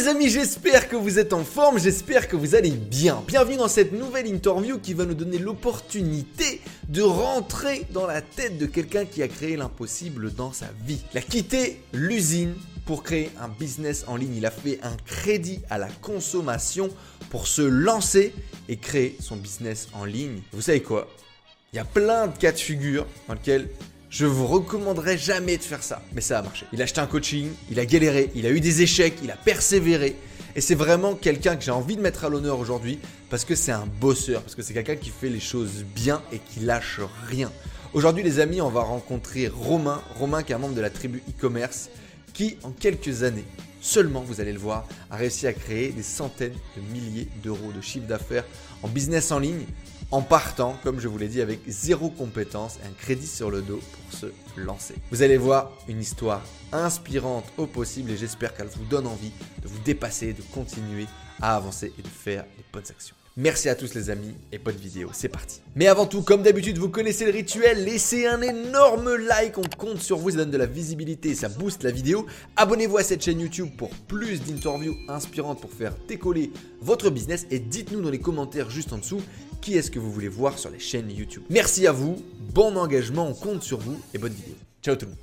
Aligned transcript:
les 0.00 0.08
amis, 0.08 0.30
j'espère 0.30 0.88
que 0.88 0.96
vous 0.96 1.18
êtes 1.18 1.34
en 1.34 1.44
forme, 1.44 1.78
j'espère 1.78 2.26
que 2.26 2.34
vous 2.34 2.54
allez 2.54 2.70
bien. 2.70 3.22
Bienvenue 3.26 3.58
dans 3.58 3.68
cette 3.68 3.92
nouvelle 3.92 4.26
interview 4.26 4.78
qui 4.78 4.94
va 4.94 5.04
nous 5.04 5.12
donner 5.12 5.36
l'opportunité 5.36 6.62
de 6.88 7.02
rentrer 7.02 7.86
dans 7.92 8.06
la 8.06 8.22
tête 8.22 8.56
de 8.56 8.64
quelqu'un 8.64 9.04
qui 9.04 9.22
a 9.22 9.28
créé 9.28 9.58
l'impossible 9.58 10.32
dans 10.32 10.54
sa 10.54 10.68
vie. 10.86 11.02
Il 11.12 11.18
a 11.18 11.20
quitté 11.20 11.82
l'usine 11.92 12.54
pour 12.86 13.02
créer 13.02 13.30
un 13.38 13.48
business 13.48 14.04
en 14.06 14.16
ligne. 14.16 14.36
Il 14.36 14.46
a 14.46 14.50
fait 14.50 14.78
un 14.82 14.96
crédit 15.04 15.60
à 15.68 15.76
la 15.76 15.88
consommation 16.00 16.88
pour 17.28 17.46
se 17.46 17.60
lancer 17.60 18.32
et 18.70 18.78
créer 18.78 19.18
son 19.20 19.36
business 19.36 19.88
en 19.92 20.06
ligne. 20.06 20.40
Vous 20.52 20.62
savez 20.62 20.80
quoi? 20.80 21.10
Il 21.74 21.76
y 21.76 21.80
a 21.80 21.84
plein 21.84 22.28
de 22.28 22.38
cas 22.38 22.52
de 22.52 22.58
figure 22.58 23.06
dans 23.28 23.34
lesquels 23.34 23.68
je 24.10 24.26
vous 24.26 24.46
recommanderais 24.46 25.16
jamais 25.16 25.56
de 25.56 25.62
faire 25.62 25.82
ça. 25.82 26.02
Mais 26.12 26.20
ça 26.20 26.40
a 26.40 26.42
marché. 26.42 26.66
Il 26.72 26.80
a 26.80 26.84
acheté 26.84 27.00
un 27.00 27.06
coaching, 27.06 27.48
il 27.70 27.78
a 27.78 27.86
galéré, 27.86 28.30
il 28.34 28.44
a 28.44 28.50
eu 28.50 28.60
des 28.60 28.82
échecs, 28.82 29.14
il 29.22 29.30
a 29.30 29.36
persévéré. 29.36 30.16
Et 30.56 30.60
c'est 30.60 30.74
vraiment 30.74 31.14
quelqu'un 31.14 31.54
que 31.54 31.62
j'ai 31.62 31.70
envie 31.70 31.96
de 31.96 32.02
mettre 32.02 32.24
à 32.24 32.28
l'honneur 32.28 32.58
aujourd'hui 32.58 32.98
parce 33.30 33.44
que 33.44 33.54
c'est 33.54 33.70
un 33.70 33.86
bosseur, 34.00 34.42
parce 34.42 34.56
que 34.56 34.62
c'est 34.62 34.74
quelqu'un 34.74 34.96
qui 34.96 35.10
fait 35.10 35.28
les 35.28 35.38
choses 35.38 35.84
bien 35.94 36.20
et 36.32 36.40
qui 36.40 36.60
lâche 36.60 37.00
rien. 37.28 37.52
Aujourd'hui 37.92 38.24
les 38.24 38.40
amis, 38.40 38.60
on 38.60 38.68
va 38.68 38.80
rencontrer 38.80 39.46
Romain, 39.46 40.02
Romain 40.18 40.42
qui 40.42 40.50
est 40.50 40.56
un 40.56 40.58
membre 40.58 40.74
de 40.74 40.80
la 40.80 40.90
tribu 40.90 41.22
e-commerce 41.28 41.88
qui 42.34 42.56
en 42.64 42.70
quelques 42.70 43.22
années, 43.22 43.44
seulement 43.80 44.22
vous 44.22 44.40
allez 44.40 44.52
le 44.52 44.58
voir, 44.58 44.88
a 45.10 45.16
réussi 45.16 45.46
à 45.46 45.52
créer 45.52 45.90
des 45.90 46.02
centaines 46.02 46.54
de 46.76 46.92
milliers 46.92 47.28
d'euros 47.44 47.72
de 47.74 47.80
chiffre 47.80 48.06
d'affaires 48.06 48.44
en 48.82 48.88
business 48.88 49.30
en 49.30 49.38
ligne 49.38 49.64
en 50.10 50.22
partant, 50.22 50.76
comme 50.82 51.00
je 51.00 51.08
vous 51.08 51.18
l'ai 51.18 51.28
dit, 51.28 51.40
avec 51.40 51.60
zéro 51.68 52.10
compétence 52.10 52.78
et 52.82 52.86
un 52.86 52.92
crédit 52.92 53.26
sur 53.26 53.50
le 53.50 53.62
dos 53.62 53.80
pour 53.92 54.18
se 54.18 54.26
lancer. 54.56 54.94
Vous 55.10 55.22
allez 55.22 55.36
voir 55.36 55.72
une 55.88 56.00
histoire 56.00 56.42
inspirante 56.72 57.44
au 57.56 57.66
possible 57.66 58.10
et 58.10 58.16
j'espère 58.16 58.54
qu'elle 58.54 58.68
vous 58.68 58.84
donne 58.84 59.06
envie 59.06 59.32
de 59.62 59.68
vous 59.68 59.78
dépasser, 59.84 60.32
de 60.32 60.42
continuer 60.52 61.06
à 61.40 61.56
avancer 61.56 61.92
et 61.98 62.02
de 62.02 62.08
faire 62.08 62.44
les 62.56 62.64
bonnes 62.72 62.90
actions. 62.90 63.14
Merci 63.36 63.68
à 63.68 63.76
tous 63.76 63.94
les 63.94 64.10
amis 64.10 64.34
et 64.50 64.58
bonne 64.58 64.74
vidéo, 64.74 65.10
c'est 65.12 65.28
parti. 65.28 65.60
Mais 65.76 65.86
avant 65.86 66.06
tout, 66.06 66.22
comme 66.22 66.42
d'habitude, 66.42 66.78
vous 66.78 66.88
connaissez 66.88 67.24
le 67.24 67.30
rituel, 67.30 67.84
laissez 67.84 68.26
un 68.26 68.42
énorme 68.42 69.14
like, 69.14 69.56
on 69.56 69.62
compte 69.78 70.00
sur 70.00 70.18
vous, 70.18 70.32
ça 70.32 70.38
donne 70.38 70.50
de 70.50 70.58
la 70.58 70.66
visibilité, 70.66 71.34
ça 71.36 71.48
booste 71.48 71.84
la 71.84 71.92
vidéo. 71.92 72.26
Abonnez-vous 72.56 72.98
à 72.98 73.04
cette 73.04 73.22
chaîne 73.22 73.40
YouTube 73.40 73.70
pour 73.78 73.90
plus 73.90 74.42
d'interviews 74.42 74.96
inspirantes 75.08 75.60
pour 75.60 75.70
faire 75.72 75.94
décoller 76.08 76.50
votre 76.82 77.08
business 77.08 77.46
et 77.52 77.60
dites-nous 77.60 78.02
dans 78.02 78.10
les 78.10 78.18
commentaires 78.18 78.68
juste 78.68 78.92
en 78.92 78.98
dessous 78.98 79.22
qui 79.60 79.76
est-ce 79.76 79.90
que 79.90 79.98
vous 79.98 80.10
voulez 80.10 80.28
voir 80.28 80.58
sur 80.58 80.70
les 80.70 80.78
chaînes 80.78 81.10
YouTube. 81.10 81.42
Merci 81.50 81.86
à 81.86 81.92
vous, 81.92 82.22
bon 82.54 82.76
engagement, 82.76 83.28
on 83.28 83.34
compte 83.34 83.62
sur 83.62 83.78
vous 83.78 84.00
et 84.14 84.18
bonne 84.18 84.32
vidéo. 84.32 84.54
Ciao 84.82 84.96
tout 84.96 85.06
le 85.06 85.10
monde. 85.10 85.18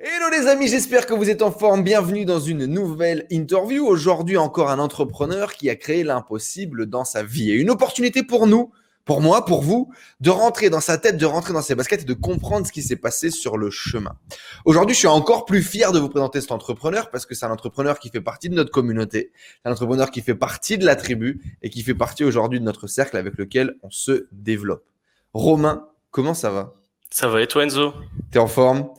Hello 0.00 0.30
les 0.30 0.48
amis, 0.48 0.68
j'espère 0.68 1.06
que 1.06 1.14
vous 1.14 1.30
êtes 1.30 1.42
en 1.42 1.52
forme. 1.52 1.84
Bienvenue 1.84 2.24
dans 2.24 2.40
une 2.40 2.66
nouvelle 2.66 3.26
interview. 3.30 3.86
Aujourd'hui 3.86 4.36
encore 4.36 4.70
un 4.70 4.78
entrepreneur 4.78 5.52
qui 5.54 5.70
a 5.70 5.76
créé 5.76 6.02
l'impossible 6.02 6.86
dans 6.86 7.04
sa 7.04 7.22
vie 7.22 7.52
et 7.52 7.54
une 7.54 7.70
opportunité 7.70 8.22
pour 8.22 8.46
nous 8.46 8.72
pour 9.08 9.22
moi, 9.22 9.46
pour 9.46 9.62
vous, 9.62 9.90
de 10.20 10.28
rentrer 10.28 10.68
dans 10.68 10.82
sa 10.82 10.98
tête, 10.98 11.16
de 11.16 11.24
rentrer 11.24 11.54
dans 11.54 11.62
ses 11.62 11.74
baskets 11.74 12.02
et 12.02 12.04
de 12.04 12.12
comprendre 12.12 12.66
ce 12.66 12.72
qui 12.72 12.82
s'est 12.82 12.94
passé 12.94 13.30
sur 13.30 13.56
le 13.56 13.70
chemin. 13.70 14.18
Aujourd'hui, 14.66 14.92
je 14.92 14.98
suis 14.98 15.08
encore 15.08 15.46
plus 15.46 15.62
fier 15.62 15.92
de 15.92 15.98
vous 15.98 16.10
présenter 16.10 16.42
cet 16.42 16.52
entrepreneur 16.52 17.10
parce 17.10 17.24
que 17.24 17.34
c'est 17.34 17.46
un 17.46 17.50
entrepreneur 17.50 17.98
qui 17.98 18.10
fait 18.10 18.20
partie 18.20 18.50
de 18.50 18.54
notre 18.54 18.70
communauté, 18.70 19.32
un 19.64 19.72
entrepreneur 19.72 20.10
qui 20.10 20.20
fait 20.20 20.34
partie 20.34 20.76
de 20.76 20.84
la 20.84 20.94
tribu 20.94 21.56
et 21.62 21.70
qui 21.70 21.82
fait 21.82 21.94
partie 21.94 22.22
aujourd'hui 22.22 22.60
de 22.60 22.64
notre 22.66 22.86
cercle 22.86 23.16
avec 23.16 23.38
lequel 23.38 23.76
on 23.82 23.88
se 23.90 24.26
développe. 24.30 24.84
Romain, 25.32 25.88
comment 26.10 26.34
ça 26.34 26.50
va? 26.50 26.74
Ça 27.08 27.28
va 27.28 27.40
et 27.40 27.46
toi 27.46 27.64
Enzo? 27.64 27.94
T'es 28.30 28.38
en 28.38 28.46
forme? 28.46 28.90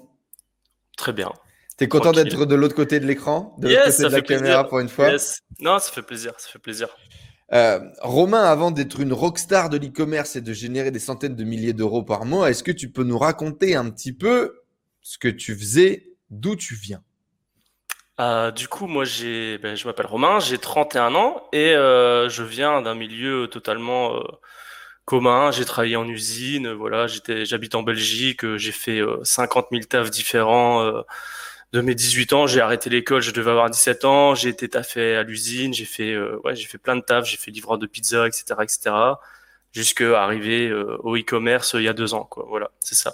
Très 0.97 1.13
bien. 1.13 1.31
T'es 1.77 1.87
content 1.87 2.13
d'être 2.13 2.47
de 2.47 2.55
l'autre 2.55 2.75
côté 2.75 2.99
de 2.99 3.05
l'écran, 3.05 3.55
de 3.59 3.67
l'autre 3.67 3.85
côté 3.85 4.03
de 4.05 4.09
la 4.09 4.21
caméra 4.21 4.67
pour 4.67 4.79
une 4.79 4.89
fois? 4.89 5.11
Yes. 5.11 5.41
Non, 5.59 5.77
ça 5.77 5.91
fait 5.91 6.01
plaisir, 6.01 6.33
ça 6.39 6.49
fait 6.49 6.57
plaisir. 6.57 6.89
Euh, 7.51 7.79
Romain, 8.01 8.43
avant 8.43 8.71
d'être 8.71 8.99
une 8.99 9.13
rockstar 9.13 9.69
de 9.69 9.77
l'e-commerce 9.77 10.35
et 10.35 10.41
de 10.41 10.53
générer 10.53 10.91
des 10.91 10.99
centaines 10.99 11.35
de 11.35 11.43
milliers 11.43 11.73
d'euros 11.73 12.03
par 12.03 12.25
mois, 12.25 12.49
est-ce 12.49 12.63
que 12.63 12.71
tu 12.71 12.91
peux 12.91 13.03
nous 13.03 13.17
raconter 13.17 13.75
un 13.75 13.89
petit 13.89 14.13
peu 14.13 14.61
ce 15.01 15.17
que 15.17 15.27
tu 15.27 15.55
faisais, 15.57 16.09
d'où 16.29 16.55
tu 16.55 16.75
viens? 16.75 17.01
Euh, 18.19 18.51
Du 18.51 18.67
coup, 18.67 18.87
moi, 18.87 19.05
j'ai, 19.05 19.57
ben, 19.57 19.75
je 19.75 19.87
m'appelle 19.87 20.05
Romain, 20.05 20.39
j'ai 20.39 20.57
31 20.57 21.15
ans 21.15 21.47
et 21.53 21.73
euh, 21.73 22.29
je 22.29 22.43
viens 22.43 22.81
d'un 22.81 22.95
milieu 22.95 23.47
totalement 23.47 24.15
euh, 24.17 24.21
commun. 25.05 25.51
J'ai 25.51 25.65
travaillé 25.65 25.95
en 25.95 26.07
usine, 26.07 26.71
voilà, 26.73 27.07
j'habite 27.07 27.75
en 27.75 27.83
Belgique, 27.83 28.55
j'ai 28.57 28.71
fait 28.71 29.01
50 29.23 29.67
000 29.71 29.83
tafs 29.85 30.11
différents 30.11 31.03
de 31.71 31.81
mes 31.81 31.93
18 31.93 32.33
ans, 32.33 32.47
j'ai 32.47 32.61
arrêté 32.61 32.89
l'école, 32.89 33.21
je 33.21 33.31
devais 33.31 33.51
avoir 33.51 33.69
17 33.69 34.05
ans, 34.05 34.33
j'ai 34.33 34.49
été 34.49 34.67
taffé 34.69 35.15
à 35.15 35.23
l'usine, 35.23 35.73
j'ai 35.73 35.85
fait, 35.85 36.13
euh, 36.13 36.39
ouais, 36.43 36.55
j'ai 36.55 36.65
fait 36.65 36.79
plein 36.79 36.95
de 36.95 37.01
taf, 37.01 37.25
j'ai 37.25 37.37
fait 37.37 37.51
livreur 37.51 37.77
de 37.77 37.85
pizza, 37.85 38.27
etc., 38.27 38.45
etc., 38.63 38.95
jusqu'à 39.71 40.23
arriver 40.23 40.67
euh, 40.67 40.97
au 41.03 41.15
e-commerce 41.15 41.75
euh, 41.75 41.81
il 41.81 41.85
y 41.85 41.87
a 41.87 41.93
deux 41.93 42.15
ans, 42.15 42.23
quoi. 42.23 42.45
Voilà, 42.49 42.71
c'est 42.79 42.95
ça. 42.95 43.13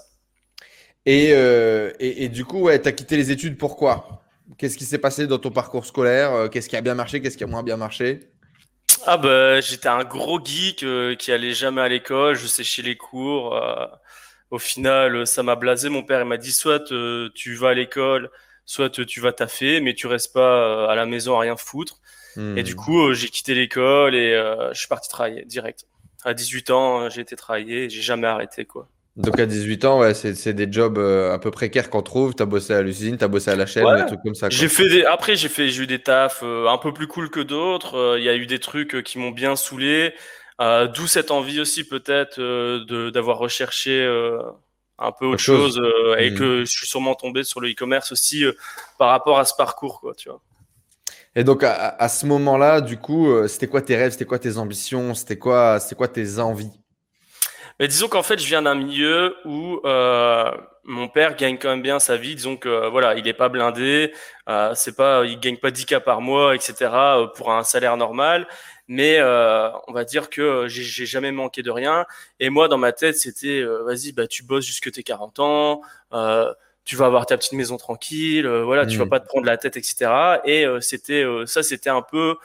Et, 1.06 1.30
et, 1.30 2.24
et, 2.24 2.30
du 2.30 2.46
coup, 2.46 2.62
ouais, 2.62 2.80
t'as 2.80 2.92
quitté 2.92 3.16
les 3.16 3.30
études, 3.30 3.60
pourquoi? 3.60 4.24
Qu'est-ce 4.58 4.76
qui 4.76 4.86
s'est 4.86 4.98
passé 4.98 5.28
dans 5.28 5.38
ton 5.38 5.52
parcours 5.52 5.86
scolaire? 5.86 6.50
Qu'est-ce 6.50 6.68
qui 6.68 6.76
a 6.76 6.82
bien 6.82 6.96
marché 6.96 7.22
Qu'est-ce 7.22 7.38
qui 7.38 7.44
a 7.44 7.48
moins 7.48 7.62
bien 7.62 7.78
marché? 7.78 8.22
Ah 9.06 9.18
bah, 9.18 9.62
j'étais 9.62 9.88
un 9.88 10.04
gros 10.04 10.44
geek 10.44 10.84
qui 11.20 11.32
allait 11.32 11.54
jamais 11.54 11.82
à 11.82 11.88
l'école, 11.88 12.36
je 12.36 12.48
séchais 12.48 12.82
les 12.82 12.98
cours. 12.98 13.56
au 14.50 14.58
final, 14.58 15.28
ça 15.28 15.44
m'a 15.44 15.56
blasé. 15.56 15.90
Mon 15.90 16.02
père 16.02 16.22
il 16.22 16.26
m'a 16.28 16.38
dit 16.38 16.52
soit 16.52 16.92
tu 17.36 17.54
vas 17.54 17.70
à 17.70 17.74
l'école, 17.76 18.32
soit 18.66 18.90
tu 18.90 19.20
vas 19.22 19.32
taffer, 19.32 19.80
mais 19.80 19.94
tu 19.94 20.08
restes 20.08 20.34
pas 20.34 20.40
euh, 20.42 20.88
à 20.88 20.96
la 20.96 21.06
maison 21.06 21.36
à 21.36 21.42
rien 21.42 21.56
foutre. 21.56 22.00
Et 22.58 22.64
du 22.64 22.74
hmm. 22.74 22.76
coup, 22.76 23.00
euh, 23.00 23.14
j'ai 23.14 23.30
quitté 23.30 23.54
l'école 23.54 24.14
et 24.14 24.34
euh, 24.34 24.74
je 24.74 24.80
suis 24.80 24.90
parti 24.90 25.08
travailler 25.08 25.46
direct. 25.46 25.86
À 26.26 26.34
18 26.34 26.70
ans, 26.70 27.10
j'ai 27.10 27.22
été 27.22 27.38
travailler, 27.38 27.90
j'ai 27.90 28.02
jamais 28.02 28.28
arrêté 28.28 28.66
quoi. 28.66 28.90
Donc 29.16 29.40
à 29.40 29.46
18 29.46 29.86
ans, 29.86 30.00
ouais, 30.02 30.14
c'est 30.14 30.54
des 30.54 30.70
jobs 30.70 30.98
un 30.98 31.40
peu 31.40 31.50
précaires 31.50 31.90
qu'on 31.90 32.02
trouve. 32.02 32.36
Tu 32.36 32.44
as 32.44 32.46
bossé 32.46 32.74
à 32.74 32.82
l'usine, 32.82 33.18
tu 33.18 33.24
as 33.24 33.30
bossé 33.30 33.52
à 33.52 33.56
la 33.56 33.66
chaîne, 33.66 33.86
des 33.96 34.06
trucs 34.06 34.22
comme 34.22 34.36
ça. 34.36 34.50
J'ai 34.50 34.68
fait 34.68 34.90
des... 34.90 35.06
Après, 35.06 35.38
j'ai 35.38 35.48
fait, 35.48 35.70
j'ai 35.70 35.84
eu 35.84 35.88
des 35.88 36.00
tafs 36.00 36.44
un 36.44 36.78
peu 36.78 36.92
plus 36.92 37.08
cool 37.08 37.30
que 37.30 37.40
d'autres. 37.40 38.18
Il 38.18 38.26
y 38.26 38.30
a 38.30 38.36
eu 38.36 38.46
des 38.46 38.60
trucs 38.60 39.02
qui 39.04 39.18
m'ont 39.18 39.32
bien 39.32 39.56
saoulé. 39.56 40.14
D'où 40.60 41.08
cette 41.08 41.32
envie 41.32 41.62
aussi 41.62 41.86
peut-être 41.86 42.42
d'avoir 43.12 43.38
recherché 43.38 44.06
un 44.98 45.12
peu 45.12 45.26
autre 45.26 45.42
chose, 45.42 45.80
euh, 45.80 46.16
et 46.18 46.32
mmh. 46.32 46.36
que 46.36 46.60
je 46.62 46.72
suis 46.72 46.88
sûrement 46.88 47.16
tombé 47.16 47.44
sur 47.44 47.60
le 47.60 47.70
e-commerce 47.70 48.12
aussi 48.12 48.46
euh, 48.46 48.54
par 48.98 49.10
rapport 49.10 49.40
à 49.40 49.46
ce 49.46 49.54
parcours, 49.56 50.00
quoi, 50.00 50.14
tu 50.16 50.30
vois. 50.30 50.42
Et 51.38 51.44
donc 51.44 51.64
à, 51.64 52.08
ce 52.08 52.26
moment-là, 52.28 52.80
du 52.80 52.98
coup, 52.98 53.30
euh, 53.30 53.50
c'était 53.50 53.68
quoi 53.68 53.82
tes 53.82 53.98
rêves, 53.98 54.14
c'était 54.14 54.24
quoi 54.24 54.40
tes 54.40 54.58
ambitions, 54.58 55.14
c'était 55.14 55.38
quoi, 55.38 55.82
c'était 55.82 55.96
quoi 55.96 56.08
tes 56.08 56.40
envies? 56.40 56.72
Mais 57.78 57.90
disons 57.90 58.08
qu'en 58.08 58.24
fait, 58.24 58.40
je 58.40 58.48
viens 58.48 58.62
d'un 58.62 58.76
milieu 58.76 59.36
où 59.44 59.82
mon 60.88 61.08
père 61.10 61.36
gagne 61.36 61.58
quand 61.58 61.68
même 61.68 61.82
bien 61.82 62.00
sa 62.00 62.16
vie. 62.16 62.36
Disons 62.36 62.56
que 62.56 62.88
voilà, 62.88 63.16
il 63.16 63.28
est 63.28 63.34
pas 63.34 63.50
blindé, 63.50 64.14
c'est 64.76 64.96
pas, 64.96 65.26
il 65.26 65.38
gagne 65.42 65.58
pas 65.58 65.72
10 65.72 65.86
k 65.86 66.00
par 66.00 66.22
mois, 66.22 66.56
etc. 66.56 66.90
pour 67.36 67.52
un 67.52 67.66
salaire 67.66 67.98
normal 67.98 68.48
mais 68.88 69.18
euh, 69.20 69.70
on 69.88 69.94
va 69.94 70.04
dire 70.04 70.30
que 70.30 70.68
j'ai 70.68 71.06
jamais 71.06 71.32
manqué 71.32 71.64
de 71.64 71.72
rien. 71.72 72.06
Et 72.40 72.50
moi, 72.50 72.68
dans 72.68 72.78
ma 72.78 72.92
tête, 72.92 73.18
c'était 73.18 73.62
euh, 73.62 73.84
vas-y, 73.84 74.12
bah 74.12 74.28
tu 74.28 74.44
bosses 74.44 74.66
jusque 74.66 74.92
tes 74.92 75.04
40 75.04 75.40
ans, 75.40 75.82
euh, 76.14 76.54
tu 76.84 76.96
vas 76.96 77.08
avoir 77.08 77.26
ta 77.26 77.38
petite 77.38 77.54
maison 77.54 77.78
tranquille, 77.78 78.48
voilà, 78.48 78.86
tu 78.86 78.98
vas 78.98 79.06
mmh. 79.06 79.10
pas 79.10 79.20
te 79.20 79.28
prendre 79.28 79.46
la 79.46 79.58
tête, 79.58 79.76
etc. 79.76 80.40
Et 80.46 80.66
c'était 80.82 81.26
ça, 81.48 81.64
c'était 81.64 81.90
un 81.90 82.04
peu, 82.04 82.36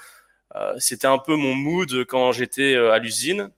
c'était 0.78 1.06
un 1.06 1.18
peu 1.18 1.36
mon 1.36 1.54
mood 1.54 2.06
quand 2.06 2.32
j'étais 2.32 2.74
à 2.74 2.98
l'usine, 2.98 3.50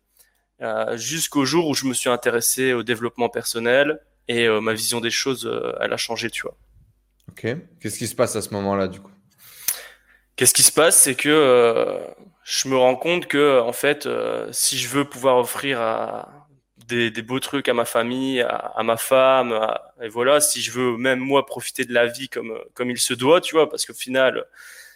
jusqu'au 0.95 1.45
jour 1.45 1.69
où 1.69 1.75
je 1.75 1.87
me 1.87 1.95
suis 1.95 2.11
intéressé 2.11 2.73
au 2.73 2.83
développement 2.83 3.29
personnel 3.29 4.01
et 4.27 4.49
ma 4.49 4.73
vision 4.73 5.01
des 5.01 5.11
choses, 5.11 5.49
elle 5.81 5.93
a 5.93 5.97
changé, 5.97 6.31
tu 6.31 6.43
vois. 6.43 6.57
Ok. 7.29 7.47
Qu'est-ce 7.81 7.99
qui 7.99 8.09
se 8.09 8.17
passe 8.17 8.35
à 8.35 8.43
ce 8.43 8.51
moment-là, 8.51 8.89
du 8.89 8.99
coup? 8.99 9.13
Qu'est-ce 10.43 10.55
qui 10.55 10.65
se 10.65 10.73
passe, 10.73 10.97
c'est 10.97 11.15
que 11.15 12.01
je 12.43 12.67
me 12.67 12.77
rends 12.77 12.97
compte 12.97 13.29
que 13.29 13.61
en 13.61 13.73
fait, 13.73 14.07
euh, 14.07 14.49
si 14.51 14.77
je 14.77 14.89
veux 14.89 15.05
pouvoir 15.05 15.39
offrir 15.39 15.81
à 15.81 16.49
des, 16.89 17.13
des, 17.13 17.23
beaux 17.23 17.39
trucs 17.39 17.69
à 17.69 17.75
ma 17.75 17.85
famille, 17.85 18.41
à, 18.41 18.83
ma 18.83 18.97
femme, 18.97 19.57
et 20.03 20.09
voilà, 20.09 20.41
si 20.41 20.61
je 20.61 20.73
veux 20.73 20.97
même 20.97 21.21
moi 21.21 21.47
profiter 21.47 21.85
de 21.85 21.95
la 21.95 22.07
vie 22.07 22.29
comme 22.29 22.59
comme 22.75 22.91
il 22.91 22.99
se 22.99 23.15
doit, 23.15 23.41
tu 23.41 23.55
vois, 23.55 23.71
parce 23.71 23.87
qu'au 23.87 23.95
final, 23.95 24.45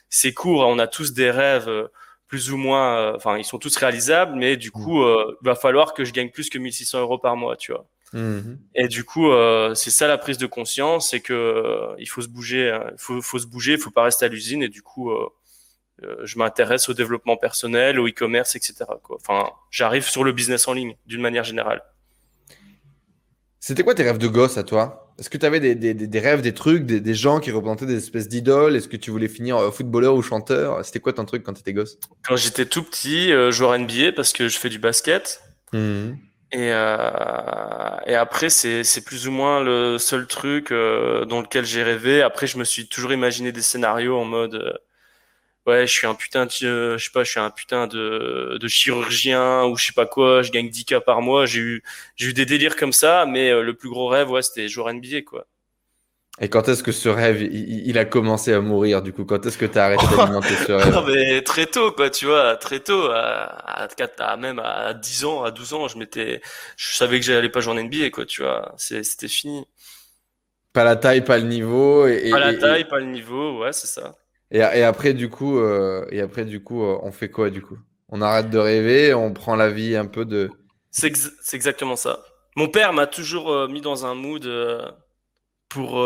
c'est 0.08 0.32
court, 0.32 0.66
on 0.66 0.81
a 0.81 0.88
tous 0.88 1.12
des 1.12 1.31
rêves 1.31 1.69
euh, 1.69 1.93
plus 2.26 2.50
ou 2.50 2.56
moins, 2.56 2.96
euh, 2.98 3.12
enfin, 3.14 3.38
ils 3.38 3.44
sont 3.44 3.60
tous 3.60 3.76
réalisables, 3.76 4.34
mais 4.34 4.56
du 4.56 4.72
coup, 4.72 5.00
il 5.06 5.37
va 5.43 5.54
falloir 5.54 5.94
que 5.94 6.04
je 6.04 6.12
gagne 6.12 6.31
plus 6.31 6.50
que 6.50 6.58
1600 6.58 7.02
euros 7.02 7.19
par 7.19 7.37
mois, 7.37 7.56
tu 7.56 7.70
vois. 7.70 7.87
Mmh 8.12 8.56
et 8.75 8.88
du 8.88 9.04
coup, 9.04 9.31
c'est 9.75 9.90
ça 9.90 10.06
la 10.06 10.19
prise 10.19 10.38
de 10.38 10.46
conscience, 10.46 11.10
c'est 11.10 11.20
que 11.20 11.94
il 11.98 12.08
faut 12.08 12.22
se 12.22 12.28
bouger, 12.28 12.70
hein, 12.70 12.90
il 12.93 12.98
faut, 12.98 13.20
faut 13.22 13.38
se 13.38 13.46
bouger, 13.46 13.72
il 13.75 13.78
faut 13.78 13.90
pas 13.90 14.04
rester 14.04 14.25
à 14.26 14.28
l'usine, 14.28 14.62
et 14.62 14.69
du 14.69 14.82
coup 14.82 15.10
euh, 15.10 15.28
je 16.25 16.38
m'intéresse 16.38 16.88
au 16.88 16.94
développement 16.94 17.37
personnel, 17.37 17.98
au 17.98 18.06
e-commerce, 18.06 18.56
etc. 18.56 18.84
Quoi. 19.02 19.16
Enfin, 19.20 19.50
j'arrive 19.70 20.04
sur 20.04 20.25
le 20.25 20.32
business 20.32 20.69
en 20.69 20.75
ligne 20.75 20.96
d'une 21.06 21.20
manière 21.20 21.44
générale. 21.44 21.82
C'était 23.60 23.82
quoi 23.82 23.94
tes 23.94 24.04
rêves 24.04 24.19
de 24.19 24.28
gosse 24.28 24.58
à 24.58 24.62
toi? 24.62 25.12
Est-ce 25.19 25.31
que 25.31 25.38
tu 25.38 25.46
avais 25.46 25.60
des, 25.60 25.75
des, 25.75 25.94
des, 25.94 26.20
rêves, 26.20 26.43
des 26.43 26.52
trucs, 26.52 26.84
des, 26.84 27.00
des 27.00 27.14
gens 27.14 27.40
qui 27.40 27.50
représentaient 27.50 27.87
des 27.87 27.96
espèces 27.96 28.28
d'idoles? 28.28 28.76
Est-ce 28.76 28.87
que 28.87 28.96
tu 28.96 29.10
voulais 29.10 29.28
finir 29.28 29.56
euh, 29.56 29.70
footballeur 29.70 30.14
ou 30.14 30.22
chanteur? 30.22 30.84
C'était 30.84 31.00
quoi 31.00 31.14
ton 31.14 31.25
truc 31.25 31.43
quand 31.43 31.54
tu 31.54 31.60
étais 31.60 31.72
gosse? 31.72 31.98
Quand 32.22 32.37
j'étais 32.37 32.66
tout 32.66 32.82
petit, 32.82 33.32
euh, 33.32 33.50
joueur 33.50 33.78
NBA 33.78 34.12
parce 34.14 34.32
que 34.32 34.48
je 34.48 34.58
fais 34.58 34.69
du 34.69 34.78
basket. 34.78 35.43
Mmh. 35.72 36.12
Et, 36.52 36.70
euh, 36.70 37.96
et 38.06 38.14
après, 38.14 38.50
c'est 38.50 39.04
plus 39.04 39.26
ou 39.26 39.32
moins 39.32 39.62
le 39.62 39.98
seul 39.98 40.26
truc 40.26 40.70
euh, 40.70 41.25
dans 41.25 41.40
lequel 41.40 41.64
j'ai 41.64 41.82
rêvé. 41.82 42.22
Après, 42.22 42.46
je 42.46 42.56
me 42.56 42.64
suis 42.64 42.88
toujours 42.88 43.12
imaginé 43.12 43.50
des 43.50 43.62
scénarios 43.62 44.16
en 44.16 44.25
mode 44.25 44.54
euh, 44.54 44.72
ouais, 45.66 45.86
je 45.86 45.92
suis 45.92 46.06
un 46.06 46.14
putain 46.14 46.46
de, 46.46 46.96
je 46.96 47.04
sais 47.04 47.10
pas, 47.12 47.24
je 47.24 47.30
suis 47.30 47.40
un 47.40 47.50
putain 47.50 47.86
de, 47.86 48.58
de 48.60 48.68
chirurgien 48.68 49.64
ou 49.64 49.76
je 49.76 49.86
sais 49.86 49.92
pas 49.92 50.06
quoi, 50.06 50.42
je 50.42 50.50
gagne 50.52 50.68
10 50.68 50.84
k 50.84 50.98
par 51.00 51.22
mois. 51.22 51.46
J'ai 51.46 51.60
eu, 51.60 51.82
j'ai 52.16 52.28
eu 52.28 52.32
des 52.34 52.46
délires 52.46 52.76
comme 52.76 52.92
ça, 52.92 53.26
mais 53.26 53.50
le 53.62 53.74
plus 53.74 53.88
gros 53.88 54.08
rêve, 54.08 54.30
ouais, 54.30 54.42
c'était 54.42 54.68
jouer 54.68 54.92
NBA, 54.92 55.22
quoi. 55.22 55.46
Et 56.38 56.50
quand 56.50 56.68
est-ce 56.68 56.82
que 56.82 56.92
ce 56.92 57.08
rêve, 57.08 57.40
il, 57.42 57.96
a 57.96 58.04
commencé 58.04 58.52
à 58.52 58.60
mourir 58.60 59.00
du 59.00 59.10
coup? 59.14 59.24
Quand 59.24 59.46
est-ce 59.46 59.56
que 59.56 59.64
tu 59.64 59.78
as 59.78 59.86
arrêté 59.86 60.04
d'alimenter 60.14 60.54
ce 60.66 60.72
rêve? 60.72 60.92
Non, 60.92 61.02
mais 61.06 61.40
Très 61.40 61.64
tôt, 61.64 61.92
quoi, 61.92 62.10
tu 62.10 62.26
vois, 62.26 62.56
très 62.56 62.80
tôt, 62.80 63.08
à, 63.10 63.88
à, 64.19 64.36
même 64.36 64.58
à 64.58 64.92
10 64.92 65.24
ans, 65.24 65.44
à 65.44 65.50
12 65.50 65.72
ans, 65.72 65.88
je 65.88 65.96
m'étais, 65.96 66.42
je 66.76 66.94
savais 66.94 67.20
que 67.20 67.24
j'allais 67.24 67.48
pas 67.48 67.60
jouer 67.60 67.72
en 67.72 67.82
NBA, 67.82 68.10
quoi, 68.10 68.26
tu 68.26 68.42
vois, 68.42 68.74
c'était 68.76 69.28
fini. 69.28 69.66
Pas 70.74 70.84
la 70.84 70.96
taille, 70.96 71.24
pas 71.24 71.38
le 71.38 71.44
niveau. 71.44 72.06
Et, 72.06 72.28
pas 72.30 72.38
la 72.38 72.54
taille, 72.54 72.84
pas 72.84 72.98
le 72.98 73.06
niveau, 73.06 73.62
ouais, 73.62 73.72
c'est 73.72 73.86
ça. 73.86 74.14
Et, 74.50 74.58
et, 74.58 74.82
après, 74.82 75.14
du 75.14 75.28
coup, 75.28 75.58
euh, 75.58 76.06
et 76.10 76.20
après, 76.20 76.44
du 76.44 76.62
coup, 76.62 76.84
euh, 76.84 76.98
on 77.02 77.12
fait 77.12 77.31
quoi, 77.31 77.50
du 77.50 77.62
coup? 77.62 77.78
On 78.08 78.22
arrête 78.22 78.50
de 78.50 78.58
rêver, 78.58 79.14
on 79.14 79.32
prend 79.32 79.56
la 79.56 79.70
vie 79.70 79.96
un 79.96 80.06
peu 80.06 80.25
de. 80.25 80.50
C'est 80.90 81.12
exactement 81.52 81.96
ça. 81.96 82.22
Mon 82.54 82.69
père 82.69 82.93
m'a 82.93 83.06
toujours 83.06 83.52
euh, 83.52 83.69
mis 83.69 83.81
dans 83.81 84.06
un 84.06 84.14
mood 84.14 84.48
pour, 85.69 86.02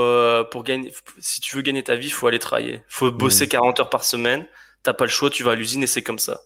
pour 0.50 0.64
gagner, 0.64 0.92
si 1.18 1.40
tu 1.40 1.56
veux 1.56 1.62
gagner 1.62 1.82
ta 1.82 1.96
vie, 1.96 2.06
il 2.06 2.12
faut 2.12 2.26
aller 2.26 2.38
travailler. 2.38 2.76
Il 2.76 2.82
faut 2.88 3.12
bosser 3.12 3.46
40 3.46 3.78
mmh. 3.78 3.82
heures 3.82 3.90
par 3.90 4.04
semaine. 4.04 4.46
T'as 4.82 4.94
pas 4.94 5.04
le 5.04 5.10
choix, 5.10 5.28
tu 5.28 5.44
vas 5.44 5.52
à 5.52 5.54
l'usine 5.54 5.82
et 5.82 5.86
c'est 5.86 6.02
comme 6.02 6.18
ça. 6.18 6.40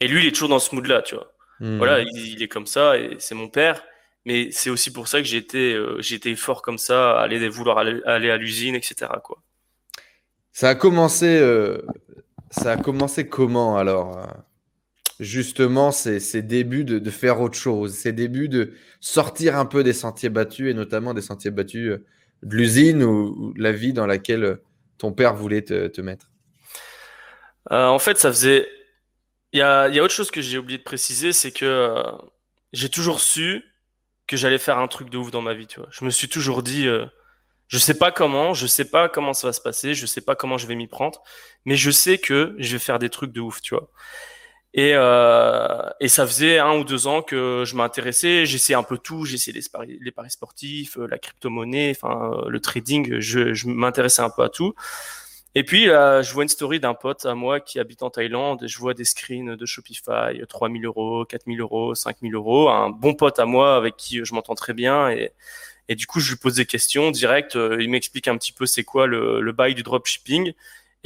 Et 0.00 0.08
lui, 0.08 0.22
il 0.22 0.28
est 0.28 0.30
toujours 0.30 0.48
dans 0.48 0.60
ce 0.60 0.74
mood-là, 0.74 1.02
tu 1.02 1.16
vois. 1.16 1.32
Mmh. 1.60 1.78
Voilà, 1.78 2.00
il, 2.00 2.42
est 2.42 2.48
comme 2.48 2.66
ça 2.66 2.96
et 2.96 3.16
c'est 3.18 3.34
mon 3.34 3.48
père. 3.48 3.82
Mais 4.24 4.50
c'est 4.50 4.70
aussi 4.70 4.92
pour 4.92 5.08
ça 5.08 5.18
que 5.18 5.24
j'ai 5.24 5.36
été, 5.38 6.36
fort 6.36 6.62
comme 6.62 6.78
ça, 6.78 7.18
aller 7.20 7.48
vouloir 7.48 7.78
aller, 7.78 8.30
à 8.30 8.36
l'usine, 8.36 8.74
etc. 8.74 9.06
Quoi. 9.22 9.42
Ça 10.56 10.70
a 10.70 10.74
commencé, 10.74 11.38
euh, 11.38 11.82
ça 12.50 12.72
a 12.72 12.76
commencé 12.78 13.28
comment 13.28 13.76
alors 13.76 14.26
Justement, 15.20 15.90
ces, 15.92 16.18
ces 16.18 16.40
débuts 16.40 16.84
de, 16.84 17.10
faire 17.10 17.42
autre 17.42 17.58
chose, 17.58 17.92
ces 17.92 18.14
débuts 18.14 18.48
de 18.48 18.72
sortir 18.98 19.58
un 19.58 19.66
peu 19.66 19.84
des 19.84 19.92
sentiers 19.92 20.30
battus 20.30 20.70
et 20.70 20.72
notamment 20.72 21.12
des 21.12 21.20
sentiers 21.20 21.50
battus 21.50 21.98
de 22.42 22.56
l'usine 22.56 23.02
ou, 23.02 23.52
la 23.58 23.70
vie 23.70 23.92
dans 23.92 24.06
laquelle 24.06 24.44
euh, 24.44 24.64
ton 24.96 25.12
père 25.12 25.34
voulait 25.34 25.60
te, 25.60 26.00
mettre? 26.00 26.30
Euh, 27.70 27.88
En 27.88 27.98
fait, 27.98 28.16
ça 28.16 28.30
faisait. 28.30 28.66
Il 29.52 29.58
y 29.58 29.62
a, 29.62 29.90
autre 30.02 30.14
chose 30.14 30.30
que 30.30 30.40
j'ai 30.40 30.56
oublié 30.56 30.78
de 30.78 30.84
préciser, 30.84 31.34
c'est 31.34 31.52
que 31.52 31.66
euh, 31.66 32.02
j'ai 32.72 32.88
toujours 32.88 33.20
su 33.20 33.62
que 34.26 34.38
j'allais 34.38 34.56
faire 34.56 34.78
un 34.78 34.88
truc 34.88 35.10
de 35.10 35.18
ouf 35.18 35.30
dans 35.30 35.42
ma 35.42 35.52
vie. 35.52 35.66
Tu 35.66 35.80
vois. 35.80 35.88
Je 35.92 36.02
me 36.06 36.08
suis 36.08 36.30
toujours 36.30 36.62
dit, 36.62 36.88
je 37.68 37.78
sais 37.78 37.98
pas 37.98 38.12
comment, 38.12 38.54
je 38.54 38.66
sais 38.66 38.84
pas 38.84 39.08
comment 39.08 39.32
ça 39.32 39.48
va 39.48 39.52
se 39.52 39.60
passer, 39.60 39.94
je 39.94 40.06
sais 40.06 40.20
pas 40.20 40.34
comment 40.36 40.58
je 40.58 40.66
vais 40.66 40.76
m'y 40.76 40.86
prendre, 40.86 41.22
mais 41.64 41.76
je 41.76 41.90
sais 41.90 42.18
que 42.18 42.54
je 42.58 42.72
vais 42.72 42.78
faire 42.78 42.98
des 42.98 43.10
trucs 43.10 43.32
de 43.32 43.40
ouf, 43.40 43.60
tu 43.60 43.74
vois. 43.74 43.90
Et, 44.76 44.92
euh, 44.94 45.88
et 46.00 46.08
ça 46.08 46.26
faisait 46.26 46.58
un 46.58 46.76
ou 46.76 46.84
deux 46.84 47.06
ans 47.06 47.22
que 47.22 47.64
je 47.66 47.74
m'intéressais. 47.76 48.44
J'essayais 48.44 48.76
un 48.76 48.82
peu 48.82 48.98
tout. 48.98 49.24
J'essayais 49.24 49.58
les 49.58 50.10
paris, 50.12 50.30
sportifs, 50.30 50.98
euh, 50.98 51.06
la 51.10 51.16
crypto-monnaie, 51.16 51.92
enfin 51.96 52.30
euh, 52.34 52.50
le 52.50 52.60
trading. 52.60 53.18
Je, 53.18 53.54
je 53.54 53.68
m'intéressais 53.68 54.20
un 54.20 54.28
peu 54.28 54.42
à 54.42 54.50
tout. 54.50 54.74
Et 55.54 55.64
puis 55.64 55.86
là, 55.86 56.20
je 56.20 56.32
vois 56.34 56.42
une 56.42 56.50
story 56.50 56.80
d'un 56.80 56.92
pote 56.92 57.24
à 57.24 57.34
moi 57.34 57.60
qui 57.60 57.80
habite 57.80 58.02
en 58.02 58.10
Thaïlande. 58.10 58.64
Et 58.64 58.68
je 58.68 58.78
vois 58.78 58.92
des 58.92 59.06
screens 59.06 59.56
de 59.56 59.66
Shopify, 59.66 60.42
3000 60.46 60.84
euros, 60.84 61.24
4000 61.24 61.60
euros, 61.62 61.94
5000 61.94 62.34
euros. 62.34 62.68
Un 62.68 62.90
bon 62.90 63.14
pote 63.14 63.38
à 63.38 63.46
moi 63.46 63.76
avec 63.76 63.96
qui 63.96 64.22
je 64.26 64.34
m'entends 64.34 64.54
très 64.54 64.74
bien. 64.74 65.08
Et, 65.08 65.32
et 65.88 65.94
du 65.94 66.06
coup, 66.06 66.20
je 66.20 66.30
lui 66.30 66.38
pose 66.38 66.54
des 66.54 66.66
questions 66.66 67.10
direct. 67.10 67.56
Il 67.78 67.88
m'explique 67.90 68.28
un 68.28 68.36
petit 68.36 68.52
peu 68.52 68.66
c'est 68.66 68.84
quoi 68.84 69.06
le, 69.06 69.40
le 69.40 69.52
bail 69.52 69.74
du 69.74 69.82
dropshipping. 69.82 70.52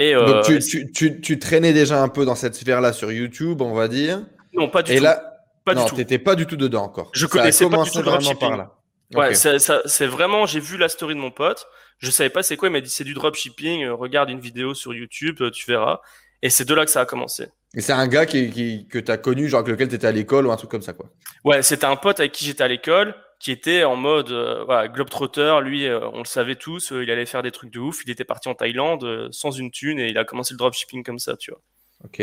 Et, 0.00 0.14
Donc 0.14 0.48
euh, 0.48 0.58
tu, 0.58 0.90
tu, 0.90 1.20
tu, 1.20 1.38
traînais 1.38 1.74
déjà 1.74 2.02
un 2.02 2.08
peu 2.08 2.24
dans 2.24 2.34
cette 2.34 2.54
sphère-là 2.54 2.94
sur 2.94 3.12
YouTube, 3.12 3.60
on 3.60 3.74
va 3.74 3.86
dire. 3.86 4.22
Non, 4.54 4.70
pas 4.70 4.82
du 4.82 4.92
et 4.92 4.96
tout. 4.96 5.02
Là, 5.02 5.44
pas 5.62 5.74
non, 5.74 5.84
t'étais 5.84 6.18
pas 6.18 6.36
du 6.36 6.46
tout 6.46 6.56
dedans 6.56 6.84
encore. 6.84 7.10
Je 7.12 7.26
connaissais 7.26 7.68
pas 7.68 7.82
du 7.82 7.90
tout 7.90 7.98
le 7.98 8.38
par 8.38 8.56
là. 8.56 8.76
Ouais, 9.14 9.34
c'est 9.34 10.06
vraiment, 10.06 10.46
j'ai 10.46 10.60
vu 10.60 10.78
la 10.78 10.88
story 10.88 11.14
de 11.14 11.20
mon 11.20 11.30
pote. 11.30 11.66
Je 11.98 12.10
savais 12.10 12.30
pas 12.30 12.42
c'est 12.42 12.56
quoi. 12.56 12.68
Il 12.68 12.72
m'a 12.72 12.80
dit 12.80 12.88
c'est 12.88 13.04
du 13.04 13.12
dropshipping. 13.12 13.84
Euh, 13.84 13.94
regarde 13.94 14.30
une 14.30 14.40
vidéo 14.40 14.72
sur 14.72 14.94
YouTube, 14.94 15.36
euh, 15.42 15.50
tu 15.50 15.70
verras. 15.70 16.00
Et 16.40 16.48
c'est 16.48 16.64
de 16.64 16.72
là 16.72 16.86
que 16.86 16.90
ça 16.90 17.02
a 17.02 17.04
commencé. 17.04 17.48
Et 17.74 17.82
c'est 17.82 17.92
un 17.92 18.08
gars 18.08 18.24
qui, 18.24 18.50
qui 18.50 18.88
que 18.88 18.98
tu 18.98 19.12
as 19.12 19.18
connu, 19.18 19.50
genre 19.50 19.60
avec 19.60 19.72
lequel 19.72 19.88
tu 19.88 19.96
étais 19.96 20.06
à 20.06 20.12
l'école 20.12 20.46
ou 20.46 20.50
un 20.50 20.56
truc 20.56 20.70
comme 20.70 20.80
ça, 20.80 20.94
quoi. 20.94 21.10
Ouais, 21.44 21.62
c'était 21.62 21.84
un 21.84 21.96
pote 21.96 22.20
avec 22.20 22.32
qui 22.32 22.46
j'étais 22.46 22.64
à 22.64 22.68
l'école 22.68 23.14
qui 23.40 23.50
était 23.50 23.84
en 23.84 23.96
mode 23.96 24.30
euh, 24.30 24.62
voilà, 24.64 24.86
globetrotter. 24.86 25.58
Lui, 25.62 25.86
euh, 25.86 26.06
on 26.12 26.18
le 26.18 26.26
savait 26.26 26.56
tous, 26.56 26.92
euh, 26.92 27.02
il 27.02 27.10
allait 27.10 27.26
faire 27.26 27.42
des 27.42 27.50
trucs 27.50 27.72
de 27.72 27.80
ouf. 27.80 28.04
Il 28.04 28.10
était 28.10 28.24
parti 28.24 28.48
en 28.48 28.54
Thaïlande 28.54 29.28
sans 29.32 29.50
une 29.50 29.70
thune 29.70 29.98
et 29.98 30.10
il 30.10 30.18
a 30.18 30.24
commencé 30.24 30.54
le 30.54 30.58
dropshipping 30.58 31.02
comme 31.02 31.18
ça, 31.18 31.36
tu 31.36 31.50
vois. 31.50 31.60
Ok. 32.04 32.22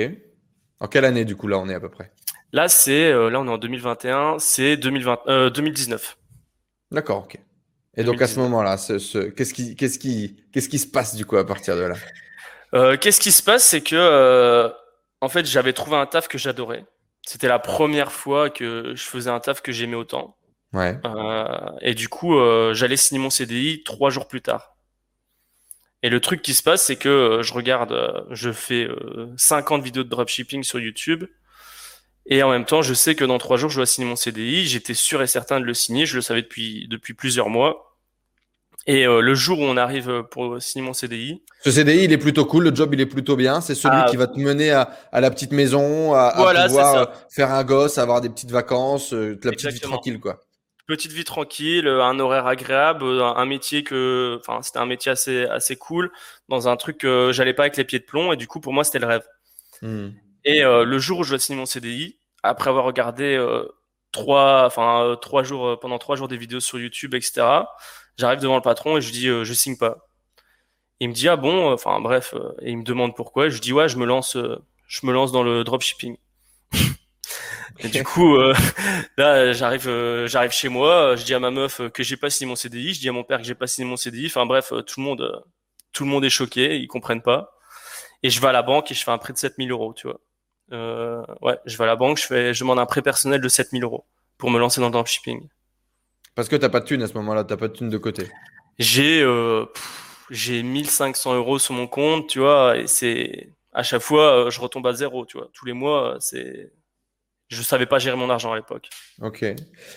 En 0.79 0.87
quelle 0.87 1.05
année, 1.05 1.25
du 1.25 1.35
coup, 1.35 1.47
là, 1.47 1.57
on 1.57 1.67
est 1.67 1.73
à 1.73 1.79
peu 1.79 1.89
près? 1.89 2.11
Là, 2.53 2.69
c'est 2.69 3.11
là, 3.11 3.41
on 3.41 3.47
est 3.47 3.51
en 3.51 3.57
2021, 3.57 4.37
c'est 4.39 4.77
2020, 4.77 5.49
2019. 5.49 6.17
D'accord, 6.91 7.25
ok. 7.25 7.37
Et 7.97 8.03
donc 8.03 8.21
à 8.21 8.27
ce 8.27 8.39
moment-là, 8.39 8.77
ce, 8.77 9.29
qu'est-ce 9.29 9.53
qui, 9.53 9.75
qu'est-ce 9.75 9.99
qui, 9.99 10.45
qu'est-ce 10.53 10.69
qui 10.69 10.77
se 10.77 10.87
passe 10.87 11.15
du 11.15 11.25
coup 11.25 11.35
à 11.35 11.45
partir 11.45 11.75
de 11.75 11.81
là? 11.81 12.97
Qu'est-ce 12.97 13.19
qui 13.19 13.31
se 13.31 13.43
passe, 13.43 13.65
c'est 13.65 13.81
que 13.81 14.71
en 15.19 15.29
fait, 15.29 15.45
j'avais 15.45 15.73
trouvé 15.73 15.97
un 15.97 16.05
taf 16.05 16.27
que 16.27 16.37
j'adorais. 16.37 16.85
C'était 17.25 17.47
la 17.47 17.59
première 17.59 18.11
fois 18.11 18.49
que 18.49 18.93
je 18.95 19.03
faisais 19.03 19.31
un 19.31 19.39
taf 19.39 19.61
que 19.61 19.73
j'aimais 19.73 19.95
autant. 19.95 20.36
Ouais. 20.73 20.99
Euh, 21.05 21.45
et 21.81 21.93
du 21.93 22.09
coup, 22.09 22.37
euh, 22.37 22.73
j'allais 22.73 22.97
signer 22.97 23.21
mon 23.21 23.29
CDI 23.29 23.83
trois 23.83 24.09
jours 24.09 24.27
plus 24.27 24.41
tard. 24.41 24.75
Et 26.03 26.09
le 26.09 26.19
truc 26.19 26.41
qui 26.41 26.53
se 26.53 26.61
passe, 26.61 26.85
c'est 26.85 26.95
que 26.95 27.09
euh, 27.09 27.43
je 27.43 27.53
regarde, 27.53 28.25
je 28.31 28.51
fais 28.51 28.87
50 29.37 29.83
vidéos 29.83 30.03
de 30.03 30.09
dropshipping 30.09 30.63
sur 30.63 30.79
YouTube. 30.79 31.25
Et 32.29 32.43
en 32.43 32.51
même 32.51 32.65
temps, 32.65 32.81
je 32.81 32.93
sais 32.93 33.15
que 33.15 33.23
dans 33.23 33.37
trois 33.37 33.57
jours, 33.57 33.69
je 33.69 33.77
dois 33.77 33.85
signer 33.85 34.07
mon 34.07 34.17
CDI. 34.17 34.67
J'étais 34.67 34.93
sûr 34.93 35.21
et 35.21 35.27
certain 35.27 35.59
de 35.59 35.65
le 35.65 35.73
signer. 35.73 36.05
Je 36.05 36.15
le 36.15 36.21
savais 36.21 36.41
depuis, 36.41 36.87
depuis 36.89 37.13
plusieurs 37.13 37.49
mois. 37.49 37.95
Et 38.85 39.05
le 39.05 39.33
jour 39.33 39.59
où 39.59 39.63
on 39.63 39.75
arrive 39.75 40.23
pour 40.29 40.61
signer 40.61 40.85
mon 40.85 40.93
CDI. 40.93 41.41
Ce 41.63 41.71
CDI, 41.71 42.03
il 42.03 42.11
est 42.11 42.17
plutôt 42.17 42.45
cool. 42.45 42.65
Le 42.65 42.75
job, 42.75 42.93
il 42.93 43.01
est 43.01 43.05
plutôt 43.05 43.37
bien. 43.37 43.61
C'est 43.61 43.75
celui 43.75 43.97
ah. 43.97 44.07
qui 44.09 44.17
va 44.17 44.27
te 44.27 44.37
mener 44.37 44.71
à, 44.71 44.91
à 45.11 45.21
la 45.21 45.31
petite 45.31 45.53
maison, 45.53 46.13
à, 46.13 46.33
pouvoir 46.67 47.13
faire 47.29 47.51
un 47.51 47.63
gosse, 47.63 47.97
avoir 47.97 48.19
des 48.19 48.29
petites 48.29 48.51
vacances, 48.51 49.13
la 49.13 49.35
petite 49.51 49.71
vie 49.71 49.79
tranquille, 49.79 50.19
quoi 50.19 50.46
petite 50.87 51.11
vie 51.11 51.25
tranquille, 51.25 51.87
un 51.87 52.19
horaire 52.19 52.47
agréable, 52.47 53.21
un 53.21 53.45
métier 53.45 53.83
que, 53.83 54.39
enfin, 54.39 54.61
c'était 54.61 54.79
un 54.79 54.85
métier 54.85 55.11
assez, 55.11 55.45
assez 55.45 55.75
cool, 55.75 56.11
dans 56.49 56.67
un 56.67 56.77
truc 56.77 56.97
que 56.97 57.31
j'allais 57.33 57.53
pas 57.53 57.63
avec 57.63 57.77
les 57.77 57.83
pieds 57.83 57.99
de 57.99 58.05
plomb, 58.05 58.31
et 58.31 58.37
du 58.37 58.47
coup, 58.47 58.59
pour 58.59 58.73
moi, 58.73 58.83
c'était 58.83 58.99
le 58.99 59.07
rêve. 59.07 59.25
Hmm. 59.81 60.09
Et 60.45 60.63
euh, 60.63 60.85
le 60.85 60.97
jour 60.97 61.19
où 61.19 61.23
je 61.23 61.29
dois 61.29 61.39
signer 61.39 61.59
mon 61.59 61.65
CDI, 61.65 62.17
après 62.41 62.69
avoir 62.69 62.85
regardé 62.85 63.35
euh, 63.35 63.67
trois, 64.13 64.65
enfin, 64.65 65.03
euh, 65.03 65.15
trois 65.15 65.43
jours, 65.43 65.77
pendant 65.79 65.99
trois 65.99 66.15
jours 66.15 66.29
des 66.29 66.37
vidéos 66.37 66.61
sur 66.61 66.79
YouTube, 66.79 67.13
etc., 67.13 67.45
j'arrive 68.17 68.39
devant 68.39 68.55
le 68.55 68.61
patron 68.61 68.97
et 68.97 69.01
je 69.01 69.11
dis, 69.11 69.27
je 69.27 69.53
signe 69.53 69.77
pas. 69.77 70.09
Il 70.99 71.09
me 71.09 71.13
dit, 71.13 71.27
ah 71.27 71.35
bon, 71.35 71.71
enfin, 71.73 71.99
bref, 71.99 72.33
et 72.61 72.71
il 72.71 72.77
me 72.77 72.83
demande 72.83 73.15
pourquoi. 73.15 73.49
Je 73.49 73.59
dis, 73.59 73.73
ouais, 73.73 73.89
je 73.89 73.97
me 73.97 74.05
lance, 74.05 74.37
je 74.87 75.05
me 75.05 75.11
lance 75.13 75.31
dans 75.31 75.43
le 75.43 75.63
dropshipping. 75.63 76.17
Et 77.79 77.89
du 77.89 78.03
coup, 78.03 78.35
euh, 78.35 78.53
là, 79.17 79.51
j'arrive, 79.53 79.87
euh, 79.87 80.27
j'arrive 80.27 80.51
chez 80.51 80.69
moi, 80.69 81.15
je 81.15 81.23
dis 81.23 81.33
à 81.33 81.39
ma 81.39 81.51
meuf 81.51 81.81
que 81.93 82.03
j'ai 82.03 82.17
pas 82.17 82.29
signé 82.29 82.49
mon 82.49 82.55
CDI, 82.55 82.93
je 82.93 82.99
dis 82.99 83.09
à 83.09 83.11
mon 83.11 83.23
père 83.23 83.37
que 83.37 83.43
j'ai 83.43 83.55
pas 83.55 83.67
signé 83.67 83.87
mon 83.87 83.97
CDI. 83.97 84.27
Enfin 84.27 84.45
bref, 84.45 84.73
tout 84.85 84.99
le 84.99 85.03
monde, 85.03 85.43
tout 85.93 86.03
le 86.03 86.09
monde 86.09 86.25
est 86.25 86.29
choqué, 86.29 86.77
ils 86.77 86.87
comprennent 86.87 87.21
pas. 87.21 87.53
Et 88.23 88.29
je 88.29 88.41
vais 88.41 88.47
à 88.47 88.51
la 88.51 88.63
banque 88.63 88.91
et 88.91 88.95
je 88.95 89.03
fais 89.03 89.11
un 89.11 89.17
prêt 89.17 89.33
de 89.33 89.37
7000 89.37 89.71
euros, 89.71 89.93
tu 89.93 90.07
vois. 90.07 90.19
Euh, 90.73 91.23
ouais, 91.41 91.57
je 91.65 91.77
vais 91.77 91.83
à 91.83 91.87
la 91.87 91.95
banque, 91.95 92.17
je 92.17 92.25
fais, 92.25 92.53
je 92.53 92.59
demande 92.61 92.79
un 92.79 92.85
prêt 92.85 93.01
personnel 93.01 93.41
de 93.41 93.47
7000 93.47 93.83
euros 93.83 94.05
pour 94.37 94.49
me 94.49 94.59
lancer 94.59 94.81
dans 94.81 94.87
le 94.87 94.91
dropshipping. 94.91 95.47
Parce 96.35 96.49
que 96.49 96.55
t'as 96.55 96.69
pas 96.69 96.79
de 96.79 96.85
thune 96.85 97.01
à 97.03 97.07
ce 97.07 97.13
moment-là, 97.13 97.43
t'as 97.43 97.57
pas 97.57 97.67
de 97.67 97.73
thune 97.73 97.89
de 97.89 97.97
côté. 97.97 98.29
J'ai, 98.79 99.21
euh, 99.21 99.65
j'ai 100.29 100.61
1500 100.63 101.35
euros 101.35 101.57
sur 101.57 101.73
mon 101.73 101.87
compte, 101.87 102.27
tu 102.27 102.39
vois, 102.39 102.77
et 102.77 102.87
c'est 102.87 103.53
à 103.73 103.83
chaque 103.83 104.01
fois, 104.01 104.49
je 104.49 104.59
retombe 104.59 104.85
à 104.87 104.93
zéro, 104.93 105.25
tu 105.25 105.37
vois. 105.37 105.49
Tous 105.53 105.65
les 105.65 105.73
mois, 105.73 106.17
c'est 106.19 106.71
je 107.49 107.61
savais 107.61 107.85
pas 107.85 107.99
gérer 107.99 108.17
mon 108.17 108.29
argent 108.29 108.51
à 108.51 108.55
l'époque. 108.55 108.89
Ok. 109.21 109.45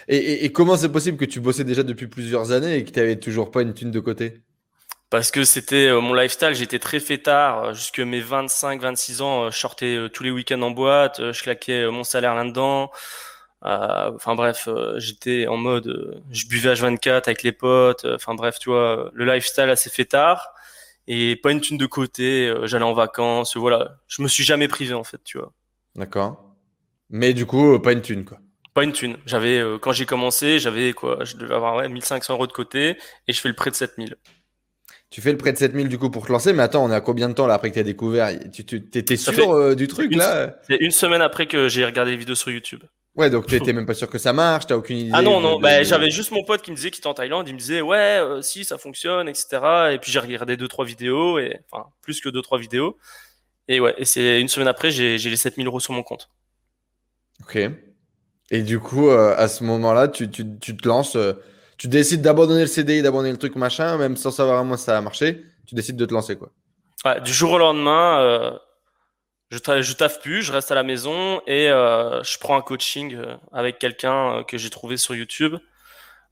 Et, 0.09 0.52
comment 0.52 0.76
c'est 0.76 0.90
possible 0.90 1.16
que 1.16 1.25
tu 1.25 1.40
bossais 1.40 1.64
déjà 1.64 1.83
depuis 1.83 2.07
plusieurs 2.07 2.52
années 2.52 2.76
et 2.76 2.85
que 2.85 2.90
tu 2.90 2.99
n'avais 2.99 3.16
toujours 3.16 3.50
pas 3.50 3.62
une 3.62 3.75
thune 3.75 3.90
de 3.90 4.00
côté? 4.00 4.40
Parce 5.11 5.33
que 5.33 5.42
c'était 5.42 5.88
euh, 5.88 6.00
mon 6.00 6.14
lifestyle, 6.14 6.54
j'étais 6.54 6.78
très 6.78 7.00
fêtard. 7.00 7.64
Euh, 7.64 7.75
jusque 7.75 7.99
mes 7.99 8.21
25-26 8.21 9.23
ans, 9.23 9.45
euh, 9.45 9.50
je 9.50 9.59
sortais 9.59 9.99
tous 10.12 10.23
les 10.23 10.30
week-ends 10.30 10.62
en 10.62 10.71
boîte, 10.71 11.33
je 11.33 11.42
claquais 11.42 11.90
mon 11.90 12.04
salaire 12.04 12.35
là-dedans. 12.35 12.90
Enfin 13.62 14.37
bref, 14.37 14.69
j'étais 14.97 15.47
en 15.47 15.59
mode, 15.59 16.23
je 16.30 16.47
buvais 16.47 16.73
H24 16.73 17.25
avec 17.26 17.42
les 17.42 17.52
potes. 17.52 18.07
Enfin 18.07 18.35
bref, 18.35 18.59
tu 18.59 18.71
vois, 18.71 19.11
le 19.12 19.26
lifestyle 19.26 19.69
assez 19.69 19.90
fait 19.90 20.07
tard 20.07 20.54
et 21.07 21.37
pas 21.37 21.50
une 21.52 21.61
thune 21.61 21.76
de 21.76 21.87
côté. 21.87 22.54
J'allais 22.64 22.85
en 22.85 22.95
vacances, 22.95 23.57
voilà. 23.59 23.99
Je 24.09 24.23
me 24.23 24.28
suis 24.28 24.45
jamais 24.45 24.69
privé 24.69 24.95
en 24.95 25.04
fait, 25.04 25.21
tu 25.25 25.37
vois. 25.38 25.52
D'accord. 25.95 26.50
Mais 27.11 27.35
du 27.35 27.47
coup, 27.47 27.79
pas 27.79 27.93
une 27.93 28.02
thune 28.02 28.25
quoi. 28.25 28.38
Pas 28.73 28.85
une 28.85 28.93
thune. 28.93 29.19
J'avais 29.26 29.62
quand 29.81 29.93
j'ai 29.93 30.07
commencé, 30.07 30.59
j'avais 30.59 30.93
quoi 30.93 31.25
Je 31.25 31.37
devais 31.37 31.55
avoir 31.55 31.76
ouais, 31.76 31.88
1500 31.88 32.35
euros 32.35 32.47
de 32.47 32.52
côté 32.52 32.97
et 33.26 33.33
je 33.33 33.40
fais 33.40 33.49
le 33.49 33.55
prêt 33.55 33.71
de 33.71 33.76
7000. 33.76 34.17
Tu 35.11 35.21
fais 35.21 35.33
le 35.33 35.38
prêt 35.38 35.52
de 35.52 35.59
7000 35.59 35.88
du 35.88 35.99
coup 35.99 36.09
pour 36.09 36.25
te 36.25 36.31
lancer, 36.31 36.52
mais 36.52 36.62
attends, 36.62 36.85
on 36.85 36.90
est 36.90 36.95
à 36.95 37.00
combien 37.00 37.29
de 37.29 37.35
temps 37.35 37.49
là 37.49 37.55
après 37.55 37.71
que 37.71 37.75
tu 37.75 37.81
as 37.81 37.85
découvert? 37.85 38.31
Tu 38.52 38.76
étais 38.95 39.17
sûr 39.17 39.50
euh, 39.50 39.75
du 39.75 39.88
truc 39.88 40.14
là? 40.14 40.55
C'est 40.69 40.76
une 40.76 40.93
semaine 40.93 41.21
après 41.21 41.47
que 41.47 41.69
j'ai 41.69 41.85
regardé 41.85 42.12
les 42.12 42.17
vidéos 42.17 42.37
sur 42.37 42.52
YouTube. 42.52 42.85
Ouais, 43.17 43.29
donc 43.29 43.47
tu 43.47 43.57
étais 43.57 43.73
même 43.73 43.87
pas 43.87 43.95
sûr 43.95 44.09
que 44.09 44.19
ça 44.19 44.33
marche, 44.33 44.69
t'as 44.69 44.76
aucune 44.76 44.99
idée. 44.99 45.11
Ah 45.12 45.21
non, 45.21 45.40
non, 45.40 45.59
bah, 45.59 45.83
j'avais 45.83 46.11
juste 46.11 46.31
mon 46.31 46.45
pote 46.45 46.62
qui 46.62 46.71
me 46.71 46.76
disait 46.76 46.93
qu'il 46.93 47.00
était 47.00 47.09
en 47.09 47.14
Thaïlande, 47.14 47.49
il 47.49 47.55
me 47.55 47.59
disait 47.59 47.81
ouais, 47.81 48.21
euh, 48.21 48.40
si 48.40 48.64
ça 48.64 48.79
fonctionne, 48.79 49.29
etc. 49.29 49.90
Et 49.93 49.99
puis 49.99 50.12
j'ai 50.12 50.21
regardé 50.21 50.57
deux 50.57 50.69
trois 50.69 50.85
vidéos, 50.85 51.40
et 51.40 51.59
enfin 51.73 51.87
plus 52.02 52.21
que 52.21 52.29
deux 52.29 52.40
trois 52.40 52.59
vidéos. 52.59 52.97
Et 53.67 53.81
ouais, 53.81 53.95
et 53.99 54.05
c'est 54.05 54.40
une 54.40 54.49
semaine 54.49 54.69
après, 54.69 54.93
j'ai 54.93 55.19
les 55.19 55.37
7000 55.37 55.67
euros 55.67 55.81
sur 55.81 55.93
mon 55.93 56.05
compte. 56.05 56.31
Ok. 57.50 57.71
Et 58.52 58.62
du 58.62 58.78
coup, 58.80 59.11
euh, 59.11 59.35
à 59.37 59.49
ce 59.49 59.64
moment-là, 59.64 60.09
tu, 60.09 60.30
tu, 60.30 60.45
tu, 60.59 60.76
te 60.76 60.88
lances 60.88 61.16
tu 61.80 61.88
décides 61.88 62.21
d'abandonner 62.21 62.61
le 62.61 62.66
CDI, 62.66 63.00
d'abandonner 63.00 63.30
le 63.30 63.38
truc 63.38 63.57
machin, 63.57 63.97
même 63.97 64.14
sans 64.14 64.30
savoir 64.30 64.59
vraiment 64.59 64.76
si 64.76 64.85
ça 64.85 64.99
a 64.99 65.00
marché, 65.00 65.47
tu 65.66 65.75
décides 65.75 65.97
de 65.97 66.04
te 66.04 66.12
lancer 66.12 66.37
quoi. 66.37 66.50
Ouais, 67.07 67.23
du 67.23 67.33
jour 67.33 67.52
au 67.52 67.59
lendemain, 67.59 68.21
euh, 68.21 68.50
je, 69.50 69.57
je 69.80 69.92
taffe 69.95 70.21
plus, 70.21 70.42
je 70.42 70.52
reste 70.52 70.71
à 70.71 70.75
la 70.75 70.83
maison 70.83 71.40
et 71.47 71.71
euh, 71.71 72.23
je 72.23 72.37
prends 72.37 72.59
un 72.59 72.61
coaching 72.61 73.14
euh, 73.14 73.35
avec 73.50 73.78
quelqu'un 73.78 74.45
que 74.47 74.59
j'ai 74.59 74.69
trouvé 74.69 74.99
sur 74.99 75.14
YouTube. 75.14 75.57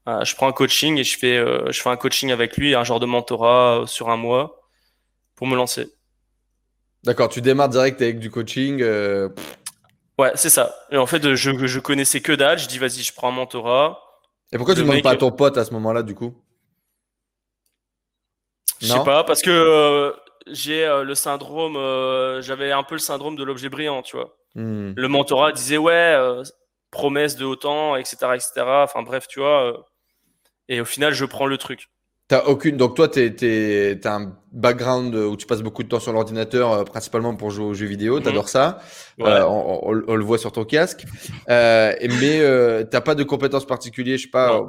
je 0.07 0.35
prends 0.35 0.49
un 0.49 0.53
coaching 0.53 0.99
et 0.99 1.05
je 1.05 1.17
fais, 1.17 1.39
je 1.73 1.81
fais 1.81 1.89
un 1.89 1.97
coaching 1.97 2.31
avec 2.31 2.59
lui, 2.59 2.75
un 2.75 2.85
genre 2.85 3.01
de 3.01 3.07
mentorat 3.07 3.85
sur 3.87 4.11
un 4.11 4.19
mois 4.19 4.69
pour 5.35 5.47
me 5.47 5.57
lancer. 5.57 5.89
D'accord, 7.05 7.31
tu 7.31 7.41
démarres 7.41 7.71
direct 7.71 8.03
avec 8.03 8.19
du 8.19 8.31
coaching. 8.31 8.85
Ouais, 10.19 10.33
c'est 10.35 10.51
ça. 10.51 10.75
Et 10.91 10.97
en 10.97 11.07
fait, 11.07 11.35
je, 11.35 11.67
je 11.67 11.81
connaissais 11.81 12.21
que 12.21 12.33
dalle. 12.33 12.59
Je 12.59 12.67
dis, 12.67 12.79
vas-y, 12.79 13.03
je 13.03 13.15
prends 13.15 13.29
un 13.29 13.33
mentorat. 13.33 14.01
Et 14.53 14.57
pourquoi 14.57 14.75
tu 14.75 14.81
ne 14.81 14.87
demandes 14.87 15.03
pas 15.03 15.13
à 15.13 15.17
ton 15.17 15.31
pote 15.31 15.57
à 15.59 15.65
ce 15.65 15.73
moment-là, 15.73 16.03
du 16.03 16.15
coup? 16.15 16.35
Je 18.81 18.87
sais 18.87 19.05
pas, 19.05 19.25
parce 19.25 19.43
que 19.43 19.51
euh, 19.51 20.13
j'ai 20.47 20.85
euh, 20.85 21.03
le 21.03 21.15
syndrome, 21.15 21.77
euh, 21.77 22.41
j'avais 22.43 22.71
un 22.71 22.85
peu 22.85 22.95
le 22.95 23.01
syndrome 23.01 23.37
de 23.37 23.43
l'objet 23.43 23.69
brillant, 23.69 24.03
tu 24.03 24.17
vois. 24.17 24.37
Hmm. 24.55 24.93
Le 24.97 25.09
mentorat 25.09 25.53
disait, 25.53 25.79
ouais, 25.79 26.17
promesse 26.91 27.37
de 27.37 27.45
autant, 27.45 27.97
etc., 27.97 28.17
etc. 28.35 28.51
Enfin 28.67 29.03
bref, 29.03 29.27
tu 29.29 29.41
vois. 29.41 29.85
et 30.69 30.81
au 30.81 30.85
final, 30.85 31.13
je 31.13 31.25
prends 31.25 31.47
le 31.47 31.59
truc. 31.59 31.89
T'as 32.29 32.45
aucune. 32.45 32.77
Donc 32.77 32.95
toi, 32.95 33.09
tu 33.09 33.99
as 34.05 34.15
un 34.15 34.37
background 34.53 35.15
où 35.15 35.35
tu 35.39 35.47
passes 35.47 35.63
beaucoup 35.63 35.83
de 35.83 35.89
temps 35.89 35.99
sur 35.99 36.13
l'ordinateur, 36.13 36.73
euh, 36.73 36.85
principalement 36.85 37.35
pour 37.35 37.51
jouer 37.51 37.65
aux 37.65 37.73
jeux 37.73 37.87
vidéo. 37.87 38.21
T'adores 38.21 38.45
mhm. 38.45 38.49
ça. 38.49 38.79
Euh, 39.21 39.45
on, 39.47 39.93
le 39.93 40.25
voit 40.25 40.37
sur 40.37 40.53
ton 40.53 40.67
casque. 40.67 41.07
Euh, 41.49 41.95
mais 42.21 42.85
t'as 42.91 43.01
pas 43.01 43.15
de 43.15 43.25
compétences 43.25 43.67
particulières, 43.67 44.19
je 44.19 44.25
sais 44.25 44.29
pas, 44.29 44.61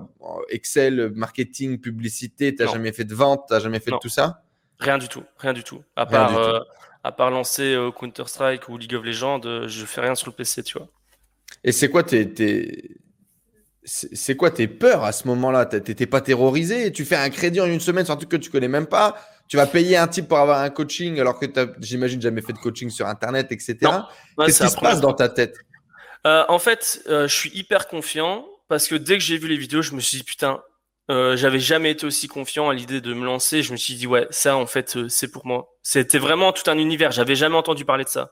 Excel, 0.47 1.11
marketing, 1.13 1.79
publicité. 1.79 2.55
T'as 2.55 2.67
jamais 2.67 2.93
fait 2.93 3.03
de 3.03 3.13
vente, 3.13 3.43
t'as 3.49 3.59
jamais 3.59 3.81
fait 3.81 3.91
de 3.91 3.97
tout 4.01 4.09
ça? 4.09 4.41
Rien 4.79 4.97
du 4.97 5.09
tout, 5.09 5.23
rien 5.37 5.51
du 5.51 5.63
tout. 5.63 5.83
À 5.97 6.05
part, 6.05 6.63
à 7.03 7.11
part 7.11 7.29
lancer 7.29 7.77
Counter 7.99 8.23
Strike 8.27 8.69
ou 8.69 8.77
League 8.77 8.95
of 8.95 9.03
Legends, 9.03 9.41
je 9.67 9.85
fais 9.85 9.99
rien 9.99 10.15
sur 10.15 10.29
le 10.29 10.33
PC, 10.33 10.63
tu 10.63 10.77
vois. 10.77 10.87
Et 11.65 11.73
c'est 11.73 11.89
quoi 11.89 12.03
tes, 12.03 12.33
tes 12.33 12.95
c'est 13.83 14.35
quoi 14.35 14.51
tes 14.51 14.67
peurs 14.67 15.03
à 15.03 15.11
ce 15.11 15.27
moment-là? 15.27 15.65
T'étais 15.65 16.05
pas 16.05 16.21
terrorisé? 16.21 16.91
Tu 16.91 17.05
fais 17.05 17.15
un 17.15 17.29
crédit 17.29 17.61
en 17.61 17.65
une 17.65 17.79
semaine 17.79 18.05
sur 18.05 18.13
un 18.13 18.17
truc 18.17 18.29
que 18.29 18.37
tu 18.37 18.49
connais 18.49 18.67
même 18.67 18.87
pas? 18.87 19.15
Tu 19.47 19.57
vas 19.57 19.65
payer 19.65 19.97
un 19.97 20.07
type 20.07 20.27
pour 20.27 20.37
avoir 20.37 20.59
un 20.61 20.69
coaching 20.69 21.19
alors 21.19 21.39
que 21.39 21.45
j'imagine, 21.81 22.21
jamais 22.21 22.41
fait 22.41 22.53
de 22.53 22.59
coaching 22.59 22.89
sur 22.89 23.07
Internet, 23.07 23.51
etc. 23.51 23.77
Qu'est-ce 24.37 24.63
qui 24.63 24.69
se 24.69 24.77
passe 24.77 25.01
dans 25.01 25.13
ta 25.13 25.27
tête? 25.29 25.57
Euh, 26.27 26.43
En 26.49 26.59
fait, 26.59 27.01
euh, 27.07 27.27
je 27.27 27.33
suis 27.33 27.49
hyper 27.57 27.87
confiant 27.87 28.45
parce 28.67 28.87
que 28.87 28.95
dès 28.95 29.17
que 29.17 29.23
j'ai 29.23 29.37
vu 29.37 29.47
les 29.47 29.57
vidéos, 29.57 29.81
je 29.81 29.93
me 29.95 30.01
suis 30.01 30.19
dit 30.19 30.23
putain, 30.23 30.61
euh, 31.09 31.35
j'avais 31.35 31.59
jamais 31.59 31.91
été 31.91 32.05
aussi 32.05 32.27
confiant 32.27 32.69
à 32.69 32.75
l'idée 32.75 33.01
de 33.01 33.13
me 33.15 33.25
lancer. 33.25 33.63
Je 33.63 33.71
me 33.71 33.77
suis 33.77 33.95
dit 33.95 34.05
ouais, 34.05 34.27
ça 34.29 34.55
en 34.55 34.67
fait, 34.67 35.07
c'est 35.07 35.31
pour 35.31 35.47
moi. 35.47 35.73
C'était 35.81 36.19
vraiment 36.19 36.51
tout 36.53 36.69
un 36.69 36.77
univers. 36.77 37.11
J'avais 37.11 37.35
jamais 37.35 37.55
entendu 37.55 37.85
parler 37.85 38.03
de 38.03 38.09
ça. 38.09 38.31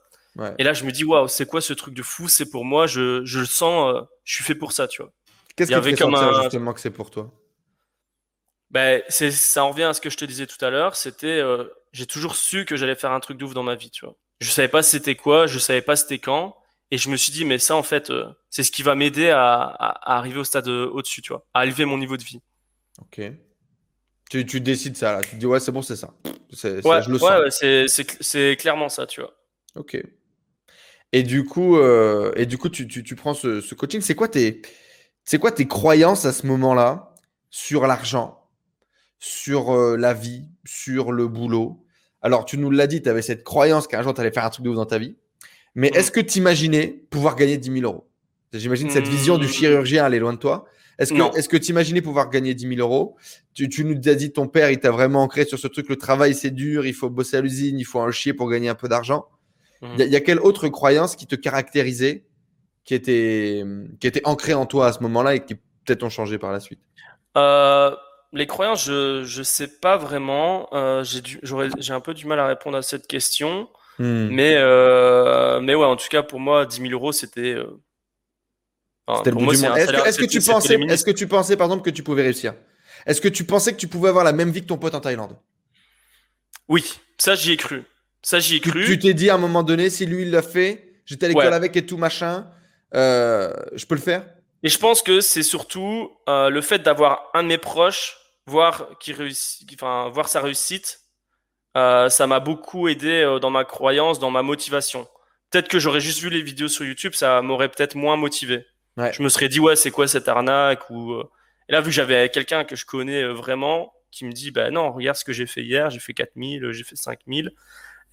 Et 0.58 0.62
là, 0.62 0.72
je 0.72 0.84
me 0.84 0.92
dis 0.92 1.02
waouh, 1.04 1.26
c'est 1.26 1.46
quoi 1.46 1.60
ce 1.60 1.72
truc 1.72 1.94
de 1.94 2.02
fou? 2.04 2.28
C'est 2.28 2.48
pour 2.48 2.64
moi. 2.64 2.86
Je, 2.86 3.24
je 3.24 3.40
le 3.40 3.46
sens. 3.46 3.92
je 4.22 4.34
suis 4.36 4.44
fait 4.44 4.54
pour 4.54 4.70
ça, 4.70 4.86
tu 4.86 5.02
vois. 5.02 5.10
Qu'est-ce 5.58 5.72
qui 5.72 5.82
fait 5.82 5.96
comme 5.96 6.14
un... 6.14 6.42
justement 6.42 6.72
que 6.72 6.80
c'est 6.80 6.92
pour 6.92 7.10
toi? 7.10 7.32
Ben, 8.70 9.02
c'est, 9.08 9.32
ça 9.32 9.64
en 9.64 9.70
revient 9.70 9.84
à 9.84 9.92
ce 9.92 10.00
que 10.00 10.08
je 10.08 10.16
te 10.16 10.24
disais 10.24 10.46
tout 10.46 10.62
à 10.64 10.70
l'heure. 10.70 10.94
C'était, 10.94 11.26
euh, 11.26 11.64
j'ai 11.92 12.06
toujours 12.06 12.36
su 12.36 12.64
que 12.64 12.76
j'allais 12.76 12.94
faire 12.94 13.10
un 13.10 13.18
truc 13.18 13.36
de 13.36 13.44
ouf 13.44 13.54
dans 13.54 13.64
ma 13.64 13.74
vie, 13.74 13.90
tu 13.90 14.04
vois. 14.04 14.14
Je 14.40 14.50
savais 14.50 14.68
pas 14.68 14.82
c'était 14.82 15.16
quoi, 15.16 15.48
je 15.48 15.58
savais 15.58 15.82
pas 15.82 15.96
c'était 15.96 16.20
quand, 16.20 16.56
et 16.92 16.98
je 16.98 17.08
me 17.08 17.16
suis 17.16 17.32
dit, 17.32 17.44
mais 17.44 17.58
ça, 17.58 17.74
en 17.74 17.82
fait, 17.82 18.10
euh, 18.10 18.26
c'est 18.50 18.62
ce 18.62 18.70
qui 18.70 18.84
va 18.84 18.94
m'aider 18.94 19.30
à, 19.30 19.62
à, 19.62 20.16
arriver 20.16 20.38
au 20.38 20.44
stade 20.44 20.68
euh, 20.68 20.88
au-dessus, 20.92 21.22
tu 21.22 21.32
vois, 21.32 21.44
à 21.54 21.64
élever 21.66 21.86
mon 21.86 21.98
niveau 21.98 22.16
de 22.16 22.22
vie. 22.22 22.40
Ok. 23.00 23.20
Tu, 24.30 24.46
tu 24.46 24.60
décides 24.60 24.96
ça, 24.96 25.14
là. 25.14 25.22
Tu 25.22 25.30
te 25.30 25.36
dis, 25.36 25.46
ouais, 25.46 25.58
c'est 25.58 25.72
bon, 25.72 25.82
c'est 25.82 25.96
ça. 25.96 26.14
C'est, 26.52 26.86
ouais, 26.86 27.02
je 27.02 27.10
le 27.10 27.18
sens. 27.18 27.28
Ouais, 27.28 27.50
c'est, 27.50 27.88
c'est, 27.88 28.22
c'est 28.22 28.56
clairement 28.60 28.88
ça, 28.88 29.06
tu 29.06 29.22
vois. 29.22 29.34
Ok. 29.74 30.00
Et 31.12 31.22
du 31.22 31.46
coup, 31.46 31.80
et 31.80 32.44
du 32.44 32.58
coup 32.58 32.68
tu, 32.68 32.86
tu, 32.86 33.02
tu 33.02 33.16
prends 33.16 33.32
ce, 33.32 33.62
ce 33.62 33.74
coaching. 33.74 34.02
C'est 34.02 34.14
quoi 34.14 34.28
tes 34.28 34.60
c'est 35.28 35.38
quoi 35.38 35.52
tes 35.52 35.68
croyances 35.68 36.24
à 36.24 36.32
ce 36.32 36.46
moment-là 36.46 37.12
sur 37.50 37.86
l'argent, 37.86 38.48
sur 39.18 39.76
euh, 39.76 39.94
la 39.94 40.14
vie, 40.14 40.46
sur 40.64 41.12
le 41.12 41.28
boulot? 41.28 41.84
Alors, 42.22 42.46
tu 42.46 42.56
nous 42.56 42.70
l'as 42.70 42.86
dit, 42.86 43.02
tu 43.02 43.10
avais 43.10 43.20
cette 43.20 43.44
croyance 43.44 43.86
qu'un 43.86 44.02
jour, 44.02 44.14
tu 44.14 44.22
allais 44.22 44.32
faire 44.32 44.46
un 44.46 44.48
truc 44.48 44.64
de 44.64 44.70
ouf 44.70 44.76
dans 44.76 44.86
ta 44.86 44.96
vie. 44.96 45.18
Mais 45.74 45.88
est-ce 45.88 46.10
que 46.10 46.20
tu 46.20 46.38
imaginais 46.38 47.04
pouvoir 47.10 47.36
gagner 47.36 47.58
10 47.58 47.80
000 47.80 47.84
euros? 47.84 48.08
J'imagine 48.54 48.88
cette 48.88 49.06
vision 49.06 49.36
du 49.36 49.44
hmm. 49.44 49.50
chirurgien, 49.50 50.06
elle 50.06 50.14
est 50.14 50.18
loin 50.18 50.32
de 50.32 50.38
toi. 50.38 50.64
Est-ce 50.98 51.12
que, 51.50 51.58
tu 51.58 51.72
imaginais 51.72 52.00
pouvoir 52.00 52.30
gagner 52.30 52.54
10 52.54 52.76
000 52.76 52.80
euros? 52.80 53.16
Tu, 53.52 53.68
tu, 53.68 53.84
nous 53.84 54.00
as 54.08 54.14
dit 54.14 54.32
ton 54.32 54.48
père, 54.48 54.70
il 54.70 54.78
t'a 54.78 54.90
vraiment 54.90 55.24
ancré 55.24 55.44
sur 55.44 55.58
ce 55.58 55.68
truc, 55.68 55.90
le 55.90 55.96
travail 55.96 56.34
c'est 56.34 56.52
dur, 56.52 56.86
il 56.86 56.94
faut 56.94 57.10
bosser 57.10 57.36
à 57.36 57.42
l'usine, 57.42 57.78
il 57.78 57.84
faut 57.84 58.00
en 58.00 58.10
chier 58.10 58.32
pour 58.32 58.48
gagner 58.48 58.70
un 58.70 58.74
peu 58.74 58.88
d'argent. 58.88 59.26
Il 59.82 60.06
y, 60.06 60.16
a 60.16 60.20
quelle 60.20 60.40
autre 60.40 60.68
croyance 60.68 61.16
qui 61.16 61.26
te 61.26 61.36
caractérisait 61.36 62.24
qui 62.88 62.94
étaient, 62.94 63.62
qui 64.00 64.06
étaient 64.06 64.26
ancrés 64.26 64.54
en 64.54 64.64
toi 64.64 64.86
à 64.86 64.92
ce 64.94 65.00
moment-là 65.02 65.34
et 65.34 65.44
qui 65.44 65.56
peut-être 65.56 66.02
ont 66.04 66.08
changé 66.08 66.38
par 66.38 66.52
la 66.52 66.58
suite? 66.58 66.80
Euh, 67.36 67.94
Les 68.32 68.46
croyances, 68.46 68.86
je 68.86 69.38
ne 69.38 69.44
sais 69.44 69.68
pas 69.68 69.98
vraiment. 69.98 70.70
Euh, 70.72 71.04
j'ai 71.04 71.92
un 71.92 72.00
peu 72.00 72.14
du 72.14 72.26
mal 72.26 72.40
à 72.40 72.46
répondre 72.46 72.78
à 72.78 72.82
cette 72.82 73.06
question. 73.06 73.68
Hmm. 73.98 74.28
Mais, 74.30 74.54
euh, 74.56 75.60
mais 75.60 75.74
ouais, 75.74 75.84
en 75.84 75.96
tout 75.96 76.08
cas, 76.08 76.22
pour 76.22 76.40
moi, 76.40 76.64
10 76.64 76.80
000 76.80 76.92
euros, 76.92 77.12
c'était. 77.12 77.52
Euh, 77.52 77.66
c'était 79.18 79.32
le 79.32 79.36
bout 79.36 79.54
du 79.54 79.58
monde. 79.58 79.76
Est-ce 79.76 80.18
que, 80.18 80.24
tu 80.24 80.40
pensais, 80.40 80.80
est-ce 80.80 81.04
que 81.04 81.10
tu 81.10 81.28
pensais, 81.28 81.58
par 81.58 81.66
exemple, 81.66 81.84
que 81.84 81.94
tu 81.94 82.02
pouvais 82.02 82.22
réussir? 82.22 82.54
Est-ce 83.04 83.20
que 83.20 83.28
tu 83.28 83.44
pensais 83.44 83.74
que 83.74 83.78
tu 83.78 83.88
pouvais 83.88 84.08
avoir 84.08 84.24
la 84.24 84.32
même 84.32 84.50
vie 84.50 84.62
que 84.62 84.66
ton 84.66 84.78
pote 84.78 84.94
en 84.94 85.00
Thaïlande? 85.00 85.36
Oui, 86.68 86.98
ça, 87.18 87.34
j'y 87.34 87.52
ai 87.52 87.58
cru. 87.58 87.82
Ça, 88.22 88.40
j'y 88.40 88.56
ai 88.56 88.60
cru. 88.60 88.86
Tu 88.86 88.98
t'es 88.98 89.12
dit 89.12 89.28
à 89.28 89.34
un 89.34 89.38
moment 89.38 89.62
donné, 89.62 89.90
si 89.90 90.06
lui, 90.06 90.22
il 90.22 90.30
l'a 90.30 90.40
fait, 90.40 90.94
j'étais 91.04 91.26
à 91.26 91.28
l'école 91.28 91.52
avec 91.52 91.76
et 91.76 91.84
tout, 91.84 91.98
machin. 91.98 92.46
Euh, 92.94 93.52
je 93.74 93.86
peux 93.86 93.94
le 93.94 94.00
faire? 94.00 94.24
Et 94.62 94.68
je 94.68 94.78
pense 94.78 95.02
que 95.02 95.20
c'est 95.20 95.42
surtout 95.42 96.16
euh, 96.28 96.50
le 96.50 96.60
fait 96.60 96.80
d'avoir 96.80 97.30
un 97.34 97.42
de 97.42 97.48
mes 97.48 97.58
proches 97.58 98.16
voir, 98.46 98.98
qui 98.98 99.12
réussit, 99.12 99.68
enfin, 99.74 100.08
voir 100.08 100.28
sa 100.28 100.40
réussite. 100.40 101.00
Euh, 101.76 102.08
ça 102.08 102.26
m'a 102.26 102.40
beaucoup 102.40 102.88
aidé 102.88 103.38
dans 103.40 103.50
ma 103.50 103.64
croyance, 103.64 104.18
dans 104.18 104.30
ma 104.30 104.42
motivation. 104.42 105.06
Peut-être 105.50 105.68
que 105.68 105.78
j'aurais 105.78 106.00
juste 106.00 106.20
vu 106.20 106.30
les 106.30 106.42
vidéos 106.42 106.68
sur 106.68 106.84
YouTube, 106.84 107.14
ça 107.14 107.40
m'aurait 107.42 107.68
peut-être 107.68 107.94
moins 107.94 108.16
motivé. 108.16 108.66
Je 108.96 109.22
me 109.22 109.28
serais 109.28 109.48
dit, 109.48 109.60
ouais, 109.60 109.76
c'est 109.76 109.92
quoi 109.92 110.08
cette 110.08 110.26
arnaque 110.26 110.90
ou... 110.90 111.20
Et 111.68 111.72
là, 111.72 111.80
vu 111.80 111.86
que 111.86 111.92
j'avais 111.92 112.30
quelqu'un 112.30 112.64
que 112.64 112.74
je 112.74 112.84
connais 112.84 113.22
vraiment, 113.24 113.92
qui 114.10 114.24
me 114.24 114.32
dit, 114.32 114.50
bah 114.50 114.70
non, 114.70 114.90
regarde 114.90 115.16
ce 115.16 115.24
que 115.24 115.32
j'ai 115.32 115.46
fait 115.46 115.62
hier, 115.62 115.90
j'ai 115.90 116.00
fait 116.00 116.14
4000, 116.14 116.72
j'ai 116.72 116.82
fait 116.82 116.96
5000, 116.96 117.52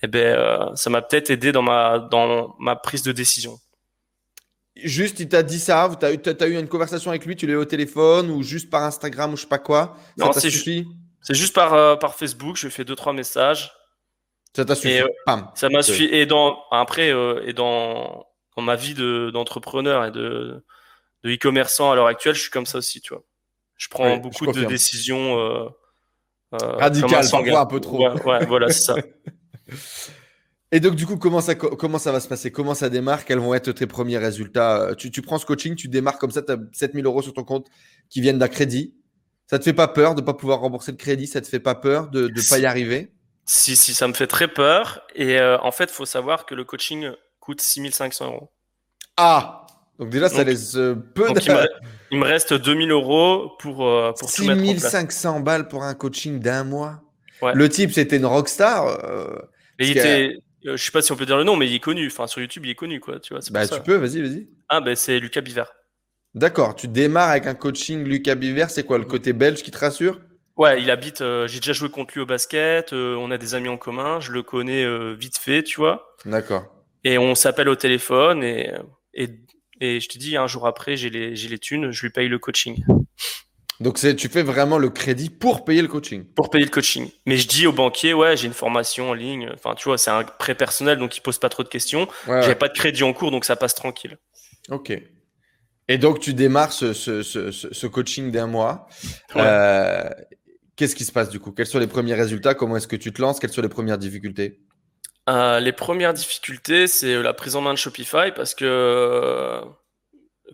eh 0.04 0.08
ben, 0.08 0.76
ça 0.76 0.92
m'a 0.92 1.02
peut-être 1.02 1.32
aidé 1.32 1.52
dans 1.52 1.64
ma, 1.64 1.98
dans 1.98 2.56
ma 2.60 2.76
prise 2.76 3.02
de 3.02 3.14
décision. 3.14 3.60
Juste, 4.76 5.22
il 5.22 5.30
t'a 5.30 5.42
dit 5.42 5.60
ça, 5.60 5.90
tu 5.98 6.06
as, 6.06 6.10
as, 6.10 6.48
eu 6.48 6.60
une 6.60 6.68
conversation 6.68 7.10
avec 7.10 7.26
lui, 7.26 7.38
tu 7.38 7.48
l'as 7.48 7.54
eu 7.54 7.58
au 7.58 7.66
téléphone 7.66 8.30
ou 8.30 8.44
juste 8.44 8.70
par 8.70 8.84
Instagram 8.84 9.32
ou 9.32 9.38
je 9.38 9.44
sais 9.44 9.48
pas 9.48 9.60
quoi? 9.60 9.96
Non, 10.18 10.34
c'est 10.34 10.50
juste, 10.50 10.68
juste 11.30 11.56
par, 11.56 11.74
euh, 11.74 11.96
par 11.96 12.16
Facebook, 12.16 12.58
je 12.58 12.64
lui 12.64 12.68
ai 12.68 12.72
fait 12.72 12.84
deux, 12.84 12.96
trois 12.96 13.14
messages. 13.14 13.72
Ça 14.54 14.66
t'a 14.66 14.76
suffi? 14.76 15.00
Euh, 15.00 15.38
ça 15.56 15.70
m'a 15.70 15.82
suffi. 15.82 16.06
Et 16.06 16.26
dans, 16.26 16.60
après, 16.72 17.10
euh, 17.10 17.42
et 17.46 17.54
dans, 17.54 18.26
dans, 18.58 18.64
ma 18.64 18.76
vie 18.76 18.96
d'entrepreneur 19.32 20.06
et 20.06 20.12
de 20.12 20.66
e-commerçant 21.26 21.92
à 21.92 21.96
l'heure 21.96 22.08
actuelle, 22.08 22.36
je 22.36 22.42
suis 22.42 22.52
comme 22.52 22.66
ça 22.66 22.80
aussi, 22.80 23.00
tu 23.00 23.14
vois. 23.14 23.24
Je 23.78 23.88
prends 23.88 24.18
beaucoup 24.18 24.52
de 24.52 24.66
décisions 24.66 25.72
radicales, 26.52 27.26
parfois 27.32 27.60
un 27.62 27.66
peu 27.66 27.80
trop. 27.80 28.10
Ouais, 28.10 28.46
voilà, 28.46 28.70
c'est 28.70 28.84
ça. 28.84 28.96
Et 30.72 30.80
donc, 30.80 30.96
du 30.96 31.06
coup, 31.06 31.18
comment 31.18 31.42
ça, 31.42 31.56
comment 31.56 32.00
ça 32.00 32.12
va 32.12 32.20
se 32.20 32.28
passer? 32.28 32.52
Comment 32.52 32.74
ça 32.74 32.90
démarre? 32.90 33.26
Quels 33.26 33.40
vont 33.40 33.54
être 33.54 33.72
tes 33.72 33.88
premiers 33.88 34.18
résultats? 34.18 34.96
Tu, 34.98 35.12
tu, 35.12 35.22
prends 35.22 35.38
ce 35.38 35.46
coaching, 35.46 35.76
tu 35.76 35.88
démarres 35.88 36.18
comme 36.18 36.32
ça, 36.32 36.42
tu 36.42 36.52
as 36.52 36.58
7000 36.74 37.06
euros 37.06 37.22
sur 37.22 37.34
ton 37.34 37.44
compte 37.44 37.68
qui 38.10 38.22
viennent 38.22 38.40
d'un 38.40 38.48
crédit. 38.48 38.96
Ça 39.48 39.60
te 39.60 39.64
fait 39.64 39.74
pas 39.74 39.88
peur 39.88 40.16
de 40.16 40.22
ne 40.22 40.26
pas 40.26 40.34
pouvoir 40.34 40.60
rembourser 40.60 40.92
le 40.92 40.98
crédit? 40.98 41.28
Ça 41.28 41.40
te 41.40 41.48
fait 41.48 41.60
pas 41.60 41.76
peur 41.76 42.10
de 42.10 42.28
ne 42.28 42.50
pas 42.50 42.58
y 42.58 42.66
arriver? 42.66 43.12
Si, 43.46 43.76
si, 43.76 43.94
ça 43.94 44.08
me 44.08 44.14
fait 44.14 44.28
très 44.28 44.48
peur. 44.48 45.06
Et 45.14 45.40
euh, 45.40 45.60
en 45.60 45.72
fait, 45.72 45.86
il 45.86 45.94
faut 45.94 46.06
savoir 46.06 46.46
que 46.46 46.56
le 46.56 46.64
coaching 46.64 47.12
coûte 47.40 47.62
6500 47.62 48.26
euros. 48.26 48.52
Ah! 49.18 49.66
Donc 50.00 50.10
déjà, 50.10 50.28
ça 50.28 50.44
laisse 50.44 50.76
euh, 50.76 50.96
peu 50.96 51.32
de... 51.32 51.40
il, 52.12 52.20
me, 52.20 52.26
reste 52.26 52.54
2000 52.54 52.92
euros 52.92 53.52
pour, 53.60 53.88
euh, 53.88 54.12
pour 54.20 54.30
6500 54.30 55.40
balles 55.40 55.68
pour 55.68 55.84
un 55.84 55.94
coaching 55.94 56.40
d'un 56.40 56.64
mois? 56.64 57.02
Le 57.54 57.70
type, 57.70 57.92
c'était 57.92 58.18
une 58.18 58.26
rockstar. 58.26 58.88
Euh, 58.88 59.38
il 59.80 59.92
était... 59.92 60.38
Je 60.66 60.76
sais 60.78 60.92
pas 60.92 61.02
si 61.02 61.12
on 61.12 61.16
peut 61.16 61.26
dire 61.26 61.38
le 61.38 61.44
nom, 61.44 61.56
mais 61.56 61.68
il 61.68 61.76
est 61.76 61.80
connu. 61.80 62.08
Enfin, 62.08 62.28
sur 62.28 62.42
YouTube, 62.42 62.66
il 62.66 62.72
est 62.72 62.76
connu, 62.76 63.00
quoi. 63.00 63.20
Tu 63.20 63.34
vois, 63.34 63.42
bah, 63.52 63.68
tu 63.68 63.80
peux, 63.82 63.96
vas-y, 63.96 64.22
vas-y. 64.22 64.48
Ah, 64.68 64.82
ben, 64.82 64.96
c'est 64.96 65.20
Lucas 65.20 65.42
Biver. 65.42 65.66
D'accord, 66.34 66.76
tu 66.76 66.90
démarres 66.90 67.30
avec 67.30 67.48
un 67.48 67.56
coaching 67.56 68.04
Lucas 68.04 68.36
Biver, 68.36 68.66
c'est 68.68 68.84
quoi 68.84 68.98
le 68.98 69.06
côté 69.06 69.32
belge 69.32 69.64
qui 69.64 69.72
te 69.72 69.78
rassure? 69.78 70.20
Ouais, 70.58 70.82
il 70.82 70.92
habite, 70.92 71.22
euh, 71.22 71.48
j'ai 71.48 71.62
déjà 71.62 71.72
joué 71.72 71.90
contre 71.90 72.14
lui 72.14 72.22
au 72.22 72.26
basket, 72.26 72.92
euh, 72.92 73.16
on 73.16 73.32
a 73.32 73.38
des 73.38 73.56
amis 73.56 73.70
en 73.70 73.78
commun, 73.78 74.20
je 74.20 74.34
le 74.34 74.44
connais 74.44 74.84
euh, 74.84 75.14
vite 75.14 75.38
fait, 75.38 75.64
tu 75.64 75.80
vois. 75.80 76.16
D'accord. 76.26 76.66
Et 77.06 77.18
on 77.18 77.36
s'appelle 77.36 77.70
au 77.70 77.76
téléphone 77.76 78.44
et, 78.44 78.70
et, 79.14 79.30
et 79.80 80.00
je 80.02 80.10
te 80.10 80.18
dis, 80.18 80.36
un 80.36 80.48
jour 80.48 80.68
après, 80.68 80.98
j'ai 80.98 81.10
les, 81.10 81.36
j'ai 81.38 81.48
les 81.48 81.60
thunes, 81.60 81.92
je 81.92 82.02
lui 82.02 82.10
paye 82.10 82.28
le 82.28 82.40
coaching. 82.40 82.84
Donc 83.80 84.00
tu 84.00 84.30
fais 84.30 84.44
vraiment 84.44 84.78
le 84.78 84.90
crédit 84.90 85.30
pour 85.30 85.66
payer 85.66 85.82
le 85.82 85.88
coaching 85.88 86.24
Pour 86.34 86.50
payer 86.50 86.64
le 86.66 86.72
coaching. 86.72 87.10
Mais 87.26 87.38
je 87.38 87.48
dis 87.48 87.68
au 87.68 87.74
banquier, 87.74 88.14
ouais, 88.14 88.38
j'ai 88.38 88.48
une 88.48 88.54
formation 88.54 89.10
en 89.10 89.14
ligne, 89.14 89.50
enfin 89.54 89.76
tu 89.76 89.90
vois, 89.90 89.98
c'est 89.98 90.12
un 90.12 90.24
prêt 90.24 90.56
personnel, 90.56 90.98
donc 90.98 91.18
il 91.18 91.22
pose 91.22 91.40
pas 91.40 91.50
trop 91.50 91.64
de 91.64 91.68
questions. 91.70 92.08
j'ai 92.42 92.56
pas 92.56 92.70
de 92.70 92.74
crédit 92.74 93.04
en 93.04 93.12
cours, 93.14 93.32
donc 93.32 93.44
ça 93.46 93.56
passe 93.56 93.76
tranquille. 93.76 94.18
Ok. 94.70 94.94
Et 95.88 95.98
donc, 96.00 96.20
tu 96.20 96.34
démarres 96.34 96.72
ce, 96.74 96.94
ce, 96.94 97.22
ce, 97.22 97.52
ce 97.52 97.88
coaching 97.88 98.32
d'un 98.32 98.48
mois. 98.48 98.88
Euh, 99.36 100.10
Qu'est-ce 100.76 100.96
qui 100.96 101.06
se 101.06 101.12
passe 101.12 101.30
du 101.30 101.40
coup? 101.40 101.52
Quels 101.52 101.68
sont 101.68 101.78
les 101.78 101.86
premiers 101.88 102.16
résultats? 102.16 102.56
Comment 102.56 102.76
est-ce 102.78 102.88
que 102.88 102.96
tu 102.96 103.14
te 103.14 103.22
lances? 103.22 103.40
Quelles 103.40 103.52
sont 103.54 103.62
les 103.62 103.70
premières 103.70 103.98
difficultés? 104.00 104.60
Euh, 105.30 105.60
Les 105.60 105.72
premières 105.72 106.14
difficultés, 106.14 106.88
c'est 106.88 107.22
la 107.22 107.34
prise 107.34 107.56
en 107.56 107.62
main 107.62 107.72
de 107.72 107.78
Shopify 107.78 108.32
parce 108.36 108.56
que 108.56 109.62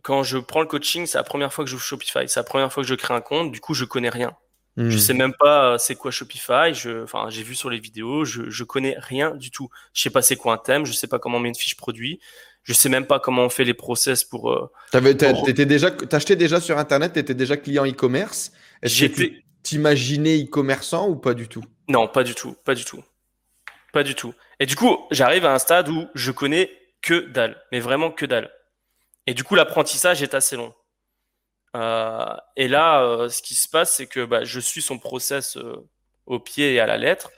quand 0.03 0.24
je 0.24 0.38
prends 0.38 0.62
le 0.62 0.67
coaching, 0.67 1.05
c'est 1.05 1.17
la 1.17 1.24
première 1.24 1.53
fois 1.53 1.63
que 1.63 1.69
je 1.69 1.75
joue 1.75 1.81
Shopify. 1.81 2.27
C'est 2.27 2.39
la 2.39 2.43
première 2.43 2.71
fois 2.71 2.83
que 2.83 2.89
je 2.89 2.95
crée 2.95 3.13
un 3.13 3.21
compte. 3.21 3.51
Du 3.51 3.60
coup, 3.60 3.74
je 3.74 3.86
connais 3.86 4.10
rien. 4.10 4.36
Je 4.77 4.83
hmm. 4.83 5.00
sais 5.00 5.13
même 5.13 5.33
pas 5.38 5.74
euh, 5.74 5.77
c'est 5.77 5.95
quoi 5.95 6.12
Shopify. 6.12 6.74
Je, 6.74 7.03
enfin, 7.03 7.27
j'ai 7.29 7.43
vu 7.43 7.55
sur 7.55 7.69
les 7.69 7.79
vidéos. 7.79 8.24
Je, 8.24 8.50
je 8.50 8.63
connais 8.63 8.95
rien 8.98 9.36
du 9.36 9.51
tout. 9.51 9.69
Je 9.93 10.01
sais 10.01 10.10
pas 10.10 10.21
c'est 10.21 10.38
quoi 10.38 10.53
un 10.53 10.57
thème. 10.57 10.86
Je 10.86 10.93
sais 10.93 11.07
pas 11.07 11.19
comment 11.19 11.38
on 11.38 11.41
met 11.41 11.50
une 11.50 11.55
fiche 11.55 11.75
produit. 11.75 12.19
Je 12.63 12.74
sais 12.74 12.89
même 12.89 13.05
pas 13.05 13.19
comment 13.19 13.43
on 13.43 13.50
fait 13.50 13.63
les 13.63 13.74
process 13.74 14.24
pour. 14.24 14.51
Euh, 14.51 14.71
T'avais, 14.91 15.15
t'étais 15.15 15.65
déjà, 15.65 15.91
t'achetais 15.91 16.36
déjà 16.36 16.62
sur 16.62 16.77
internet, 16.77 17.13
t'étais 17.13 17.33
déjà 17.33 17.57
client 17.57 17.86
e-commerce. 17.86 18.51
Est-ce 18.81 19.05
que 19.05 19.13
tu 19.13 19.43
t'imaginais 19.63 20.43
e-commerçant 20.43 21.10
ou 21.10 21.15
pas 21.15 21.33
du 21.33 21.48
tout? 21.48 21.63
Non, 21.88 22.07
pas 22.07 22.24
du 22.24 22.36
tout, 22.36 22.55
pas 22.63 22.75
du 22.75 22.86
tout, 22.86 23.03
pas 23.93 24.03
du 24.03 24.15
tout. 24.15 24.33
Et 24.60 24.65
du 24.65 24.75
coup, 24.75 24.98
j'arrive 25.10 25.45
à 25.45 25.53
un 25.53 25.60
stade 25.60 25.89
où 25.89 26.07
je 26.13 26.31
connais 26.31 26.69
que 27.01 27.27
dalle, 27.31 27.57
mais 27.71 27.79
vraiment 27.79 28.12
que 28.12 28.27
dalle. 28.27 28.51
Et 29.28 29.34
du 29.34 29.44
coup, 29.44 29.56
l'apprentissage 29.56 30.24
est 30.24 30.34
assez 30.34 30.56
long. 30.56 30.74
Euh, 31.75 32.36
et 32.58 32.68
là, 32.68 33.04
euh, 33.04 33.30
ce 33.30 33.42
qui 33.42 33.56
se 33.56 33.68
passe, 33.70 33.96
c'est 33.96 34.08
que 34.08 34.25
bah, 34.25 34.44
je 34.44 34.60
suis 34.60 34.82
son 34.82 35.00
process 35.00 35.58
euh, 35.58 35.88
au 36.25 36.40
pied 36.40 36.74
et 36.74 36.80
à 36.80 36.86
la 36.86 36.98
lettre. 36.98 37.32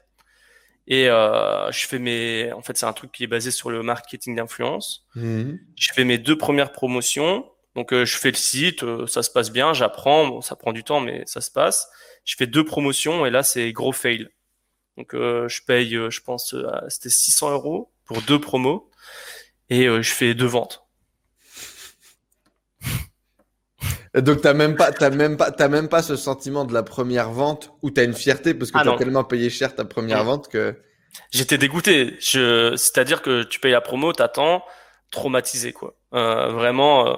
Et 0.88 1.08
euh, 1.08 1.72
je 1.72 1.88
fais 1.88 2.00
mes. 2.00 2.52
En 2.54 2.62
fait, 2.62 2.78
c'est 2.78 2.86
un 2.86 2.94
truc 2.94 3.12
qui 3.12 3.24
est 3.24 3.28
basé 3.28 3.52
sur 3.52 3.70
le 3.70 3.84
marketing 3.84 4.36
d'influence. 4.36 5.08
Mhm. 5.16 5.60
Je 5.78 5.94
fais 5.94 6.04
mes 6.04 6.18
deux 6.18 6.38
premières 6.38 6.72
promotions. 6.72 7.50
Donc, 7.75 7.94
euh, 7.94 8.06
je 8.06 8.18
fais 8.18 8.30
le 8.30 8.38
site, 8.38 8.84
euh, 8.84 9.08
ça 9.08 9.24
se 9.24 9.32
passe 9.32 9.52
bien, 9.52 9.74
j'apprends. 9.74 10.42
ça 10.42 10.56
prend 10.56 10.74
du 10.74 10.84
temps, 10.84 11.00
mais 11.00 11.24
ça 11.25 11.42
se 11.42 11.50
passe. 11.50 11.90
Je 12.24 12.36
fais 12.38 12.46
deux 12.48 12.63
promotions 12.63 13.25
et 13.25 13.32
là, 13.32 13.44
c'est 13.44 13.72
gros 13.72 13.92
fail. 13.92 14.30
Donc, 14.98 15.15
euh, 15.15 15.48
je 15.48 15.63
paye, 15.63 15.89
je 15.89 16.22
pense, 16.22 16.56
c'était 16.89 17.10
600 17.10 17.52
euros 17.52 17.91
pour 18.06 18.22
deux 18.22 18.39
promos 18.39 18.91
et 19.69 19.86
je 19.86 20.12
fais 20.12 20.36
deux 20.36 20.46
ventes. 20.46 20.83
Donc 24.15 24.41
t'as 24.41 24.54
même 24.54 24.76
pas, 24.76 24.91
t'as 24.91 25.10
même 25.10 25.38
pas, 25.38 25.52
t'as 25.52 25.67
même 25.67 25.89
pas 25.89 26.04
ce 26.04 26.15
sentiment 26.15 26.65
de 26.65 26.73
la 26.73 26.84
première 26.84 27.32
vente 27.32 27.71
où 27.82 27.89
t'as 27.89 28.04
une 28.04 28.13
fierté 28.13 28.54
parce 28.54 28.71
que 28.71 28.78
ah 28.78 28.84
t'as 28.84 28.97
tellement 28.97 29.23
payé 29.23 29.49
cher 29.49 29.76
ta 29.76 29.86
première 29.86 30.23
vente 30.23 30.49
que. 30.49 30.76
J'étais 31.32 31.58
dégoûté. 31.58 32.15
Je, 32.19 32.76
c'est-à-dire 32.76 33.21
que 33.21 33.43
tu 33.43 33.60
payes 33.60 33.71
la 33.71 33.82
promo, 33.82 34.13
t'attends, 34.13 34.63
traumatisé 35.12 35.73
quoi. 35.73 35.95
Euh, 36.13 36.49
vraiment, 36.49 37.08
euh, 37.08 37.15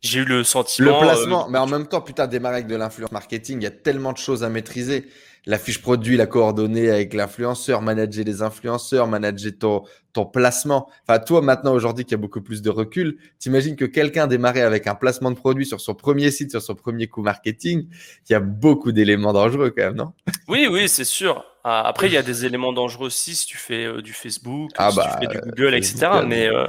j'ai 0.00 0.20
eu 0.20 0.24
le 0.24 0.44
sentiment. 0.44 1.00
Le 1.00 1.06
placement, 1.06 1.46
euh, 1.46 1.50
mais 1.50 1.58
en 1.58 1.66
même 1.66 1.86
temps, 1.86 2.00
putain, 2.00 2.26
démarrer 2.26 2.56
avec 2.56 2.66
de 2.66 2.76
l'influence 2.76 3.12
marketing, 3.12 3.60
il 3.60 3.64
y 3.64 3.66
a 3.66 3.70
tellement 3.70 4.12
de 4.12 4.18
choses 4.18 4.44
à 4.44 4.48
maîtriser 4.48 5.06
la 5.46 5.58
fiche 5.58 5.82
produit, 5.82 6.16
la 6.16 6.26
coordonnée 6.26 6.90
avec 6.90 7.12
l'influenceur, 7.12 7.82
manager 7.82 8.24
les 8.24 8.42
influenceurs, 8.42 9.06
manager 9.06 9.52
ton, 9.58 9.82
ton 10.12 10.24
placement. 10.24 10.88
Enfin, 11.06 11.18
toi, 11.18 11.42
maintenant, 11.42 11.74
aujourd'hui, 11.74 12.04
qui 12.04 12.14
a 12.14 12.16
beaucoup 12.16 12.40
plus 12.40 12.62
de 12.62 12.70
recul, 12.70 13.18
t'imagines 13.38 13.76
que 13.76 13.84
quelqu'un 13.84 14.26
démarrait 14.26 14.62
avec 14.62 14.86
un 14.86 14.94
placement 14.94 15.30
de 15.30 15.36
produit 15.36 15.66
sur 15.66 15.80
son 15.80 15.94
premier 15.94 16.30
site, 16.30 16.50
sur 16.50 16.62
son 16.62 16.74
premier 16.74 17.08
coup 17.08 17.22
marketing, 17.22 17.86
il 18.28 18.32
y 18.32 18.34
a 18.34 18.40
beaucoup 18.40 18.92
d'éléments 18.92 19.32
dangereux 19.32 19.72
quand 19.76 19.84
même, 19.84 19.96
non? 19.96 20.12
Oui, 20.48 20.66
oui, 20.70 20.88
c'est 20.88 21.04
sûr. 21.04 21.44
Ah, 21.62 21.86
après, 21.86 22.06
il 22.06 22.12
y 22.12 22.18
a 22.18 22.22
des 22.22 22.46
éléments 22.46 22.72
dangereux 22.72 23.06
aussi 23.06 23.34
si 23.34 23.46
tu 23.46 23.56
fais 23.56 23.84
euh, 23.84 24.02
du 24.02 24.12
Facebook, 24.12 24.70
ah 24.76 24.90
si 24.90 24.98
tu 24.98 25.02
bah, 25.02 25.18
fais 25.20 25.26
du 25.26 25.40
Google, 25.50 25.74
etc. 25.74 26.08
Mais, 26.26 26.46
euh, 26.46 26.66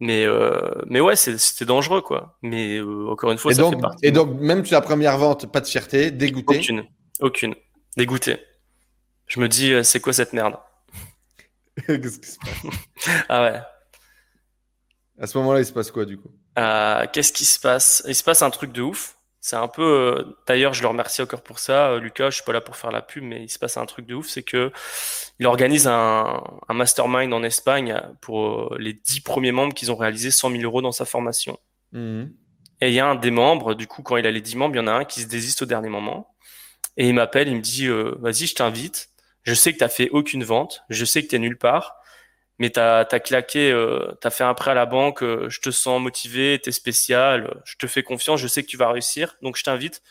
mais, 0.00 0.24
euh, 0.24 0.70
mais 0.86 1.00
ouais, 1.00 1.16
c'était 1.16 1.64
dangereux, 1.64 2.00
quoi. 2.00 2.36
Mais 2.42 2.80
encore 2.80 3.32
une 3.32 3.38
fois, 3.38 3.52
et 3.52 3.54
ça 3.54 3.62
donc, 3.62 3.74
fait 3.74 3.80
partie. 3.80 4.06
Et 4.06 4.10
donc, 4.12 4.40
même 4.40 4.64
sur 4.64 4.74
la 4.74 4.80
première 4.80 5.18
vente, 5.18 5.50
pas 5.50 5.60
de 5.60 5.66
fierté, 5.66 6.10
dégoûté? 6.12 6.58
Aucune. 6.58 6.84
Aucune 7.20 7.54
dégoûté. 7.96 8.38
Je 9.26 9.40
me 9.40 9.48
dis, 9.48 9.72
euh, 9.72 9.82
c'est 9.82 10.00
quoi 10.00 10.12
cette 10.12 10.32
merde 10.32 10.56
Qu'est-ce 11.86 12.18
qui 12.18 12.30
se 12.30 12.38
passe 12.38 13.26
Ah 13.28 13.42
ouais. 13.42 13.60
À 15.18 15.26
ce 15.26 15.38
moment-là, 15.38 15.60
il 15.60 15.66
se 15.66 15.72
passe 15.72 15.90
quoi 15.90 16.04
du 16.04 16.18
coup? 16.18 16.30
Euh, 16.58 17.06
Qu'est-ce 17.12 17.32
qui 17.32 17.44
se 17.44 17.58
passe? 17.58 18.02
Il 18.06 18.14
se 18.14 18.24
passe 18.24 18.42
un 18.42 18.50
truc 18.50 18.72
de 18.72 18.82
ouf. 18.82 19.16
C'est 19.40 19.56
un 19.56 19.68
peu. 19.68 19.82
Euh, 19.82 20.36
d'ailleurs, 20.46 20.72
je 20.72 20.82
le 20.82 20.88
remercie 20.88 21.20
encore 21.20 21.42
pour 21.42 21.58
ça, 21.58 21.96
Lucas. 21.98 22.30
Je 22.30 22.36
suis 22.36 22.44
pas 22.44 22.52
là 22.52 22.60
pour 22.60 22.76
faire 22.76 22.92
la 22.92 23.02
pub, 23.02 23.24
mais 23.24 23.42
il 23.42 23.48
se 23.48 23.58
passe 23.58 23.76
un 23.76 23.86
truc 23.86 24.06
de 24.06 24.14
ouf, 24.14 24.28
c'est 24.28 24.44
que 24.44 24.70
il 25.40 25.46
organise 25.46 25.88
un, 25.88 26.44
mastermind 26.68 27.32
en 27.32 27.42
Espagne 27.42 28.00
pour 28.20 28.76
les 28.76 28.92
dix 28.92 29.20
premiers 29.20 29.50
membres 29.50 29.74
qui 29.74 29.90
ont 29.90 29.96
réalisé 29.96 30.30
100 30.30 30.52
000 30.52 30.62
euros 30.62 30.80
dans 30.80 30.92
sa 30.92 31.04
formation. 31.04 31.58
Mmh. 31.90 32.24
Et 32.82 32.88
il 32.88 32.94
y 32.94 33.00
a 33.00 33.06
un 33.06 33.16
des 33.16 33.30
membres, 33.32 33.74
du 33.74 33.86
coup, 33.88 34.02
quand 34.02 34.16
il 34.16 34.26
a 34.26 34.30
les 34.30 34.40
dix 34.40 34.56
membres, 34.56 34.76
il 34.76 34.78
y 34.78 34.82
en 34.82 34.86
a 34.86 34.92
un 34.92 35.04
qui 35.04 35.22
se 35.22 35.26
désiste 35.26 35.62
au 35.62 35.66
dernier 35.66 35.88
moment. 35.88 36.31
Et 36.96 37.08
il 37.08 37.14
m'appelle, 37.14 37.48
il 37.48 37.56
me 37.56 37.60
dit 37.60 37.86
euh, 37.86 38.14
Vas-y, 38.20 38.46
je 38.46 38.54
t'invite. 38.54 39.10
Je 39.42 39.54
sais 39.54 39.72
que 39.72 39.82
tu 39.82 39.90
fait 39.90 40.10
aucune 40.10 40.44
vente. 40.44 40.82
Je 40.88 41.04
sais 41.04 41.22
que 41.22 41.28
tu 41.28 41.36
es 41.36 41.38
nulle 41.38 41.58
part. 41.58 41.96
Mais 42.58 42.70
tu 42.70 42.78
as, 42.78 43.04
claqué, 43.04 43.72
euh, 43.72 44.12
tu 44.20 44.26
as 44.26 44.30
fait 44.30 44.44
un 44.44 44.54
prêt 44.54 44.70
à 44.70 44.74
la 44.74 44.86
banque. 44.86 45.22
Euh, 45.22 45.48
je 45.48 45.60
te 45.60 45.70
sens 45.70 46.00
motivé, 46.00 46.60
tu 46.62 46.68
es 46.68 46.72
spécial. 46.72 47.60
Je 47.64 47.76
te 47.76 47.86
fais 47.86 48.02
confiance. 48.02 48.40
Je 48.40 48.46
sais 48.46 48.62
que 48.62 48.68
tu 48.68 48.76
vas 48.76 48.90
réussir. 48.90 49.36
Donc, 49.42 49.56
je 49.56 49.64
t'invite 49.64 50.02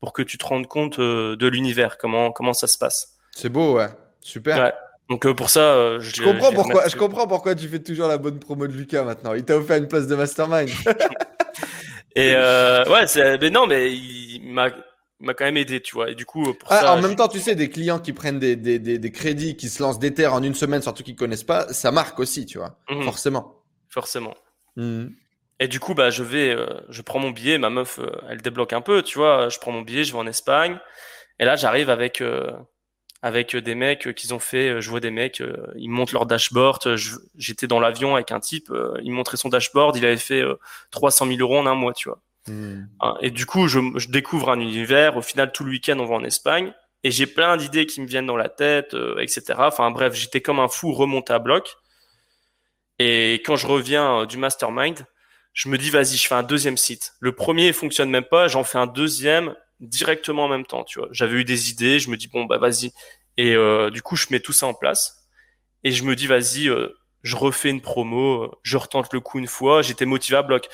pour 0.00 0.12
que 0.12 0.22
tu 0.22 0.38
te 0.38 0.46
rendes 0.46 0.66
compte 0.66 0.98
de 0.98 1.46
l'univers, 1.46 1.98
comment, 1.98 2.32
comment 2.32 2.54
ça 2.54 2.66
se 2.66 2.78
passe. 2.78 3.18
C'est 3.32 3.50
beau, 3.50 3.76
ouais. 3.76 3.88
Super. 4.22 4.56
Ouais. 4.56 4.72
Donc 5.10 5.30
pour 5.32 5.50
ça, 5.50 5.98
je, 5.98 6.08
je 6.14 6.22
comprends 6.22 6.52
pourquoi. 6.52 6.88
Je 6.88 6.96
comprends 6.96 7.26
pourquoi 7.26 7.54
tu 7.54 7.68
fais 7.68 7.80
toujours 7.80 8.06
la 8.06 8.16
bonne 8.16 8.38
promo 8.38 8.66
de 8.66 8.72
Lucas 8.72 9.02
maintenant. 9.02 9.34
Il 9.34 9.44
t'a 9.44 9.56
offert 9.58 9.76
une 9.76 9.88
place 9.88 10.06
de 10.06 10.14
mastermind. 10.14 10.70
Et 12.16 12.32
ouais, 12.34 13.38
mais 13.40 13.50
non, 13.50 13.66
mais 13.66 13.92
il 13.92 14.40
m'a 14.52 14.70
m'a 15.20 15.34
quand 15.34 15.44
même 15.44 15.56
aidé, 15.56 15.80
tu 15.80 15.94
vois. 15.94 16.10
Et 16.10 16.14
du 16.14 16.24
coup, 16.24 16.54
pour 16.54 16.72
ah, 16.72 16.80
ça, 16.80 16.92
en 16.94 17.00
même 17.00 17.16
temps, 17.16 17.28
tu 17.28 17.40
sais, 17.40 17.54
des 17.54 17.68
clients 17.68 17.98
qui 17.98 18.12
prennent 18.12 18.38
des, 18.38 18.56
des, 18.56 18.78
des, 18.78 18.98
des 18.98 19.12
crédits, 19.12 19.56
qui 19.56 19.68
se 19.68 19.82
lancent 19.82 19.98
des 19.98 20.14
terres 20.14 20.34
en 20.34 20.42
une 20.42 20.54
semaine, 20.54 20.82
surtout 20.82 21.02
qu'ils 21.02 21.16
connaissent 21.16 21.44
pas, 21.44 21.72
ça 21.72 21.92
marque 21.92 22.18
aussi, 22.18 22.46
tu 22.46 22.58
vois. 22.58 22.78
Mhm. 22.88 23.02
Forcément. 23.04 23.62
Forcément. 23.88 24.34
Mhm. 24.76 25.14
Et 25.60 25.68
du 25.68 25.78
coup, 25.78 25.94
bah, 25.94 26.08
je 26.08 26.22
vais, 26.22 26.50
euh, 26.50 26.66
je 26.88 27.02
prends 27.02 27.18
mon 27.18 27.30
billet. 27.30 27.58
Ma 27.58 27.68
meuf, 27.68 27.98
euh, 27.98 28.10
elle 28.30 28.40
débloque 28.40 28.72
un 28.72 28.80
peu, 28.80 29.02
tu 29.02 29.18
vois. 29.18 29.50
Je 29.50 29.58
prends 29.58 29.72
mon 29.72 29.82
billet, 29.82 30.04
je 30.04 30.12
vais 30.12 30.18
en 30.18 30.26
Espagne. 30.26 30.78
Et 31.38 31.44
là, 31.44 31.56
j'arrive 31.56 31.90
avec 31.90 32.22
euh, 32.22 32.50
avec 33.22 33.54
des 33.54 33.74
mecs 33.74 34.14
qu'ils 34.14 34.32
ont 34.32 34.38
fait. 34.38 34.80
Je 34.80 34.90
vois 34.90 35.00
des 35.00 35.10
mecs, 35.10 35.42
ils 35.76 35.90
montent 35.90 36.12
leur 36.12 36.24
dashboard. 36.24 36.96
J'étais 37.36 37.66
dans 37.66 37.80
l'avion 37.80 38.14
avec 38.14 38.32
un 38.32 38.40
type, 38.40 38.72
il 39.02 39.12
montrait 39.12 39.36
son 39.36 39.50
dashboard. 39.50 39.96
Il 39.96 40.06
avait 40.06 40.16
fait 40.16 40.42
300 40.90 41.26
000 41.26 41.38
euros 41.40 41.58
en 41.58 41.66
un 41.66 41.74
mois, 41.74 41.92
tu 41.92 42.08
vois. 42.08 42.20
Hein, 42.48 43.16
et 43.20 43.30
du 43.30 43.46
coup, 43.46 43.68
je, 43.68 44.08
découvre 44.08 44.50
un 44.50 44.60
univers. 44.60 45.16
Au 45.16 45.22
final, 45.22 45.52
tout 45.52 45.64
le 45.64 45.70
week-end, 45.70 45.98
on 45.98 46.06
va 46.06 46.14
en 46.14 46.24
Espagne. 46.24 46.72
Et 47.02 47.10
j'ai 47.10 47.26
plein 47.26 47.56
d'idées 47.56 47.86
qui 47.86 48.00
me 48.00 48.06
viennent 48.06 48.26
dans 48.26 48.36
la 48.36 48.48
tête, 48.48 48.94
euh, 48.94 49.18
etc. 49.20 49.54
Enfin 49.58 49.90
bref, 49.90 50.14
j'étais 50.14 50.40
comme 50.40 50.60
un 50.60 50.68
fou 50.68 50.92
remonté 50.92 51.32
à 51.32 51.38
bloc. 51.38 51.76
Et 52.98 53.34
quand 53.44 53.56
je 53.56 53.66
reviens 53.66 54.20
euh, 54.20 54.26
du 54.26 54.36
mastermind, 54.36 55.06
je 55.54 55.68
me 55.68 55.78
dis, 55.78 55.90
vas-y, 55.90 56.16
je 56.16 56.28
fais 56.28 56.34
un 56.34 56.42
deuxième 56.42 56.76
site. 56.76 57.14
Le 57.20 57.32
premier 57.32 57.72
fonctionne 57.72 58.10
même 58.10 58.24
pas, 58.24 58.48
j'en 58.48 58.64
fais 58.64 58.78
un 58.78 58.86
deuxième 58.86 59.54
directement 59.80 60.44
en 60.44 60.48
même 60.48 60.66
temps, 60.66 60.84
tu 60.84 60.98
vois. 60.98 61.08
J'avais 61.10 61.38
eu 61.38 61.44
des 61.44 61.70
idées, 61.70 61.98
je 61.98 62.10
me 62.10 62.16
dis, 62.18 62.28
bon, 62.28 62.44
bah 62.44 62.58
vas-y. 62.58 62.92
Et 63.38 63.54
euh, 63.54 63.90
du 63.90 64.02
coup, 64.02 64.16
je 64.16 64.26
mets 64.30 64.40
tout 64.40 64.52
ça 64.52 64.66
en 64.66 64.74
place. 64.74 65.26
et 65.84 65.92
je 65.92 66.04
me 66.04 66.14
dis 66.14 66.26
vas-y, 66.26 66.68
je 67.22 67.36
refais 67.36 67.70
une 67.70 67.80
promo, 67.80 68.54
je 68.62 68.76
retente 68.76 69.12
le 69.12 69.20
coup 69.20 69.38
une 69.38 69.46
fois. 69.46 69.80
J'étais 69.80 70.06
motivé 70.06 70.36
à 70.36 70.42
bloc. 70.42 70.68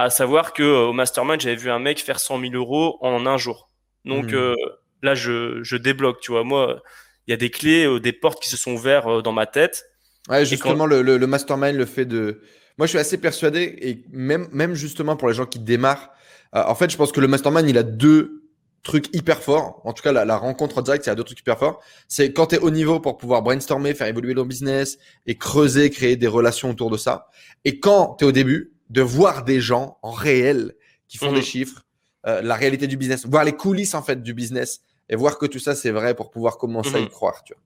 À 0.00 0.10
savoir 0.10 0.52
que 0.52 0.62
au 0.62 0.92
mastermind, 0.92 1.40
j'avais 1.40 1.56
vu 1.56 1.70
un 1.70 1.78
mec 1.78 1.98
faire 1.98 2.20
100 2.20 2.40
000 2.40 2.54
euros 2.54 2.98
en 3.00 3.26
un 3.26 3.36
jour. 3.36 3.68
Donc 4.04 4.32
hmm. 4.32 4.54
là, 5.02 5.14
je, 5.14 5.62
je 5.62 5.76
débloque. 5.76 6.20
Tu 6.20 6.30
vois, 6.30 6.44
moi, 6.44 6.80
il 7.26 7.32
y 7.32 7.34
a 7.34 7.36
des 7.36 7.50
clés, 7.50 8.00
des 8.00 8.12
portes 8.12 8.40
qui 8.40 8.48
se 8.48 8.56
sont 8.56 8.72
ouvertes 8.72 9.22
dans 9.22 9.32
ma 9.32 9.46
tête. 9.46 9.84
Ouais, 10.28 10.46
justement, 10.46 10.86
le, 10.86 11.02
le, 11.02 11.26
mastermind, 11.26 11.76
le 11.76 11.84
fait 11.84 12.04
de. 12.04 12.40
Moi, 12.78 12.86
je 12.86 12.90
suis 12.90 12.98
assez 12.98 13.18
persuadé, 13.18 13.76
et 13.80 14.04
même, 14.10 14.48
même 14.52 14.74
justement 14.74 15.16
pour 15.16 15.28
les 15.28 15.34
gens 15.34 15.46
qui 15.46 15.58
démarrent, 15.58 16.10
en 16.52 16.74
fait, 16.76 16.90
je 16.90 16.96
pense 16.96 17.10
que 17.10 17.20
le 17.20 17.26
mastermind, 17.26 17.68
il 17.68 17.76
a 17.76 17.82
deux 17.82 18.38
truc 18.82 19.14
hyper 19.14 19.42
fort, 19.42 19.80
en 19.84 19.92
tout 19.92 20.02
cas 20.02 20.12
la, 20.12 20.36
rencontre 20.36 20.78
en 20.78 20.82
direct, 20.82 21.04
il 21.06 21.08
y 21.08 21.12
a 21.12 21.14
deux 21.14 21.24
trucs 21.24 21.40
hyper 21.40 21.58
forts, 21.58 21.80
c'est 22.06 22.32
quand 22.32 22.46
tu 22.46 22.54
es 22.56 22.58
au 22.58 22.70
niveau 22.70 23.00
pour 23.00 23.18
pouvoir 23.18 23.42
brainstormer, 23.42 23.94
faire 23.94 24.06
évoluer 24.06 24.34
ton 24.34 24.46
business 24.46 24.98
et 25.26 25.36
creuser, 25.36 25.90
créer 25.90 26.16
des 26.16 26.26
relations 26.26 26.70
autour 26.70 26.90
de 26.90 26.96
ça. 26.96 27.28
Et 27.64 27.80
quand 27.80 28.16
tu 28.18 28.24
es 28.24 28.28
au 28.28 28.32
début, 28.32 28.72
de 28.90 29.02
voir 29.02 29.44
des 29.44 29.60
gens 29.60 29.98
en 30.02 30.10
réel 30.10 30.74
qui 31.08 31.18
font 31.18 31.32
des 31.32 31.38
mhm. 31.38 31.44
chiffres, 31.44 31.84
euh, 32.26 32.42
la 32.42 32.54
réalité 32.54 32.86
du 32.86 32.96
business, 32.96 33.26
voir 33.26 33.44
les 33.44 33.52
coulisses 33.52 33.94
en 33.94 34.02
fait 34.02 34.22
du 34.22 34.34
business 34.34 34.80
et 35.08 35.16
voir 35.16 35.38
que 35.38 35.46
tout 35.46 35.58
ça 35.58 35.74
c'est 35.74 35.90
vrai 35.90 36.14
pour 36.14 36.30
pouvoir 36.30 36.58
commencer 36.58 36.94
à 36.94 36.98
y 36.98 37.02
mhm. 37.02 37.08
croire. 37.08 37.42
Tu 37.44 37.54
vois. 37.54 37.62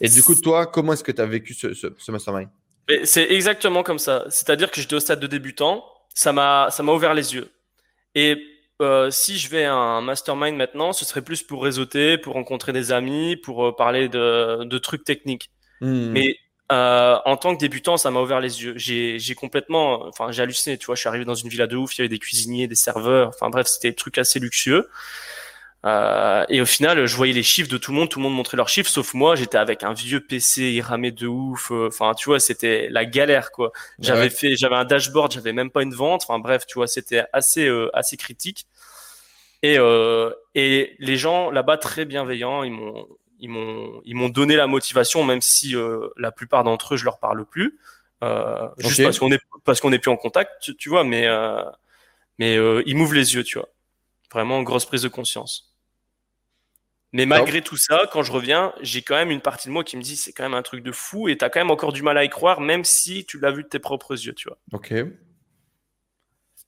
Et 0.00 0.08
du 0.08 0.22
coup, 0.22 0.34
toi, 0.34 0.66
comment 0.66 0.94
est-ce 0.94 1.04
que 1.04 1.12
tu 1.12 1.20
as 1.20 1.26
vécu 1.26 1.54
ce, 1.54 1.74
ce, 1.74 1.86
ce 1.96 2.12
mastermind? 2.12 2.48
C'est 3.04 3.30
exactement 3.30 3.82
comme 3.82 3.98
ça. 3.98 4.24
C'est-à-dire 4.28 4.70
que 4.70 4.80
j'étais 4.80 4.96
au 4.96 5.00
stade 5.00 5.20
de 5.20 5.26
débutant, 5.26 5.84
ça 6.14 6.32
m'a 6.32 6.68
ouvert 6.92 7.14
les 7.14 7.34
yeux. 7.34 7.50
Et 8.14 8.36
euh, 8.80 9.10
si 9.10 9.38
je 9.38 9.48
vais 9.48 9.64
à 9.64 9.74
un 9.74 10.00
mastermind 10.00 10.56
maintenant, 10.56 10.92
ce 10.92 11.04
serait 11.04 11.22
plus 11.22 11.42
pour 11.42 11.62
réseauter, 11.62 12.18
pour 12.18 12.34
rencontrer 12.34 12.72
des 12.72 12.92
amis, 12.92 13.36
pour 13.36 13.66
euh, 13.66 13.76
parler 13.76 14.08
de, 14.08 14.78
trucs 14.78 15.04
techniques. 15.04 15.50
Hmm. 15.80 16.10
Mais 16.10 16.36
euh, 16.72 17.18
en 17.24 17.36
tant 17.36 17.54
que 17.54 17.60
débutant, 17.60 17.96
ça 17.96 18.10
m'a 18.10 18.20
ouvert 18.20 18.40
les 18.40 18.62
yeux. 18.64 18.74
J'ai 18.76 19.34
complètement, 19.34 20.06
enfin, 20.06 20.32
j'ai 20.32 20.42
halluciné. 20.42 20.78
Tu 20.78 20.86
vois, 20.86 20.94
je 20.94 21.00
suis 21.00 21.08
arrivé 21.08 21.24
dans 21.24 21.34
une 21.34 21.48
villa 21.48 21.66
de 21.66 21.76
ouf. 21.76 21.96
Il 21.96 22.00
y 22.00 22.02
avait 22.02 22.08
des 22.08 22.18
cuisiniers, 22.18 22.66
des 22.66 22.74
serveurs. 22.74 23.28
Enfin 23.28 23.50
bref, 23.50 23.66
c'était 23.66 23.90
des 23.90 23.96
trucs 23.96 24.18
assez 24.18 24.40
luxueux. 24.40 24.88
et 25.84 26.60
au 26.60 26.66
final, 26.66 27.06
je 27.06 27.16
voyais 27.16 27.32
les 27.32 27.42
chiffres 27.42 27.70
de 27.70 27.76
tout 27.78 27.92
le 27.92 27.98
monde. 27.98 28.08
Tout 28.08 28.18
le 28.18 28.24
monde 28.24 28.34
montrait 28.34 28.56
leurs 28.56 28.68
chiffres, 28.68 28.90
sauf 28.90 29.14
moi. 29.14 29.36
J'étais 29.36 29.58
avec 29.58 29.82
un 29.82 29.92
vieux 29.92 30.20
PC, 30.20 30.72
il 30.72 30.80
ramait 30.80 31.12
de 31.12 31.26
ouf. 31.26 31.70
Enfin, 31.70 32.14
tu 32.14 32.26
vois, 32.26 32.40
c'était 32.40 32.88
la 32.90 33.04
galère, 33.04 33.52
quoi. 33.52 33.72
J'avais 33.98 34.30
fait, 34.30 34.56
j'avais 34.56 34.76
un 34.76 34.84
dashboard, 34.84 35.32
j'avais 35.32 35.52
même 35.52 35.70
pas 35.70 35.82
une 35.82 35.94
vente. 35.94 36.22
Enfin 36.24 36.38
bref, 36.38 36.66
tu 36.66 36.74
vois, 36.74 36.86
c'était 36.86 37.24
assez, 37.32 37.70
assez 37.92 38.16
critique. 38.16 38.66
Et, 39.62 39.78
euh, 39.78 40.30
et 40.54 40.96
les 40.98 41.16
gens 41.16 41.50
là-bas 41.50 41.76
très 41.78 42.04
bienveillants, 42.04 42.64
ils 42.64 42.72
m'ont 42.72 43.06
ils 43.42 43.50
m'ont 43.50 44.00
ils 44.04 44.14
m'ont 44.14 44.28
donné 44.28 44.56
la 44.56 44.66
motivation, 44.66 45.24
même 45.24 45.42
si 45.42 45.76
euh, 45.76 46.08
la 46.16 46.30
plupart 46.32 46.64
d'entre 46.64 46.94
eux 46.94 46.96
je 46.96 47.04
leur 47.04 47.18
parle 47.18 47.44
plus, 47.44 47.78
euh, 48.22 48.68
juste 48.78 49.02
parce 49.02 49.18
qu'on 49.18 49.32
est 49.32 49.40
parce 49.64 49.80
qu'on 49.80 49.92
est 49.92 49.98
plus 49.98 50.12
en 50.12 50.16
contact, 50.16 50.74
tu, 50.78 50.88
vois. 50.88 51.04
Mais 51.04 51.26
euh, 51.26 51.62
mais 52.38 52.56
ils 52.86 52.96
m'ouvrent 52.96 53.14
les 53.14 53.34
yeux, 53.34 53.42
tu 53.42 53.58
vois. 53.58 53.68
Vraiment 54.32 54.62
grosse 54.62 54.86
prise 54.86 55.02
de 55.02 55.08
conscience. 55.08 55.74
Mais 57.12 57.26
malgré 57.26 57.60
tout 57.60 57.76
ça, 57.76 58.08
quand 58.10 58.22
je 58.22 58.32
reviens, 58.32 58.72
j'ai 58.80 59.02
quand 59.02 59.16
même 59.16 59.30
une 59.30 59.42
partie 59.42 59.68
de 59.68 59.72
moi 59.72 59.84
qui 59.84 59.98
me 59.98 60.02
dit 60.02 60.16
c'est 60.16 60.32
quand 60.32 60.44
même 60.44 60.54
un 60.54 60.62
truc 60.62 60.82
de 60.82 60.92
fou 60.92 61.28
et 61.28 61.36
t'as 61.36 61.50
quand 61.50 61.60
même 61.60 61.70
encore 61.70 61.92
du 61.92 62.02
mal 62.02 62.16
à 62.16 62.24
y 62.24 62.30
croire, 62.30 62.60
même 62.62 62.84
si 62.84 63.26
tu 63.26 63.38
l'as 63.38 63.50
vu 63.50 63.64
de 63.64 63.68
tes 63.68 63.80
propres 63.80 64.12
yeux, 64.12 64.32
tu 64.32 64.48
vois. 64.48 64.56
Ok. 64.72 64.94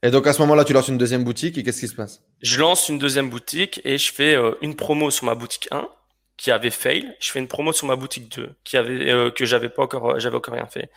Et 0.03 0.11
donc 0.11 0.27
à 0.27 0.35
ce 0.35 0.43
moment-là, 0.43 0.65
tu 0.65 0.75
lances 0.75 0.89
une 0.89 0.99
deuxième 0.99 1.25
boutique 1.25 1.57
et 1.57 1.63
qu'est-ce 1.63 1.81
qui 1.81 1.89
se 1.89 1.95
passe? 1.95 2.23
Je 2.43 2.61
lance 2.61 2.91
une 2.91 2.99
deuxième 2.99 3.31
boutique 3.31 3.81
et 3.85 3.97
je 3.97 4.13
fais 4.13 4.37
une 4.61 4.75
promo 4.77 5.11
sur 5.11 5.25
ma 5.25 5.35
boutique 5.35 5.69
1 5.71 5.89
qui 6.37 6.51
avait 6.51 6.71
fail. 6.71 7.17
Je 7.21 7.31
fais 7.31 7.39
une 7.39 7.49
promo 7.49 7.73
sur 7.73 7.87
ma 7.87 7.97
boutique 7.97 8.29
2 8.37 8.55
qui 8.65 8.77
avait 8.77 9.11
euh, 9.11 9.31
que 9.31 9.45
j'avais 9.45 9.69
pas 9.69 9.83
encore 9.83 10.13
euh, 10.13 10.19
j'avais 10.19 10.37
encore 10.37 10.55
rien 10.55 10.67
fait. 10.67 10.91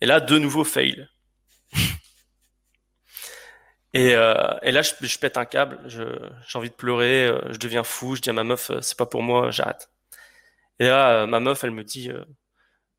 Et 0.00 0.06
là, 0.06 0.20
de 0.20 0.38
nouveau 0.38 0.64
fail. 0.64 1.08
et, 3.94 4.10
et 4.10 4.72
là, 4.72 4.82
je, 4.82 5.18
pète 5.18 5.36
un 5.36 5.44
câble. 5.44 5.80
J'ai 5.86 6.58
envie 6.58 6.70
de 6.70 6.74
pleurer. 6.74 7.30
je 7.50 7.58
deviens 7.58 7.84
fou. 7.84 8.16
Je 8.16 8.20
dis 8.22 8.30
à 8.30 8.32
ma 8.32 8.44
meuf, 8.44 8.72
c'est 8.80 8.98
pas 8.98 9.06
pour 9.06 9.22
moi, 9.22 9.50
j'arrête. 9.50 9.90
Et 10.80 10.86
là, 10.86 11.26
ma 11.26 11.40
meuf, 11.40 11.62
elle 11.64 11.70
me 11.70 11.84
dit 11.84 12.10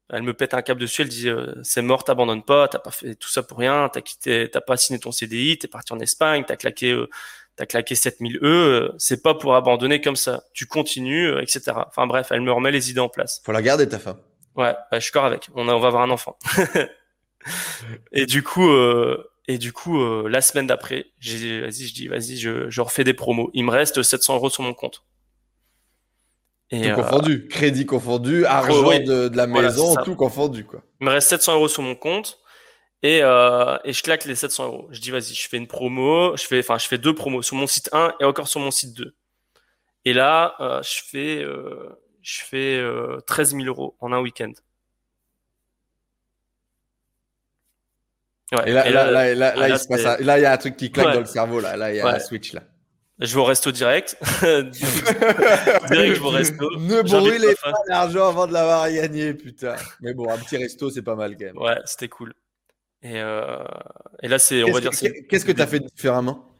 elle 0.09 0.23
me 0.23 0.33
pète 0.33 0.53
un 0.53 0.61
câble 0.61 0.81
dessus, 0.81 1.01
elle 1.01 1.07
dit 1.07 1.29
euh, 1.29 1.53
c'est 1.63 1.81
mort, 1.81 2.03
t'abandonnes 2.03 2.43
pas, 2.43 2.67
t'as 2.67 2.79
pas 2.79 2.91
fait 2.91 3.15
tout 3.15 3.29
ça 3.29 3.41
pour 3.41 3.57
rien, 3.57 3.89
t'as 3.91 4.01
quitté, 4.01 4.49
t'as 4.49 4.61
pas 4.61 4.77
signé 4.77 4.99
ton 4.99 5.11
CDI, 5.11 5.57
t'es 5.57 5.67
parti 5.67 5.93
en 5.93 5.99
Espagne, 5.99 6.43
t'as 6.45 6.55
claqué, 6.55 6.91
euh, 6.91 7.09
t'as 7.55 7.65
claqué 7.65 7.95
7000 7.95 8.37
E, 8.37 8.41
euh, 8.43 8.95
c'est 8.97 9.21
pas 9.21 9.33
pour 9.33 9.55
abandonner 9.55 10.01
comme 10.01 10.15
ça, 10.15 10.43
tu 10.53 10.65
continues, 10.65 11.27
euh, 11.27 11.41
etc. 11.41 11.61
Enfin 11.87 12.07
bref, 12.07 12.27
elle 12.31 12.41
me 12.41 12.51
remet 12.51 12.71
les 12.71 12.89
idées 12.89 12.99
en 12.99 13.09
place. 13.09 13.41
Faut 13.45 13.51
la 13.51 13.61
garder 13.61 13.87
ta 13.87 13.99
femme. 13.99 14.19
Ouais, 14.55 14.73
bah, 14.91 14.99
je 14.99 14.99
suis 14.99 15.11
corps 15.11 15.25
avec, 15.25 15.47
on, 15.55 15.67
on 15.67 15.79
va 15.79 15.87
avoir 15.87 16.03
un 16.03 16.09
enfant. 16.09 16.37
et 18.11 18.25
du 18.25 18.43
coup, 18.43 18.69
et 19.47 19.57
du 19.57 19.73
coup, 19.73 20.27
la 20.27 20.41
semaine 20.41 20.67
d'après, 20.67 21.07
j'ai, 21.19 21.61
vas-y, 21.61 21.87
je 21.87 21.93
dis 21.93 22.07
vas-y, 22.07 22.37
je, 22.37 22.69
je 22.69 22.81
refais 22.81 23.03
des 23.03 23.13
promos. 23.13 23.49
Il 23.53 23.65
me 23.65 23.71
reste 23.71 24.03
700 24.03 24.35
euros 24.35 24.49
sur 24.49 24.63
mon 24.63 24.73
compte. 24.73 25.03
Et 26.73 26.89
tout 26.89 26.95
confondu, 26.95 27.47
crédit 27.47 27.85
confondu, 27.85 28.45
argent 28.45 28.99
de, 28.99 29.29
la 29.35 29.45
maison, 29.47 29.95
tout 30.03 30.15
confondu 30.15 30.65
quoi. 30.65 30.81
Il 31.01 31.05
me 31.05 31.11
reste 31.11 31.29
700 31.29 31.55
euros 31.55 31.67
sur 31.67 31.83
mon 31.83 31.95
compte 31.95 32.39
et, 33.03 33.19
euh, 33.21 33.77
et 33.83 33.91
je 33.91 34.01
claque 34.01 34.23
les 34.25 34.35
700 34.35 34.65
euros. 34.65 34.87
Je 34.91 34.99
dis 34.99 35.11
vas-y, 35.11 35.33
je 35.33 35.47
fais 35.47 35.57
une 35.57 35.67
promo, 35.67 36.35
je 36.37 36.45
fais, 36.45 36.59
enfin 36.59 36.77
je 36.77 36.87
fais 36.87 36.97
deux 36.97 37.13
promos 37.13 37.41
sur 37.41 37.57
mon 37.57 37.67
site 37.67 37.89
1 37.91 38.15
et 38.21 38.23
encore 38.23 38.47
sur 38.47 38.61
mon 38.61 38.71
site 38.71 38.93
2. 38.93 39.13
Et 40.05 40.13
là, 40.13 40.55
euh, 40.61 40.81
je 40.81 41.01
fais, 41.05 41.43
euh, 41.43 41.89
je 42.21 42.41
fais 42.43 42.83
13 43.27 43.55
000 43.55 43.65
euros 43.65 43.95
en 43.99 44.13
un 44.13 44.21
week-end. 44.21 44.53
Ouais. 48.53 48.69
Et 48.69 48.71
là, 48.71 48.89
là, 48.89 49.11
là, 49.11 49.35
là, 49.35 49.55
là, 49.55 49.69
il 49.69 49.79
se 49.79 49.87
passe, 49.87 50.19
là, 50.19 50.39
il 50.39 50.41
y 50.41 50.45
a 50.45 50.53
un 50.53 50.57
truc 50.57 50.77
qui 50.77 50.91
claque 50.91 51.13
dans 51.13 51.19
le 51.19 51.25
cerveau 51.25 51.59
là, 51.59 51.75
là, 51.75 51.91
il 51.91 51.97
y 51.97 51.99
a 51.99 52.07
un 52.07 52.19
switch 52.19 52.53
là. 52.53 52.61
Je 53.19 53.35
vais 53.35 53.41
au 53.41 53.45
resto 53.45 53.71
direct. 53.71 54.17
direct, 54.41 54.75
je 54.75 55.89
vais 55.91 56.19
au 56.19 56.29
resto. 56.29 56.77
Ne 56.77 57.01
brûlez 57.01 57.55
pas 57.61 57.73
l'argent 57.87 58.29
avant 58.29 58.47
de 58.47 58.53
l'avoir 58.53 58.89
gagné, 58.91 59.33
putain. 59.33 59.75
Mais 60.01 60.13
bon, 60.13 60.29
un 60.29 60.37
petit 60.37 60.57
resto, 60.57 60.89
c'est 60.89 61.03
pas 61.03 61.15
mal 61.15 61.37
quand 61.37 61.45
même. 61.45 61.57
Ouais, 61.57 61.77
c'était 61.85 62.09
cool. 62.09 62.33
Et, 63.03 63.19
euh... 63.19 63.63
et 64.21 64.29
là, 64.29 64.39
c'est, 64.39 64.63
on 64.63 64.71
va 64.71 64.79
dire. 64.79 64.91
Qu'est-ce 65.29 65.45
que 65.45 65.51
tu 65.51 65.61
as 65.61 65.67
fait 65.67 65.81
différemment? 65.81 66.57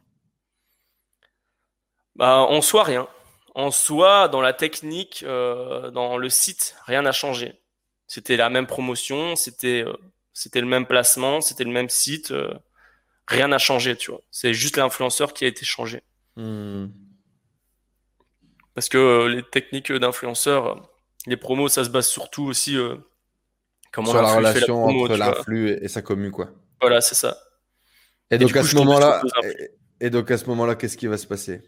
Bah, 2.15 2.39
En 2.39 2.61
soi, 2.61 2.83
rien. 2.83 3.07
En 3.55 3.71
soi, 3.71 4.27
dans 4.27 4.41
la 4.41 4.51
technique, 4.51 5.23
euh, 5.25 5.89
dans 5.91 6.17
le 6.17 6.29
site, 6.29 6.75
rien 6.85 7.01
n'a 7.03 7.11
changé. 7.13 7.61
C'était 8.07 8.35
la 8.35 8.49
même 8.49 8.67
promotion, 8.67 9.35
c'était, 9.35 9.83
euh, 9.85 9.93
c'était 10.33 10.59
le 10.59 10.67
même 10.67 10.85
placement, 10.85 11.39
c'était 11.39 11.63
le 11.63 11.71
même 11.71 11.89
site. 11.89 12.33
Rien 13.27 13.47
n'a 13.47 13.57
changé, 13.57 13.95
tu 13.95 14.11
vois. 14.11 14.21
C'est 14.29 14.53
juste 14.53 14.75
l'influenceur 14.75 15.33
qui 15.33 15.45
a 15.45 15.47
été 15.47 15.65
changé. 15.65 16.01
Hmm. 16.35 16.87
Parce 18.73 18.89
que 18.89 19.27
les 19.27 19.43
techniques 19.43 19.91
d'influenceurs, 19.91 20.89
les 21.25 21.37
promos, 21.37 21.69
ça 21.69 21.85
se 21.85 21.89
base 21.89 22.07
surtout 22.07 22.43
aussi 22.43 22.75
comment 23.93 24.11
sur 24.11 24.21
la 24.21 24.35
relation 24.35 24.83
entre 24.83 25.15
l'influx 25.15 25.77
et 25.81 25.87
sa 25.87 26.01
commu, 26.01 26.31
quoi. 26.31 26.49
Voilà, 26.81 26.99
c'est 26.99 27.15
ça. 27.15 27.37
Et, 28.29 28.37
donc, 28.37 28.55
à 28.55 28.63
ce 28.63 28.75
moment-là, 28.75 29.21
et, 30.01 30.09
donc 30.09 30.29
à 30.31 30.37
ce 30.37 30.45
moment-là, 30.47 30.75
qu'est-ce 30.75 30.97
qui 30.97 31.07
va 31.07 31.17
se 31.17 31.27
passer? 31.27 31.61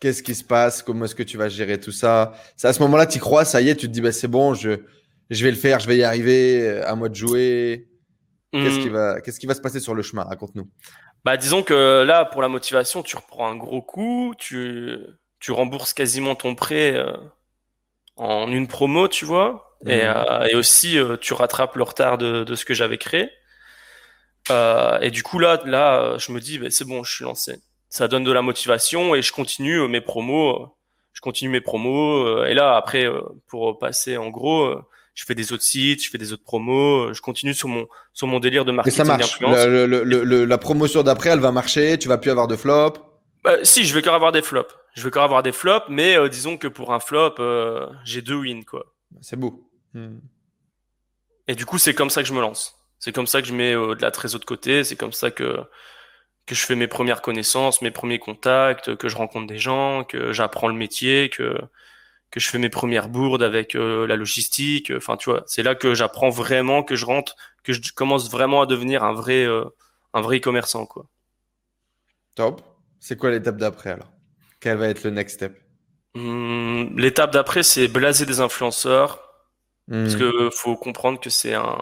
Qu'est-ce 0.00 0.22
qui 0.22 0.34
se 0.34 0.42
passe? 0.42 0.82
Comment 0.82 1.04
est-ce 1.04 1.14
que 1.14 1.22
tu 1.22 1.36
vas 1.36 1.48
gérer 1.48 1.78
tout 1.78 1.92
ça? 1.92 2.32
C'est 2.56 2.66
à 2.66 2.72
ce 2.72 2.80
moment-là, 2.82 3.06
tu 3.06 3.20
crois, 3.20 3.44
ça 3.44 3.60
y 3.60 3.68
est, 3.68 3.76
tu 3.76 3.86
te 3.86 3.92
dis, 3.92 4.00
bah, 4.00 4.12
c'est 4.12 4.28
bon, 4.28 4.54
je, 4.54 4.80
je 5.28 5.44
vais 5.44 5.50
le 5.50 5.56
faire, 5.56 5.78
je 5.78 5.86
vais 5.86 5.98
y 5.98 6.02
arriver, 6.02 6.80
à 6.82 6.94
moi 6.96 7.08
de 7.08 7.14
jouer. 7.14 7.86
Qu'est-ce 8.52 8.80
qui, 8.80 8.88
hmm. 8.88 8.92
va, 8.92 9.20
qu'est-ce 9.20 9.38
qui 9.38 9.46
va 9.46 9.54
se 9.54 9.60
passer 9.60 9.78
sur 9.78 9.94
le 9.94 10.02
chemin? 10.02 10.24
Raconte-nous. 10.24 10.68
Bah, 11.24 11.36
disons 11.36 11.62
que 11.62 12.02
là, 12.02 12.24
pour 12.24 12.42
la 12.42 12.48
motivation, 12.48 13.02
tu 13.02 13.16
reprends 13.16 13.48
un 13.48 13.56
gros 13.56 13.82
coup, 13.82 14.34
tu, 14.38 14.96
tu 15.38 15.52
rembourses 15.52 15.92
quasiment 15.92 16.34
ton 16.34 16.54
prêt 16.54 16.94
euh, 16.96 17.12
en 18.16 18.50
une 18.50 18.66
promo, 18.66 19.06
tu 19.06 19.24
vois, 19.24 19.69
et, 19.86 19.96
mhm. 19.96 20.14
euh, 20.16 20.46
et, 20.46 20.54
aussi 20.54 20.98
euh, 20.98 21.16
tu 21.16 21.34
rattrapes 21.34 21.76
le 21.76 21.82
retard 21.82 22.18
de, 22.18 22.44
de 22.44 22.54
ce 22.54 22.64
que 22.64 22.74
j'avais 22.74 22.98
créé. 22.98 23.30
et 24.50 25.10
du 25.10 25.22
coup, 25.22 25.38
là, 25.38 25.60
là 25.64 26.16
je 26.18 26.32
me 26.32 26.40
dis, 26.40 26.58
bah, 26.58 26.66
c'est 26.70 26.86
bon, 26.86 27.04
je 27.04 27.14
suis 27.14 27.24
lancé. 27.24 27.60
Ça 27.88 28.08
donne 28.08 28.24
de 28.24 28.32
la 28.32 28.42
motivation 28.42 29.14
et 29.14 29.22
je 29.22 29.32
continue 29.32 29.88
mes 29.88 30.00
promos. 30.00 30.76
je 31.12 31.20
continue 31.20 31.50
mes 31.50 31.60
promos. 31.60 32.44
et 32.44 32.54
là, 32.54 32.76
après, 32.76 33.08
pour 33.48 33.78
passer 33.78 34.16
en 34.16 34.28
gros 34.28 34.80
je 35.20 35.26
fais 35.26 35.34
des 35.34 35.52
autres 35.52 35.62
sites, 35.62 36.02
je 36.02 36.10
fais 36.10 36.16
des 36.16 36.32
autres 36.32 36.44
promos, 36.44 37.08
euh, 37.08 37.12
je 37.12 37.20
continue 37.20 37.52
sur 37.52 37.68
mon 37.68 37.86
sur 38.14 38.26
mon 38.26 38.40
délire 38.40 38.64
de 38.64 38.72
marketing. 38.72 39.02
Et 39.02 39.06
ça 39.06 39.16
marche. 39.16 39.38
la 39.40 40.58
promotion 40.58 41.02
d'après, 41.02 41.30
elle 41.30 41.40
va 41.40 41.52
marcher. 41.52 41.98
Tu 41.98 42.08
vas 42.08 42.16
plus 42.16 42.30
avoir 42.30 42.48
de 42.48 42.56
flop. 42.56 42.94
Bah, 43.44 43.56
si, 43.62 43.84
je 43.84 43.94
vais 43.94 44.00
encore 44.00 44.14
avoir 44.14 44.32
des 44.32 44.42
flops. 44.42 44.74
Je 44.94 45.02
vais 45.02 45.08
encore 45.08 45.24
avoir 45.24 45.42
des 45.42 45.52
flops, 45.52 45.86
mais 45.88 46.16
euh, 46.16 46.28
disons 46.28 46.56
que 46.56 46.68
pour 46.68 46.92
un 46.92 47.00
flop, 47.00 47.34
euh, 47.38 47.86
j'ai 48.04 48.22
deux 48.22 48.36
wins 48.36 48.64
quoi. 48.64 48.86
C'est 49.20 49.36
beau. 49.36 49.69
Et 51.48 51.54
du 51.54 51.66
coup, 51.66 51.78
c'est 51.78 51.94
comme 51.94 52.10
ça 52.10 52.22
que 52.22 52.28
je 52.28 52.34
me 52.34 52.40
lance. 52.40 52.76
C'est 52.98 53.12
comme 53.12 53.26
ça 53.26 53.40
que 53.42 53.48
je 53.48 53.54
mets 53.54 53.72
de 53.72 54.02
la 54.02 54.10
trésor 54.10 54.40
de 54.40 54.44
côté. 54.44 54.84
C'est 54.84 54.96
comme 54.96 55.12
ça 55.12 55.30
que 55.30 55.58
que 56.46 56.54
je 56.56 56.66
fais 56.66 56.76
mes 56.76 56.88
premières 56.88 57.22
connaissances, 57.22 57.82
mes 57.82 57.92
premiers 57.92 58.18
contacts, 58.18 58.96
que 58.96 59.08
je 59.08 59.16
rencontre 59.16 59.46
des 59.46 59.58
gens, 59.58 60.04
que 60.04 60.32
j'apprends 60.32 60.68
le 60.68 60.74
métier, 60.74 61.30
que 61.30 61.58
que 62.30 62.40
je 62.40 62.48
fais 62.50 62.58
mes 62.58 62.70
premières 62.70 63.08
bourdes 63.08 63.42
avec 63.42 63.74
la 63.74 64.16
logistique. 64.16 64.92
Enfin, 64.96 65.16
tu 65.16 65.30
vois, 65.30 65.44
c'est 65.46 65.62
là 65.64 65.74
que 65.76 65.94
j'apprends 65.94 66.30
vraiment, 66.30 66.82
que 66.84 66.96
je 66.96 67.06
rentre, 67.06 67.36
que 67.64 67.72
je 67.74 67.80
commence 67.94 68.30
vraiment 68.30 68.62
à 68.62 68.66
devenir 68.66 69.04
un 69.04 69.12
vrai, 69.14 69.46
un 70.14 70.20
vrai 70.22 70.40
commerçant, 70.40 70.86
quoi. 70.86 71.06
Top. 72.34 72.62
C'est 72.98 73.16
quoi 73.16 73.30
l'étape 73.30 73.56
d'après 73.56 73.90
alors? 73.90 74.12
Quel 74.58 74.78
va 74.78 74.88
être 74.88 75.04
le 75.04 75.10
next 75.10 75.36
step? 75.36 75.56
Hmm, 76.14 76.96
L'étape 76.98 77.32
d'après, 77.32 77.62
c'est 77.62 77.88
blaser 77.88 78.26
des 78.26 78.40
influenceurs. 78.40 79.20
Parce 79.90 80.14
hmm. 80.14 80.18
que 80.18 80.50
faut 80.50 80.76
comprendre 80.76 81.18
que 81.18 81.30
c'est 81.30 81.54
un, 81.54 81.78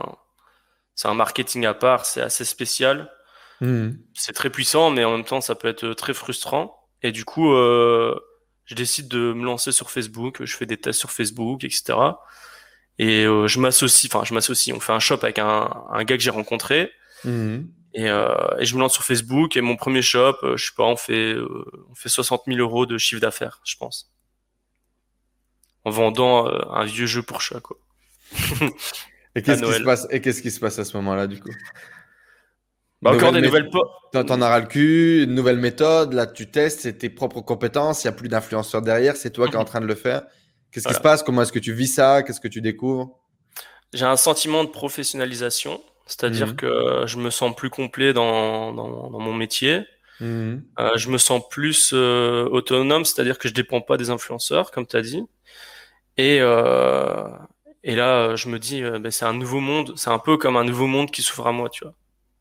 c'est 0.94 1.08
un 1.08 1.14
marketing 1.14 1.66
à 1.66 1.74
part, 1.74 2.06
c'est 2.06 2.22
assez 2.22 2.44
spécial. 2.44 3.12
Hmm. 3.60 3.90
C'est 4.14 4.32
très 4.32 4.50
puissant, 4.50 4.90
mais 4.90 5.04
en 5.04 5.12
même 5.12 5.24
temps, 5.24 5.40
ça 5.40 5.54
peut 5.54 5.68
être 5.68 5.92
très 5.92 6.14
frustrant. 6.14 6.88
Et 7.02 7.12
du 7.12 7.24
coup, 7.24 7.52
euh, 7.52 8.18
je 8.64 8.74
décide 8.74 9.08
de 9.08 9.32
me 9.32 9.44
lancer 9.44 9.72
sur 9.72 9.90
Facebook. 9.90 10.44
Je 10.44 10.56
fais 10.56 10.66
des 10.66 10.78
tests 10.78 11.00
sur 11.00 11.10
Facebook, 11.10 11.64
etc. 11.64 11.98
Et 12.98 13.24
euh, 13.24 13.46
je 13.46 13.60
m'associe, 13.60 14.12
enfin, 14.12 14.24
je 14.24 14.34
m'associe. 14.34 14.74
On 14.76 14.80
fait 14.80 14.92
un 14.92 14.98
shop 14.98 15.18
avec 15.22 15.38
un, 15.38 15.70
un 15.90 16.04
gars 16.04 16.16
que 16.16 16.22
j'ai 16.22 16.30
rencontré. 16.30 16.90
Et, 17.94 18.08
euh, 18.08 18.34
et, 18.58 18.64
je 18.64 18.74
me 18.74 18.80
lance 18.80 18.92
sur 18.92 19.04
Facebook 19.04 19.56
et 19.56 19.60
mon 19.60 19.76
premier 19.76 20.02
shop, 20.02 20.36
euh, 20.42 20.56
je 20.56 20.66
sais 20.66 20.72
pas, 20.76 20.84
on 20.84 20.96
fait, 20.96 21.36
on 21.90 21.94
fait 21.94 22.08
60 22.08 22.42
000 22.46 22.58
euros 22.58 22.86
de 22.86 22.96
chiffre 22.98 23.20
d'affaires, 23.20 23.60
je 23.64 23.76
pense. 23.76 24.12
En 25.84 25.90
vendant 25.90 26.46
un 26.46 26.84
vieux 26.84 27.06
jeu 27.06 27.22
pour 27.22 27.40
chat, 27.40 27.60
quoi. 27.60 27.78
Et 29.34 29.42
qu'est-ce 29.42 29.62
qui 29.62 29.72
se 29.72 29.82
passe 29.82 30.06
Et 30.10 30.20
qu'est-ce 30.20 30.42
qui 30.42 30.50
se 30.50 30.60
passe 30.60 30.78
à 30.78 30.84
ce 30.84 30.96
moment-là, 30.96 31.26
du 31.26 31.40
coup? 31.40 31.50
Bah, 33.02 33.12
encore 33.12 33.32
des 33.32 33.40
nouvelles 33.40 33.70
T'en 34.12 34.40
as 34.40 34.48
ras 34.48 34.60
le 34.60 34.66
cul, 34.66 35.24
une 35.24 35.34
nouvelle 35.34 35.58
méthode, 35.58 36.14
là 36.14 36.26
tu 36.26 36.50
testes, 36.50 36.80
c'est 36.80 36.94
tes 36.94 37.10
propres 37.10 37.42
compétences, 37.42 38.02
il 38.02 38.08
n'y 38.08 38.14
a 38.14 38.16
plus 38.16 38.28
d'influenceurs 38.28 38.82
derrière, 38.82 39.16
c'est 39.16 39.30
toi 39.30 39.46
qui 39.46 39.54
es 39.54 39.58
en 39.58 39.64
train 39.64 39.80
de 39.80 39.86
le 39.86 39.94
faire. 39.94 40.22
Qu'est-ce 40.72 40.88
qui 40.88 40.94
se 40.94 41.00
passe? 41.00 41.22
Comment 41.22 41.42
est-ce 41.42 41.52
que 41.52 41.58
tu 41.58 41.72
vis 41.72 41.86
ça? 41.86 42.22
Qu'est-ce 42.22 42.40
que 42.40 42.48
tu 42.48 42.60
découvres? 42.60 43.20
J'ai 43.92 44.04
un 44.04 44.16
sentiment 44.16 44.64
de 44.64 44.68
professionnalisation. 44.68 45.80
C'est-à-dire 46.08 46.48
mmh. 46.48 46.56
que 46.56 47.02
je 47.04 47.18
me 47.18 47.28
sens 47.28 47.54
plus 47.54 47.68
complet 47.68 48.14
dans, 48.14 48.72
dans, 48.72 49.10
dans 49.10 49.20
mon 49.20 49.34
métier. 49.34 49.82
Mmh. 50.20 50.56
Euh, 50.78 50.96
je 50.96 51.10
me 51.10 51.18
sens 51.18 51.46
plus 51.50 51.90
euh, 51.92 52.48
autonome, 52.48 53.04
c'est-à-dire 53.04 53.38
que 53.38 53.46
je 53.46 53.52
dépends 53.52 53.82
pas 53.82 53.98
des 53.98 54.08
influenceurs, 54.08 54.70
comme 54.70 54.86
tu 54.86 54.96
as 54.96 55.02
dit. 55.02 55.22
Et, 56.16 56.38
euh, 56.40 57.28
et 57.88 57.94
là, 57.94 58.36
je 58.36 58.48
me 58.48 58.58
dis, 58.58 58.82
ben, 58.82 59.10
c'est 59.10 59.24
un 59.24 59.32
nouveau 59.32 59.60
monde, 59.60 59.94
c'est 59.96 60.10
un 60.10 60.18
peu 60.18 60.36
comme 60.36 60.58
un 60.58 60.64
nouveau 60.64 60.86
monde 60.86 61.10
qui 61.10 61.22
s'ouvre 61.22 61.46
à 61.46 61.52
moi, 61.52 61.70
tu 61.70 61.84
vois. 61.84 61.94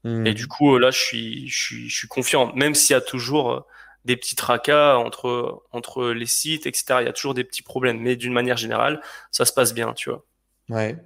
Mmh. 0.04 0.28
Et 0.28 0.34
du 0.34 0.48
coup, 0.48 0.78
là, 0.78 0.92
je 0.92 1.00
suis, 1.00 1.48
je 1.48 1.58
suis, 1.58 1.90
je 1.90 1.98
suis 1.98 2.08
confiant, 2.10 2.54
même 2.54 2.76
s'il 2.76 2.94
y 2.94 2.98
a 2.98 3.02
toujours 3.02 3.66
des 4.04 4.18
petits 4.18 4.36
tracas 4.36 4.98
entre, 4.98 5.64
entre 5.72 6.08
les 6.08 6.26
sites, 6.26 6.66
etc. 6.66 6.98
Il 7.00 7.06
y 7.06 7.10
a 7.10 7.14
toujours 7.14 7.34
des 7.34 7.46
petits 7.46 7.64
problèmes, 7.64 8.00
mais 8.02 8.18
d'une 8.18 8.34
manière 8.34 8.58
générale, 8.58 9.02
ça 9.32 9.46
se 9.46 9.54
passe 9.54 9.74
bien, 9.74 9.94
tu 9.94 10.10
vois. 10.10 10.26
Ouais. 10.70 10.98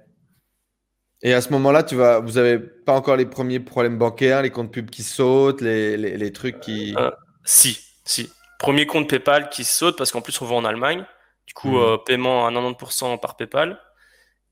Et 1.22 1.32
à 1.34 1.40
ce 1.40 1.50
moment-là, 1.50 1.84
tu 1.84 1.94
vas, 1.94 2.18
vous 2.18 2.32
n'avez 2.32 2.58
pas 2.58 2.94
encore 2.94 3.14
les 3.14 3.26
premiers 3.26 3.60
problèmes 3.60 3.96
bancaires, 3.96 4.42
les 4.42 4.50
comptes 4.50 4.72
pubs 4.72 4.90
qui 4.90 5.04
sautent, 5.04 5.60
les, 5.60 5.96
les, 5.96 6.16
les 6.16 6.32
trucs 6.32 6.58
qui. 6.58 6.96
Euh, 6.98 7.12
si, 7.44 7.78
si. 8.04 8.28
Premier 8.58 8.86
compte 8.86 9.08
PayPal 9.08 9.48
qui 9.48 9.62
saute 9.64 9.96
parce 9.96 10.10
qu'en 10.10 10.20
plus 10.20 10.40
on 10.40 10.46
va 10.46 10.56
en 10.56 10.64
Allemagne. 10.64 11.04
Du 11.46 11.54
coup, 11.54 11.78
euh, 11.78 11.96
paiement 11.98 12.46
à 12.46 12.50
90% 12.50 13.20
par 13.20 13.36
PayPal. 13.36 13.80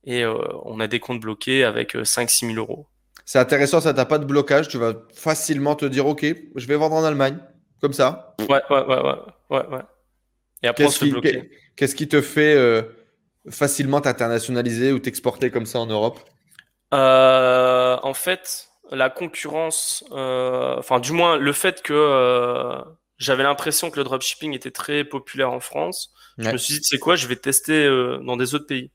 Et 0.05 0.25
euh, 0.25 0.35
on 0.65 0.81
a 0.81 0.87
des 0.87 1.01
comptes 1.01 1.21
bloqués 1.21 1.65
avec 1.65 1.95
5-6 1.95 2.55
000 2.55 2.59
euros. 2.59 2.87
C'est 3.25 3.39
intéressant, 3.39 3.81
ça 3.81 3.95
t'a 3.95 4.07
pas 4.07 4.19
de 4.19 4.25
blocage. 4.25 4.69
Tu 4.69 4.79
vas 4.79 4.95
facilement 5.15 5.75
te 5.77 5.85
dire, 5.85 6.07
OK, 6.07 6.25
je 6.57 6.67
vais 6.67 6.77
vendre 6.77 6.97
en 6.97 7.05
Allemagne. 7.05 7.39
Comme 7.81 7.93
ça. 7.93 8.35
Ouais, 8.41 8.61
ouais, 8.71 8.85
ouais, 8.85 9.03
ouais. 9.03 9.15
ouais, 9.51 9.67
ouais. 9.69 9.81
Et 10.63 10.69
après, 10.69 10.85
qu'est-ce 10.85 10.99
qui, 10.99 11.15
Qu'est-ce 11.77 11.95
qui 11.95 12.09
te 12.09 12.21
fait 12.21 12.85
facilement 13.49 14.03
t'internationaliser 14.03 14.93
ou 14.93 14.99
t'exporter 14.99 15.51
comme 15.51 15.65
ça 15.65 15.79
en 15.79 15.87
Europe? 15.87 16.21
Euh, 16.93 17.97
en 18.03 18.15
fait, 18.15 18.69
la 18.91 19.11
concurrence, 19.11 20.05
euh, 20.11 20.77
enfin 20.79 20.99
du 20.99 21.13
moins 21.13 21.37
le 21.37 21.53
fait 21.53 21.83
que 21.83 21.93
euh, 21.95 22.83
j'avais 23.19 23.45
l'impression 23.45 23.91
que 23.91 23.97
le 23.97 24.05
dropshipping 24.05 24.55
était 24.55 24.73
très 24.73 25.05
populaire 25.05 25.53
en 25.53 25.61
France, 25.61 26.13
je 26.39 26.51
me 26.51 26.57
suis 26.57 26.75
dit 26.75 26.81
c'est 26.83 26.99
quoi, 26.99 27.17
je 27.17 27.27
vais 27.27 27.37
tester 27.37 27.87
dans 28.23 28.37
des 28.37 28.55
autres 28.55 28.67
pays. 28.67 28.91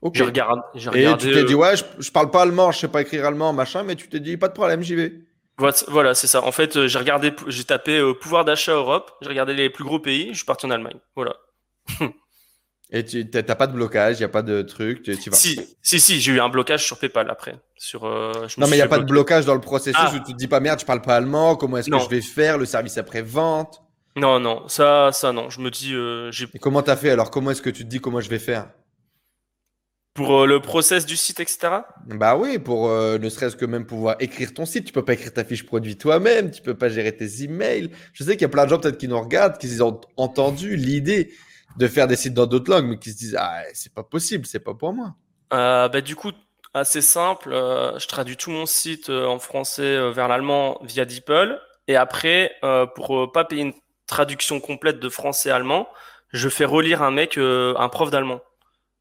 Okay. 0.00 0.18
J'ai 0.18 0.24
regardé, 0.24 0.62
Et 0.94 1.16
tu 1.16 1.32
t'es 1.32 1.44
dit 1.44 1.54
ouais, 1.54 1.74
je, 1.76 2.10
parle 2.10 2.30
pas 2.30 2.42
allemand, 2.42 2.70
je 2.70 2.78
sais 2.78 2.88
pas 2.88 3.00
écrire 3.02 3.26
allemand, 3.26 3.52
machin, 3.52 3.82
mais 3.82 3.96
tu 3.96 4.08
t'es 4.08 4.20
dit 4.20 4.36
pas 4.36 4.48
de 4.48 4.52
problème, 4.52 4.82
j'y 4.82 4.94
vais. 4.94 5.12
Voilà, 5.88 6.14
c'est 6.14 6.28
ça. 6.28 6.44
En 6.44 6.52
fait, 6.52 6.86
j'ai 6.86 6.98
regardé, 6.98 7.32
j'ai 7.48 7.64
tapé 7.64 8.00
pouvoir 8.20 8.44
d'achat 8.44 8.74
Europe, 8.74 9.10
j'ai 9.22 9.28
regardé 9.28 9.54
les 9.54 9.70
plus 9.70 9.82
gros 9.82 9.98
pays, 9.98 10.28
je 10.30 10.36
suis 10.36 10.44
parti 10.44 10.66
en 10.66 10.70
Allemagne. 10.70 10.98
Voilà. 11.16 11.34
Et 12.90 13.04
tu 13.04 13.28
n'as 13.32 13.42
pas 13.42 13.66
de 13.66 13.74
blocage, 13.74 14.16
il 14.16 14.20
n'y 14.20 14.24
a 14.24 14.30
pas 14.30 14.42
de 14.42 14.62
truc. 14.62 15.02
Tu, 15.02 15.12
vas. 15.28 15.36
Si, 15.36 15.60
si, 15.82 16.00
si 16.00 16.20
j'ai 16.20 16.32
eu 16.32 16.40
un 16.40 16.48
blocage 16.48 16.86
sur 16.86 16.98
PayPal 16.98 17.28
après. 17.28 17.60
Sur, 17.76 18.04
euh, 18.04 18.32
non, 18.56 18.66
mais 18.66 18.76
il 18.76 18.78
n'y 18.78 18.82
a 18.82 18.88
pas 18.88 18.98
de 18.98 19.04
blocage 19.04 19.44
dans 19.44 19.54
le 19.54 19.60
processus 19.60 20.00
ah. 20.02 20.10
où 20.14 20.18
tu 20.20 20.32
te 20.32 20.38
dis 20.38 20.48
pas 20.48 20.60
merde, 20.60 20.80
je 20.80 20.86
parle 20.86 21.02
pas 21.02 21.16
allemand, 21.16 21.56
comment 21.56 21.76
est-ce 21.76 21.90
que 21.90 21.98
je 21.98 22.08
vais 22.08 22.22
faire 22.22 22.56
le 22.56 22.64
service 22.64 22.96
après-vente? 22.96 23.82
Non, 24.16 24.40
non, 24.40 24.66
ça, 24.68 25.12
ça 25.12 25.32
non. 25.32 25.50
Je 25.50 25.60
me 25.60 25.70
dis. 25.70 25.94
Euh, 25.94 26.30
Et 26.54 26.58
comment 26.58 26.82
tu 26.82 26.90
as 26.90 26.96
fait? 26.96 27.10
Alors 27.10 27.30
Comment 27.30 27.50
est-ce 27.50 27.62
que 27.62 27.70
tu 27.70 27.84
te 27.84 27.88
dis 27.88 28.00
comment 28.00 28.20
je 28.20 28.30
vais 28.30 28.38
faire? 28.38 28.70
Pour 30.18 30.42
euh, 30.42 30.46
le 30.46 30.60
process 30.60 31.06
du 31.06 31.16
site, 31.16 31.40
etc. 31.40 31.68
Bah 32.06 32.36
oui, 32.36 32.58
pour 32.58 32.88
ne 32.88 33.28
serait-ce 33.28 33.56
que 33.56 33.64
même 33.64 33.86
pouvoir 33.86 34.16
écrire 34.18 34.52
ton 34.52 34.66
site. 34.66 34.84
Tu 34.84 34.92
peux 34.92 35.04
pas 35.04 35.14
écrire 35.14 35.32
ta 35.32 35.44
fiche 35.44 35.64
produit 35.64 35.96
toi-même, 35.96 36.50
tu 36.50 36.60
peux 36.60 36.74
pas 36.74 36.88
gérer 36.88 37.16
tes 37.16 37.44
emails. 37.44 37.90
Je 38.12 38.24
sais 38.24 38.32
qu'il 38.32 38.42
y 38.42 38.44
a 38.44 38.48
plein 38.48 38.64
de 38.64 38.70
gens 38.70 38.78
peut-être 38.78 38.98
qui 38.98 39.08
nous 39.08 39.20
regardent, 39.20 39.58
qui 39.58 39.80
ont 39.80 40.00
entendu 40.16 40.76
l'idée 40.76 41.32
de 41.76 41.86
faire 41.86 42.08
des 42.08 42.16
sites 42.16 42.34
dans 42.34 42.46
d'autres 42.46 42.70
langues, 42.70 42.86
mais 42.86 42.98
qui 42.98 43.12
se 43.12 43.16
disent 43.16 43.36
ah 43.38 43.62
c'est 43.72 43.94
pas 43.94 44.02
possible, 44.02 44.44
c'est 44.46 44.60
pas 44.60 44.74
pour 44.74 44.92
moi. 44.92 45.14
Euh, 45.52 45.88
bah, 45.88 46.00
du 46.00 46.16
coup 46.16 46.32
assez 46.74 47.00
simple, 47.00 47.52
euh, 47.52 47.98
je 47.98 48.06
traduis 48.06 48.36
tout 48.36 48.50
mon 48.50 48.66
site 48.66 49.08
euh, 49.08 49.26
en 49.26 49.38
français 49.38 50.10
vers 50.10 50.28
l'allemand 50.28 50.78
via 50.82 51.04
DeepL 51.04 51.58
et 51.86 51.96
après 51.96 52.56
pour 52.94 53.32
pas 53.32 53.44
payer 53.44 53.62
une 53.62 53.72
traduction 54.06 54.60
complète 54.60 55.00
de 55.00 55.08
français 55.08 55.50
allemand, 55.50 55.88
je 56.32 56.48
fais 56.48 56.66
relire 56.66 57.02
un 57.02 57.10
mec, 57.10 57.38
un 57.38 57.88
prof 57.88 58.10
d'allemand. 58.10 58.40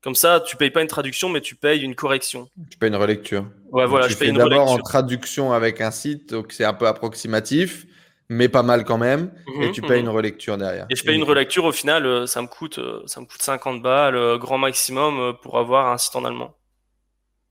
Comme 0.02 0.16
ça, 0.16 0.40
tu 0.40 0.56
payes 0.56 0.72
pas 0.72 0.82
une 0.82 0.88
traduction, 0.88 1.30
mais 1.30 1.42
tu 1.42 1.56
payes 1.56 1.82
une 1.82 1.96
correction. 1.96 2.48
Tu 2.70 2.78
payes 2.78 2.90
une 2.90 2.96
relecture. 2.96 3.46
Ouais, 3.72 3.86
voilà, 3.86 4.08
je 4.08 4.16
paye 4.16 4.30
une 4.30 4.38
D'abord 4.38 4.70
en 4.70 4.78
traduction 4.78 5.54
avec 5.54 5.82
un 5.82 5.92
site, 5.92 6.30
donc 6.30 6.52
c'est 6.52 6.66
un 6.66 6.74
peu 6.74 6.88
approximatif 6.88 7.86
mais 8.30 8.50
pas 8.50 8.64
mal 8.64 8.84
quand 8.84 8.98
même. 8.98 9.32
et 9.62 9.68
mhm, 9.68 9.72
tu 9.72 9.82
payes 9.82 10.02
mhm. 10.02 10.10
une 10.10 10.16
relecture 10.16 10.58
derrière. 10.58 10.86
Et 10.90 10.96
je 10.96 11.04
paye 11.04 11.16
une 11.16 11.24
relecture, 11.24 11.66
au 11.66 11.72
final, 11.72 12.06
euh, 12.06 12.28
ça 12.28 12.42
me 12.42 12.48
coûte, 12.48 12.80
euh, 12.80 13.02
ça 13.06 13.22
me 13.22 13.26
coûte 13.26 13.42
50 13.42 13.82
balles, 13.82 14.16
euh, 14.16 14.38
grand 14.38 14.58
maximum, 14.58 15.36
pour 15.42 15.58
avoir 15.58 15.92
un 15.92 15.98
site 15.98 16.16
en 16.16 16.26
allemand. 16.26 16.56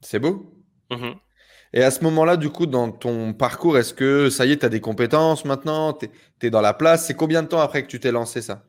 C'est 0.01 0.19
beau. 0.19 0.53
Mhm. 0.91 1.15
Et 1.73 1.83
à 1.83 1.91
ce 1.91 2.03
moment-là, 2.05 2.37
du 2.37 2.51
coup, 2.51 2.67
dans 2.67 2.91
ton 2.91 3.33
parcours, 3.33 3.77
est-ce 3.77 3.93
que 3.93 4.31
ça 4.31 4.47
y 4.47 4.53
est, 4.53 4.59
tu 4.59 4.67
as 4.67 4.69
des 4.69 4.81
compétences 4.81 5.45
maintenant? 5.45 5.93
Tu 5.93 6.09
es, 6.43 6.51
dans 6.51 6.61
la 6.61 6.75
place? 6.75 7.07
C'est 7.07 7.15
combien 7.15 7.43
de 7.43 7.49
temps 7.49 7.61
après 7.61 7.83
que 7.83 7.89
tu 7.89 8.01
t'es 8.01 8.13
lancé 8.13 8.41
ça? 8.41 8.63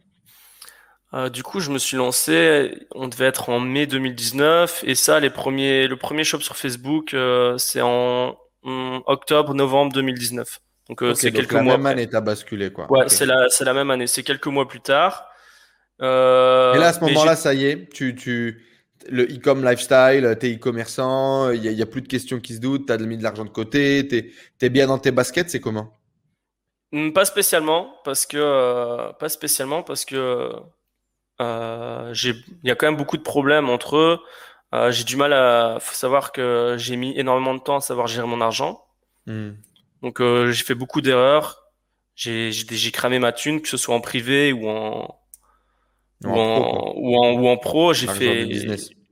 Du 1.32 1.41
coup, 1.41 1.60
je 1.62 1.72
me 1.72 1.78
suis 1.78 1.98
lancé, 1.98 2.86
on 2.93 3.08
devait 3.08 3.26
être 3.26 3.50
en 3.50 3.60
mai 3.60 3.88
2019. 3.88 4.84
Et 4.86 4.93
ça, 4.93 5.20
les 5.20 5.30
premiers, 5.30 5.88
le 5.88 5.96
premier 5.96 6.24
shop 6.24 6.41
sur 6.41 6.58
Facebook, 6.58 7.15
c'est 7.58 7.82
en, 7.82 8.38
en 8.63 9.02
octobre, 9.06 9.54
novembre 9.54 9.93
2019. 9.93 10.60
Donc 10.89 11.04
euh, 11.04 11.13
c'est 11.13 11.32
quelques 11.32 11.52
la 11.52 11.63
mois. 11.63 11.78
même 11.78 11.86
année, 11.86 12.08
t'as 12.08 12.22
basculé 12.22 12.72
quoi. 12.72 12.91
Ouais, 12.91 13.10
c'est 13.10 13.26
la, 13.26 13.50
c'est 13.50 13.65
la 13.65 13.74
même 13.74 13.91
année. 13.91 14.08
C'est 14.08 14.24
quelques 14.24 14.48
mois 14.48 14.67
plus 14.67 14.82
tard. 14.82 15.26
Euh, 16.02 16.74
et 16.76 16.78
là, 16.78 16.88
à 16.88 16.93
ce 16.93 17.00
moment-là, 17.02 17.36
ça 17.36 17.54
y 17.54 17.65
est, 17.65 17.91
tu, 17.91 18.15
tu, 18.15 18.63
le 19.10 19.24
e-com 19.24 19.65
lifestyle, 19.65 20.38
t'es 20.39 20.54
e-commerçant, 20.54 21.50
il 21.52 21.62
n'y 21.62 21.82
a, 21.82 21.84
a, 21.84 21.88
plus 21.88 22.02
de 22.02 22.08
questions 22.08 22.39
qui 22.39 22.54
se 22.54 22.60
doutent, 22.60 22.86
t'as 22.88 22.98
mis 23.00 23.17
de 23.17 23.24
l'argent 23.24 23.46
de 23.46 23.50
côté, 23.50 24.08
t'es 24.08 24.32
es 24.62 24.70
bien 24.70 24.86
dans 24.88 25.00
tes 25.00 25.12
baskets, 25.12 25.50
c'est 25.50 25.60
comment? 25.60 25.91
Hmm, 26.91 27.12
Pas 27.12 27.26
spécialement, 27.26 27.96
parce 28.06 28.28
que 28.28 28.38
euh, 28.38 29.12
pas 29.13 29.28
spécialement 29.28 29.82
parce 29.82 30.06
que 30.06 30.52
euh, 31.41 32.13
il 32.23 32.67
y 32.67 32.71
a 32.71 32.76
quand 32.76 32.88
même 32.88 32.97
beaucoup 32.97 33.17
de 33.17 33.23
problèmes 33.23 33.69
entre 33.69 33.97
eux. 33.97 34.19
Euh, 34.73 34.91
j'ai 34.91 35.04
du 35.04 35.15
mal 35.15 35.34
à 35.34 35.78
faut 35.80 35.95
savoir 35.95 36.32
que 36.32 36.76
j'ai 36.78 36.97
mis 36.97 37.17
énormément 37.17 37.54
de 37.54 37.60
temps 37.60 37.78
à 37.78 37.82
savoir 37.82 38.08
gérer 38.08 38.28
mon 38.28 38.41
argent. 38.41 38.84
Hmm. 39.26 39.52
Donc 40.02 40.19
euh, 40.19 40.52
j'ai 40.52 40.63
fait 40.63 40.76
beaucoup 40.76 41.02
d'erreurs. 41.02 41.63
J'ai 42.15 42.52
j'ai 42.52 42.91
cramé 42.91 43.19
ma 43.19 43.32
thune, 43.32 43.62
que 43.62 43.69
ce 43.69 43.78
soit 43.78 43.95
en 43.95 44.02
privé 44.02 44.52
ou 44.52 44.67
en 44.67 45.19
ou, 46.23 46.30
en, 46.30 46.93
ou 46.95 47.15
en, 47.15 47.32
ou 47.34 47.47
en 47.47 47.58
pro. 47.58 47.93
J'ai 47.93 48.08
fait 48.08 48.50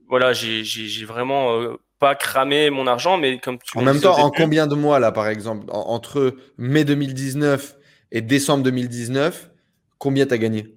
voilà, 0.08 0.32
j'ai 0.32 0.64
j'ai 0.64 1.04
vraiment 1.04 1.76
pas 1.98 2.14
cramé 2.14 2.70
mon 2.70 2.86
argent, 2.86 3.16
mais 3.16 3.38
comme 3.38 3.58
tu 3.58 3.78
En 3.78 3.82
même 3.82 4.00
temps, 4.00 4.18
en 4.18 4.30
combien 4.30 4.66
de 4.66 4.74
mois 4.74 4.98
là, 4.98 5.12
par 5.12 5.28
exemple, 5.28 5.66
entre 5.70 6.36
mai 6.58 6.84
2019 6.84 7.76
et 8.12 8.20
décembre 8.20 8.64
2019, 8.64 9.50
combien 9.98 10.26
t'as 10.26 10.38
gagné? 10.38 10.74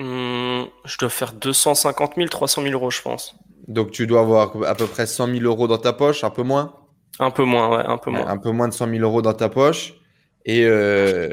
Hum, 0.00 0.43
Je 0.84 0.98
dois 0.98 1.10
faire 1.10 1.32
250 1.32 2.16
000, 2.16 2.28
300 2.28 2.62
000 2.62 2.74
euros, 2.74 2.90
je 2.90 3.02
pense. 3.02 3.34
Donc 3.68 3.90
tu 3.90 4.06
dois 4.06 4.20
avoir 4.20 4.62
à 4.64 4.74
peu 4.74 4.86
près 4.86 5.06
100 5.06 5.26
000 5.26 5.44
euros 5.44 5.68
dans 5.68 5.78
ta 5.78 5.92
poche, 5.92 6.24
un 6.24 6.30
peu 6.30 6.42
moins? 6.42 6.74
Un 7.18 7.30
peu 7.30 7.44
moins, 7.44 7.68
ouais, 7.76 7.84
un 7.86 7.98
peu 7.98 8.10
moins. 8.10 8.26
Un 8.26 8.38
peu 8.38 8.50
moins 8.50 8.68
de 8.68 8.74
100 8.74 8.86
000 8.88 9.02
euros 9.02 9.22
dans 9.22 9.34
ta 9.34 9.48
poche. 9.48 9.94
Et 10.44 10.64
euh, 10.66 11.30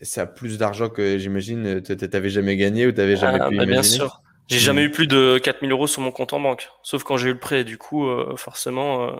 ça 0.00 0.22
a 0.22 0.26
plus 0.26 0.58
d'argent 0.58 0.88
que 0.88 1.18
j'imagine 1.18 1.82
tu 1.82 1.94
n'avais 1.96 2.30
jamais 2.30 2.56
gagné 2.56 2.86
ou 2.86 2.92
tu 2.92 2.98
n'avais 2.98 3.16
jamais 3.16 3.40
ah, 3.40 3.48
pu 3.48 3.56
bah, 3.56 3.64
imaginer? 3.64 3.72
Bien 3.72 3.82
sûr. 3.82 4.22
J'ai 4.48 4.58
Hmm. 4.58 4.58
jamais 4.58 4.82
eu 4.84 4.90
plus 4.90 5.06
de 5.06 5.38
4000 5.38 5.70
euros 5.70 5.86
sur 5.86 6.02
mon 6.02 6.10
compte 6.10 6.32
en 6.32 6.40
banque, 6.40 6.68
sauf 6.82 7.04
quand 7.04 7.16
j'ai 7.16 7.28
eu 7.28 7.32
le 7.34 7.38
prêt. 7.38 7.62
Du 7.64 7.78
coup, 7.78 8.06
euh, 8.08 8.36
forcément, 8.36 9.04
euh, 9.08 9.12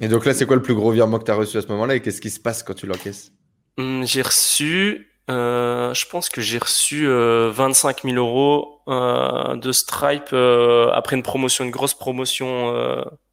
Et 0.00 0.06
donc 0.06 0.24
là, 0.24 0.34
c'est 0.34 0.46
quoi 0.46 0.54
le 0.54 0.62
plus 0.62 0.74
gros 0.74 0.92
virement 0.92 1.18
que 1.18 1.24
tu 1.24 1.32
as 1.32 1.34
reçu 1.34 1.56
à 1.56 1.62
ce 1.62 1.66
moment-là 1.68 1.96
et 1.96 2.00
qu'est-ce 2.00 2.20
qui 2.20 2.30
se 2.30 2.38
passe 2.40 2.62
quand 2.62 2.74
tu 2.74 2.86
l'encaisses? 2.86 3.32
Hum, 3.78 4.04
j'ai 4.06 4.22
reçu, 4.22 5.13
euh, 5.30 5.94
je 5.94 6.06
pense 6.06 6.28
que 6.28 6.42
j'ai 6.42 6.58
reçu 6.58 7.06
euh, 7.08 7.50
25 7.50 8.02
000 8.02 8.16
euros 8.16 8.82
euh, 8.88 9.56
de 9.56 9.72
Stripe 9.72 10.32
euh, 10.32 10.90
après 10.92 11.16
une 11.16 11.22
promotion, 11.22 11.64
une 11.64 11.70
grosse 11.70 11.94
promotion 11.94 12.74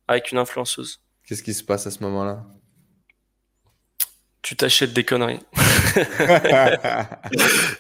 avec 0.07 0.31
une 0.31 0.37
influenceuse. 0.37 1.01
Qu'est-ce 1.27 1.43
qui 1.43 1.53
se 1.53 1.63
passe 1.63 1.87
à 1.87 1.91
ce 1.91 2.01
moment-là? 2.03 2.45
Tu 4.41 4.55
t'achètes 4.55 4.93
des 4.93 5.03
conneries. 5.03 5.39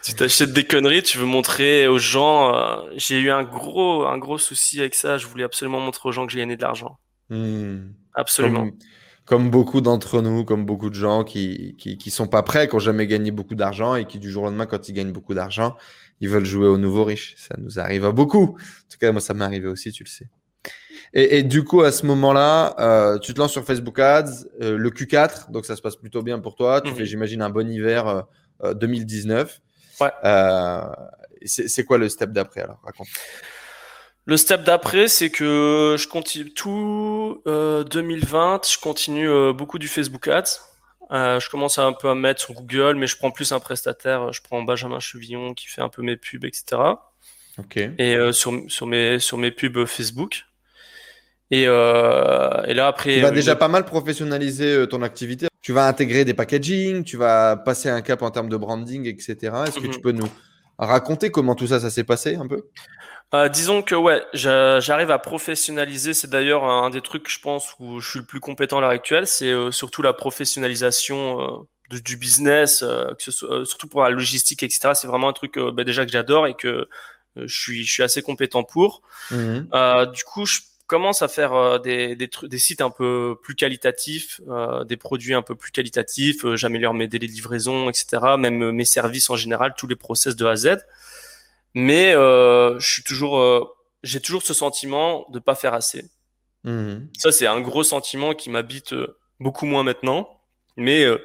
tu 0.03 0.13
t'achètes 0.13 0.53
des 0.53 0.65
conneries, 0.65 1.01
tu 1.01 1.17
veux 1.17 1.25
montrer 1.25 1.87
aux 1.87 1.97
gens. 1.97 2.85
j'ai 2.95 3.19
eu 3.19 3.31
un 3.31 3.43
gros, 3.43 4.05
un 4.05 4.17
gros 4.17 4.37
souci 4.37 4.79
avec 4.79 4.93
ça. 4.93 5.17
Je 5.17 5.25
voulais 5.25 5.43
absolument 5.43 5.79
montrer 5.79 6.07
aux 6.07 6.11
gens 6.11 6.27
que 6.27 6.33
j'ai 6.33 6.39
gagné 6.39 6.57
de 6.57 6.61
l'argent. 6.61 6.99
Hmm. 7.29 7.93
Absolument. 8.13 8.65
Comme, 8.65 8.77
comme 9.31 9.49
beaucoup 9.49 9.79
d'entre 9.79 10.21
nous, 10.21 10.43
comme 10.43 10.65
beaucoup 10.65 10.89
de 10.89 10.95
gens 10.95 11.23
qui, 11.23 11.73
qui, 11.77 11.97
qui 11.97 12.11
sont 12.11 12.27
pas 12.27 12.43
prêts, 12.43 12.67
qui 12.67 12.75
n'ont 12.75 12.79
jamais 12.81 13.07
gagné 13.07 13.31
beaucoup 13.31 13.55
d'argent 13.55 13.95
et 13.95 14.03
qui 14.03 14.19
du 14.19 14.29
jour 14.29 14.43
au 14.43 14.45
lendemain, 14.47 14.65
quand 14.65 14.89
ils 14.89 14.93
gagnent 14.93 15.13
beaucoup 15.13 15.33
d'argent, 15.33 15.77
ils 16.19 16.27
veulent 16.27 16.43
jouer 16.43 16.67
au 16.67 16.77
nouveau 16.77 17.05
riche. 17.05 17.35
Ça 17.37 17.55
nous 17.57 17.79
arrive 17.79 18.03
à 18.03 18.11
beaucoup. 18.11 18.43
En 18.43 18.89
tout 18.91 18.97
cas, 18.99 19.09
moi, 19.13 19.21
ça 19.21 19.33
m'est 19.33 19.45
arrivé 19.45 19.69
aussi, 19.69 19.93
tu 19.93 20.03
le 20.03 20.09
sais. 20.09 20.27
Et, 21.13 21.37
et 21.37 21.43
du 21.43 21.63
coup, 21.63 21.79
à 21.81 21.93
ce 21.93 22.05
moment-là, 22.07 22.75
euh, 22.79 23.19
tu 23.19 23.33
te 23.33 23.39
lances 23.39 23.53
sur 23.53 23.63
Facebook 23.63 23.99
Ads, 23.99 24.43
euh, 24.61 24.77
le 24.77 24.89
Q4, 24.89 25.49
donc 25.49 25.65
ça 25.65 25.77
se 25.77 25.81
passe 25.81 25.95
plutôt 25.95 26.21
bien 26.23 26.37
pour 26.39 26.55
toi. 26.55 26.81
Tu 26.81 26.89
Mhm. 26.91 26.97
fais, 26.97 27.05
j'imagine, 27.05 27.41
un 27.41 27.49
bon 27.49 27.71
hiver 27.71 28.07
euh, 28.09 28.21
euh, 28.65 28.73
2019. 28.73 29.61
Ouais. 30.01 30.11
Euh, 30.25 30.81
c'est 31.45 31.69
c'est 31.69 31.85
quoi 31.85 31.97
le 31.97 32.09
step 32.09 32.33
d'après 32.33 32.63
alors? 32.63 32.81
Raconte. 32.83 33.07
Le 34.31 34.37
step 34.37 34.63
d'après, 34.63 35.09
c'est 35.09 35.29
que 35.29 35.97
je 35.99 36.07
continue 36.07 36.53
tout 36.53 37.41
euh, 37.47 37.83
2020, 37.83 38.61
je 38.65 38.77
continue 38.79 39.29
euh, 39.29 39.51
beaucoup 39.51 39.77
du 39.77 39.89
Facebook 39.89 40.25
Ads. 40.29 40.61
Euh, 41.11 41.41
je 41.41 41.49
commence 41.49 41.77
un 41.79 41.91
peu 41.91 42.07
à 42.07 42.15
me 42.15 42.21
mettre 42.21 42.39
sur 42.39 42.53
Google, 42.53 42.95
mais 42.95 43.07
je 43.07 43.17
prends 43.17 43.31
plus 43.31 43.51
un 43.51 43.59
prestataire. 43.59 44.31
Je 44.31 44.41
prends 44.41 44.63
Benjamin 44.63 45.01
Chevillon 45.01 45.53
qui 45.53 45.67
fait 45.67 45.81
un 45.81 45.89
peu 45.89 46.01
mes 46.01 46.15
pubs, 46.15 46.45
etc. 46.45 46.81
Ok. 47.57 47.75
Et 47.75 48.15
euh, 48.15 48.31
sur, 48.31 48.53
sur 48.69 48.87
mes 48.87 49.19
sur 49.19 49.37
mes 49.37 49.51
pubs 49.51 49.85
Facebook. 49.85 50.45
Et, 51.49 51.65
euh, 51.67 52.63
et 52.67 52.73
là 52.73 52.87
après. 52.87 53.15
Tu 53.15 53.19
vas 53.19 53.31
déjà 53.31 53.57
pas 53.57 53.67
mal 53.67 53.83
professionnaliser 53.83 54.73
euh, 54.73 54.87
ton 54.87 55.01
activité. 55.01 55.47
Tu 55.61 55.73
vas 55.73 55.89
intégrer 55.89 56.23
des 56.23 56.33
packaging, 56.33 57.03
tu 57.03 57.17
vas 57.17 57.57
passer 57.57 57.89
un 57.89 58.01
cap 58.01 58.21
en 58.21 58.31
termes 58.31 58.47
de 58.47 58.55
branding, 58.55 59.07
etc. 59.07 59.35
Est-ce 59.67 59.77
que 59.81 59.87
Mhm. 59.87 59.93
tu 59.93 59.99
peux 59.99 60.13
nous 60.13 60.29
raconter 60.79 61.31
comment 61.31 61.53
tout 61.53 61.67
ça, 61.67 61.81
ça 61.81 61.89
s'est 61.89 62.05
passé 62.05 62.35
un 62.35 62.47
peu? 62.47 62.63
Euh, 63.33 63.47
disons 63.47 63.81
que 63.81 63.95
ouais, 63.95 64.21
j'a- 64.33 64.79
j'arrive 64.81 65.09
à 65.11 65.19
professionnaliser. 65.19 66.13
C'est 66.13 66.29
d'ailleurs 66.29 66.65
un 66.65 66.89
des 66.89 67.01
trucs, 67.01 67.29
je 67.29 67.39
pense, 67.39 67.73
où 67.79 67.99
je 68.01 68.09
suis 68.09 68.19
le 68.19 68.25
plus 68.25 68.39
compétent 68.41 68.77
à 68.79 68.81
l'heure 68.81 68.89
actuelle. 68.89 69.25
C'est 69.25 69.47
euh, 69.51 69.71
surtout 69.71 70.01
la 70.01 70.11
professionnalisation 70.13 71.41
euh, 71.41 71.57
de- 71.91 71.99
du 71.99 72.17
business, 72.17 72.83
euh, 72.83 73.13
que 73.15 73.23
ce 73.23 73.31
soit, 73.31 73.51
euh, 73.53 73.65
surtout 73.65 73.87
pour 73.87 74.03
la 74.03 74.09
logistique, 74.09 74.63
etc. 74.63 74.93
C'est 74.95 75.07
vraiment 75.07 75.29
un 75.29 75.33
truc 75.33 75.57
euh, 75.57 75.71
bah, 75.71 75.83
déjà 75.85 76.05
que 76.05 76.11
j'adore 76.11 76.45
et 76.47 76.55
que 76.55 76.87
je 77.37 77.47
suis, 77.61 77.85
je 77.85 77.91
suis 77.93 78.03
assez 78.03 78.21
compétent 78.21 78.63
pour. 78.65 79.01
Euh, 79.73 80.05
du 80.07 80.23
coup, 80.25 80.45
je 80.45 80.59
commence 80.87 81.21
à 81.21 81.29
faire 81.29 81.53
euh, 81.53 81.79
des, 81.79 82.17
des, 82.17 82.29
des 82.43 82.59
sites 82.59 82.81
un 82.81 82.89
peu 82.89 83.37
plus 83.41 83.55
qualitatifs, 83.55 84.41
euh, 84.49 84.83
des 84.83 84.97
produits 84.97 85.33
un 85.35 85.41
peu 85.41 85.55
plus 85.55 85.71
qualitatifs. 85.71 86.43
euh, 86.43 86.57
J'améliore 86.57 86.93
mes 86.93 87.07
délais 87.07 87.27
de 87.27 87.31
livraison, 87.31 87.89
etc. 87.89 88.35
Même 88.37 88.71
mes 88.71 88.83
services 88.83 89.29
en 89.29 89.37
général, 89.37 89.73
tous 89.77 89.87
les 89.87 89.95
process 89.95 90.35
de 90.35 90.45
A 90.45 90.51
à 90.51 90.55
Z. 90.57 90.77
Mais 91.73 92.13
euh, 92.13 92.77
je 92.79 92.91
suis 92.91 93.03
toujours, 93.03 93.39
euh, 93.39 93.63
j'ai 94.03 94.19
toujours 94.21 94.41
ce 94.43 94.53
sentiment 94.53 95.25
de 95.31 95.39
pas 95.39 95.55
faire 95.55 95.73
assez. 95.73 96.05
Mhm. 96.63 97.09
Ça, 97.17 97.31
c'est 97.31 97.47
un 97.47 97.61
gros 97.61 97.83
sentiment 97.83 98.33
qui 98.33 98.49
m'habite 98.49 98.93
euh, 98.93 99.17
beaucoup 99.39 99.65
moins 99.65 99.83
maintenant. 99.83 100.27
Mais 100.77 101.03
euh, 101.05 101.17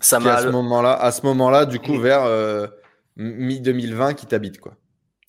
ça 0.00 0.18
Qui, 0.18 0.28
à 0.28 0.38
ce 0.38 0.46
m'a, 0.46 0.52
moment-là, 0.52 0.92
à 0.94 1.10
ce 1.12 1.24
moment-là, 1.26 1.66
du 1.66 1.78
coup, 1.80 1.94
Mhm. 1.94 2.02
vers 2.02 2.24
euh, 2.24 2.66
mi 3.16 3.60
2020, 3.60 4.14
qui 4.14 4.26
t'habite 4.26 4.60
quoi. 4.60 4.74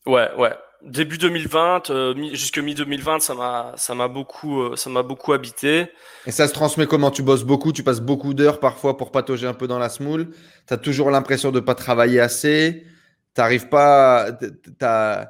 Ouais, 0.05 0.29
ouais. 0.37 0.51
Début 0.81 1.17
2020, 1.17 1.89
euh, 1.91 2.13
mi- 2.13 2.35
jusque 2.35 2.57
mi 2.59 2.75
2020, 2.75 3.19
ça 3.21 3.33
m'a, 3.35 3.73
ça 3.77 3.95
m'a 3.95 4.09
beaucoup, 4.09 4.61
euh, 4.61 4.75
ça 4.75 4.89
m'a 4.89 5.01
beaucoup 5.01 5.31
habité. 5.31 5.87
Et 6.25 6.31
ça 6.31 6.47
se 6.47 6.53
transmet 6.53 6.87
comment? 6.87 7.09
Tu 7.11 7.23
bosses 7.23 7.45
beaucoup, 7.45 7.71
tu 7.71 7.83
passes 7.83 8.01
beaucoup 8.01 8.33
d'heures 8.33 8.59
parfois 8.59 8.97
pour 8.97 9.11
patauger 9.11 9.47
un 9.47 9.53
peu 9.53 9.67
dans 9.67 9.79
la 9.79 9.87
smoule. 9.89 10.31
Tu 10.67 10.73
as 10.73 10.77
toujours 10.77 11.09
l'impression 11.09 11.51
de 11.51 11.61
pas 11.61 11.75
travailler 11.75 12.19
assez. 12.19 12.85
T'arrives 13.33 13.67
pas. 13.69 14.31
T'as 14.79 15.27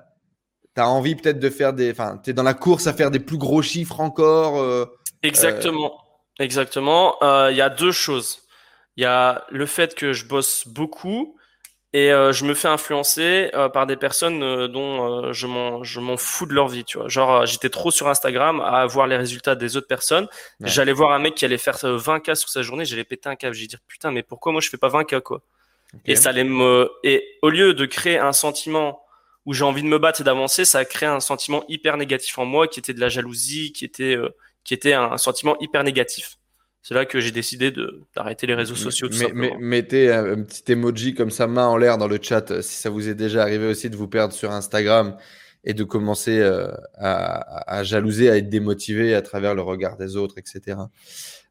as 0.76 0.88
envie 0.88 1.16
peut-être 1.16 1.40
de 1.40 1.50
faire 1.50 1.74
des. 1.74 1.92
Enfin, 1.92 2.20
tu 2.24 2.32
es 2.32 2.34
dans 2.34 2.44
la 2.44 2.54
course 2.54 2.88
à 2.88 2.94
faire 2.94 3.12
des 3.12 3.20
plus 3.20 3.38
gros 3.38 3.62
chiffres 3.62 4.00
encore. 4.00 4.60
euh, 4.60 4.86
Exactement, 5.22 5.94
exactement. 6.40 7.16
Euh, 7.24 7.50
Il 7.52 7.58
y 7.58 7.62
a 7.62 7.70
deux 7.70 7.92
choses. 7.92 8.42
Il 8.98 9.04
y 9.04 9.06
a 9.06 9.46
le 9.50 9.66
fait 9.66 9.96
que 9.96 10.14
je 10.14 10.26
bosse 10.26 10.68
beaucoup 10.68 11.38
et 11.94 12.12
euh, 12.12 12.32
je 12.34 12.44
me 12.46 12.54
fais 12.56 12.68
influencer 12.68 13.50
euh, 13.54 13.70
par 13.70 13.86
des 13.88 13.96
personnes 13.96 14.44
euh, 14.44 14.68
dont 14.68 15.26
euh, 15.28 15.34
je 15.34 15.48
m'en 15.48 15.84
je 15.84 16.00
m'en 16.00 16.18
fous 16.18 16.46
de 16.46 16.54
leur 16.54 16.68
vie, 16.68 16.84
tu 16.84 16.98
vois. 16.98 17.08
Genre 17.08 17.32
euh, 17.42 17.46
j'étais 17.46 17.70
trop 17.70 17.90
sur 17.92 18.08
Instagram 18.10 18.60
à 18.62 18.86
voir 18.86 19.08
les 19.08 19.16
résultats 19.18 19.56
des 19.56 19.78
autres 19.78 19.88
personnes. 19.88 20.26
Ouais. 20.60 20.68
J'allais 20.68 20.94
voir 20.94 21.12
un 21.14 21.20
mec 21.20 21.36
qui 21.36 21.46
allait 21.46 21.58
faire 21.58 21.78
euh, 21.86 21.98
20K 21.98 22.36
sur 22.36 22.50
sa 22.50 22.62
journée, 22.64 22.86
j'allais 22.86 23.04
péter 23.04 23.30
un 23.30 23.36
câble. 23.36 23.56
J'ai 23.56 23.68
dit 23.68 23.78
putain, 23.88 24.12
mais 24.12 24.24
pourquoi 24.24 24.52
moi 24.52 24.62
je 24.62 24.70
fais 24.70 24.78
pas 24.78 24.90
20K 24.90 25.22
quoi? 25.22 25.42
Et 26.06 26.16
ça 26.16 26.30
allait 26.30 26.44
me 26.44 26.90
et 27.04 27.24
au 27.42 27.50
lieu 27.50 27.74
de 27.74 27.86
créer 27.86 28.18
un 28.18 28.34
sentiment 28.34 29.00
où 29.46 29.54
j'ai 29.54 29.64
envie 29.64 29.84
de 29.84 29.88
me 29.88 30.00
battre 30.00 30.22
et 30.22 30.24
d'avancer, 30.24 30.66
ça 30.66 30.80
a 30.80 30.86
créé 30.86 31.08
un 31.10 31.20
sentiment 31.20 31.64
hyper 31.68 31.98
négatif 31.98 32.38
en 32.40 32.46
moi 32.46 32.68
qui 32.68 32.80
était 32.80 32.94
de 32.94 33.00
la 33.00 33.10
jalousie, 33.10 33.72
qui 33.74 33.86
était 33.86 34.16
euh, 34.16 34.30
qui 34.64 34.74
était 34.74 34.94
un 34.94 35.18
sentiment 35.18 35.58
hyper 35.60 35.84
négatif. 35.84 36.38
C'est 36.82 36.94
là 36.94 37.06
que 37.06 37.20
j'ai 37.22 37.32
décidé 37.32 37.72
de 37.72 38.02
d'arrêter 38.16 38.48
les 38.48 38.56
réseaux 38.56 38.76
sociaux 38.76 39.08
tout 39.08 39.18
Mais- 39.20 39.32
mais- 39.34 39.48
simplement. 39.50 39.56
mettez 39.60 40.12
un, 40.12 40.26
un 40.40 40.44
petit 40.44 40.70
emoji 40.72 41.14
comme 41.14 41.32
ça, 41.32 41.48
main 41.48 41.68
en 41.68 41.78
l'air 41.78 41.98
dans 41.98 42.08
le 42.08 42.20
chat, 42.22 42.52
euh, 42.52 42.62
si 42.62 42.76
ça 42.76 42.90
vous 42.90 43.08
est 43.10 43.16
déjà 43.16 43.42
arrivé 43.44 43.68
aussi 43.68 43.90
de 43.90 43.96
vous 43.96 44.08
perdre 44.08 44.34
sur 44.34 44.52
Instagram 44.52 45.16
et 45.66 45.74
de 45.74 45.84
commencer 45.86 46.40
euh, 46.40 46.68
à, 46.96 47.36
à- 47.38 47.78
à 47.80 47.84
jalouser, 47.84 48.30
à 48.30 48.38
être 48.38 48.50
démotivé 48.50 49.14
à 49.16 49.22
travers 49.22 49.56
le 49.56 49.62
regard 49.62 49.96
des 49.98 50.16
autres, 50.18 50.38
etc. 50.38 50.78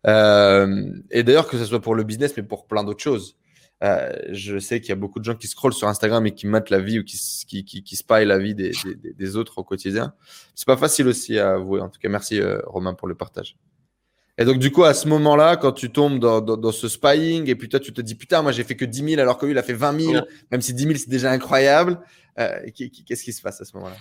Euh, 0.07 0.87
et 1.11 1.23
d'ailleurs, 1.23 1.49
que 1.49 1.57
ce 1.59 1.65
soit 1.65 1.81
pour 1.81 1.95
le 1.95 2.03
business, 2.05 2.35
mais 2.37 2.43
pour 2.43 2.67
plein 2.67 2.85
d'autres 2.85 3.03
choses. 3.03 3.37
Euh, 3.83 4.13
je 4.31 4.59
sais 4.59 4.81
qu'il 4.81 4.91
y 4.91 4.93
a 4.93 4.97
beaucoup 4.97 5.19
de 5.19 5.25
gens 5.25 5.35
qui 5.35 5.49
scrollent 5.49 5.73
sur 5.73 5.89
Instagram 5.89 6.25
et 6.27 6.33
qui 6.33 6.47
matent 6.47 6.71
la 6.71 6.79
vie 6.79 7.01
ou 7.01 7.05
qui, 7.05 7.19
qui, 7.49 7.65
qui, 7.65 7.83
qui 7.83 7.97
spy 7.97 8.25
la 8.25 8.39
vie 8.39 8.55
des, 8.55 8.71
des- 9.19 9.37
autres 9.37 9.59
au 9.59 9.65
quotidien. 9.65 10.15
C'est 10.55 10.67
pas 10.67 10.77
facile 10.77 11.09
aussi 11.09 11.39
à 11.39 11.55
avouer. 11.55 11.81
En 11.81 11.89
tout 11.89 11.99
cas, 11.99 12.09
merci 12.09 12.41
euh, 12.41 12.61
Romain 12.67 12.95
pour 12.95 13.09
le 13.09 13.17
partage. 13.17 13.57
Et 14.39 14.45
donc, 14.45 14.59
du 14.59 14.71
coup, 14.71 14.85
à 14.85 14.95
ce 14.95 15.09
moment-là, 15.09 15.57
quand 15.57 15.73
tu 15.73 15.91
tombes 15.91 16.19
dans, 16.21 16.41
dans, 16.41 16.57
dans 16.57 16.73
ce 16.73 16.89
spying, 16.89 17.51
et 17.51 17.55
puis 17.57 17.69
toi, 17.69 17.81
tu 17.81 17.93
te 17.93 18.01
dis, 18.01 18.15
putain, 18.15 18.41
moi, 18.43 18.53
j'ai 18.53 18.65
fait 18.65 18.77
que 18.77 18.85
10 18.85 19.05
000 19.11 19.21
alors 19.21 19.37
que 19.37 19.47
lui, 19.47 19.53
il 19.53 19.59
a 19.59 19.63
fait 19.63 19.75
20 19.75 20.01
000, 20.01 20.13
Ouais. 20.15 20.21
même 20.53 20.61
si 20.63 20.73
10 20.75 20.83
000, 20.85 20.95
c'est 20.97 21.09
déjà 21.11 21.31
incroyable. 21.33 21.99
Euh, 22.39 22.61
Qu'est-ce 22.75 23.25
qui 23.25 23.33
se 23.33 23.43
passe 23.43 23.61
à 23.61 23.65
ce 23.65 23.77
moment-là? 23.77 23.97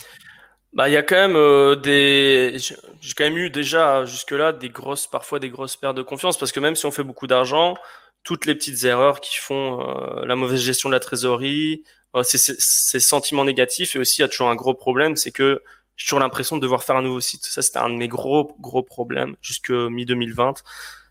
Bah 0.74 0.88
il 0.88 0.94
y 0.94 0.98
a 0.98 1.04
quand 1.04 1.18
même 1.18 1.36
euh, 1.36 1.76
des 1.76 2.54
j'ai 2.58 2.78
j'ai 3.02 3.14
quand 3.14 3.26
même 3.26 3.36
eu 3.38 3.50
déjà 3.50 4.06
jusque-là 4.06 4.54
des 4.54 4.70
grosses 4.70 5.06
parfois 5.06 5.38
des 5.40 5.50
grosses 5.50 5.76
pertes 5.76 5.98
de 5.98 6.02
confiance 6.02 6.38
parce 6.38 6.54
que 6.54 6.62
même 6.62 6.78
si 6.78 6.86
on 6.86 6.92
fait 6.92 7.04
beaucoup 7.04 7.28
d'argent, 7.28 7.76
toutes 8.24 8.46
les 8.46 8.56
petites 8.56 8.84
erreurs 8.84 9.22
qui 9.22 9.38
font 9.38 9.82
euh, 9.82 10.26
la 10.26 10.36
mauvaise 10.36 10.62
gestion 10.62 10.90
de 10.90 10.94
la 10.94 11.00
trésorerie, 11.00 11.84
euh, 12.16 12.24
c'est- 12.24 12.60
ces 12.60 13.00
sentiments 13.00 13.46
négatifs 13.46 13.96
et 13.96 14.00
aussi 14.00 14.20
il 14.20 14.22
y 14.22 14.26
a 14.26 14.28
toujours 14.28 14.50
un 14.50 14.56
gros 14.56 14.74
problème, 14.74 15.16
c'est 15.16 15.32
que 15.32 15.62
j'ai 15.98 16.06
toujours 16.06 16.20
l'impression 16.20 16.56
de 16.58 16.62
devoir 16.62 16.84
faire 16.84 16.96
un 16.98 17.02
nouveau 17.04 17.20
site. 17.22 17.46
Ça 17.46 17.62
c'était 17.62 17.80
un 17.80 17.90
de 17.90 17.96
mes 17.96 18.08
gros 18.08 18.56
gros 18.60 18.84
problèmes 18.84 19.36
jusque 19.42 19.70
mi 19.72 20.06
2020. 20.06 20.56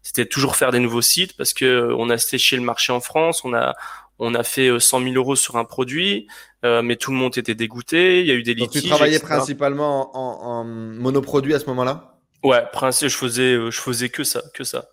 C'était 0.02 0.24
toujours 0.26 0.56
faire 0.56 0.70
des 0.72 0.78
nouveaux 0.80 1.02
sites 1.02 1.36
parce 1.36 1.52
que 1.52 1.64
euh, 1.64 1.94
on 1.98 2.08
a 2.10 2.18
séché 2.18 2.56
le 2.56 2.62
marché 2.62 2.92
en 2.92 3.00
France, 3.00 3.44
on 3.44 3.54
a 3.54 3.74
on 4.18 4.34
a 4.34 4.42
fait 4.42 4.68
euh, 4.68 4.78
100 4.78 5.00
000 5.00 5.16
euros 5.16 5.34
sur 5.36 5.56
un 5.56 5.64
produit, 5.64 6.26
euh, 6.64 6.82
mais 6.82 6.96
tout 6.96 7.10
le 7.10 7.16
monde 7.16 7.36
était 7.38 7.54
dégoûté. 7.54 8.20
Il 8.20 8.26
y 8.26 8.30
a 8.30 8.34
eu 8.34 8.42
des 8.42 8.54
Donc, 8.54 8.68
litiges. 8.68 8.82
tu 8.82 8.88
travaillais 8.88 9.16
etc. 9.16 9.34
principalement 9.36 10.14
en, 10.16 10.20
en- 10.20 10.60
en 10.60 10.64
monoproduit 10.64 11.54
à 11.54 11.58
ce 11.58 11.66
moment-là? 11.66 12.18
Ouais, 12.42 12.64
principe, 12.72 13.08
je 13.08 13.16
faisais, 13.16 13.54
euh, 13.54 13.70
je 13.70 13.80
faisais 13.80 14.08
que 14.08 14.24
ça, 14.24 14.42
que 14.54 14.64
ça. 14.64 14.88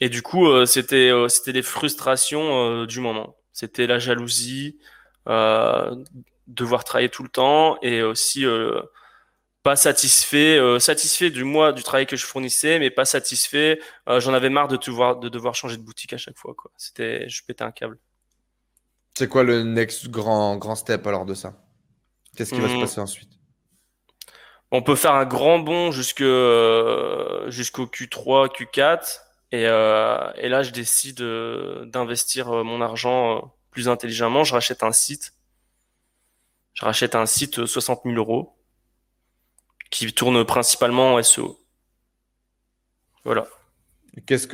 Et 0.00 0.08
du 0.08 0.22
coup, 0.22 0.46
euh, 0.48 0.66
c'était, 0.66 1.10
euh, 1.10 1.28
c'était 1.28 1.52
les 1.52 1.62
frustrations 1.62 2.82
euh, 2.82 2.86
du 2.86 3.00
moment. 3.00 3.36
C'était 3.52 3.86
la 3.86 3.98
jalousie, 3.98 4.78
devoir 6.46 6.84
travailler 6.84 7.08
tout 7.08 7.22
le 7.22 7.28
temps 7.28 7.78
et 7.82 8.02
aussi 8.02 8.44
pas 9.62 9.76
satisfait, 9.76 10.58
euh, 10.58 10.78
satisfait 10.78 11.30
du 11.30 11.42
mois 11.44 11.72
du 11.72 11.82
travail 11.82 12.06
que 12.06 12.16
je 12.16 12.26
fournissais, 12.26 12.78
mais 12.78 12.90
pas 12.90 13.06
satisfait. 13.06 13.80
Euh, 14.08 14.20
j'en 14.20 14.34
avais 14.34 14.50
marre 14.50 14.68
de 14.68 14.76
devoir, 14.76 15.16
de 15.18 15.28
devoir 15.30 15.54
changer 15.54 15.78
de 15.78 15.82
boutique 15.82 16.12
à 16.12 16.18
chaque 16.18 16.36
fois. 16.36 16.54
C'était, 16.76 17.28
je 17.30 17.42
pétais 17.46 17.64
un 17.64 17.72
câble. 17.72 17.98
C'est 19.18 19.28
quoi 19.28 19.42
le 19.42 19.62
next 19.64 20.08
grand, 20.08 20.56
grand 20.56 20.76
step 20.76 21.06
alors 21.08 21.24
de 21.24 21.34
ça? 21.34 21.54
Qu'est-ce 22.36 22.52
qui 22.52 22.60
va 22.60 22.68
se 22.68 22.76
Hmm. 22.76 22.78
passer 22.78 23.00
ensuite? 23.00 23.30
On 24.70 24.82
peut 24.82 24.96
faire 24.96 25.14
un 25.14 25.24
grand 25.24 25.58
bond 25.60 25.92
jusque, 25.92 26.20
euh, 26.20 27.48
jusqu'au 27.50 27.86
Q3, 27.86 28.48
Q4. 28.48 29.20
Et, 29.54 29.68
euh, 29.68 30.32
et 30.34 30.48
là, 30.48 30.64
je 30.64 30.72
décide 30.72 31.20
euh, 31.20 31.84
d'investir 31.86 32.50
euh, 32.50 32.64
mon 32.64 32.80
argent 32.80 33.54
plus 33.70 33.88
intelligemment. 33.88 34.42
Je 34.42 34.52
rachète 34.52 34.82
un 34.82 34.90
site. 34.90 35.32
Je 36.72 36.84
rachète 36.84 37.14
un 37.14 37.24
site 37.24 37.64
60 37.64 38.00
000 38.04 38.16
euros 38.16 38.58
qui 39.92 40.12
tourne 40.12 40.44
principalement 40.44 41.14
en 41.14 41.22
SEO. 41.22 41.56
Voilà. 43.24 43.46
Qu'est-ce 44.26 44.48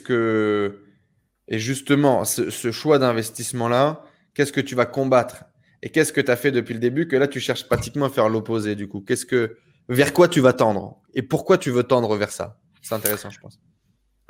que 0.00 0.80
et 1.48 1.58
justement 1.58 2.24
ce, 2.24 2.70
choix 2.70 3.00
d'investissement 3.00 3.68
là, 3.68 4.04
qu'est-ce 4.34 4.52
que 4.52 4.60
tu 4.60 4.76
vas 4.76 4.86
combattre? 4.86 5.46
Et 5.82 5.90
qu'est-ce 5.90 6.12
que 6.12 6.20
tu 6.20 6.30
as 6.30 6.36
fait 6.36 6.52
depuis 6.52 6.74
le 6.74 6.80
début 6.80 7.08
que 7.08 7.16
là 7.16 7.26
tu 7.26 7.40
cherches 7.40 7.66
pratiquement 7.66 8.06
à 8.06 8.10
faire 8.10 8.28
l'opposé 8.28 8.76
du 8.76 8.86
coup? 8.86 9.00
Qu'est-ce 9.00 9.26
que 9.26 9.58
vers 9.88 10.12
quoi 10.12 10.28
tu 10.28 10.38
vas 10.38 10.52
tendre? 10.52 11.02
Et 11.12 11.22
pourquoi 11.22 11.58
tu 11.58 11.72
veux 11.72 11.82
tendre 11.82 12.16
vers 12.16 12.30
ça? 12.30 12.60
C'est 12.82 12.94
intéressant, 12.94 13.30
je 13.30 13.40
pense. 13.40 13.58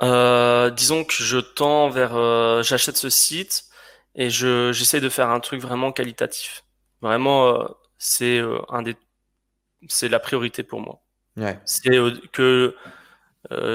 Euh, 0.03 0.69
disons 0.69 1.03
que 1.03 1.13
je 1.13 1.37
tends 1.37 1.89
vers, 1.89 2.15
euh, 2.15 2.63
j'achète 2.63 2.97
ce 2.97 3.09
site 3.09 3.65
et 4.13 4.29
je 4.29 4.71
j'essaie 4.73 4.99
de 4.99 5.09
faire 5.09 5.29
un 5.29 5.39
truc 5.39 5.61
vraiment 5.61 5.91
qualitatif. 5.91 6.63
Vraiment, 7.01 7.47
euh, 7.47 7.67
c'est 7.97 8.41
un 8.69 8.81
des, 8.81 8.95
c'est 9.87 10.09
la 10.09 10.19
priorité 10.19 10.63
pour 10.63 10.81
moi. 10.81 11.01
Ouais. 11.37 11.59
C'est 11.65 11.91
que 12.31 12.75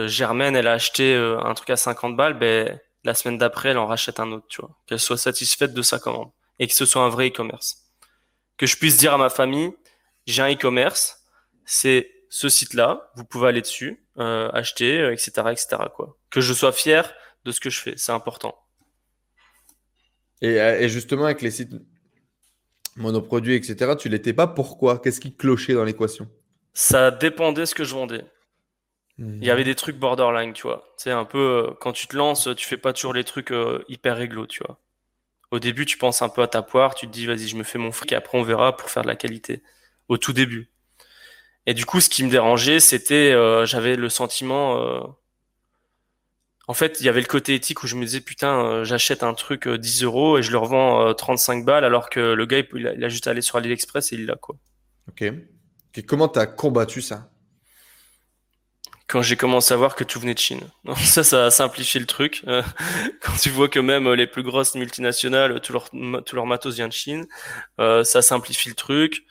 Germaine, 0.06 0.56
elle 0.56 0.66
a 0.66 0.72
acheté 0.72 1.14
un 1.14 1.54
truc 1.54 1.70
à 1.70 1.76
50 1.76 2.16
balles, 2.16 2.34
ben 2.34 2.78
la 3.04 3.14
semaine 3.14 3.38
d'après, 3.38 3.70
elle 3.70 3.78
en 3.78 3.86
rachète 3.86 4.20
un 4.20 4.30
autre, 4.32 4.46
tu 4.48 4.60
vois. 4.60 4.70
Qu'elle 4.86 5.00
soit 5.00 5.16
satisfaite 5.16 5.72
de 5.72 5.82
sa 5.82 5.98
commande 5.98 6.30
et 6.58 6.66
que 6.66 6.74
ce 6.74 6.84
soit 6.84 7.02
un 7.02 7.08
vrai 7.08 7.28
e-commerce. 7.28 7.86
Que 8.56 8.66
je 8.66 8.76
puisse 8.76 8.96
dire 8.98 9.14
à 9.14 9.18
ma 9.18 9.30
famille, 9.30 9.72
j'ai 10.26 10.42
un 10.42 10.52
e-commerce, 10.52 11.24
c'est 11.64 12.10
ce 12.30 12.48
site-là, 12.48 13.10
vous 13.16 13.24
pouvez 13.24 13.48
aller 13.48 13.60
dessus, 13.60 14.02
euh, 14.18 14.48
acheter, 14.52 15.12
etc., 15.12 15.32
euh, 15.38 15.50
etc. 15.50 15.66
Quoi. 15.94 16.16
Que 16.30 16.40
je 16.40 16.54
sois 16.54 16.72
fier 16.72 17.12
de 17.44 17.50
ce 17.50 17.60
que 17.60 17.70
je 17.70 17.80
fais, 17.80 17.94
c'est 17.96 18.12
important. 18.12 18.56
Et, 20.40 20.60
euh, 20.60 20.88
justement, 20.88 21.24
avec 21.24 21.42
les 21.42 21.50
sites 21.50 21.72
monoproduits, 22.96 23.56
etc., 23.56 23.94
tu 23.98 24.08
l'étais 24.08 24.32
pas. 24.32 24.46
Pourquoi? 24.46 25.00
Qu'est-ce 25.00 25.20
qui 25.20 25.34
clochait 25.34 25.74
dans 25.74 25.84
l'équation? 25.84 26.30
Ça 26.72 27.10
dépendait 27.10 27.66
ce 27.66 27.74
que 27.74 27.84
je 27.84 27.94
vendais. 27.94 28.24
Il 29.18 29.44
y 29.44 29.50
avait 29.50 29.64
des 29.64 29.74
trucs 29.74 29.98
borderline, 29.98 30.54
tu 30.54 30.62
vois. 30.62 30.94
C'est 30.96 31.10
un 31.10 31.26
peu 31.26 31.76
quand 31.82 31.92
tu 31.92 32.06
te 32.06 32.16
lances, 32.16 32.48
tu 32.56 32.66
fais 32.66 32.78
pas 32.78 32.94
toujours 32.94 33.12
les 33.12 33.24
trucs 33.24 33.52
hyper 33.86 34.16
réglo, 34.16 34.46
tu 34.46 34.62
vois. 34.64 34.80
Au 35.50 35.58
début, 35.58 35.84
tu 35.84 35.98
penses 35.98 36.22
un 36.22 36.30
peu 36.30 36.40
à 36.40 36.46
ta 36.46 36.62
poire, 36.62 36.94
tu 36.94 37.06
te 37.06 37.12
dis 37.12 37.26
vas-y, 37.26 37.46
je 37.46 37.56
me 37.56 37.62
fais 37.62 37.76
mon 37.76 37.92
fric, 37.92 38.14
après 38.14 38.38
on 38.38 38.42
verra 38.42 38.74
pour 38.74 38.88
faire 38.88 39.02
de 39.02 39.08
la 39.08 39.16
qualité. 39.16 39.62
Au 40.08 40.16
tout 40.16 40.32
début. 40.32 40.70
Et 41.70 41.74
du 41.74 41.86
coup, 41.86 42.00
ce 42.00 42.08
qui 42.08 42.24
me 42.24 42.30
dérangeait, 42.30 42.80
c'était, 42.80 43.30
euh, 43.30 43.64
j'avais 43.64 43.94
le 43.94 44.08
sentiment, 44.08 44.76
euh, 44.78 44.98
en 46.66 46.74
fait, 46.74 46.96
il 46.98 47.06
y 47.06 47.08
avait 47.08 47.20
le 47.20 47.28
côté 47.28 47.54
éthique 47.54 47.84
où 47.84 47.86
je 47.86 47.94
me 47.94 48.04
disais, 48.04 48.20
putain, 48.20 48.64
euh, 48.64 48.82
j'achète 48.82 49.22
un 49.22 49.34
truc 49.34 49.68
10 49.68 50.02
euros 50.02 50.36
et 50.36 50.42
je 50.42 50.50
le 50.50 50.58
revends 50.58 51.14
35 51.14 51.64
balles, 51.64 51.84
alors 51.84 52.10
que 52.10 52.18
le 52.18 52.44
gars, 52.44 52.62
il 52.74 53.04
a, 53.04 53.08
juste 53.08 53.28
allé 53.28 53.40
sur 53.40 53.54
AliExpress 53.54 54.12
et 54.12 54.16
il 54.16 54.26
l'a, 54.26 54.34
quoi. 54.34 54.56
Ok. 55.10 55.22
Et 55.94 56.02
comment 56.02 56.26
t'as 56.26 56.46
combattu 56.46 57.02
ça? 57.02 57.30
Quand 59.06 59.22
j'ai 59.22 59.36
commencé 59.36 59.72
à 59.72 59.76
voir 59.76 59.94
que 59.94 60.02
tout 60.02 60.18
venait 60.18 60.34
de 60.34 60.40
Chine. 60.40 60.62
ça, 60.96 61.22
ça 61.22 61.46
a 61.46 61.50
simplifié 61.52 62.00
le 62.00 62.06
truc. 62.06 62.44
quand 63.22 63.36
tu 63.40 63.50
vois 63.50 63.68
que 63.68 63.78
même 63.78 64.12
les 64.12 64.26
plus 64.26 64.42
grosses 64.42 64.74
multinationales, 64.74 65.60
tout 65.60 65.72
leur, 65.72 65.88
tout 66.24 66.34
leur 66.34 66.46
matos 66.46 66.74
vient 66.74 66.88
de 66.88 66.92
Chine, 66.92 67.28
ça 67.78 68.22
simplifie 68.22 68.70
le 68.70 68.74
truc. 68.74 69.24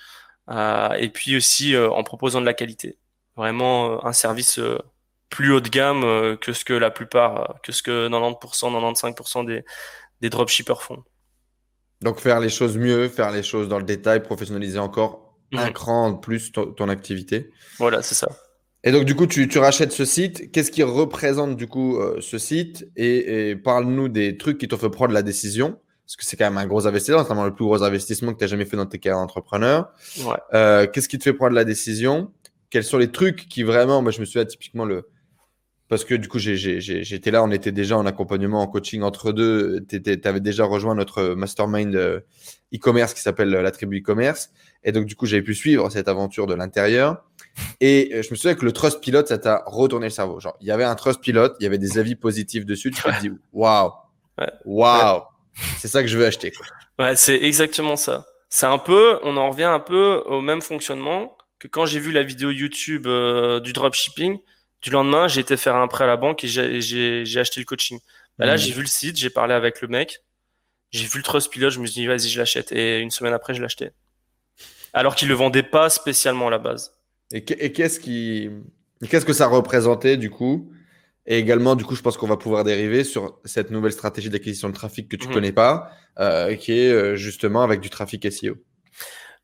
Euh, 0.50 0.94
et 0.94 1.10
puis 1.10 1.36
aussi 1.36 1.76
euh, 1.76 1.90
en 1.90 2.04
proposant 2.04 2.42
de 2.42 2.46
la 2.46 2.54
qualité. 2.54 2.98
Vraiment 3.36 3.94
euh, 3.94 3.98
un 4.04 4.14
service 4.14 4.60
plus 5.30 5.54
haut 5.54 5.62
de 5.62 5.70
gamme 5.70 6.38
que 6.38 6.54
ce 6.54 6.66
que 6.66 6.74
la 6.74 6.90
plupart, 6.90 7.60
que 7.62 7.72
ce 7.72 7.84
que 7.84 8.10
90%, 8.10 8.72
95% 8.96 9.46
des, 9.46 9.64
des 10.22 10.30
dropshippers 10.30 10.82
font. 10.82 11.04
Donc 12.02 12.20
faire 12.20 12.40
les 12.40 12.50
choses 12.50 12.78
mieux, 12.78 13.10
faire 13.10 13.32
les 13.32 13.44
choses 13.44 13.68
dans 13.68 13.78
le 13.78 13.84
détail, 13.84 14.24
professionnaliser 14.24 14.80
encore 14.80 15.38
un 15.54 15.68
mhm. 15.68 15.74
cran 15.74 16.12
de 16.12 16.20
plus 16.20 16.52
ton, 16.52 16.90
activité. 16.90 17.52
Voilà, 17.78 18.02
c'est 18.02 18.16
ça. 18.16 18.30
Et 18.84 18.92
donc 18.92 19.06
du 19.06 19.16
coup, 19.16 19.28
tu, 19.28 19.48
tu 19.48 19.60
rachètes 19.60 19.92
ce 19.92 20.06
site. 20.06 20.52
Qu'est-ce 20.52 20.72
qui 20.72 20.82
représente 20.82 21.58
du 21.58 21.68
coup 21.68 22.00
ce 22.22 22.38
site? 22.38 22.88
Et, 22.96 23.50
et 23.50 23.56
parle-nous 23.56 24.08
des 24.08 24.38
trucs 24.38 24.58
qui 24.58 24.68
t'ont 24.68 24.78
fait 24.78 24.90
prendre 24.90 25.14
la 25.14 25.22
décision 25.22 25.78
parce 26.10 26.16
que 26.16 26.26
c'est 26.26 26.38
quand 26.38 26.46
même 26.46 26.58
un 26.58 26.66
gros 26.66 26.88
investissement, 26.88 27.22
notamment 27.22 27.46
le 27.46 27.54
plus 27.54 27.66
gros 27.66 27.84
investissement 27.84 28.34
que 28.34 28.40
tu 28.40 28.44
as 28.44 28.48
jamais 28.48 28.66
fait 28.66 28.76
dans 28.76 28.88
tes 28.88 28.98
carrières 28.98 29.22
d'entrepreneur. 29.22 29.92
Ouais. 30.26 30.38
Euh, 30.56 30.88
Qu'est-ce 30.88 31.08
qui 31.08 31.20
te 31.20 31.24
fait 31.24 31.34
prendre 31.34 31.54
la 31.54 31.66
décision? 31.66 32.32
Quels 32.72 32.84
sont 32.84 32.98
les 32.98 33.12
trucs 33.12 33.48
qui 33.48 33.62
vraiment, 33.62 34.02
moi 34.02 34.12
je 34.12 34.20
me 34.20 34.26
suis 34.26 34.44
typiquement 34.48 34.86
le, 34.86 35.08
parce 35.88 36.06
que 36.06 36.16
du 36.16 36.28
coup 36.28 36.40
j'étais 36.40 37.30
là, 37.30 37.44
on 37.44 37.52
était 37.52 37.72
déjà 37.72 37.96
en 37.96 38.08
accompagnement, 38.08 38.64
en 38.64 38.66
coaching 38.66 39.04
entre 39.04 39.32
deux. 39.32 39.86
Tu 39.88 40.02
avais 40.24 40.40
déjà 40.40 40.66
rejoint 40.66 40.96
notre 40.96 41.36
mastermind 41.36 41.96
euh, 41.96 42.22
e-commerce 42.74 43.14
qui 43.14 43.22
s'appelle 43.22 43.50
la 43.50 43.70
tribu 43.70 44.00
e-commerce, 44.00 44.50
et 44.84 44.92
donc 44.92 45.06
du 45.06 45.16
coup 45.16 45.28
j'avais 45.28 45.44
pu 45.44 45.54
suivre 45.54 45.92
cette 45.92 46.08
aventure 46.08 46.48
de 46.48 46.56
l'intérieur. 46.56 47.24
Et 47.82 48.10
euh, 48.16 48.24
je 48.24 48.32
me 48.32 48.36
souviens 48.36 48.56
que 48.56 48.66
le 48.66 48.72
trust 48.72 49.00
pilote, 49.00 49.28
ça 49.28 49.38
t'a 49.38 49.62
retourné 49.68 50.08
le 50.08 50.12
cerveau. 50.12 50.40
Genre, 50.40 50.58
il 50.60 50.66
y 50.66 50.72
avait 50.72 50.86
un 50.86 50.96
trust 50.96 51.22
pilote, 51.22 51.56
il 51.60 51.66
y 51.66 51.68
avait 51.68 51.78
des 51.78 52.00
avis 52.00 52.16
positifs 52.16 52.66
dessus. 52.66 52.90
Tu 52.90 53.04
te 53.04 53.22
dis, 53.22 53.30
waouh, 53.54 53.92
waouh, 54.66 55.22
c'est 55.78 55.88
ça 55.88 56.02
que 56.02 56.08
je 56.08 56.18
veux 56.18 56.26
acheter. 56.26 56.52
Ouais, 56.98 57.16
c'est 57.16 57.36
exactement 57.36 57.96
ça. 57.96 58.26
C'est 58.50 58.66
un 58.66 58.78
peu, 58.78 59.20
on 59.24 59.38
en 59.38 59.50
revient 59.50 59.64
un 59.64 59.80
peu 59.80 60.24
au 60.26 60.42
même 60.42 60.62
fonctionnement 60.62 61.38
que 61.60 61.68
quand 61.68 61.86
j'ai 61.86 62.00
vu 62.00 62.12
la 62.12 62.24
vidéo 62.24 62.52
YouTube 62.52 63.06
euh, 63.08 63.60
du 63.60 63.74
dropshipping. 63.74 64.40
Du 64.82 64.92
lendemain, 64.92 65.28
j'ai 65.28 65.42
été 65.42 65.58
faire 65.58 65.76
un 65.76 65.90
prêt 65.90 66.06
à 66.06 66.08
la 66.08 66.16
banque 66.16 66.44
et 66.46 66.48
j'ai 66.48 67.40
acheté 67.40 67.60
le 67.60 67.66
coaching. 67.66 68.00
Bah 68.38 68.46
là, 68.46 68.56
mmh. 68.56 68.58
j'ai 68.58 68.72
vu 68.72 68.82
le 68.82 68.88
site, 68.88 69.18
j'ai 69.18 69.30
parlé 69.30 69.54
avec 69.54 69.82
le 69.82 69.90
mec, 69.90 70.22
j'ai 70.92 71.06
vu 71.06 71.18
le 71.18 71.24
trust 71.24 71.52
pilot, 71.52 71.70
je 71.70 71.80
me 71.82 71.86
suis 71.86 72.00
dit 72.00 72.08
vas-y, 72.08 72.30
je 72.30 72.40
l'achète. 72.40 72.72
Et 72.72 73.00
une 73.00 73.12
semaine 73.12 73.34
après, 73.34 73.54
je 73.54 73.62
l'achetais. 73.62 73.92
Alors 74.94 75.16
qu'il 75.16 75.28
le 75.28 75.34
vendait 75.34 75.64
pas 75.64 75.90
spécialement 75.90 76.48
à 76.48 76.52
la 76.52 76.60
base. 76.60 76.94
Et 77.32 77.44
qu'est-ce 77.44 78.00
qui, 78.00 78.50
qu'est-ce 79.10 79.26
que 79.26 79.34
ça 79.34 79.48
représentait 79.48 80.16
du 80.16 80.30
coup? 80.30 80.72
Et 81.30 81.38
également, 81.38 81.76
du 81.76 81.86
coup, 81.86 81.96
je 81.96 82.02
pense 82.02 82.18
qu'on 82.18 82.28
va 82.28 82.38
pouvoir 82.38 82.64
dériver 82.64 83.04
sur 83.04 83.38
cette 83.46 83.70
nouvelle 83.70 83.92
stratégie 83.92 84.32
d'acquisition 84.32 84.68
de 84.68 84.74
trafic 84.74 85.08
que 85.08 85.16
tu 85.16 85.26
ne 85.26 85.30
mhm. 85.30 85.36
connais 85.36 85.52
pas, 85.52 85.92
euh, 86.18 86.56
qui 86.56 86.72
est 86.72 86.92
euh, 86.92 87.16
justement 87.16 87.62
avec 87.62 87.82
du 87.82 87.92
trafic 87.92 88.30
SEO. 88.32 88.56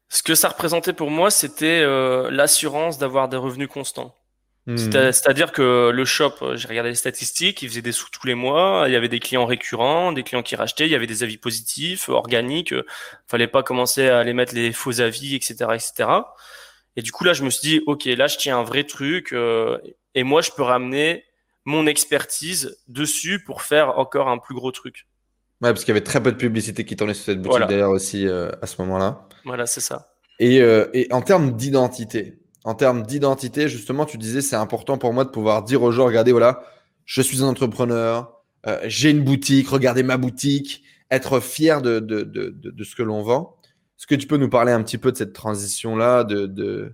Ce 0.10 0.24
que 0.24 0.34
ça 0.34 0.50
représentait 0.50 0.94
pour 0.94 1.12
moi, 1.12 1.30
c'était 1.30 1.84
euh, 1.84 2.32
l'assurance 2.32 2.98
d'avoir 2.98 3.30
des 3.30 3.38
revenus 3.38 3.68
constants. 3.68 4.16
Mhm. 4.66 5.12
C'est-à-dire 5.12 5.52
que 5.52 5.92
le 5.94 6.06
shop, 6.06 6.56
j'ai 6.56 6.68
regardé 6.68 6.90
les 6.90 6.96
statistiques, 6.96 7.62
il 7.62 7.70
faisait 7.70 7.84
des 7.84 7.92
sous 7.92 8.10
tous 8.10 8.26
les 8.26 8.34
mois, 8.34 8.86
il 8.88 8.94
y 8.94 8.96
avait 8.96 9.08
des 9.08 9.20
clients 9.20 9.46
récurrents, 9.46 10.12
des 10.12 10.24
clients 10.24 10.42
qui 10.42 10.56
rachetaient, 10.56 10.88
il 10.88 10.92
y 10.92 10.96
avait 10.96 11.06
des 11.06 11.22
avis 11.22 11.38
positifs, 11.38 12.10
organiques, 12.10 12.74
fallait 13.28 13.46
pas 13.46 13.62
commencer 13.62 14.08
à 14.08 14.18
aller 14.18 14.34
mettre 14.34 14.56
les 14.56 14.74
faux 14.74 15.02
avis, 15.02 15.36
etc., 15.36 15.54
etc. 15.76 16.10
Et 16.96 17.04
du 17.04 17.12
coup 17.12 17.26
là, 17.26 17.34
je 17.34 17.44
me 17.44 17.52
suis 17.52 17.70
dit, 17.70 17.82
ok, 17.86 18.06
là 18.06 18.26
je 18.26 18.38
tiens 18.38 18.58
un 18.58 18.64
vrai 18.64 18.86
truc, 18.86 19.36
et 20.16 20.24
moi 20.24 20.42
je 20.42 20.50
peux 20.50 20.64
ramener 20.64 21.26
mon 21.66 21.88
expertise 21.88 22.78
dessus 22.88 23.44
pour 23.44 23.62
faire 23.62 23.98
encore 23.98 24.30
un 24.30 24.38
plus 24.38 24.56
gros 24.56 24.72
truc. 24.72 25.08
Ouais, 25.62 25.72
parce 25.72 25.82
qu'il 25.84 25.90
y 25.90 25.98
avait 25.98 26.04
très 26.04 26.22
peu 26.22 26.32
de 26.32 26.38
publicité 26.38 26.86
qui 26.86 26.96
tournait 26.96 27.14
sur 27.14 27.26
cette 27.26 27.42
boutique 27.42 27.68
d'ailleurs 27.68 27.92
aussi 27.92 28.28
euh, 28.28 28.52
à 28.62 28.68
ce 28.68 28.82
moment-là. 28.82 29.28
Voilà, 29.46 29.66
c'est 29.66 29.82
ça. 29.82 30.12
Et, 30.40 30.62
euh, 30.62 30.88
et, 30.94 31.08
en 31.12 31.22
termes 31.22 31.56
d'identité, 31.56 32.40
en 32.66 32.76
termes 32.76 33.04
d'identité, 33.04 33.70
justement, 33.70 34.06
tu 34.06 34.18
disais 34.18 34.42
c'est 34.42 34.58
important 34.58 34.98
pour 34.98 35.14
moi 35.14 35.24
de 35.24 35.30
pouvoir 35.30 35.64
dire 35.64 35.82
aux 35.82 35.92
gens, 35.92 36.06
regardez, 36.06 36.32
voilà, 36.32 36.62
je 37.06 37.22
suis 37.22 37.42
un 37.42 37.48
entrepreneur, 37.48 38.42
euh, 38.68 38.80
j'ai 38.86 39.12
une 39.12 39.24
boutique, 39.24 39.70
regardez 39.70 40.04
ma 40.04 40.18
boutique, 40.18 40.84
être 41.10 41.40
fier 41.40 41.82
de, 41.82 42.00
de, 42.00 42.24
de, 42.24 42.50
de 42.52 42.84
ce 42.84 42.96
que 42.96 43.04
l'on 43.04 43.22
vend. 43.22 43.56
Est-ce 43.98 44.08
que 44.08 44.16
tu 44.16 44.28
peux 44.28 44.38
nous 44.38 44.50
parler 44.50 44.74
un 44.74 44.84
petit 44.84 44.98
peu 44.98 45.12
de 45.12 45.18
cette 45.18 45.34
transition-là, 45.34 46.26
de, 46.26 46.94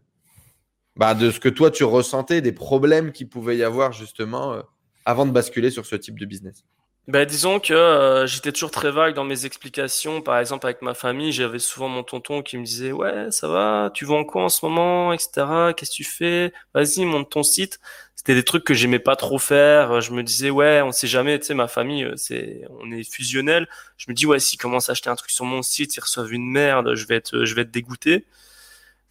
bah, 0.96 1.14
de 1.14 1.32
ce 1.32 1.40
que 1.40 1.50
toi 1.50 1.72
tu 1.72 1.84
ressentais, 1.84 2.42
des 2.42 2.52
problèmes 2.52 3.12
qui 3.12 3.26
pouvaient 3.26 3.58
y 3.58 3.64
avoir 3.64 3.94
justement 3.94 4.54
euh, 4.54 4.62
avant 5.06 5.26
de 5.26 5.32
basculer 5.32 5.72
sur 5.72 5.86
ce 5.86 5.96
type 5.96 6.20
de 6.20 6.26
business 6.26 6.64
bah, 7.08 7.26
disons 7.26 7.60
que 7.60 7.74
euh, 7.74 8.28
j'étais 8.28 8.52
toujours 8.52 8.72
très 8.72 8.92
vague 8.92 9.16
dans 9.16 9.24
mes 9.24 9.46
explications. 9.46 10.22
Par 10.22 10.38
exemple, 10.40 10.68
avec 10.68 10.82
ma 10.84 10.94
famille, 10.94 11.32
j'avais 11.32 11.60
souvent 11.60 11.90
mon 11.90 12.04
tonton 12.04 12.44
qui 12.44 12.58
me 12.58 12.64
disait 12.64 12.92
Ouais, 12.92 13.32
ça 13.32 13.48
va, 13.48 13.90
tu 13.94 14.06
vends 14.06 14.24
quoi 14.24 14.44
en 14.44 14.50
ce 14.50 14.64
moment, 14.66 15.12
etc. 15.12 15.74
Qu'est-ce 15.76 15.92
que 15.92 15.96
tu 15.96 16.04
fais? 16.04 16.54
Vas-y, 16.76 17.06
monte 17.06 17.30
ton 17.32 17.44
site. 17.44 17.80
C'était 18.16 18.36
des 18.36 18.44
trucs 18.44 18.64
que 18.64 18.76
j'aimais 18.76 19.00
pas 19.00 19.16
trop 19.16 19.40
faire. 19.40 20.00
Je 20.00 20.12
me 20.14 20.22
disais 20.24 20.52
Ouais, 20.52 20.82
on 20.84 20.92
sait 20.92 21.08
jamais, 21.08 21.40
tu 21.40 21.48
sais, 21.48 21.54
ma 21.56 21.68
famille, 21.68 22.04
euh, 22.04 22.14
c'est, 22.18 22.62
on 22.70 22.92
est 22.92 23.04
fusionnel. 23.04 23.68
Je 23.98 24.06
me 24.10 24.14
dis 24.14 24.28
Ouais, 24.28 24.40
s'ils 24.40 24.60
commencent 24.60 24.90
à 24.90 24.92
acheter 24.92 25.10
un 25.10 25.16
truc 25.16 25.32
sur 25.32 25.46
mon 25.46 25.64
site, 25.64 25.96
ils 25.98 26.02
reçoivent 26.02 26.32
une 26.32 26.50
merde, 26.50 26.94
je 26.96 27.08
vais 27.08 27.16
être, 27.16 27.46
je 27.46 27.56
vais 27.56 27.64
être 27.64 27.72
dégoûté. 27.72 28.26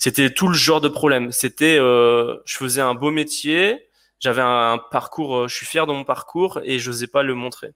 C'était 0.00 0.30
tout 0.30 0.48
le 0.48 0.54
genre 0.54 0.80
de 0.80 0.88
problème. 0.88 1.30
C'était, 1.30 1.76
euh, 1.78 2.38
je 2.46 2.56
faisais 2.56 2.80
un 2.80 2.94
beau 2.94 3.10
métier, 3.10 3.90
j'avais 4.18 4.40
un, 4.40 4.80
parcours, 4.90 5.36
euh, 5.36 5.48
je 5.48 5.54
suis 5.54 5.66
fier 5.66 5.86
de 5.86 5.92
mon 5.92 6.04
parcours 6.04 6.58
et 6.64 6.78
je 6.78 6.90
n'osais 6.90 7.06
pas 7.06 7.22
le 7.22 7.34
montrer. 7.34 7.72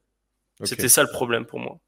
C'était 0.62 0.88
ça 0.88 1.02
le 1.02 1.10
problème 1.10 1.44
pour 1.44 1.60
moi. 1.60 1.78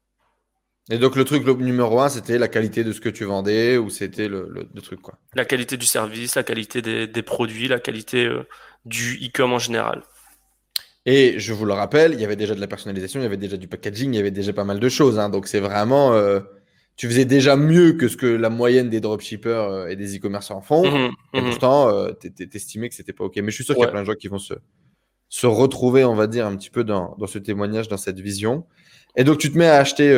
Et 0.91 0.99
donc 0.99 1.15
le 1.15 1.25
truc 1.25 1.43
le 1.43 1.53
numéro 1.55 1.99
un, 1.99 2.09
c'était 2.09 2.37
la 2.37 2.47
qualité 2.47 2.83
de 2.83 2.91
ce 2.93 3.01
que 3.01 3.09
tu 3.09 3.25
vendais 3.25 3.77
ou 3.77 3.89
c'était 3.89 4.27
le, 4.27 4.47
le, 4.47 4.81
truc 4.81 5.01
quoi? 5.01 5.17
La 5.33 5.43
qualité 5.43 5.75
du 5.75 5.87
service, 5.87 6.35
la 6.35 6.43
qualité 6.43 6.83
des, 6.83 7.07
des 7.07 7.23
produits, 7.23 7.67
la 7.67 7.79
qualité 7.79 8.25
euh, 8.25 8.47
du 8.85 9.15
e-com 9.15 9.53
en 9.53 9.59
général. 9.59 10.03
Et 11.07 11.39
je 11.39 11.51
vous 11.51 11.65
le 11.65 11.73
rappelle, 11.73 12.13
il 12.13 12.21
y 12.21 12.25
avait 12.25 12.35
déjà 12.35 12.53
de 12.53 12.61
la 12.61 12.67
personnalisation, 12.67 13.19
il 13.19 13.23
y 13.23 13.25
avait 13.25 13.37
déjà 13.37 13.57
du 13.57 13.67
packaging, 13.67 14.13
il 14.13 14.17
y 14.17 14.19
avait 14.19 14.29
déjà 14.29 14.53
pas 14.53 14.65
mal 14.65 14.79
de 14.79 14.89
choses. 14.89 15.17
Hein. 15.17 15.29
donc 15.29 15.47
c'est 15.47 15.61
vraiment, 15.61 16.13
tu 16.97 17.07
faisais 17.07 17.25
déjà 17.25 17.55
mieux 17.55 17.93
que 17.93 18.07
ce 18.07 18.17
que 18.17 18.25
la 18.25 18.49
moyenne 18.49 18.89
des 18.89 18.99
dropshippers 18.99 19.87
et 19.89 19.95
des 19.95 20.17
e-commerçants 20.17 20.61
font. 20.61 20.85
Mhm, 20.89 21.11
et 21.33 21.41
mhm. 21.41 21.49
pourtant, 21.49 22.07
tu 22.19 22.49
estimais 22.53 22.89
que 22.89 22.95
c'était 22.95 23.13
pas 23.13 23.23
OK. 23.23 23.37
Mais 23.37 23.51
je 23.51 23.55
suis 23.55 23.63
sûr 23.63 23.75
qu'il 23.75 23.83
y 23.83 23.87
a 23.87 23.91
plein 23.91 24.01
de 24.01 24.07
gens 24.07 24.15
qui 24.15 24.27
vont 24.27 24.39
se, 24.39 24.55
se 25.29 25.47
retrouver, 25.47 26.03
on 26.03 26.15
va 26.15 26.27
dire, 26.27 26.45
un 26.45 26.55
petit 26.55 26.71
peu 26.71 26.83
dans, 26.83 27.15
dans, 27.17 27.27
ce 27.27 27.37
témoignage, 27.37 27.87
dans 27.87 27.97
cette 27.97 28.19
vision. 28.19 28.65
Et 29.15 29.23
donc, 29.23 29.37
tu 29.37 29.51
te 29.51 29.57
mets 29.57 29.67
à 29.67 29.77
acheter 29.77 30.11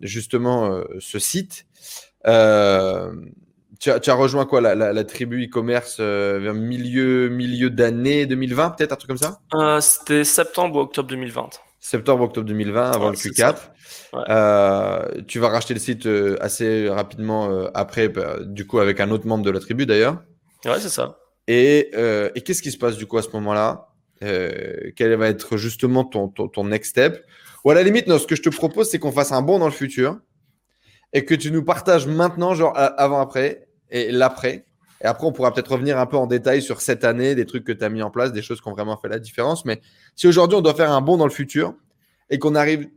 justement 0.00 0.82
ce 0.98 1.18
site. 1.18 1.66
Euh, 2.26 3.12
tu 3.80 3.90
as, 3.90 4.14
rejoint 4.14 4.46
quoi 4.46 4.60
la, 4.60 5.04
tribu 5.04 5.44
e-commerce 5.44 5.96
euh, 5.98 6.38
vers 6.40 6.54
milieu, 6.54 7.28
milieu 7.28 7.68
d'année 7.68 8.26
2020, 8.26 8.70
peut-être 8.70 8.92
un 8.92 8.96
truc 8.96 9.08
comme 9.08 9.16
ça? 9.16 9.40
Euh, 9.54 9.80
C'était 9.80 10.22
septembre 10.22 10.76
ou 10.76 10.80
octobre 10.80 11.08
2020. 11.08 11.50
Septembre, 11.84 12.24
octobre 12.24 12.46
2020, 12.46 12.92
avant 12.92 13.10
le 13.10 13.16
Q4. 13.16 13.56
Euh, 14.14 15.22
tu 15.26 15.38
vas 15.38 15.48
racheter 15.48 15.74
le 15.74 15.80
site 15.80 16.08
assez 16.40 16.88
rapidement 16.88 17.66
après, 17.74 18.08
bah, 18.08 18.36
du 18.40 18.66
coup, 18.66 18.78
avec 18.78 19.00
un 19.00 19.10
autre 19.10 19.26
membre 19.26 19.44
de 19.44 19.50
la 19.50 19.60
tribu 19.60 19.84
d'ailleurs. 19.84 20.22
Ouais, 20.64 20.78
c'est 20.80 20.88
ça. 20.88 21.18
Et, 21.48 21.90
et 22.34 22.40
qu'est-ce 22.40 22.62
qui 22.62 22.70
se 22.70 22.78
passe 22.78 22.96
du 22.96 23.06
coup 23.06 23.18
à 23.18 23.22
ce 23.22 23.30
moment-là? 23.32 23.88
Quel 24.20 25.14
va 25.16 25.28
être 25.28 25.56
justement 25.56 26.04
ton, 26.04 26.28
ton, 26.28 26.46
ton, 26.46 26.64
next 26.64 26.90
step? 26.90 27.24
Ou 27.64 27.70
à 27.70 27.74
la 27.74 27.82
limite, 27.82 28.06
non, 28.06 28.18
ce 28.18 28.28
que 28.28 28.36
je 28.36 28.42
te 28.42 28.48
propose, 28.48 28.88
c'est 28.88 29.00
qu'on 29.00 29.12
fasse 29.12 29.32
un 29.32 29.42
bond 29.42 29.58
dans 29.58 29.66
le 29.66 29.72
futur 29.72 30.20
et 31.12 31.24
que 31.24 31.34
tu 31.34 31.50
nous 31.50 31.64
partages 31.64 32.06
maintenant, 32.06 32.54
genre 32.54 32.72
avant-après, 32.76 33.66
et 33.90 34.10
l'après. 34.10 34.66
Et 35.02 35.06
après, 35.06 35.26
on 35.26 35.32
pourra 35.32 35.52
peut-être 35.52 35.72
revenir 35.72 35.98
un 35.98 36.06
peu 36.06 36.16
en 36.16 36.26
détail 36.26 36.62
sur 36.62 36.80
cette 36.80 37.04
année, 37.04 37.34
des 37.34 37.44
trucs 37.44 37.64
que 37.64 37.72
tu 37.72 37.84
as 37.84 37.88
mis 37.88 38.02
en 38.02 38.10
place, 38.10 38.32
des 38.32 38.42
choses 38.42 38.60
qui 38.60 38.68
ont 38.68 38.72
vraiment 38.72 38.96
fait 38.96 39.08
la 39.08 39.18
différence. 39.18 39.64
Mais 39.64 39.80
si 40.14 40.28
aujourd'hui, 40.28 40.56
on 40.56 40.60
doit 40.60 40.74
faire 40.74 40.92
un 40.92 41.00
bond 41.00 41.16
dans 41.16 41.26
le 41.26 41.32
futur 41.32 41.74
et 42.30 42.38
qu'on 42.38 42.54
arrive, 42.54 42.88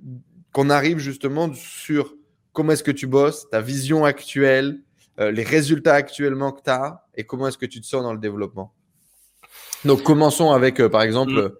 qu'on 0.53 0.69
arrive 0.69 0.99
justement 0.99 1.51
sur 1.53 2.13
comment 2.53 2.73
est-ce 2.73 2.83
que 2.83 2.91
tu 2.91 3.07
bosses, 3.07 3.49
ta 3.49 3.59
vision 3.59 4.05
actuelle, 4.05 4.81
euh, 5.19 5.31
les 5.31 5.43
résultats 5.43 5.95
actuellement 5.95 6.51
que 6.51 6.61
tu 6.61 6.69
as 6.69 7.05
et 7.15 7.23
comment 7.23 7.47
est-ce 7.47 7.57
que 7.57 7.65
tu 7.65 7.81
te 7.81 7.87
sens 7.87 8.03
dans 8.03 8.13
le 8.13 8.19
développement. 8.19 8.73
Donc, 9.83 10.03
commençons 10.03 10.51
avec, 10.51 10.79
euh, 10.79 10.89
par 10.89 11.01
exemple, 11.01 11.33
mm. 11.33 11.51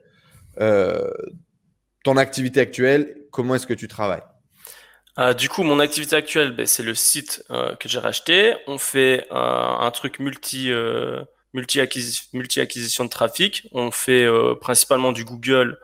euh, 0.62 1.10
ton 2.04 2.18
activité 2.18 2.60
actuelle. 2.60 3.18
Comment 3.32 3.56
est-ce 3.56 3.68
que 3.68 3.74
tu 3.74 3.88
travailles? 3.88 4.24
Euh, 5.18 5.34
du 5.34 5.48
coup, 5.48 5.64
mon 5.64 5.80
activité 5.80 6.16
actuelle, 6.16 6.52
ben, 6.52 6.66
c'est 6.66 6.84
le 6.84 6.94
site 6.94 7.44
euh, 7.50 7.76
que 7.76 7.88
j'ai 7.88 8.00
racheté. 8.00 8.56
On 8.68 8.78
fait 8.78 9.28
euh, 9.32 9.36
un 9.36 9.92
truc 9.92 10.20
multi, 10.20 10.72
multi, 11.54 11.80
acquisition, 11.80 12.26
multi 12.34 12.60
acquisition 12.60 13.06
de 13.06 13.10
trafic. 13.10 13.68
On 13.72 13.92
fait 13.92 14.28
principalement 14.60 15.12
du 15.12 15.26
Google 15.26 15.80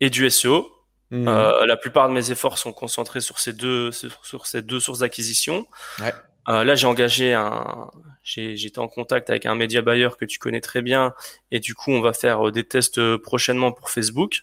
et 0.00 0.10
du 0.10 0.28
SEO. 0.30 0.72
Mmh. 1.12 1.26
la 1.26 1.76
plupart 1.76 2.08
de 2.08 2.14
mes 2.14 2.32
efforts 2.32 2.58
sont 2.58 2.72
concentrés 2.72 3.20
sur 3.20 3.38
ces 3.38 3.52
deux, 3.52 3.92
sur 3.92 4.46
ces 4.46 4.60
deux 4.62 4.80
sources 4.80 4.98
d'acquisition. 5.00 5.68
Ouais. 6.00 6.12
là, 6.48 6.74
j'ai 6.74 6.88
engagé 6.88 7.32
un, 7.32 7.88
j'étais 8.24 8.80
en 8.80 8.88
contact 8.88 9.30
avec 9.30 9.46
un 9.46 9.54
média 9.54 9.82
buyer 9.82 10.08
que 10.18 10.24
tu 10.24 10.40
connais 10.40 10.60
très 10.60 10.82
bien, 10.82 11.14
et 11.52 11.60
du 11.60 11.76
coup, 11.76 11.92
on 11.92 12.00
va 12.00 12.12
faire 12.12 12.50
des 12.50 12.64
tests 12.64 13.16
prochainement 13.18 13.70
pour 13.70 13.90
Facebook. 13.90 14.40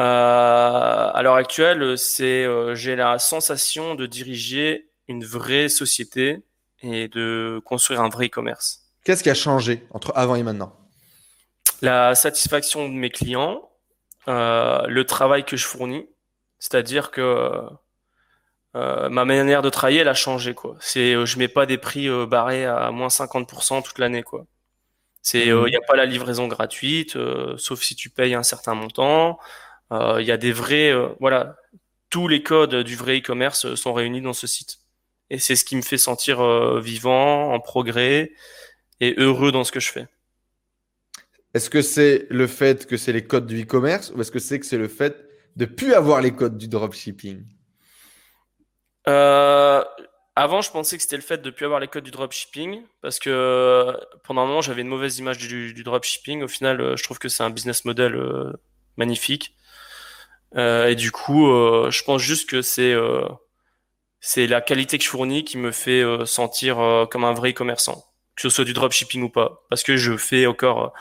Euh, 0.00 1.10
à 1.12 1.22
l'heure 1.22 1.34
actuelle, 1.34 1.98
c'est 1.98 2.44
euh, 2.44 2.74
j'ai 2.74 2.96
la 2.96 3.18
sensation 3.18 3.94
de 3.94 4.06
diriger 4.06 4.88
une 5.08 5.24
vraie 5.24 5.68
société 5.68 6.42
et 6.80 7.08
de 7.08 7.60
construire 7.66 8.00
un 8.00 8.08
vrai 8.08 8.30
commerce. 8.30 8.86
Qu'est-ce 9.04 9.22
qui 9.22 9.28
a 9.28 9.34
changé 9.34 9.86
entre 9.90 10.12
avant 10.14 10.36
et 10.36 10.42
maintenant? 10.42 10.74
La 11.82 12.14
satisfaction 12.14 12.88
de 12.88 12.94
mes 12.94 13.10
clients, 13.10 13.68
euh, 14.28 14.86
le 14.86 15.04
travail 15.04 15.44
que 15.44 15.58
je 15.58 15.66
fournis, 15.66 16.08
c'est-à-dire 16.58 17.10
que 17.10 17.60
euh, 18.76 19.08
ma 19.10 19.26
manière 19.26 19.60
de 19.60 19.68
travailler, 19.68 20.00
elle 20.00 20.08
a 20.08 20.14
changé 20.14 20.54
quoi. 20.54 20.76
C'est, 20.80 21.26
je 21.26 21.38
mets 21.38 21.48
pas 21.48 21.66
des 21.66 21.76
prix 21.76 22.08
barrés 22.26 22.64
à 22.64 22.90
moins 22.90 23.08
50% 23.08 23.82
toute 23.82 23.98
l'année 23.98 24.22
quoi. 24.22 24.46
C'est, 25.20 25.48
il 25.48 25.64
n'y 25.64 25.76
a 25.76 25.82
pas 25.86 25.96
la 25.96 26.06
livraison 26.06 26.48
gratuite, 26.48 27.18
sauf 27.58 27.82
si 27.82 27.94
tu 27.94 28.08
payes 28.08 28.34
un 28.34 28.42
certain 28.42 28.74
montant. 28.74 29.38
Euh, 29.92 30.20
il 30.20 30.26
y 30.26 30.32
a 30.32 30.36
des 30.36 30.52
vrais, 30.52 30.92
euh, 30.92 31.08
voilà, 31.18 31.56
tous 32.10 32.28
les 32.28 32.42
codes 32.42 32.76
du 32.76 32.96
vrai 32.96 33.18
e-commerce 33.18 33.74
sont 33.74 33.92
réunis 33.92 34.20
dans 34.20 34.32
ce 34.32 34.46
site. 34.46 34.78
Et 35.30 35.38
c'est 35.38 35.56
ce 35.56 35.64
qui 35.64 35.76
me 35.76 35.82
fait 35.82 35.98
sentir 35.98 36.40
euh, 36.40 36.80
vivant, 36.80 37.52
en 37.52 37.60
progrès 37.60 38.32
et 39.00 39.14
heureux 39.16 39.52
dans 39.52 39.64
ce 39.64 39.72
que 39.72 39.80
je 39.80 39.90
fais. 39.90 40.06
Est-ce 41.54 41.70
que 41.70 41.82
c'est 41.82 42.26
le 42.30 42.46
fait 42.46 42.86
que 42.86 42.96
c'est 42.96 43.12
les 43.12 43.24
codes 43.24 43.46
du 43.46 43.62
e-commerce 43.62 44.12
ou 44.14 44.20
est-ce 44.20 44.30
que 44.30 44.38
c'est 44.38 44.60
que 44.60 44.66
c'est 44.66 44.78
le 44.78 44.88
fait 44.88 45.16
de 45.56 45.64
plus 45.64 45.94
avoir 45.94 46.20
les 46.20 46.32
codes 46.32 46.56
du 46.56 46.68
dropshipping? 46.68 47.44
Euh, 49.08 49.82
Avant, 50.36 50.62
je 50.62 50.70
pensais 50.70 50.96
que 50.96 51.02
c'était 51.02 51.16
le 51.16 51.22
fait 51.22 51.38
de 51.38 51.46
ne 51.46 51.54
plus 51.54 51.64
avoir 51.64 51.80
les 51.80 51.88
codes 51.88 52.04
du 52.04 52.12
dropshipping 52.12 52.82
parce 53.02 53.18
que 53.18 53.96
pendant 54.24 54.42
un 54.42 54.46
moment, 54.46 54.60
j'avais 54.60 54.82
une 54.82 54.88
mauvaise 54.88 55.18
image 55.18 55.38
du, 55.38 55.74
du 55.74 55.82
dropshipping. 55.82 56.42
Au 56.42 56.48
final, 56.48 56.96
je 56.96 57.02
trouve 57.02 57.18
que 57.18 57.28
c'est 57.28 57.42
un 57.42 57.50
business 57.50 57.84
model 57.84 58.16
magnifique. 58.96 59.54
Euh, 60.56 60.88
et 60.88 60.94
du 60.96 61.12
coup, 61.12 61.48
euh, 61.48 61.90
je 61.90 62.02
pense 62.02 62.20
juste 62.22 62.48
que 62.48 62.62
c'est 62.62 62.92
euh, 62.92 63.26
c'est 64.20 64.46
la 64.46 64.60
qualité 64.60 64.98
que 64.98 65.04
je 65.04 65.08
fournis 65.08 65.44
qui 65.44 65.56
me 65.56 65.72
fait 65.72 66.04
sentir 66.26 66.76
comme 67.10 67.24
un 67.24 67.32
vrai 67.32 67.54
commerçant, 67.54 68.04
que 68.36 68.42
ce 68.42 68.50
soit 68.50 68.64
du 68.66 68.74
dropshipping 68.74 69.22
ou 69.22 69.30
pas. 69.30 69.64
Parce 69.70 69.82
que 69.82 69.96
je 69.96 70.16
fais 70.16 70.46
encore 70.46 70.92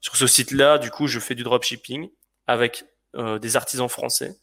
sur 0.00 0.16
ce 0.16 0.26
site-là, 0.26 0.78
du 0.78 0.90
coup, 0.90 1.06
je 1.06 1.20
fais 1.20 1.34
du 1.34 1.42
dropshipping 1.42 2.08
avec 2.46 2.84
des 3.14 3.56
artisans 3.56 3.90
français. 3.90 4.38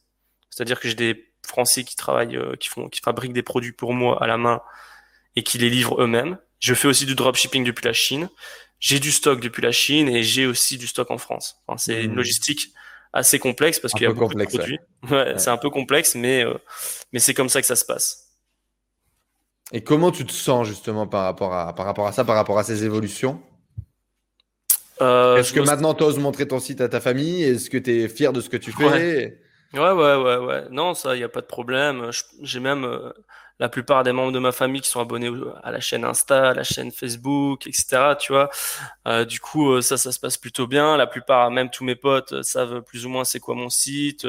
C'est-à-dire 0.52 0.80
que 0.80 0.88
j'ai 0.88 0.94
des 0.94 1.34
Français 1.44 1.84
qui 1.84 1.96
travaillent, 1.96 2.40
qui 2.60 2.70
font, 2.70 2.88
qui 2.88 3.02
fabriquent 3.02 3.34
des 3.34 3.42
produits 3.42 3.72
pour 3.72 3.94
moi 3.94 4.24
à 4.24 4.28
la 4.28 4.38
main 4.38 4.62
et 5.36 5.42
qui 5.42 5.58
les 5.58 5.72
livrent 5.72 6.00
eux-mêmes. 6.00 6.38
Je 6.60 6.76
fais 6.76 6.88
aussi 6.88 7.08
du 7.08 7.16
dropshipping 7.16 7.64
depuis 7.64 7.86
la 7.86 7.94
Chine. 7.94 8.30
J'ai 8.80 9.00
du 9.00 9.12
stock 9.12 9.40
depuis 9.40 9.64
la 9.64 9.72
Chine 9.72 10.08
et 10.08 10.22
j'ai 10.22 10.46
aussi 10.46 10.78
du 10.78 10.86
stock 10.86 11.10
en 11.10 11.18
France. 11.18 11.64
Enfin, 11.66 11.80
c'est 11.80 12.04
une 12.04 12.12
mmh. 12.12 12.16
logistique 12.16 12.74
assez 13.14 13.40
complexe 13.40 13.80
parce 13.80 13.94
qu'il 13.94 14.04
y 14.04 14.06
a 14.06 14.14
beaucoup 14.14 14.34
de 14.34 14.44
produits. 14.46 14.80
Ouais. 15.10 15.38
C'est 15.38 15.50
un 15.50 15.58
peu 15.58 15.70
complexe, 15.70 16.16
mais, 16.16 16.44
euh, 16.44 16.54
mais 17.12 17.20
c'est 17.20 17.34
comme 17.34 17.50
ça 17.50 17.62
que 17.62 17.68
ça 17.68 17.76
se 17.76 17.86
passe. 17.86 18.28
Et 19.72 19.84
comment 19.84 20.12
tu 20.12 20.26
te 20.26 20.32
sens 20.32 20.68
justement 20.68 21.08
par 21.08 21.24
rapport 21.24 21.54
à, 21.54 21.76
par 21.76 21.86
rapport 21.86 22.08
à 22.08 22.12
ça, 22.12 22.26
par 22.26 22.36
rapport 22.36 22.58
à 22.58 22.64
ces 22.64 22.84
évolutions? 22.84 23.42
Euh, 25.02 25.38
Est-ce 25.38 25.54
que 25.54 25.60
maintenant 25.60 25.94
tu 25.94 26.04
oses 26.04 26.20
montrer 26.20 26.48
ton 26.48 26.60
site 26.60 26.82
à 26.82 26.90
ta 26.90 27.00
famille? 27.00 27.44
Est-ce 27.44 27.70
que 27.70 27.78
tu 27.78 28.02
es 28.02 28.10
fier 28.10 28.34
de 28.34 28.42
ce 28.42 28.50
que 28.50 28.58
tu 28.58 28.72
fais? 28.72 28.84
Ouais. 28.84 29.40
ouais, 29.74 29.92
ouais, 29.92 30.16
ouais, 30.16 30.38
ouais. 30.38 30.64
Non, 30.72 30.94
ça, 30.94 31.16
il 31.16 31.20
n'y 31.20 31.24
a 31.24 31.30
pas 31.30 31.42
de 31.42 31.46
problème. 31.46 32.10
J'ai 32.42 32.60
même 32.60 32.84
euh, 32.84 33.12
la 33.60 33.68
plupart 33.68 34.04
des 34.04 34.14
membres 34.14 34.32
de 34.32 34.40
ma 34.40 34.52
famille 34.52 34.82
qui 34.82 34.88
sont 34.88 35.02
abonnés 35.02 35.30
à 35.64 35.72
la 35.72 35.82
chaîne 35.82 36.06
Insta, 36.06 36.50
à 36.50 36.54
la 36.54 36.64
chaîne 36.64 36.92
Facebook, 36.92 37.68
etc. 37.68 38.14
Tu 38.20 38.32
vois, 38.32 38.50
euh, 39.08 39.26
du 39.26 39.40
coup 39.40 39.72
euh, 39.72 39.82
ça, 39.82 39.98
ça 39.98 40.12
se 40.12 40.20
passe 40.20 40.38
plutôt 40.38 40.66
bien. 40.66 40.96
La 40.96 41.08
plupart, 41.08 41.52
même 41.52 41.70
tous 41.70 41.84
mes 41.84 41.96
potes, 41.96 42.32
euh, 42.32 42.42
savent 42.42 42.82
plus 42.82 43.06
ou 43.06 43.10
moins 43.10 43.26
c'est 43.26 43.40
quoi 43.40 43.56
mon 43.56 43.70
site. 43.70 44.26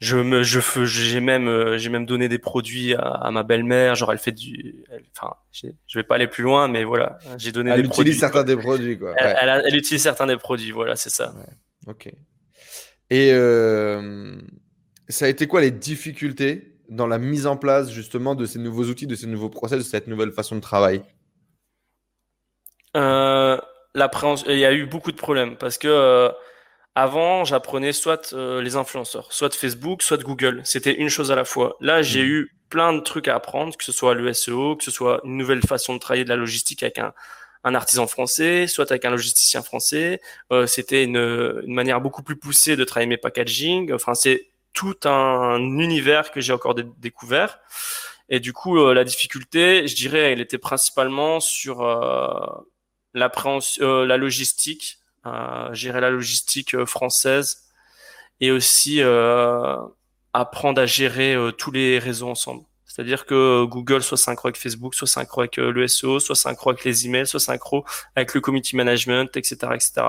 je 0.00 0.16
me, 0.16 0.42
je 0.42 0.84
j'ai 0.84 1.20
même, 1.20 1.76
j'ai 1.76 1.90
même 1.90 2.06
donné 2.06 2.30
des 2.30 2.38
produits 2.38 2.94
à, 2.94 3.30
ma 3.30 3.42
belle-mère. 3.42 3.94
Genre 3.94 4.10
elle 4.10 4.18
fait 4.18 4.32
du, 4.32 4.84
enfin, 5.14 5.34
je 5.52 5.98
vais 5.98 6.02
pas 6.02 6.14
aller 6.14 6.28
plus 6.28 6.44
loin, 6.44 6.68
mais 6.68 6.84
voilà, 6.84 7.18
j'ai 7.36 7.52
donné 7.52 7.70
elle 7.72 7.84
utilise 7.84 8.18
certains 8.18 8.44
des 8.44 8.56
produits 8.56 8.98
quoi. 8.98 9.12
Elle, 9.18 9.62
elle, 9.66 9.76
utilise 9.76 10.02
certains 10.02 10.26
des 10.26 10.38
produits, 10.38 10.70
voilà, 10.70 10.96
c'est 10.96 11.10
ça. 11.10 11.34
Ok. 11.86 12.10
Et 13.10 13.32
ça 15.08 15.26
a 15.26 15.28
été 15.28 15.46
quoi 15.46 15.60
les 15.60 15.70
difficultés 15.70 16.71
dans 16.92 17.06
la 17.06 17.18
mise 17.18 17.46
en 17.46 17.56
place 17.56 17.90
justement 17.90 18.34
de 18.34 18.44
ces 18.44 18.58
nouveaux 18.58 18.84
outils, 18.84 19.06
de 19.06 19.14
ces 19.14 19.26
nouveaux 19.26 19.48
process, 19.48 19.78
de 19.78 19.82
cette 19.82 20.06
nouvelle 20.06 20.32
façon 20.32 20.56
de 20.56 20.60
travail 20.60 21.02
euh, 22.96 23.58
Il 23.96 24.58
y 24.58 24.64
a 24.64 24.72
eu 24.72 24.86
beaucoup 24.86 25.10
de 25.10 25.16
problèmes 25.16 25.56
parce 25.56 25.78
que 25.78 25.88
euh, 25.88 26.28
avant, 26.94 27.44
j'apprenais 27.44 27.92
soit 27.92 28.34
euh, 28.34 28.60
les 28.60 28.76
influenceurs, 28.76 29.32
soit 29.32 29.54
Facebook, 29.54 30.02
soit 30.02 30.22
Google. 30.22 30.60
C'était 30.64 30.92
une 30.92 31.08
chose 31.08 31.32
à 31.32 31.34
la 31.34 31.44
fois. 31.44 31.76
Là, 31.80 32.02
j'ai 32.02 32.22
mmh. 32.22 32.26
eu 32.26 32.56
plein 32.68 32.92
de 32.92 33.00
trucs 33.00 33.28
à 33.28 33.36
apprendre, 33.36 33.74
que 33.76 33.84
ce 33.84 33.92
soit 33.92 34.14
le 34.14 34.30
SEO, 34.34 34.76
que 34.76 34.84
ce 34.84 34.90
soit 34.90 35.20
une 35.24 35.38
nouvelle 35.38 35.62
façon 35.62 35.94
de 35.94 35.98
travailler 35.98 36.24
de 36.24 36.28
la 36.28 36.36
logistique 36.36 36.82
avec 36.82 36.98
un, 36.98 37.14
un 37.64 37.74
artisan 37.74 38.06
français, 38.06 38.66
soit 38.66 38.90
avec 38.90 39.06
un 39.06 39.10
logisticien 39.10 39.62
français. 39.62 40.20
Euh, 40.52 40.66
c'était 40.66 41.04
une, 41.04 41.16
une, 41.16 41.74
manière 41.74 42.02
beaucoup 42.02 42.22
plus 42.22 42.36
poussée 42.36 42.76
de 42.76 42.84
travailler 42.84 43.08
mes 43.08 43.16
packaging. 43.16 43.92
Enfin, 43.94 44.14
c'est 44.14 44.51
tout 44.72 44.96
un 45.04 45.58
univers 45.58 46.30
que 46.30 46.40
j'ai 46.40 46.52
encore 46.52 46.74
découvert. 46.74 47.58
Et 48.28 48.40
du 48.40 48.52
coup, 48.52 48.78
euh, 48.78 48.94
la 48.94 49.04
difficulté, 49.04 49.86
je 49.86 49.94
dirais, 49.94 50.32
elle 50.32 50.40
était 50.40 50.58
principalement 50.58 51.40
sur 51.40 51.82
euh, 51.82 52.34
euh 53.14 54.06
la 54.06 54.16
logistique, 54.16 54.98
euh, 55.26 55.74
gérer 55.74 56.00
la 56.00 56.10
logistique 56.10 56.74
euh, 56.74 56.86
française 56.86 57.64
et 58.40 58.50
aussi 58.50 59.00
apprendre 60.32 60.80
à 60.80 60.86
gérer 60.86 61.36
tous 61.58 61.70
les 61.70 61.98
réseaux 61.98 62.28
ensemble. 62.28 62.64
C'est-à-dire 62.86 63.24
que 63.26 63.64
Google 63.64 64.02
soit 64.02 64.16
synchro 64.16 64.48
avec 64.48 64.56
Facebook, 64.56 64.94
soit 64.94 65.06
synchro 65.06 65.42
avec 65.42 65.58
le 65.58 65.86
SEO, 65.86 66.18
soit 66.18 66.34
synchro 66.34 66.70
avec 66.70 66.84
les 66.84 67.06
emails, 67.06 67.26
soit 67.26 67.38
synchro 67.38 67.84
avec 68.16 68.34
le 68.34 68.40
community 68.40 68.74
management, 68.74 69.36
etc., 69.36 69.56
etc. 69.74 70.08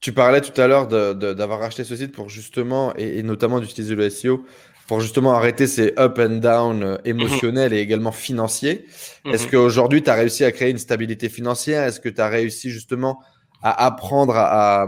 Tu 0.00 0.12
parlais 0.12 0.40
tout 0.40 0.58
à 0.60 0.66
l'heure 0.68 0.86
d'avoir 0.86 1.62
acheté 1.62 1.82
ce 1.84 1.96
site 1.96 2.12
pour 2.12 2.28
justement, 2.28 2.94
et, 2.96 3.22
notamment 3.22 3.58
d'utiliser 3.58 3.94
le 3.94 4.08
SEO 4.10 4.44
pour 4.86 5.00
justement 5.00 5.34
arrêter 5.34 5.66
ces 5.66 5.92
up 5.98 6.18
and 6.18 6.36
down 6.36 6.82
euh, 6.82 6.96
émotionnels 7.04 7.74
et 7.74 7.78
également 7.78 8.12
financiers. 8.12 8.86
Est-ce 9.26 9.46
qu'aujourd'hui, 9.46 10.02
tu 10.02 10.08
as 10.08 10.14
réussi 10.14 10.44
à 10.44 10.52
créer 10.52 10.70
une 10.70 10.78
stabilité 10.78 11.28
financière? 11.28 11.82
Est-ce 11.82 12.00
que 12.00 12.08
tu 12.08 12.20
as 12.20 12.28
réussi 12.28 12.70
justement 12.70 13.20
à 13.62 13.84
apprendre 13.84 14.34
à, 14.36 14.86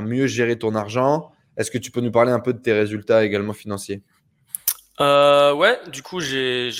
mieux 0.00 0.26
gérer 0.26 0.58
ton 0.58 0.74
argent? 0.74 1.30
Est-ce 1.56 1.70
que 1.70 1.78
tu 1.78 1.90
peux 1.90 2.00
nous 2.00 2.10
parler 2.10 2.32
un 2.32 2.40
peu 2.40 2.52
de 2.52 2.58
tes 2.58 2.72
résultats 2.72 3.24
également 3.24 3.52
financiers? 3.52 4.02
Euh, 5.00 5.52
Ouais, 5.54 5.78
du 5.92 6.02
coup, 6.02 6.20
j'ai 6.20 6.70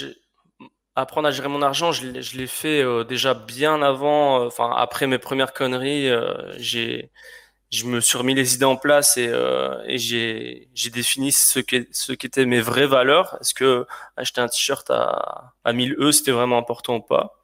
apprendre 0.99 1.29
à 1.29 1.31
gérer 1.31 1.49
mon 1.49 1.61
argent, 1.61 1.93
je 1.93 2.37
l'ai 2.39 2.47
fait 2.47 2.83
euh, 2.83 3.05
déjà 3.05 3.35
bien 3.35 3.83
avant, 3.83 4.41
euh, 4.41 4.47
enfin 4.47 4.73
après 4.75 5.07
mes 5.07 5.19
premières 5.19 5.53
conneries, 5.53 6.09
j'ai 6.57 7.11
je 7.77 7.85
me 7.87 8.01
suis 8.01 8.17
remis 8.17 8.35
les 8.35 8.55
idées 8.55 8.65
en 8.65 8.77
place 8.77 9.19
et, 9.19 9.29
euh, 9.29 9.77
et 9.87 9.99
j'ai, 9.99 10.69
j'ai 10.75 10.89
défini 10.89 11.31
ce, 11.31 11.61
qui, 11.61 11.87
ce 11.93 12.45
mes 12.45 12.61
vraies 12.61 12.87
valeurs. 12.87 13.37
Est-ce 13.41 13.53
que 13.53 13.87
acheter 14.17 14.41
un 14.41 14.49
t-shirt 14.49 14.91
à, 14.91 15.53
à 15.63 15.73
1000 15.75 15.97
E, 15.99 16.11
c'était 16.11 16.31
vraiment 16.31 16.57
important 16.57 16.97
ou 16.97 17.01
pas? 17.01 17.39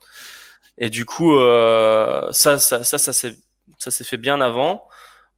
Et 0.79 0.89
du 0.89 1.05
coup, 1.05 1.37
euh, 1.37 2.27
ça, 2.33 2.59
ça, 2.59 2.83
ça, 2.83 2.97
ça 2.97 3.13
s'est, 3.13 3.37
ça 3.79 3.91
s'est 3.91 4.05
fait 4.05 4.17
bien 4.17 4.41
avant. 4.41 4.89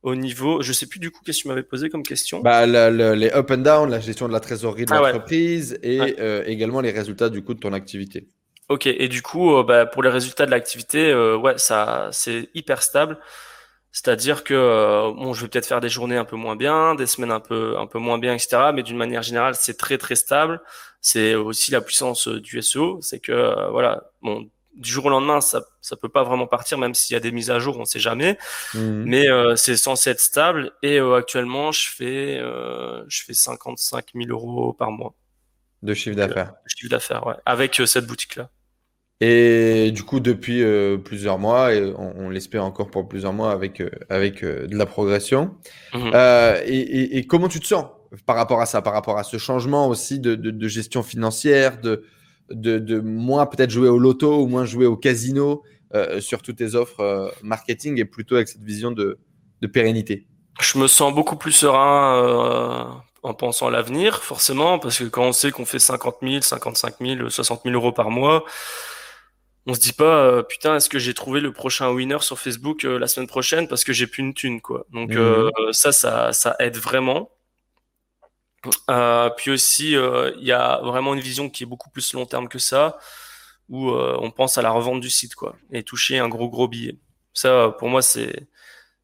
Au 0.02 0.14
niveau, 0.14 0.62
je 0.62 0.72
sais 0.72 0.86
plus 0.86 1.00
du 1.00 1.10
coup 1.10 1.20
qu'est-ce 1.24 1.38
que 1.38 1.42
tu 1.42 1.48
m'avais 1.48 1.62
posé 1.64 1.90
comme 1.90 2.04
question. 2.04 2.40
Bah, 2.40 2.64
les 2.66 3.30
up 3.32 3.50
and 3.50 3.58
down, 3.58 3.90
la 3.90 4.00
gestion 4.00 4.28
de 4.28 4.32
la 4.32 4.40
trésorerie 4.40 4.84
de 4.84 4.92
ah 4.92 5.00
l'entreprise 5.00 5.78
et 5.82 6.16
euh, 6.20 6.44
également 6.46 6.80
les 6.80 6.92
résultats 6.92 7.30
du 7.30 7.42
coup 7.42 7.54
de 7.54 7.58
ton 7.58 7.72
activité. 7.72 8.28
Ok, 8.68 8.86
et 8.86 9.08
du 9.08 9.22
coup, 9.22 9.62
bah, 9.64 9.86
pour 9.86 10.02
les 10.02 10.10
résultats 10.10 10.46
de 10.46 10.50
l'activité, 10.50 11.12
ouais, 11.14 11.58
ça, 11.58 12.10
c'est 12.12 12.48
hyper 12.54 12.82
stable. 12.82 13.18
C'est-à-dire 13.94 14.42
que 14.42 14.54
euh, 14.54 15.12
bon, 15.12 15.34
je 15.34 15.42
vais 15.42 15.48
peut-être 15.48 15.68
faire 15.68 15.80
des 15.80 15.88
journées 15.88 16.16
un 16.16 16.24
peu 16.24 16.34
moins 16.34 16.56
bien, 16.56 16.96
des 16.96 17.06
semaines 17.06 17.30
un 17.30 17.38
peu 17.38 17.78
un 17.78 17.86
peu 17.86 18.00
moins 18.00 18.18
bien, 18.18 18.34
etc. 18.34 18.72
Mais 18.74 18.82
d'une 18.82 18.96
manière 18.96 19.22
générale, 19.22 19.54
c'est 19.54 19.78
très 19.78 19.98
très 19.98 20.16
stable. 20.16 20.60
C'est 21.00 21.36
aussi 21.36 21.70
la 21.70 21.80
puissance 21.80 22.26
euh, 22.26 22.40
du 22.40 22.60
SEO, 22.60 22.98
c'est 23.02 23.20
que 23.20 23.30
euh, 23.30 23.68
voilà, 23.70 24.10
bon, 24.20 24.50
du 24.74 24.90
jour 24.90 25.04
au 25.04 25.10
lendemain, 25.10 25.40
ça 25.40 25.62
ça 25.80 25.94
peut 25.94 26.08
pas 26.08 26.24
vraiment 26.24 26.48
partir, 26.48 26.76
même 26.76 26.92
s'il 26.92 27.14
y 27.14 27.16
a 27.16 27.20
des 27.20 27.30
mises 27.30 27.52
à 27.52 27.60
jour, 27.60 27.78
on 27.78 27.84
sait 27.84 28.00
jamais. 28.00 28.36
Mmh. 28.74 29.04
Mais 29.04 29.26
c'est 29.56 29.76
censé 29.76 30.10
être 30.10 30.20
stable. 30.20 30.72
Et 30.82 30.98
actuellement, 30.98 31.70
je 31.70 31.88
fais 31.88 32.40
je 33.06 33.22
fais 33.22 33.32
55 33.34 34.06
000 34.12 34.28
euros 34.30 34.72
par 34.72 34.90
mois 34.90 35.14
de 35.82 35.94
chiffre 35.94 36.16
d'affaires. 36.16 36.54
chiffre 36.66 36.90
d'affaires, 36.90 37.24
ouais, 37.28 37.36
avec 37.46 37.80
cette 37.86 38.06
boutique 38.06 38.34
là. 38.34 38.50
Et 39.26 39.90
du 39.90 40.02
coup, 40.02 40.20
depuis 40.20 40.62
euh, 40.62 40.98
plusieurs 40.98 41.38
mois, 41.38 41.72
et 41.72 41.94
on, 41.96 42.28
l'espère 42.28 42.62
encore 42.62 42.90
pour 42.90 43.08
plusieurs 43.08 43.32
mois 43.32 43.52
avec, 43.52 43.80
euh, 43.80 43.88
avec 44.10 44.44
euh, 44.44 44.66
de 44.66 44.76
la 44.76 44.84
progression. 44.84 45.54
Mhm. 45.94 46.12
Et, 46.66 47.16
et, 47.16 47.26
comment 47.26 47.48
tu 47.48 47.58
te 47.58 47.66
sens 47.66 47.86
par 48.26 48.36
rapport 48.36 48.60
à 48.60 48.66
ça, 48.66 48.82
par 48.82 48.92
rapport 48.92 49.16
à 49.16 49.24
ce 49.24 49.38
changement 49.38 49.88
aussi 49.88 50.20
de, 50.20 50.34
de, 50.34 50.68
gestion 50.68 51.02
financière, 51.02 51.80
de, 51.80 52.04
de, 52.50 52.78
de 52.78 53.00
moins 53.00 53.46
peut-être 53.46 53.70
jouer 53.70 53.88
au 53.88 53.98
loto 53.98 54.42
ou 54.42 54.46
moins 54.46 54.66
jouer 54.66 54.84
au 54.84 54.96
casino 54.96 55.62
sur 56.20 56.42
toutes 56.42 56.56
tes 56.56 56.74
offres 56.74 57.32
marketing 57.42 57.98
et 58.00 58.04
plutôt 58.04 58.34
avec 58.34 58.48
cette 58.48 58.62
vision 58.62 58.90
de, 58.90 59.18
de 59.62 59.66
pérennité? 59.66 60.26
Je 60.60 60.78
me 60.78 60.86
sens 60.86 61.14
beaucoup 61.14 61.36
plus 61.36 61.52
serein 61.52 63.02
en 63.24 63.34
pensant 63.34 63.68
à 63.68 63.70
l'avenir, 63.70 64.22
forcément, 64.22 64.78
parce 64.78 64.98
que 64.98 65.04
quand 65.04 65.24
on 65.24 65.32
sait 65.32 65.50
qu'on 65.50 65.64
fait 65.64 65.78
50 65.80 66.16
000, 66.22 66.40
55 66.42 66.94
000, 67.00 67.30
60 67.30 67.62
000 67.64 67.74
euros 67.74 67.90
par 67.90 68.10
mois, 68.10 68.44
on 69.66 69.74
se 69.74 69.80
dit 69.80 69.92
pas 69.92 70.24
euh, 70.24 70.42
putain 70.42 70.76
est-ce 70.76 70.88
que 70.88 70.98
j'ai 70.98 71.14
trouvé 71.14 71.40
le 71.40 71.52
prochain 71.52 71.90
winner 71.90 72.18
sur 72.20 72.38
Facebook 72.38 72.84
euh, 72.84 72.98
la 72.98 73.06
semaine 73.06 73.26
prochaine 73.26 73.68
parce 73.68 73.84
que 73.84 73.92
j'ai 73.92 74.06
plus 74.06 74.22
une 74.22 74.34
thune 74.34 74.60
quoi. 74.60 74.86
Donc 74.92 75.10
mhm. 75.10 75.18
euh, 75.18 75.50
ça, 75.72 75.92
ça 75.92 76.32
ça 76.32 76.56
aide 76.58 76.76
vraiment. 76.76 77.30
puis 79.36 79.50
aussi 79.50 79.92
il 79.92 80.44
y 80.44 80.52
a 80.52 80.80
vraiment 80.82 81.14
une 81.14 81.20
vision 81.20 81.48
qui 81.48 81.62
est 81.64 81.66
beaucoup 81.66 81.90
plus 81.90 82.12
long 82.14 82.26
terme 82.26 82.48
que 82.48 82.58
ça 82.58 82.98
où 83.70 83.90
on 83.90 84.30
pense 84.30 84.58
à 84.58 84.62
la 84.62 84.70
revente 84.70 85.00
du 85.00 85.10
site 85.10 85.34
quoi 85.34 85.56
et 85.72 85.82
toucher 85.82 86.18
un 86.18 86.28
gros 86.28 86.48
gros 86.48 86.68
billet. 86.68 86.96
Ça 87.32 87.74
pour 87.78 87.88
moi 87.88 88.02
c'est 88.02 88.46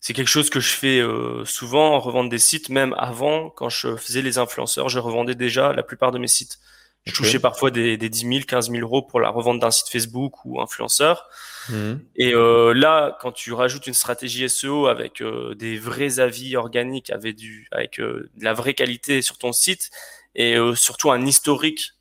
c'est 0.02 0.14
quelque 0.14 0.28
chose 0.28 0.48
que 0.48 0.60
je 0.60 0.72
fais 0.72 1.02
souvent 1.44 1.98
revendre 2.00 2.30
des 2.30 2.38
sites 2.38 2.68
même 2.70 2.94
avant 2.98 3.50
quand 3.50 3.68
je 3.70 3.96
faisais 3.96 4.22
les 4.22 4.38
influenceurs 4.38 4.88
je 4.88 4.98
revendais 4.98 5.34
déjà 5.34 5.72
la 5.72 5.82
plupart 5.82 6.10
de 6.10 6.18
mes 6.18 6.28
sites 6.28 6.58
je 7.06 7.14
touchais 7.14 7.38
parfois 7.38 7.70
des, 7.70 7.96
des 7.96 8.08
10 8.08 8.20
000, 8.20 8.40
15 8.46 8.70
000 8.70 8.82
euros 8.82 9.02
pour 9.02 9.20
la 9.20 9.30
revente 9.30 9.58
d'un 9.58 9.70
site 9.70 9.88
Facebook 9.88 10.44
ou 10.44 10.60
influenceur. 10.60 11.28
Mhm. 11.70 12.00
Et 12.16 12.34
euh, 12.34 12.72
là, 12.74 13.16
quand 13.20 13.32
tu 13.32 13.52
rajoutes 13.52 13.86
une 13.86 13.94
stratégie 13.94 14.48
SEO 14.48 14.86
avec 14.86 15.22
euh, 15.22 15.54
des 15.54 15.78
vrais 15.78 16.20
avis 16.20 16.56
organiques, 16.56 17.10
avec, 17.10 17.36
du, 17.36 17.68
avec 17.70 18.00
euh, 18.00 18.28
de 18.36 18.44
la 18.44 18.52
vraie 18.52 18.74
qualité 18.74 19.22
sur 19.22 19.38
ton 19.38 19.52
site 19.52 19.90
et 20.34 20.56
euh, 20.56 20.74
surtout 20.74 21.10
un 21.10 21.24
historique 21.24 21.92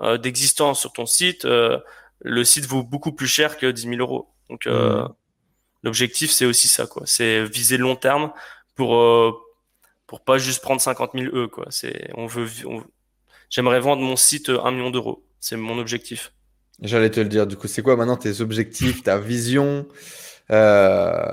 euh, 0.00 0.18
d'existence 0.18 0.80
sur 0.80 0.92
ton 0.92 1.06
site, 1.06 1.44
le 1.44 2.44
site 2.44 2.66
vaut 2.66 2.82
beaucoup 2.82 3.12
plus 3.12 3.26
cher 3.26 3.58
que 3.58 3.66
10 3.66 3.82
000 3.82 3.96
euros. 3.96 4.28
Donc 4.48 4.66
mhm. 4.66 5.08
l'objectif, 5.82 6.30
c'est 6.30 6.46
aussi 6.46 6.68
ça, 6.68 6.86
quoi. 6.86 7.02
C'est 7.06 7.44
viser 7.44 7.76
long 7.76 7.96
terme 7.96 8.32
pour 8.76 9.40
pour 10.06 10.20
pas 10.22 10.38
juste 10.38 10.62
prendre 10.62 10.80
50 10.80 11.12
000 11.14 11.34
E, 11.34 11.48
quoi. 11.48 11.66
C'est 11.70 12.10
on 12.14 12.26
veut 12.26 12.48
on, 12.66 12.84
j'aimerais 13.50 13.80
vendre 13.80 14.02
mon 14.02 14.16
site 14.16 14.48
1 14.48 14.70
million 14.70 14.90
d'euros. 14.90 15.24
C'est 15.40 15.56
mon 15.56 15.78
objectif. 15.78 16.32
J'allais 16.82 17.10
te 17.10 17.20
le 17.20 17.28
dire. 17.28 17.46
Du 17.46 17.56
coup, 17.56 17.68
c'est 17.68 17.82
quoi 17.82 17.96
maintenant 17.96 18.16
tes 18.16 18.40
objectifs, 18.40 19.02
ta 19.02 19.18
vision 19.18 19.86
euh, 20.50 21.24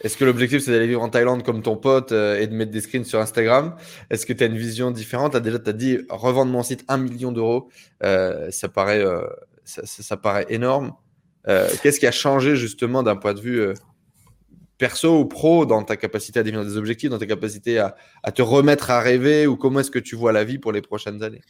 Est-ce 0.00 0.16
que 0.16 0.24
l'objectif, 0.24 0.62
c'est 0.62 0.72
d'aller 0.72 0.86
vivre 0.86 1.02
en 1.02 1.08
Thaïlande 1.08 1.44
comme 1.44 1.62
ton 1.62 1.76
pote 1.76 2.12
euh, 2.12 2.40
et 2.40 2.46
de 2.46 2.54
mettre 2.54 2.72
des 2.72 2.80
screens 2.80 3.04
sur 3.04 3.20
Instagram? 3.20 3.76
Est-ce 4.10 4.26
que 4.26 4.32
tu 4.32 4.42
as 4.42 4.46
une 4.46 4.56
vision 4.56 4.90
différente? 4.90 5.34
As 5.34 5.40
Déjà, 5.40 5.58
tu 5.58 5.70
as 5.70 5.74
dit 5.74 5.98
revendre 6.08 6.50
mon 6.50 6.62
site 6.62 6.84
1 6.88 6.96
million 6.98 7.32
d'euros. 7.32 7.68
Euh, 8.02 8.50
ça, 8.50 8.68
ça, 9.84 10.16
paraît 10.16 10.46
énorme. 10.48 10.92
Qu'est-ce 11.46 12.00
qui 12.00 12.06
a 12.06 12.12
changé 12.12 12.56
justement 12.56 13.02
d'un 13.02 13.16
point 13.16 13.34
de 13.34 13.40
vue 13.40 13.74
perso 14.78 15.18
ou 15.20 15.26
pro 15.26 15.66
dans 15.66 15.82
ta 15.82 15.96
capacité 15.96 16.40
à 16.40 16.42
définir 16.42 16.64
des 16.64 16.76
objectifs, 16.76 17.10
dans 17.10 17.18
ta 17.18 17.26
capacité 17.26 17.78
à, 17.78 17.94
te 18.32 18.42
remettre 18.42 18.90
à 18.90 19.00
rêver 19.00 19.46
ou 19.46 19.56
comment 19.56 19.80
est-ce 19.80 19.90
que 19.90 19.98
tu 19.98 20.16
vois 20.16 20.32
la 20.32 20.44
vie 20.44 20.58
pour 20.58 20.72
les 20.72 20.82
prochaines 20.82 21.22
années? 21.22 21.42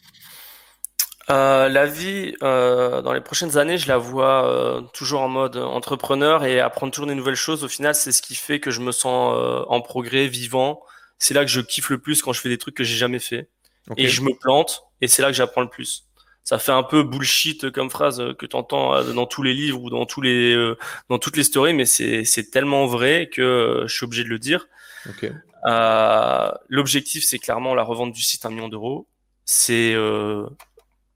Euh, 1.31 1.69
la 1.69 1.87
vie 1.87 2.35
euh, 2.43 3.01
dans 3.01 3.13
les 3.13 3.21
prochaines 3.21 3.57
années, 3.57 3.79
je 3.79 3.87
la 3.87 3.97
vois 3.97 4.47
euh, 4.47 4.81
toujours 4.93 5.21
en 5.21 5.27
mode 5.27 5.57
entrepreneur 5.57 6.43
et 6.43 6.59
apprendre 6.59 6.93
toujours 6.93 7.07
des 7.07 7.15
nouvelles 7.15 7.35
choses. 7.35 7.63
Au 7.63 7.67
final, 7.67 7.95
c'est 7.95 8.11
ce 8.11 8.21
qui 8.21 8.35
fait 8.35 8.59
que 8.59 8.69
je 8.69 8.79
me 8.79 8.91
sens 8.91 9.65
en 9.67 9.81
progrès, 9.81 10.27
vivant. 10.27 10.81
C'est 11.17 11.33
là 11.33 11.41
que 11.41 11.49
je 11.49 11.61
kiffe 11.61 11.89
le 11.89 11.97
plus 11.97 12.21
quand 12.21 12.33
je 12.33 12.41
fais 12.41 12.49
des 12.49 12.59
trucs 12.59 12.75
que 12.75 12.83
j'ai 12.83 12.97
jamais 12.97 13.19
fait. 13.19 13.49
Et 13.97 14.07
je 14.07 14.21
me 14.21 14.31
plante 14.39 14.83
et 15.01 15.07
c'est 15.07 15.21
là 15.21 15.27
que 15.29 15.35
j'apprends 15.35 15.61
le 15.61 15.69
plus 15.69 16.05
ça 16.45 16.59
fait 16.59 16.71
un 16.71 16.83
peu 16.83 17.01
bullshit 17.03 17.71
comme 17.71 17.89
phrase 17.89 18.23
que 18.37 18.45
tu 18.45 18.55
entends 18.55 18.93
euh, 18.93 19.13
dans 19.13 19.25
tous 19.25 19.41
les 19.41 19.53
livres 19.53 19.81
ou 19.81 19.89
dans 19.89 20.05
tous 20.05 20.21
les 20.21 20.53
euh, 20.53 20.77
dans 21.09 21.17
toutes 21.17 21.35
les 21.37 21.43
stories 21.43 21.73
mais 21.73 21.85
c'est 21.85 22.23
c'est 22.23 22.51
tellement 22.51 22.85
vrai 22.85 23.29
que 23.33 23.41
euh, 23.41 23.87
je 23.87 23.95
suis 23.95 24.05
obligé 24.05 24.23
de 24.23 24.29
le 24.29 24.39
dire. 24.39 24.67
Okay. 25.09 25.31
euh, 25.65 26.51
l'objectif 26.69 27.25
c'est 27.25 27.39
clairement 27.39 27.73
la 27.73 27.83
revente 27.83 28.13
du 28.13 28.21
site 28.21 28.45
à 28.45 28.47
un 28.47 28.51
million 28.51 28.69
d'euros. 28.69 29.07
C'est 29.43 29.93
euh, 29.95 30.45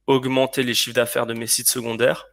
augmenter 0.08 0.64
les 0.64 0.74
chiffres 0.74 0.96
d'affaires 0.96 1.28
de 1.28 1.36
mes 1.36 1.48
sites 1.48 1.70
secondaires. 1.70 2.26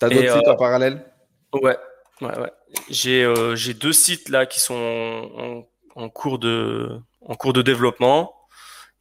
T'as 0.00 0.08
d'autres 0.08 0.38
sites 0.38 0.48
en 0.48 0.56
parallèle? 0.56 1.04
Ouais 1.52 1.76
ouais 2.22 2.38
ouais. 2.38 2.52
J'ai 2.88 3.30
j'ai 3.54 3.74
deux 3.74 3.92
sites 3.92 4.30
là 4.30 4.46
qui 4.46 4.58
sont 4.58 4.74
en, 4.74 6.02
en 6.02 6.08
cours 6.08 6.38
de 6.38 6.98
en 7.20 7.34
cours 7.34 7.52
de 7.52 7.60
développement 7.60 8.34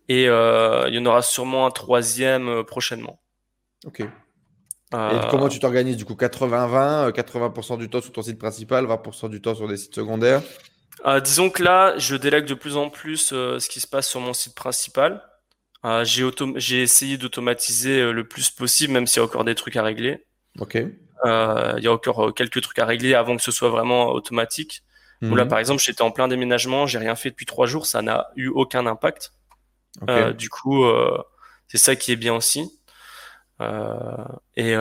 et 0.10 0.28
euh, 0.28 0.88
il 0.90 0.96
y 0.96 1.00
en 1.00 1.06
aura 1.06 1.22
sûrement 1.22 1.66
un 1.66 1.72
troisième 1.72 2.48
euh, 2.48 2.64
prochainement. 2.64 3.20
Ok. 3.86 4.02
Euh, 4.94 5.10
et 5.10 5.28
comment 5.32 5.50
tu 5.50 5.60
t'organises 5.60 5.98
du 5.98 6.06
coup? 6.06 6.14
80-20, 6.14 7.12
80%, 7.12 7.78
du 7.78 7.90
temps 7.90 8.02
sur 8.02 8.12
ton 8.12 8.22
site 8.22 8.38
principal, 8.38 8.86
20% 8.86 9.30
du 9.30 9.42
temps 9.42 9.56
sur 9.56 9.68
des 9.68 9.78
sites 9.78 9.96
secondaires? 9.96 10.42
Disons 11.24 11.50
que 11.50 11.64
là, 11.64 11.98
je 11.98 12.16
délègue 12.16 12.46
de 12.46 12.54
plus 12.54 12.78
en 12.78 12.90
plus 12.90 13.30
ce 13.30 13.68
qui 13.68 13.82
se 13.82 13.88
passe 13.88 14.08
sur 14.08 14.22
mon 14.22 14.34
site 14.34 14.56
principal. 14.56 15.22
J'ai 16.04 16.82
essayé 16.82 17.18
d'automatiser 17.18 18.14
le 18.14 18.26
plus 18.26 18.52
possible, 18.52 18.94
même 18.94 19.08
s'il 19.08 19.18
y 19.18 19.22
a 19.22 19.26
encore 19.26 19.44
des 19.44 19.56
trucs 19.56 19.76
à 19.76 19.84
régler. 19.84 20.24
Ok. 20.60 20.76
Il 20.76 21.84
y 21.84 21.88
a 21.88 21.92
encore 21.92 22.34
quelques 22.34 22.62
trucs 22.62 22.80
à 22.80 22.86
régler 22.86 23.16
avant 23.16 23.36
que 23.36 23.42
ce 23.42 23.52
soit 23.52 23.70
vraiment 23.70 24.12
automatique. 24.12 24.84
là, 25.22 25.44
mhm. 25.44 25.48
par 25.48 25.58
exemple, 25.58 25.82
j'étais 25.84 26.04
en 26.04 26.12
plein 26.12 26.28
déménagement, 26.28 26.86
j'ai 26.86 27.00
rien 27.00 27.16
fait 27.16 27.32
depuis 27.32 27.48
trois 27.48 27.66
jours, 27.66 27.88
ça 27.88 28.04
n'a 28.04 28.28
eu 28.36 28.48
aucun 28.48 28.86
impact. 28.86 29.34
Euh, 30.10 30.34
du 30.34 30.50
coup, 30.50 30.84
euh, 30.84 31.18
c'est 31.68 31.78
ça 31.78 31.96
qui 31.96 32.12
est 32.12 32.16
bien 32.16 32.36
aussi. 32.36 32.80
Euh, 33.62 34.26
et 34.56 34.76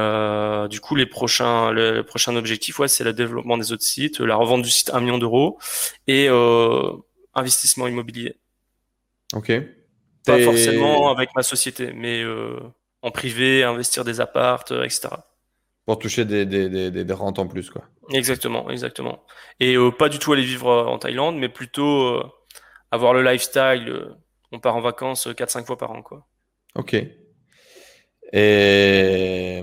du 0.68 0.80
coup, 0.80 0.94
les 0.94 1.06
prochains, 1.06 1.70
le, 1.70 2.02
prochain 2.02 2.34
objectif, 2.36 2.78
ouais, 2.78 2.88
c'est 2.88 3.04
le 3.04 3.12
développement 3.12 3.58
des 3.58 3.72
autres 3.72 3.82
sites, 3.82 4.20
la 4.20 4.36
revente 4.36 4.62
du 4.62 4.70
site 4.70 4.90
1 4.92 5.00
million 5.00 5.18
d'euros 5.18 5.58
et 6.06 6.28
investissement 7.34 7.86
immobilier. 7.86 8.36
Ok. 9.34 9.52
Pas 10.24 10.38
forcément 10.40 11.10
avec 11.10 11.30
ma 11.34 11.42
société, 11.42 11.92
mais 11.92 12.24
en 13.02 13.10
privé, 13.10 13.64
investir 13.64 14.04
des 14.04 14.20
appartes, 14.20 14.72
etc. 14.72 15.08
Pour 15.84 15.98
toucher 15.98 16.24
des, 16.24 16.46
des, 16.46 16.68
des, 16.68 17.04
des, 17.04 17.12
rentes 17.12 17.40
en 17.40 17.48
plus, 17.48 17.68
quoi. 17.68 17.82
Exactement, 18.12 18.70
exactement. 18.70 19.24
Et 19.58 19.76
pas 19.98 20.08
du 20.08 20.20
tout 20.20 20.32
aller 20.32 20.44
vivre 20.44 20.70
en 20.70 20.98
Thaïlande, 20.98 21.36
mais 21.36 21.48
plutôt 21.48 22.22
avoir 22.90 23.14
le 23.14 23.22
lifestyle 23.22 24.14
on 24.52 24.60
part 24.60 24.76
en 24.76 24.80
vacances 24.80 25.26
4-5 25.26 25.64
fois 25.64 25.76
par 25.76 25.90
an. 25.90 26.02
Quoi. 26.02 26.26
Ok. 26.74 26.94
Et 28.32 29.62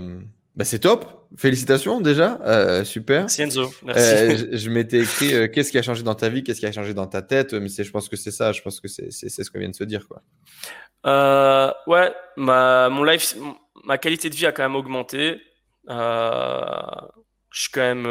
bah, 0.56 0.66
c'est 0.66 0.80
top. 0.80 1.06
Félicitations 1.38 2.02
déjà. 2.02 2.40
Euh, 2.44 2.84
super. 2.84 3.22
Merci 3.22 3.44
Enzo. 3.44 3.72
Merci. 3.84 4.48
je, 4.58 4.70
m'étais 4.70 5.00
écrit 5.00 5.52
qu'est-ce 5.52 5.72
qui 5.72 5.78
a 5.78 5.82
changé 5.82 6.04
dans 6.04 6.16
ta 6.16 6.30
vie, 6.30 6.44
qu'est-ce 6.44 6.60
qui 6.60 6.66
a 6.66 6.72
changé 6.72 6.94
dans 6.94 7.08
ta 7.08 7.22
tête. 7.22 7.54
Mais 7.54 7.70
je 7.70 7.92
pense 7.92 8.10
que 8.10 8.16
c'est 8.16 8.32
ça. 8.32 8.52
Je 8.52 8.62
pense 8.62 8.80
que 8.80 8.88
c'est 8.88 9.12
ce 9.12 9.52
qu'on 9.52 9.60
vient 9.60 9.70
de 9.70 9.76
se 9.76 9.84
dire. 9.84 10.08
Quoi. 10.08 10.22
ouais, 11.88 12.14
ma, 12.36 12.90
mon 12.90 13.04
life, 13.04 13.36
ma 13.84 13.98
qualité 13.98 14.30
de 14.30 14.36
vie 14.36 14.48
a 14.48 14.52
quand 14.52 14.64
même 14.64 14.76
augmenté. 14.76 15.40
je 15.88 17.06
suis 17.52 17.72
quand 17.72 17.82
même 17.82 18.08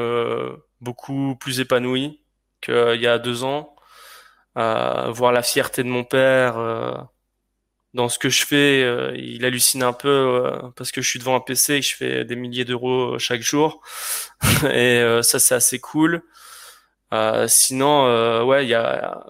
beaucoup 0.81 1.37
plus 1.37 1.61
épanoui 1.61 2.21
qu'il 2.61 3.01
y 3.01 3.07
a 3.07 3.19
deux 3.19 3.45
ans. 3.45 3.75
Euh, 4.59 5.11
voir 5.13 5.31
la 5.33 5.43
fierté 5.43 5.85
de 5.85 5.89
mon 5.89 6.03
père 6.03 6.59
euh, 6.59 6.93
dans 7.95 8.09
ce 8.09 8.19
que 8.19 8.29
je 8.29 8.45
fais, 8.45 8.83
euh, 8.83 9.15
il 9.17 9.45
hallucine 9.45 9.85
un 9.85 9.93
peu 9.93 10.51
parce 10.77 10.91
que 10.91 11.01
je 11.01 11.09
suis 11.09 11.21
devant 11.21 11.37
un 11.37 11.41
PC 11.41 11.75
et 11.75 11.81
que 11.81 11.87
je 11.87 11.95
fais 11.95 12.25
des 12.25 12.35
milliers 12.37 12.65
d'euros 12.65 13.19
chaque 13.19 13.43
jour. 13.43 13.83
et 14.73 15.21
ça, 15.23 15.39
c'est 15.39 15.55
assez 15.55 15.79
cool. 15.79 16.23
sinon, 17.47 18.45
ouais, 18.45 18.65
il 18.65 18.69
y 18.69 18.75
a 18.75 19.25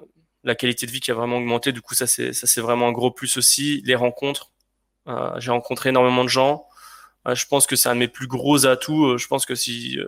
la 0.44 0.54
qualité 0.54 0.86
de 0.86 0.92
vie 0.92 1.00
qui 1.00 1.10
a 1.10 1.14
vraiment 1.14 1.38
augmenté. 1.38 1.72
Du 1.72 1.82
coup, 1.82 1.94
ça, 1.94 2.06
c'est 2.06 2.32
ça, 2.32 2.46
c'est 2.46 2.60
vraiment 2.60 2.88
un 2.88 2.92
gros 2.92 3.10
plus 3.10 3.36
aussi. 3.36 3.82
Les 3.84 3.94
rencontres. 3.94 4.50
J'ai 5.38 5.50
rencontré 5.50 5.90
énormément 5.90 6.24
de 6.24 6.28
gens. 6.28 6.66
je 7.26 7.46
pense 7.46 7.66
que 7.66 7.76
c'est 7.76 7.88
un 7.88 7.94
de 7.94 8.00
mes 8.00 8.08
plus 8.08 8.28
gros 8.28 8.66
atouts. 8.66 9.18
je 9.18 9.26
pense 9.28 9.46
que 9.46 9.54
si, 9.54 9.98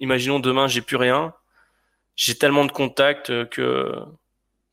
imaginons 0.00 0.40
demain, 0.40 0.68
j'ai 0.68 0.82
plus 0.82 0.96
rien, 0.96 1.34
j'ai 2.16 2.36
tellement 2.36 2.64
de 2.64 2.72
contacts 2.72 3.48
que 3.50 3.92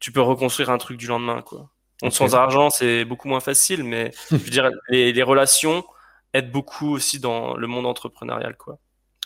tu 0.02 0.12
peux 0.12 0.20
reconstruire 0.20 0.70
un 0.70 0.78
truc 0.78 0.98
du 0.98 1.08
lendemain, 1.08 1.42
quoi. 1.42 1.70
Sans 2.10 2.34
argent, 2.34 2.72
c'est 2.72 3.06
beaucoup 3.06 3.28
moins 3.28 3.40
facile, 3.40 3.84
mais 3.84 4.12
je 4.32 4.36
veux 4.36 4.50
dire, 4.50 4.70
les, 4.90 5.24
relations 5.24 5.86
aident 6.34 6.52
beaucoup 6.52 6.92
aussi 6.92 7.20
dans 7.20 7.56
le 7.56 7.68
monde 7.68 7.86
entrepreneurial, 7.86 8.58
quoi. 8.58 8.80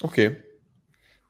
Ok. 0.04 0.22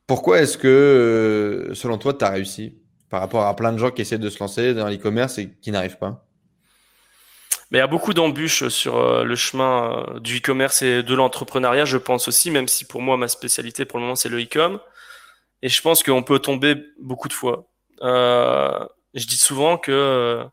Pourquoi 0.08 0.41
est-ce 0.41 0.58
que, 0.58 0.68
euh, 0.68 1.74
selon 1.76 1.98
toi, 1.98 2.14
tu 2.14 2.26
as 2.26 2.32
réussi 2.32 2.78
par 3.10 3.22
rapport 3.22 3.46
à 3.46 3.56
plein 3.56 3.72
de 3.72 3.78
gens 3.78 3.91
qui 3.91 4.02
essaient 4.02 4.18
de 4.18 4.30
se 4.30 4.39
lancer 4.39 4.74
dans 4.74 4.89
l'e-commerce 4.89 5.38
et 5.38 5.52
qui 5.62 5.72
n'arrivent 5.72 6.00
pas? 6.00 6.26
Mais 7.70 7.78
il 7.78 7.82
y 7.82 7.84
a 7.84 7.88
beaucoup 7.88 8.14
d'embûches 8.14 8.68
sur 8.68 8.98
euh, 8.98 9.24
le 9.24 9.36
chemin 9.36 10.06
euh, 10.16 10.20
du 10.20 10.38
e-commerce 10.38 10.82
et 10.82 11.04
de 11.04 11.16
l'entrepreneuriat, 11.16 11.86
je 11.86 11.98
pense 11.98 12.28
aussi, 12.28 12.52
même 12.52 12.68
si 12.68 12.86
pour 12.86 13.02
moi, 13.02 13.18
ma 13.18 13.28
spécialité 13.28 13.86
pour 13.86 14.00
le 14.00 14.06
moment, 14.06 14.16
c'est 14.16 14.30
le 14.30 14.41
e-com. 14.41 14.80
Et 15.62 15.70
je 15.70 15.82
pense 15.82 16.04
qu'on 16.04 16.24
peut 16.24 16.39
tomber 16.39 16.76
beaucoup 17.00 17.28
de 17.28 17.34
fois. 17.34 17.68
Euh, 18.02 18.86
je 19.16 19.28
dis 19.28 19.38
souvent 19.38 19.78
que 19.78 19.91
euh, 19.91 20.45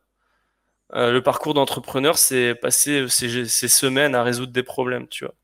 euh, 0.94 1.10
le 1.10 1.22
parcours 1.22 1.52
d'entrepreneur, 1.52 2.16
c'est 2.16 2.54
passer 2.54 3.08
ces, 3.08 3.68
semaines 3.68 4.14
à 4.14 4.22
résoudre 4.22 4.52
des 4.52 4.62
problèmes, 4.62 5.08
tu 5.08 5.24
vois. 5.24 5.34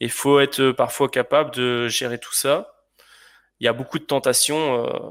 Il 0.00 0.10
faut 0.10 0.40
être 0.40 0.72
parfois 0.72 1.08
capable 1.08 1.52
de 1.52 1.88
gérer 1.88 2.18
tout 2.18 2.34
ça. 2.34 2.74
Il 3.60 3.64
y 3.64 3.68
a 3.68 3.72
beaucoup 3.72 3.98
de 3.98 4.04
tentations. 4.04 4.84
Euh, 4.84 5.10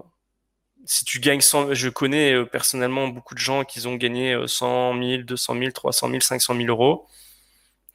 si 0.86 1.06
tu 1.06 1.20
gagnes 1.20 1.42
100, 1.42 1.74
je 1.74 1.90
connais 1.90 2.46
personnellement 2.46 3.08
beaucoup 3.08 3.34
de 3.34 3.40
gens 3.40 3.64
qui 3.64 3.86
ont 3.88 3.96
gagné 3.96 4.38
100 4.46 5.02
000, 5.02 5.24
200 5.24 5.58
000, 5.58 5.72
300 5.72 6.10
000, 6.10 6.20
500 6.20 6.56
000 6.56 6.68
euros, 6.68 7.08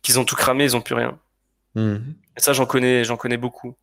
qu'ils 0.02 0.18
ont 0.18 0.24
tout 0.24 0.36
cramé, 0.36 0.64
ils 0.64 0.74
ont 0.74 0.80
plus 0.80 0.94
rien. 0.94 1.20
Mmh. 1.74 1.96
Et 2.36 2.40
ça, 2.40 2.54
j'en 2.54 2.64
connais, 2.64 3.04
j'en 3.04 3.18
connais 3.18 3.36
beaucoup. 3.36 3.76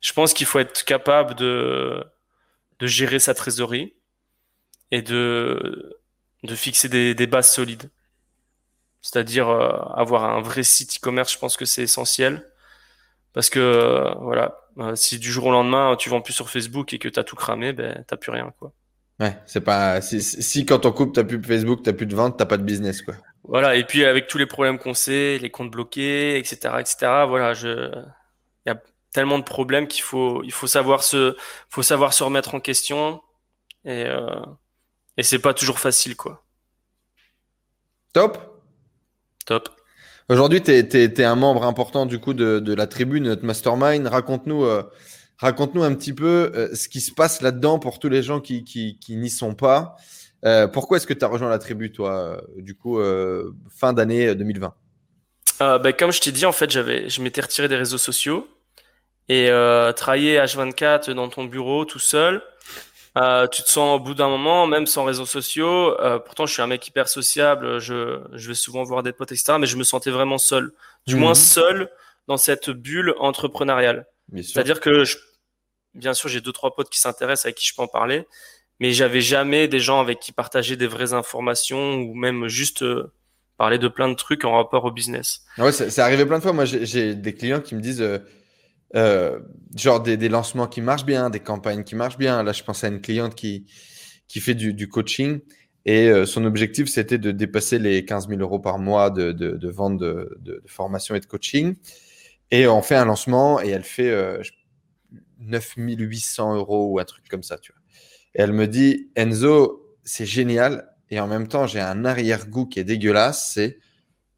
Je 0.00 0.12
pense 0.12 0.34
qu'il 0.34 0.46
faut 0.46 0.58
être 0.58 0.84
capable 0.84 1.34
de, 1.34 2.04
de 2.78 2.86
gérer 2.86 3.18
sa 3.18 3.32
trésorerie, 3.32 3.94
et 4.90 5.02
de, 5.02 5.98
de 6.42 6.54
fixer 6.54 6.88
des, 6.88 7.14
des 7.14 7.26
bases 7.26 7.52
solides. 7.52 7.90
C'est-à-dire 9.02 9.48
euh, 9.48 9.70
avoir 9.94 10.24
un 10.24 10.40
vrai 10.40 10.62
site 10.62 10.96
e-commerce, 10.96 11.32
je 11.32 11.38
pense 11.38 11.56
que 11.56 11.64
c'est 11.64 11.82
essentiel. 11.82 12.48
Parce 13.34 13.50
que 13.50 13.60
euh, 13.60 14.14
voilà, 14.20 14.56
euh, 14.78 14.94
si 14.94 15.18
du 15.18 15.30
jour 15.30 15.46
au 15.46 15.50
lendemain 15.50 15.96
tu 15.96 16.08
vends 16.08 16.20
plus 16.20 16.32
sur 16.32 16.48
Facebook 16.48 16.92
et 16.92 16.98
que 16.98 17.08
tu 17.08 17.18
as 17.18 17.24
tout 17.24 17.36
cramé, 17.36 17.72
ben 17.72 18.04
t'as 18.06 18.16
plus 18.16 18.30
rien 18.30 18.52
quoi. 18.58 18.72
Ouais, 19.20 19.36
c'est 19.46 19.60
pas 19.60 20.00
si, 20.00 20.22
si, 20.22 20.64
quand 20.64 20.86
on 20.86 20.92
coupe 20.92 21.14
t'as 21.14 21.24
plus 21.24 21.42
Facebook, 21.42 21.82
t'as 21.82 21.92
plus 21.92 22.06
de 22.06 22.14
vente, 22.14 22.38
t'as 22.38 22.46
pas 22.46 22.56
de 22.56 22.62
business 22.62 23.02
quoi. 23.02 23.14
Voilà, 23.42 23.76
et 23.76 23.84
puis 23.84 24.04
avec 24.04 24.26
tous 24.26 24.38
les 24.38 24.46
problèmes 24.46 24.78
qu'on 24.78 24.94
sait, 24.94 25.38
les 25.38 25.50
comptes 25.50 25.70
bloqués, 25.70 26.38
etc., 26.38 26.76
etc. 26.80 26.96
Voilà, 27.28 27.52
je, 27.52 27.92
il 28.64 28.68
y 28.68 28.72
a 28.72 28.80
tellement 29.12 29.38
de 29.38 29.44
problèmes 29.44 29.86
qu'il 29.86 30.02
faut, 30.02 30.42
il 30.44 30.52
faut 30.52 30.66
savoir 30.66 31.02
se, 31.02 31.36
faut 31.68 31.82
savoir 31.82 32.14
se 32.14 32.24
remettre 32.24 32.54
en 32.54 32.60
question 32.60 33.20
et 33.84 34.06
euh, 34.06 34.30
et 35.16 35.22
c'est 35.22 35.38
pas 35.38 35.54
toujours 35.54 35.78
facile, 35.78 36.16
quoi. 36.16 36.44
Top. 38.12 38.38
Top. 39.46 39.68
Aujourd'hui, 40.30 40.62
tu 40.62 40.70
es, 40.72 41.24
un 41.24 41.34
membre 41.34 41.64
important 41.64 42.06
du 42.06 42.18
coup 42.18 42.32
de, 42.32 42.58
de 42.58 42.74
la 42.74 42.86
tribune, 42.86 43.24
notre 43.24 43.44
mastermind. 43.44 44.06
Raconte-nous 44.06 44.64
euh, 44.64 44.82
un 45.42 45.94
petit 45.94 46.14
peu 46.14 46.50
euh, 46.54 46.74
ce 46.74 46.88
qui 46.88 47.02
se 47.02 47.12
passe 47.12 47.42
là-dedans 47.42 47.78
pour 47.78 47.98
tous 47.98 48.08
les 48.08 48.22
gens 48.22 48.40
qui, 48.40 48.64
qui, 48.64 48.98
qui 48.98 49.16
n'y 49.16 49.28
sont 49.28 49.54
pas. 49.54 49.96
Euh, 50.46 50.66
pourquoi 50.66 50.96
est-ce 50.96 51.06
que 51.06 51.12
tu 51.12 51.24
as 51.24 51.28
rejoint 51.28 51.50
la 51.50 51.58
tribu, 51.58 51.92
toi, 51.92 52.40
du 52.56 52.74
coup, 52.74 52.98
fin 53.74 53.92
d'année 53.92 54.34
2020 54.34 54.74
ben, 55.60 55.92
Comme 55.92 56.12
je 56.12 56.20
t'ai 56.20 56.32
dit, 56.32 56.46
en 56.46 56.52
fait, 56.52 56.70
je 56.70 57.22
m'étais 57.22 57.42
retiré 57.42 57.68
des 57.68 57.76
réseaux 57.76 57.98
sociaux 57.98 58.48
et 59.28 59.48
travailler 59.96 60.38
H24 60.38 61.10
dans 61.12 61.28
ton 61.28 61.44
bureau 61.44 61.84
tout 61.84 61.98
seul, 61.98 62.42
euh, 63.16 63.46
tu 63.46 63.62
te 63.62 63.68
sens 63.68 64.00
au 64.00 64.02
bout 64.02 64.14
d'un 64.14 64.28
moment, 64.28 64.66
même 64.66 64.86
sans 64.86 65.04
réseaux 65.04 65.26
sociaux. 65.26 65.98
Euh, 66.00 66.18
pourtant, 66.18 66.46
je 66.46 66.52
suis 66.52 66.62
un 66.62 66.66
mec 66.66 66.86
hyper 66.86 67.08
sociable. 67.08 67.78
Je, 67.78 68.20
je 68.32 68.48
vais 68.48 68.54
souvent 68.54 68.82
voir 68.82 69.02
des 69.02 69.12
potes, 69.12 69.30
etc. 69.30 69.54
Mais 69.60 69.66
je 69.66 69.76
me 69.76 69.84
sentais 69.84 70.10
vraiment 70.10 70.38
seul. 70.38 70.72
Du 71.06 71.14
moins 71.14 71.30
mhm. 71.30 71.34
seul 71.36 71.90
dans 72.26 72.36
cette 72.36 72.70
bulle 72.70 73.14
entrepreneuriale. 73.18 74.06
C'est-à-dire 74.34 74.80
que, 74.80 75.04
je, 75.04 75.18
bien 75.94 76.14
sûr, 76.14 76.28
j'ai 76.28 76.40
deux 76.40 76.52
trois 76.52 76.74
potes 76.74 76.88
qui 76.88 76.98
s'intéressent 76.98 77.46
avec 77.46 77.56
qui 77.56 77.66
je 77.66 77.74
peux 77.74 77.82
en 77.82 77.86
parler, 77.86 78.26
mais 78.80 78.92
j'avais 78.92 79.20
jamais 79.20 79.68
des 79.68 79.80
gens 79.80 80.00
avec 80.00 80.18
qui 80.18 80.32
partager 80.32 80.76
des 80.76 80.86
vraies 80.86 81.12
informations 81.12 81.96
ou 81.96 82.14
même 82.14 82.48
juste 82.48 82.82
euh, 82.82 83.12
parler 83.58 83.78
de 83.78 83.86
plein 83.86 84.08
de 84.08 84.14
trucs 84.14 84.44
en 84.44 84.56
rapport 84.56 84.86
au 84.86 84.90
business. 84.90 85.42
Ouais, 85.58 85.72
c'est 85.72 85.98
arrivé 86.00 86.24
plein 86.24 86.38
de 86.38 86.42
fois. 86.42 86.54
Moi, 86.54 86.64
j'ai 86.64 87.14
des 87.14 87.34
clients 87.34 87.60
qui 87.60 87.74
me 87.76 87.80
disent 87.80 88.02
euh, 88.94 89.40
genre 89.76 90.02
des, 90.02 90.28
lancements 90.28 90.68
qui 90.68 90.80
marchent 90.80 91.06
bien, 91.06 91.30
des 91.30 91.40
campagnes 91.40 91.84
qui 91.84 91.96
marchent 91.96 92.18
bien. 92.18 92.42
Là, 92.42 92.52
je 92.52 92.62
pense 92.62 92.84
à 92.84 92.88
une 92.88 93.00
cliente 93.00 93.34
qui, 93.34 93.66
qui 94.28 94.40
fait 94.40 94.54
du, 94.54 94.88
coaching 94.88 95.40
et 95.84 96.08
euh, 96.08 96.26
son 96.26 96.44
objectif, 96.44 96.88
c'était 96.88 97.18
de 97.18 97.30
dépasser 97.30 97.78
les 97.78 98.04
15 98.04 98.28
000 98.28 98.40
euros 98.40 98.58
par 98.58 98.78
mois 98.78 99.10
de, 99.10 99.32
de, 99.32 99.50
de 99.52 99.68
vente 99.68 99.98
de, 99.98 100.38
de, 100.40 100.62
formation 100.66 101.14
et 101.14 101.20
de 101.20 101.26
coaching. 101.26 101.74
Et 102.50 102.66
on 102.66 102.82
fait 102.82 102.94
un 102.94 103.04
lancement 103.04 103.60
et 103.60 103.68
elle 103.68 103.84
fait 103.84 104.10
euh, 104.10 104.40
800 105.40 106.56
euros 106.56 106.92
ou 106.92 107.00
un 107.00 107.04
truc 107.04 107.28
comme 107.28 107.42
ça. 107.42 107.58
Tu 107.58 107.72
vois. 107.72 107.80
Et 108.34 108.42
elle 108.42 108.52
me 108.52 108.66
dit, 108.66 109.10
Enzo, 109.16 109.96
c'est 110.04 110.26
génial. 110.26 110.88
Et 111.10 111.20
en 111.20 111.26
même 111.26 111.48
temps, 111.48 111.66
j'ai 111.66 111.80
un 111.80 112.04
arrière-goût 112.04 112.66
qui 112.66 112.80
est 112.80 112.84
dégueulasse. 112.84 113.52
C'est, 113.52 113.78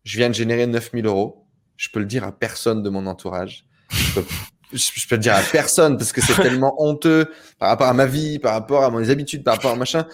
je 0.05 0.17
viens 0.17 0.29
de 0.29 0.35
générer 0.35 0.67
9000 0.67 1.07
euros. 1.07 1.47
Je 1.77 1.91
peux 1.91 2.01
le 2.01 2.07
dire 2.07 2.25
à 2.25 2.33
personne 2.33 2.83
de 2.83 2.89
mon 2.89 3.07
entourage 3.07 3.67
je 3.91 4.15
peux, 4.15 4.25
je 4.73 5.09
peux 5.09 5.19
dire 5.19 5.35
à 5.35 5.41
personne 5.41 5.97
parce 5.97 6.13
que 6.13 6.21
c'est 6.21 6.35
tellement 6.35 6.75
honteux 6.83 7.27
par 7.59 7.69
rapport 7.69 7.87
à 7.87 7.95
ma 7.95 8.07
vie, 8.07 8.39
par 8.39 8.53
rapport 8.53 8.85
à 8.85 8.91
mes 8.91 9.11
habitudes, 9.11 9.45
par 9.45 9.55
rapport 9.55 9.73
à 9.73 9.77
machin. 9.77 10.07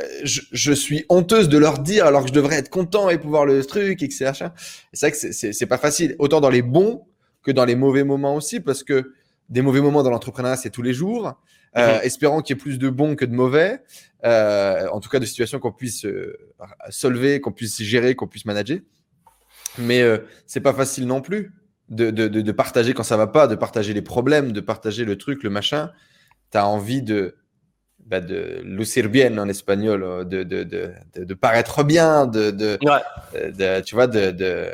Euh, 0.00 0.04
je, 0.24 0.40
je, 0.50 0.72
suis 0.72 1.04
honteuse 1.08 1.48
de 1.48 1.56
leur 1.56 1.78
dire 1.78 2.06
alors 2.06 2.22
que 2.22 2.28
je 2.28 2.32
devrais 2.32 2.56
être 2.56 2.68
content 2.68 3.10
et 3.10 3.18
pouvoir 3.18 3.46
le 3.46 3.64
truc 3.64 4.02
et 4.02 4.08
que 4.08 4.14
c'est 4.14 4.24
machin. 4.24 4.52
C'est 4.92 5.08
vrai 5.08 5.16
que 5.16 5.52
c'est 5.52 5.66
pas 5.66 5.78
facile, 5.78 6.16
autant 6.18 6.40
dans 6.40 6.50
les 6.50 6.62
bons 6.62 7.06
que 7.44 7.52
dans 7.52 7.64
les 7.64 7.76
mauvais 7.76 8.02
moments 8.02 8.34
aussi, 8.34 8.58
parce 8.58 8.82
que 8.82 9.12
des 9.48 9.62
mauvais 9.62 9.80
moments 9.80 10.02
dans 10.02 10.10
l'entrepreneuriat, 10.10 10.56
c'est 10.56 10.70
tous 10.70 10.82
les 10.82 10.94
jours. 10.94 11.34
Euh, 11.76 11.98
mhm. 11.98 12.04
espérant 12.04 12.40
qu'il 12.40 12.54
y 12.54 12.56
ait 12.56 12.62
plus 12.62 12.78
de 12.78 12.88
bons 12.88 13.16
que 13.16 13.24
de 13.24 13.34
mauvais, 13.34 13.80
euh, 14.24 14.86
en 14.92 15.00
tout 15.00 15.08
cas 15.08 15.18
de 15.18 15.24
situations 15.24 15.58
qu'on 15.58 15.72
puisse 15.72 16.04
euh, 16.04 16.38
solver, 16.88 17.40
qu'on 17.40 17.50
puisse 17.50 17.82
gérer, 17.82 18.14
qu'on 18.14 18.28
puisse 18.28 18.44
manager. 18.44 18.78
Mais 19.78 20.00
euh, 20.00 20.18
c'est 20.46 20.60
pas 20.60 20.72
facile 20.72 21.06
non 21.06 21.20
plus 21.20 21.52
de, 21.88 22.10
de, 22.10 22.28
de, 22.28 22.52
partager 22.52 22.94
quand 22.94 23.02
ça 23.02 23.16
va 23.16 23.26
pas, 23.26 23.46
de 23.46 23.54
partager 23.54 23.92
les 23.92 24.02
problèmes, 24.02 24.52
de 24.52 24.60
partager 24.60 25.04
le 25.04 25.18
truc, 25.18 25.42
le 25.42 25.50
machin. 25.50 25.90
Tu 26.50 26.58
as 26.58 26.66
envie 26.66 27.02
de, 27.02 27.36
bah 28.06 28.20
de 28.20 28.60
lucir 28.64 29.08
bien 29.08 29.36
en 29.38 29.48
espagnol, 29.48 30.02
euh, 30.02 30.24
de, 30.24 30.42
de, 30.42 30.62
de, 30.62 30.92
de, 31.16 31.34
paraître 31.34 31.84
bien, 31.84 32.26
de, 32.26 32.50
de, 32.50 32.78
de 33.34 33.80
tu 33.80 33.94
vois, 33.94 34.06
de, 34.06 34.30
de 34.30 34.70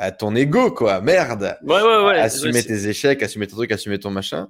à 0.00 0.12
ton 0.12 0.34
ego, 0.34 0.70
quoi. 0.70 1.02
Merde. 1.02 1.58
Ouais, 1.62 1.82
ouais, 1.82 2.04
ouais. 2.06 2.18
Assumer 2.18 2.62
tes 2.62 2.88
échecs, 2.88 3.22
assumer 3.22 3.46
ton 3.46 3.56
truc, 3.56 3.70
assumer 3.70 3.98
ton 3.98 4.10
machin. 4.10 4.48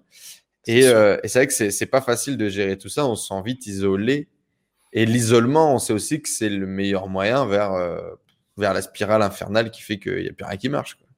Et, 0.66 0.86
euh, 0.86 1.18
et 1.24 1.28
c'est 1.28 1.40
vrai 1.40 1.46
que 1.48 1.52
c'est, 1.52 1.72
c'est 1.72 1.86
pas 1.86 2.00
facile 2.00 2.36
de 2.36 2.48
gérer 2.48 2.78
tout 2.78 2.88
ça. 2.88 3.04
On 3.04 3.16
se 3.16 3.26
sent 3.26 3.42
vite 3.44 3.66
isolé. 3.66 4.28
Et 4.92 5.06
l'isolement, 5.06 5.74
on 5.74 5.78
sait 5.80 5.92
aussi 5.92 6.22
que 6.22 6.28
c'est 6.28 6.48
le 6.48 6.66
meilleur 6.66 7.08
moyen 7.08 7.46
vers, 7.46 7.72
euh, 7.72 8.00
vers 8.56 8.74
la 8.74 8.82
spirale 8.82 9.22
infernale 9.22 9.72
qui 9.72 9.82
fait 9.82 9.98
qu'il 9.98 10.22
n'y 10.22 10.28
a 10.28 10.32
plus 10.32 10.44
rien 10.44 10.56
qui 10.56 10.68
marche. 10.68 10.94
Quoi. 10.94 11.08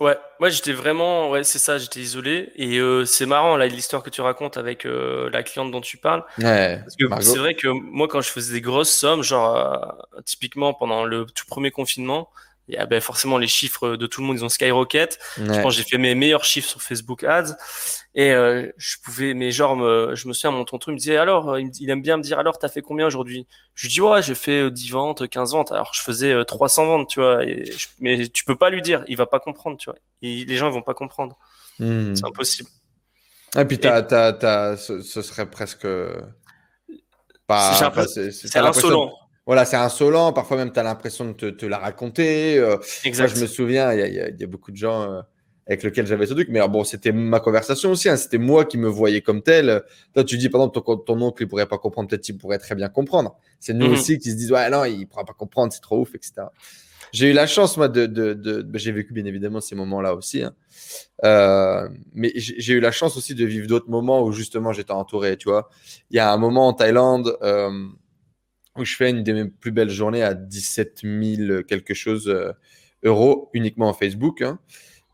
Ouais, 0.00 0.16
ouais, 0.40 0.50
j'étais 0.50 0.72
vraiment, 0.72 1.28
ouais, 1.28 1.44
c'est 1.44 1.58
ça, 1.58 1.76
j'étais 1.76 2.00
isolé. 2.00 2.50
Et 2.56 2.78
euh, 2.78 3.04
c'est 3.04 3.26
marrant 3.26 3.58
là 3.58 3.66
l'histoire 3.66 4.02
que 4.02 4.08
tu 4.08 4.22
racontes 4.22 4.56
avec 4.56 4.86
euh, 4.86 5.28
la 5.30 5.42
cliente 5.42 5.70
dont 5.70 5.82
tu 5.82 5.98
parles. 5.98 6.24
Ouais. 6.38 6.80
Parce 6.82 6.96
que 6.96 7.04
c'est 7.22 7.38
vrai 7.38 7.54
que 7.54 7.68
moi, 7.68 8.08
quand 8.08 8.22
je 8.22 8.30
faisais 8.30 8.54
des 8.54 8.60
grosses 8.62 8.90
sommes, 8.90 9.22
genre 9.22 9.56
euh, 9.56 10.20
typiquement 10.24 10.72
pendant 10.72 11.04
le 11.04 11.26
tout 11.26 11.44
premier 11.46 11.70
confinement, 11.70 12.30
il 12.70 12.74
y 12.74 12.78
a 12.78 12.86
ben, 12.86 13.00
forcément 13.00 13.36
les 13.36 13.48
chiffres 13.48 13.96
de 13.96 14.06
tout 14.06 14.20
le 14.20 14.26
monde, 14.26 14.36
ils 14.36 14.44
ont 14.44 14.48
skyrocket. 14.48 15.18
Je 15.36 15.60
pense 15.60 15.74
j'ai 15.74 15.82
fait 15.82 15.98
mes 15.98 16.14
meilleurs 16.14 16.44
chiffres 16.44 16.68
sur 16.68 16.82
Facebook 16.82 17.24
Ads 17.24 17.56
et 18.14 18.32
euh, 18.32 18.70
je 18.76 18.96
pouvais, 19.02 19.34
mais 19.34 19.50
genre, 19.50 19.76
je 20.14 20.28
me 20.28 20.32
souviens, 20.32 20.50
mon 20.50 20.64
tonton 20.64 20.90
il 20.90 20.94
me 20.94 20.98
disait 20.98 21.16
alors, 21.16 21.50
euh, 21.50 21.60
il, 21.60 21.90
aime 21.90 22.02
bien 22.02 22.16
me 22.16 22.22
dire 22.22 22.38
alors, 22.38 22.58
t'as 22.58 22.68
fait 22.68 22.82
combien 22.82 23.06
aujourd'hui? 23.06 23.46
Je 23.74 23.86
lui 23.86 23.92
dis 23.92 24.00
ouais, 24.00 24.22
j'ai 24.22 24.34
fait 24.34 24.70
10 24.70 24.90
euh, 24.90 24.92
ventes, 24.92 25.28
15 25.28 25.52
ventes. 25.52 25.72
Alors 25.72 25.92
je 25.94 26.00
faisais 26.00 26.44
300 26.44 26.86
ventes, 26.86 27.08
tu 27.08 27.20
vois. 27.20 27.44
Et 27.44 27.64
mais 27.98 28.28
tu 28.28 28.44
peux 28.44 28.56
pas 28.56 28.70
lui 28.70 28.82
dire, 28.82 29.04
il 29.08 29.16
va 29.16 29.26
pas 29.26 29.40
comprendre, 29.40 29.76
tu 29.76 29.90
vois. 29.90 29.98
les 30.22 30.56
gens 30.56 30.68
ils 30.68 30.74
vont 30.74 30.82
pas 30.82 30.94
comprendre. 30.94 31.36
Hmm. 31.78 32.14
C'est 32.14 32.24
impossible. 32.24 32.68
Et 33.58 33.64
puis 33.64 33.78
t'as, 33.78 34.02
t'as, 34.02 34.32
t'as, 34.32 34.76
ce, 34.76 35.02
serait 35.02 35.50
presque 35.50 35.86
pas. 37.46 38.06
C'est 38.06 38.56
insolent. 38.56 39.19
Voilà, 39.46 39.64
c'est 39.64 39.76
insolent. 39.76 40.32
Parfois 40.32 40.56
même, 40.56 40.72
tu 40.72 40.78
as 40.78 40.82
l'impression 40.82 41.26
de 41.26 41.32
te, 41.32 41.46
te 41.46 41.66
la 41.66 41.78
raconter. 41.78 42.58
Euh, 42.58 42.76
moi, 43.16 43.26
je 43.26 43.40
me 43.40 43.46
souviens, 43.46 43.92
il 43.92 44.12
y, 44.12 44.40
y, 44.40 44.44
a 44.44 44.46
beaucoup 44.46 44.70
de 44.70 44.76
gens 44.76 45.02
euh, 45.02 45.22
avec 45.66 45.82
lesquels 45.82 46.06
j'avais 46.06 46.26
ce 46.26 46.34
truc. 46.34 46.48
Mais 46.50 46.66
bon, 46.68 46.84
c'était 46.84 47.12
ma 47.12 47.40
conversation 47.40 47.90
aussi. 47.92 48.08
Hein. 48.08 48.16
C'était 48.16 48.38
moi 48.38 48.64
qui 48.64 48.76
me 48.78 48.88
voyais 48.88 49.22
comme 49.22 49.42
tel. 49.42 49.82
Toi, 50.14 50.24
tu 50.24 50.36
dis, 50.36 50.48
par 50.48 50.60
exemple, 50.60 50.80
ton, 50.82 50.96
ton 50.96 51.22
oncle, 51.22 51.42
il 51.42 51.48
pourrait 51.48 51.66
pas 51.66 51.78
comprendre. 51.78 52.08
Peut-être 52.08 52.22
qu'il 52.22 52.38
pourrait 52.38 52.58
très 52.58 52.74
bien 52.74 52.88
comprendre. 52.88 53.36
C'est 53.58 53.72
nous 53.72 53.86
mhm. 53.86 53.92
aussi 53.92 54.18
qui 54.18 54.30
se 54.30 54.36
disent, 54.36 54.52
ouais, 54.52 54.68
non, 54.70 54.84
il 54.84 55.06
pourra 55.06 55.24
pas 55.24 55.32
comprendre, 55.32 55.72
c'est 55.72 55.80
trop 55.80 56.00
ouf, 56.00 56.14
etc. 56.14 56.42
J'ai 57.12 57.30
eu 57.30 57.32
la 57.32 57.46
chance, 57.46 57.76
moi, 57.76 57.88
de. 57.88 58.06
de, 58.06 58.34
de... 58.34 58.66
J'ai 58.74 58.92
vécu, 58.92 59.12
bien 59.12 59.24
évidemment, 59.24 59.60
ces 59.60 59.74
moments-là 59.74 60.14
aussi. 60.14 60.42
Hein. 60.42 60.54
Euh, 61.24 61.88
mais 62.14 62.32
j'ai 62.36 62.74
eu 62.74 62.80
la 62.80 62.92
chance 62.92 63.16
aussi 63.16 63.34
de 63.34 63.44
vivre 63.44 63.66
d'autres 63.66 63.90
moments 63.90 64.22
où, 64.22 64.32
justement, 64.32 64.72
j'étais 64.72 64.92
entouré. 64.92 65.36
Tu 65.36 65.48
vois, 65.48 65.68
il 66.10 66.16
y 66.16 66.20
a 66.20 66.32
un 66.32 66.36
moment 66.36 66.68
en 66.68 66.72
Thaïlande. 66.72 67.36
Euh, 67.42 67.70
où 68.80 68.84
je 68.84 68.96
fais 68.96 69.10
une 69.10 69.22
de 69.22 69.32
mes 69.32 69.44
plus 69.44 69.70
belles 69.70 69.90
journées 69.90 70.22
à 70.22 70.34
17 70.34 71.02
000 71.04 71.62
quelque 71.62 71.94
chose 71.94 72.28
euh, 72.28 72.52
euros 73.02 73.50
uniquement 73.52 73.88
en 73.88 73.92
Facebook. 73.94 74.42
Hein. 74.42 74.58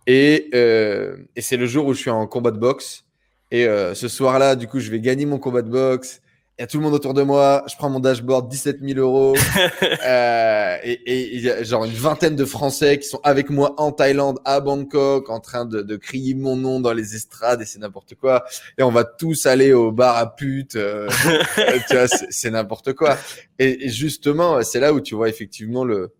Et, 0.06 0.48
euh, 0.54 1.16
et 1.34 1.40
c'est 1.40 1.56
le 1.56 1.66
jour 1.66 1.86
où 1.86 1.94
je 1.94 1.98
suis 1.98 2.10
en 2.10 2.26
combat 2.26 2.50
de 2.52 2.58
boxe. 2.58 3.04
Et 3.50 3.66
euh, 3.66 3.94
ce 3.94 4.08
soir-là, 4.08 4.56
du 4.56 4.66
coup, 4.66 4.80
je 4.80 4.90
vais 4.90 5.00
gagner 5.00 5.26
mon 5.26 5.38
combat 5.38 5.62
de 5.62 5.70
boxe 5.70 6.20
il 6.58 6.62
y 6.62 6.64
a 6.64 6.66
tout 6.66 6.78
le 6.78 6.84
monde 6.84 6.94
autour 6.94 7.12
de 7.12 7.22
moi, 7.22 7.64
je 7.68 7.76
prends 7.76 7.90
mon 7.90 8.00
dashboard, 8.00 8.48
17 8.48 8.78
000 8.80 8.98
euros, 8.98 9.34
euh, 10.06 10.76
et 10.82 11.34
il 11.36 11.42
y 11.42 11.50
a 11.50 11.62
genre 11.62 11.84
une 11.84 11.92
vingtaine 11.92 12.34
de 12.34 12.46
Français 12.46 12.98
qui 12.98 13.06
sont 13.06 13.20
avec 13.24 13.50
moi 13.50 13.74
en 13.76 13.92
Thaïlande, 13.92 14.38
à 14.46 14.60
Bangkok, 14.60 15.28
en 15.28 15.38
train 15.40 15.66
de, 15.66 15.82
de 15.82 15.96
crier 15.96 16.34
mon 16.34 16.56
nom 16.56 16.80
dans 16.80 16.94
les 16.94 17.14
estrades, 17.14 17.60
et 17.60 17.66
c'est 17.66 17.78
n'importe 17.78 18.14
quoi. 18.14 18.46
Et 18.78 18.82
on 18.82 18.90
va 18.90 19.04
tous 19.04 19.44
aller 19.44 19.74
au 19.74 19.92
bar 19.92 20.16
à 20.16 20.34
pute, 20.34 20.76
euh, 20.76 21.08
tu 21.88 21.94
vois, 21.94 22.06
c'est 22.08 22.50
n'importe 22.50 22.94
quoi. 22.94 23.18
Et, 23.58 23.84
et 23.84 23.88
justement, 23.90 24.62
c'est 24.62 24.80
là 24.80 24.94
où 24.94 25.00
tu 25.00 25.14
vois 25.14 25.28
effectivement 25.28 25.84
le, 25.84 26.14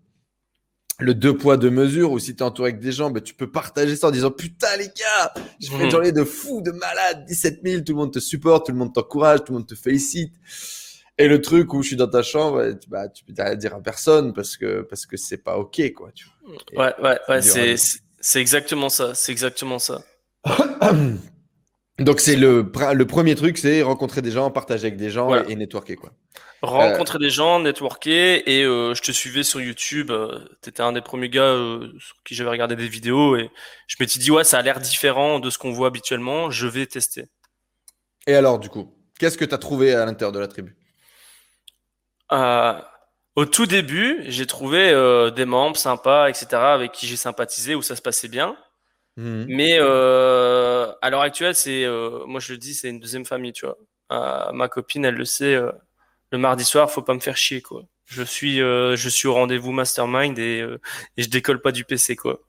le 0.98 1.14
deux 1.14 1.36
poids 1.36 1.56
deux 1.56 1.70
mesures 1.70 2.10
ou 2.12 2.18
si 2.18 2.34
tu 2.34 2.42
es 2.42 2.42
entouré 2.42 2.70
avec 2.70 2.80
des 2.80 2.92
gens, 2.92 3.10
ben, 3.10 3.22
tu 3.22 3.34
peux 3.34 3.50
partager 3.50 3.96
ça 3.96 4.08
en 4.08 4.10
disant 4.10 4.30
putain 4.30 4.76
les 4.78 4.86
gars, 4.86 5.32
fait 5.34 5.76
une 5.76 5.84
mhm. 5.84 5.90
journée 5.90 6.12
de 6.12 6.24
fou, 6.24 6.62
de 6.62 6.70
malade, 6.72 7.24
17 7.26 7.60
000, 7.62 7.82
tout 7.82 7.92
le 7.92 7.98
monde 7.98 8.12
te 8.12 8.18
supporte, 8.18 8.66
tout 8.66 8.72
le 8.72 8.78
monde 8.78 8.94
t'encourage, 8.94 9.40
tout 9.40 9.52
le 9.52 9.58
monde 9.58 9.68
te 9.68 9.74
félicite. 9.74 10.32
Et 11.18 11.28
le 11.28 11.40
truc 11.40 11.72
où 11.72 11.82
je 11.82 11.88
suis 11.88 11.96
dans 11.96 12.08
ta 12.08 12.22
chambre, 12.22 12.62
bah, 12.88 13.08
tu 13.08 13.24
peux 13.24 13.32
rien 13.36 13.54
dire 13.54 13.74
à 13.74 13.80
personne 13.80 14.32
parce 14.32 14.56
que 14.56 14.82
parce 14.82 15.06
que 15.06 15.16
c'est 15.16 15.38
pas 15.38 15.56
ok 15.56 15.92
quoi. 15.94 16.10
Tu 16.14 16.26
vois. 16.74 16.86
ouais 16.86 16.94
ouais 17.02 17.18
ouais, 17.28 17.42
c'est 17.42 17.76
c'est 18.20 18.40
exactement 18.40 18.88
ça, 18.88 19.14
c'est 19.14 19.32
exactement 19.32 19.78
ça. 19.78 20.02
Donc 21.98 22.20
c'est 22.20 22.36
le 22.36 22.70
le 22.94 23.06
premier 23.06 23.34
truc, 23.34 23.56
c'est 23.56 23.82
rencontrer 23.82 24.20
des 24.20 24.30
gens, 24.30 24.50
partager 24.50 24.88
avec 24.88 24.98
des 24.98 25.10
gens 25.10 25.34
et, 25.34 25.52
et 25.52 25.56
networker 25.56 25.96
quoi. 25.96 26.12
Rencontrer 26.66 27.18
des 27.18 27.30
gens, 27.30 27.60
networker, 27.60 28.42
et 28.46 28.62
euh, 28.64 28.94
je 28.94 29.02
te 29.02 29.12
suivais 29.12 29.42
sur 29.42 29.60
YouTube. 29.60 30.10
Euh, 30.10 30.40
tu 30.62 30.70
étais 30.70 30.82
un 30.82 30.92
des 30.92 31.00
premiers 31.00 31.28
gars 31.28 31.42
euh, 31.42 31.92
sur 31.98 32.16
qui 32.24 32.34
j'avais 32.34 32.50
regardé 32.50 32.76
des 32.76 32.88
vidéos, 32.88 33.36
et 33.36 33.50
je 33.86 33.96
m'étais 34.00 34.18
dit, 34.18 34.30
ouais, 34.30 34.44
ça 34.44 34.58
a 34.58 34.62
l'air 34.62 34.80
différent 34.80 35.38
de 35.38 35.50
ce 35.50 35.58
qu'on 35.58 35.72
voit 35.72 35.88
habituellement, 35.88 36.50
je 36.50 36.66
vais 36.66 36.86
tester. 36.86 37.26
Et 38.26 38.34
alors, 38.34 38.58
du 38.58 38.68
coup, 38.68 38.92
qu'est-ce 39.18 39.38
que 39.38 39.44
tu 39.44 39.54
as 39.54 39.58
trouvé 39.58 39.94
à 39.94 40.04
l'intérieur 40.04 40.32
de 40.32 40.40
la 40.40 40.48
tribu? 40.48 40.76
Au 43.36 43.44
tout 43.44 43.66
début, 43.66 44.24
j'ai 44.26 44.46
trouvé 44.46 44.92
des 45.34 45.44
membres 45.44 45.76
sympas, 45.76 46.28
etc., 46.28 46.46
avec 46.52 46.92
qui 46.92 47.06
j'ai 47.06 47.16
sympathisé, 47.16 47.74
où 47.74 47.82
ça 47.82 47.94
se 47.94 48.02
passait 48.02 48.28
bien. 48.28 48.56
Mmh. 49.16 49.44
Mais 49.48 49.78
à 49.78 51.10
l'heure 51.10 51.22
actuelle, 51.22 51.54
c'est, 51.54 51.86
moi 52.26 52.40
je 52.40 52.52
le 52.52 52.58
dis, 52.58 52.74
c'est 52.74 52.88
une 52.88 52.98
deuxième 52.98 53.24
famille, 53.24 53.52
tu 53.52 53.66
vois. 53.66 54.52
ma 54.52 54.68
copine, 54.68 55.04
elle 55.04 55.14
le 55.14 55.24
sait 55.24 55.56
le 56.30 56.38
mardi 56.38 56.64
soir, 56.64 56.90
faut 56.90 57.02
pas 57.02 57.14
me 57.14 57.20
faire 57.20 57.36
chier, 57.36 57.62
quoi. 57.62 57.84
Je 58.04 58.22
suis, 58.22 58.60
euh, 58.60 58.96
je 58.96 59.08
suis 59.08 59.26
au 59.28 59.34
rendez-vous 59.34 59.72
mastermind 59.72 60.38
et, 60.38 60.60
euh, 60.60 60.80
et 61.16 61.22
je 61.22 61.28
décolle 61.28 61.60
pas 61.60 61.72
du 61.72 61.84
PC, 61.84 62.16
quoi. 62.16 62.40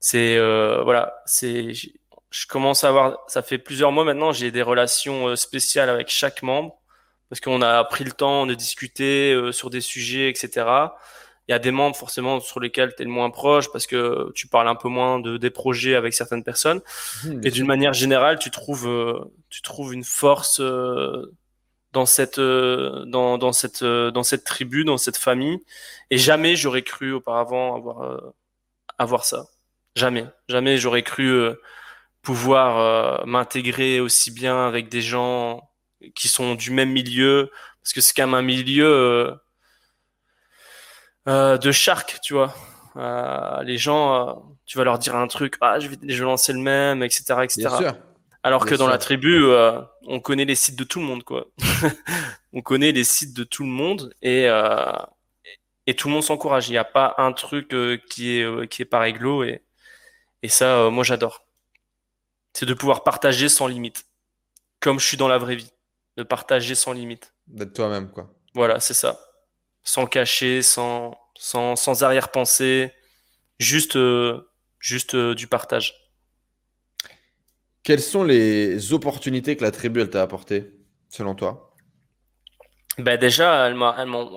C'est, 0.00 0.36
euh, 0.36 0.82
voilà, 0.84 1.14
c'est, 1.26 1.72
je 1.72 2.46
commence 2.46 2.84
à 2.84 2.88
avoir, 2.88 3.18
ça 3.28 3.42
fait 3.42 3.58
plusieurs 3.58 3.92
mois 3.92 4.04
maintenant, 4.04 4.32
j'ai 4.32 4.50
des 4.50 4.62
relations 4.62 5.34
spéciales 5.36 5.88
avec 5.88 6.08
chaque 6.08 6.42
membre 6.42 6.78
parce 7.28 7.40
qu'on 7.40 7.62
a 7.62 7.82
pris 7.84 8.04
le 8.04 8.12
temps 8.12 8.46
de 8.46 8.54
discuter 8.54 9.50
sur 9.52 9.70
des 9.70 9.80
sujets, 9.80 10.28
etc. 10.28 10.66
Il 11.48 11.52
y 11.52 11.54
a 11.54 11.58
des 11.58 11.70
membres 11.70 11.96
forcément 11.96 12.40
sur 12.40 12.60
lesquels 12.60 12.94
tu 12.94 13.02
es 13.02 13.04
le 13.04 13.10
moins 13.10 13.30
proche 13.30 13.72
parce 13.72 13.86
que 13.86 14.30
tu 14.34 14.46
parles 14.46 14.68
un 14.68 14.74
peu 14.74 14.88
moins 14.88 15.20
de 15.20 15.36
des 15.36 15.50
projets 15.50 15.94
avec 15.94 16.14
certaines 16.14 16.44
personnes. 16.44 16.80
Mmh, 17.24 17.40
et 17.44 17.50
d'une 17.50 17.66
manière 17.66 17.92
générale, 17.92 18.38
tu 18.38 18.50
trouves, 18.50 18.88
tu 19.48 19.62
trouves 19.62 19.94
une 19.94 20.04
force 20.04 20.60
dans 21.94 22.06
cette 22.06 22.38
euh, 22.38 23.04
dans, 23.06 23.38
dans 23.38 23.52
cette 23.52 23.82
euh, 23.82 24.10
dans 24.10 24.24
cette 24.24 24.44
tribu, 24.44 24.84
dans 24.84 24.98
cette 24.98 25.16
famille. 25.16 25.60
Et 26.10 26.18
jamais 26.18 26.56
j'aurais 26.56 26.82
cru 26.82 27.12
auparavant 27.12 27.76
avoir 27.76 28.02
euh, 28.02 28.34
avoir 28.98 29.24
ça. 29.24 29.46
Jamais, 29.96 30.26
jamais 30.48 30.76
j'aurais 30.76 31.04
cru 31.04 31.50
pouvoir 32.20 33.26
m'intégrer 33.26 34.00
aussi 34.00 34.32
bien 34.32 34.66
avec 34.66 34.88
des 34.88 35.02
gens 35.02 35.70
qui 36.16 36.26
sont 36.26 36.56
du 36.56 36.72
même 36.72 36.90
milieu, 36.90 37.50
parce 37.80 37.92
que 37.92 38.00
c'est 38.00 38.12
quand 38.12 38.26
même 38.26 38.34
un 38.34 38.42
milieu 38.42 39.36
de 41.26 41.72
shark, 41.72 42.18
tu 42.24 42.34
vois. 42.34 42.52
les 43.62 43.78
gens, 43.78 44.42
tu 44.66 44.78
vas 44.78 44.84
leur 44.84 44.98
dire 44.98 45.14
un 45.14 45.28
truc, 45.28 45.56
ah, 45.60 45.78
je 45.78 45.86
vais, 45.88 45.96
je 46.02 46.18
vais 46.18 46.24
lancer 46.24 46.52
le 46.52 46.58
même, 46.58 47.04
etc., 47.04 47.36
etc. 47.44 47.94
Alors 48.44 48.66
que 48.66 48.74
dans 48.74 48.88
la 48.88 48.98
tribu, 48.98 49.42
euh, 49.42 49.80
on 50.06 50.20
connaît 50.20 50.44
les 50.44 50.54
sites 50.54 50.76
de 50.76 50.84
tout 50.84 51.00
le 51.00 51.06
monde, 51.06 51.24
quoi. 51.24 51.46
on 52.52 52.60
connaît 52.60 52.92
les 52.92 53.02
sites 53.02 53.32
de 53.32 53.42
tout 53.42 53.62
le 53.62 53.70
monde 53.70 54.14
et 54.20 54.50
euh, 54.50 54.92
et 55.86 55.96
tout 55.96 56.08
le 56.08 56.14
monde 56.14 56.22
s'encourage. 56.22 56.68
Il 56.68 56.72
n'y 56.72 56.78
a 56.78 56.84
pas 56.84 57.14
un 57.16 57.32
truc 57.32 57.72
euh, 57.72 57.96
qui 58.10 58.38
est 58.38 58.68
qui 58.68 58.82
est 58.82 58.84
par 58.84 59.00
réglo 59.00 59.44
et 59.44 59.62
et 60.42 60.48
ça, 60.50 60.90
moi 60.90 61.04
j'adore. 61.04 61.46
C'est 62.52 62.66
de 62.66 62.74
pouvoir 62.74 63.02
partager 63.02 63.48
sans 63.48 63.66
limite, 63.66 64.04
comme 64.78 65.00
je 65.00 65.06
suis 65.06 65.16
dans 65.16 65.26
la 65.26 65.38
vraie 65.38 65.56
vie, 65.56 65.72
de 66.18 66.22
partager 66.22 66.74
sans 66.74 66.92
limite. 66.92 67.32
D'être 67.46 67.72
toi-même, 67.72 68.10
quoi. 68.10 68.30
Voilà, 68.54 68.78
c'est 68.78 68.92
ça. 68.92 69.18
Sans 69.84 70.04
cacher, 70.04 70.60
sans 70.60 71.16
sans 71.34 71.76
sans 71.76 72.02
arrière-pensée, 72.02 72.92
juste 73.58 73.98
juste 74.80 75.16
du 75.16 75.46
partage. 75.46 76.03
Quelles 77.84 78.00
sont 78.00 78.24
les 78.24 78.94
opportunités 78.94 79.56
que 79.56 79.62
la 79.62 79.70
tribu 79.70 80.00
elle 80.00 80.08
t'a 80.08 80.22
apporté, 80.22 80.72
selon 81.10 81.34
toi? 81.34 81.74
Ben 82.96 83.18
déjà, 83.18 83.66
elle 83.66 83.74
m'a, 83.74 83.90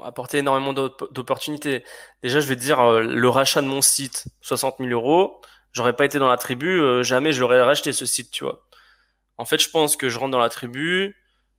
apporté 0.03 0.39
énormément 0.39 0.73
d'opportunités. 0.73 1.85
Déjà, 2.21 2.41
je 2.41 2.47
vais 2.47 2.57
te 2.57 2.61
dire, 2.61 2.79
euh, 2.81 3.01
le 3.01 3.29
rachat 3.29 3.61
de 3.61 3.67
mon 3.67 3.81
site, 3.81 4.25
60 4.41 4.75
000 4.79 4.89
euros, 4.89 5.39
j'aurais 5.71 5.95
pas 5.95 6.03
été 6.03 6.19
dans 6.19 6.27
la 6.27 6.37
tribu, 6.37 6.81
euh, 6.81 7.03
jamais 7.03 7.31
je 7.31 7.39
l'aurais 7.39 7.61
racheté 7.61 7.93
ce 7.93 8.05
site, 8.05 8.31
tu 8.31 8.43
vois. 8.43 8.67
En 9.37 9.45
fait, 9.45 9.61
je 9.61 9.69
pense 9.69 9.95
que 9.95 10.09
je 10.09 10.19
rentre 10.19 10.31
dans 10.31 10.39
la 10.39 10.49
tribu, 10.49 11.15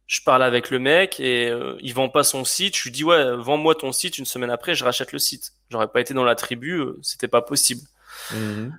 je 0.07 0.21
parle 0.23 0.43
avec 0.43 0.71
le 0.71 0.81
mec 0.81 1.21
et 1.21 1.49
euh, 1.49 1.77
il 1.81 1.95
vend 1.95 2.11
pas 2.11 2.25
son 2.25 2.45
site. 2.45 2.77
Je 2.77 2.85
lui 2.85 2.91
dis 2.91 3.05
ouais, 3.05 3.37
vends-moi 3.37 3.75
ton 3.77 3.93
site. 3.93 4.19
Une 4.19 4.25
semaine 4.25 4.51
après, 4.51 4.75
je 4.75 4.85
rachète 4.85 5.13
le 5.13 5.19
site. 5.19 5.53
J'aurais 5.71 5.89
pas 5.89 6.01
été 6.01 6.13
dans 6.13 6.25
la 6.25 6.35
tribu, 6.35 6.83
c'était 7.03 7.29
pas 7.29 7.43
possible. 7.43 7.83
Mmh 8.33 8.71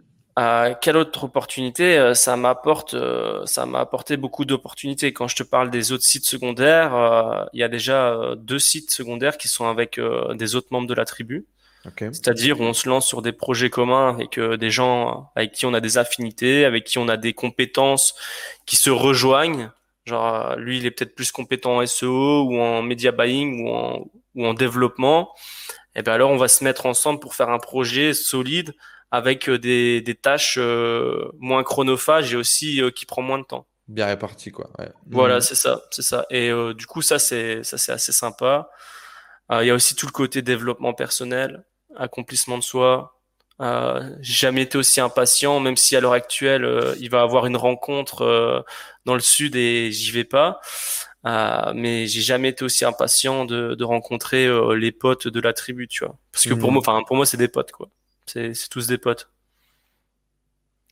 quelle 0.82 0.98
autre 0.98 1.24
opportunité 1.24 1.98
euh, 1.98 2.14
Ça 2.14 2.36
m'apporte, 2.36 2.94
euh, 2.94 3.46
ça 3.46 3.66
m'a 3.66 3.80
apporté 3.80 4.18
beaucoup 4.18 4.46
d'opportunités. 4.46 5.14
Quand 5.14 5.28
je 5.28 5.36
te 5.36 5.44
parle 5.44 5.70
des 5.70 5.92
autres 5.92 6.04
sites 6.04 6.26
secondaires, 6.26 6.96
euh, 6.96 7.46
il 7.54 7.60
y 7.60 7.64
a 7.64 7.68
déjà 7.68 8.36
deux 8.38 8.60
sites 8.60 8.92
secondaires 8.92 9.38
qui 9.38 9.48
sont 9.48 9.68
avec 9.68 10.00
des 10.36 10.56
autres 10.56 10.68
membres 10.72 10.88
de 10.88 10.94
la 10.94 11.06
tribu. 11.06 11.46
C'est-à-dire 11.98 12.60
où 12.60 12.64
on 12.64 12.74
se 12.74 12.90
lance 12.90 13.08
sur 13.08 13.22
des 13.22 13.32
projets 13.32 13.70
communs 13.70 14.10
avec 14.10 14.38
des 14.38 14.70
gens 14.70 15.32
avec 15.36 15.54
qui 15.54 15.66
on 15.66 15.74
a 15.74 15.80
des 15.80 15.98
affinités, 15.98 16.66
avec 16.66 16.84
qui 16.84 16.98
on 16.98 17.08
a 17.08 17.16
des 17.16 17.34
compétences 17.34 18.16
qui 18.66 18.76
se 18.76 18.90
rejoignent. 18.90 19.72
Genre 20.06 20.58
lui, 20.58 20.78
il 20.78 20.86
est 20.86 20.92
peut-être 20.92 21.16
plus 21.16 21.32
compétent 21.32 21.78
en 21.78 21.86
SEO 21.86 22.44
ou 22.44 22.60
en 22.60 22.82
media 22.82 23.12
buying 23.12 23.64
ou 23.64 23.70
en, 23.70 24.06
ou 24.36 24.46
en 24.46 24.54
développement. 24.54 25.34
Et 25.96 26.02
bien 26.02 26.14
alors 26.14 26.32
on 26.32 26.38
va 26.38 26.50
se 26.50 26.64
mettre 26.64 26.86
ensemble 26.86 27.22
pour 27.22 27.34
faire 27.34 27.50
un 27.50 27.60
projet 27.60 28.14
solide 28.14 28.74
avec 29.12 29.50
des, 29.50 30.02
des 30.02 30.16
tâches 30.16 30.60
moins 31.40 31.64
chronophages 31.64 32.34
et 32.34 32.38
aussi 32.38 32.82
qui 32.96 33.06
prend 33.06 33.22
moins 33.22 33.40
de 33.40 33.44
temps. 33.44 33.68
Bien 33.88 34.06
réparti, 34.06 34.52
quoi. 34.52 34.70
Voilà, 35.10 35.38
mmh. 35.38 35.42
c'est 35.42 35.56
ça, 35.56 35.82
c'est 35.90 36.04
ça. 36.04 36.26
Et 36.30 36.52
du 36.76 36.86
coup, 36.86 37.02
ça, 37.02 37.18
c'est 37.18 37.64
ça, 37.64 37.78
c'est 37.78 37.92
assez 37.92 38.12
sympa. 38.12 38.70
Il 39.52 39.66
y 39.66 39.72
a 39.72 39.74
aussi 39.74 39.96
tout 39.96 40.06
le 40.06 40.12
côté 40.12 40.42
développement 40.42 40.94
personnel, 40.94 41.64
accomplissement 41.96 42.58
de 42.58 42.64
soi, 42.64 43.20
euh, 43.62 44.10
j'ai 44.22 44.34
jamais 44.34 44.62
été 44.62 44.78
aussi 44.78 45.02
impatient, 45.02 45.60
même 45.60 45.76
si 45.76 45.96
à 45.96 46.00
l'heure 46.00 46.14
actuelle 46.14 46.64
euh, 46.64 46.96
il 47.00 47.10
va 47.10 47.22
avoir 47.22 47.46
une 47.46 47.58
rencontre 47.58 48.22
euh, 48.22 48.62
dans 49.06 49.16
le 49.16 49.20
sud 49.20 49.56
et 49.56 49.92
j'y 49.92 50.12
vais 50.12 50.24
pas. 50.24 50.62
Euh, 51.26 51.74
mais 51.76 52.08
j'ai 52.08 52.22
jamais 52.22 52.50
été 52.50 52.64
aussi 52.64 52.86
impatient 52.86 53.44
de, 53.44 53.76
de 53.76 53.84
rencontrer 53.84 54.48
les 54.76 54.94
potes 54.94 55.28
de 55.28 55.42
la 55.42 55.52
tribu, 55.52 55.88
tu 55.88 56.06
vois. 56.06 56.18
Parce 56.32 56.46
que 56.46 56.54
pour 56.54 56.70
mhm. 56.70 56.76
moi, 56.76 56.80
enfin 56.80 57.04
pour 57.06 57.18
moi 57.18 57.26
c'est 57.26 57.38
des 57.38 57.50
potes 57.50 57.72
quoi. 57.72 57.90
C'est 58.34 58.70
tous 58.70 58.88
des 58.88 58.98
potes. 58.98 59.30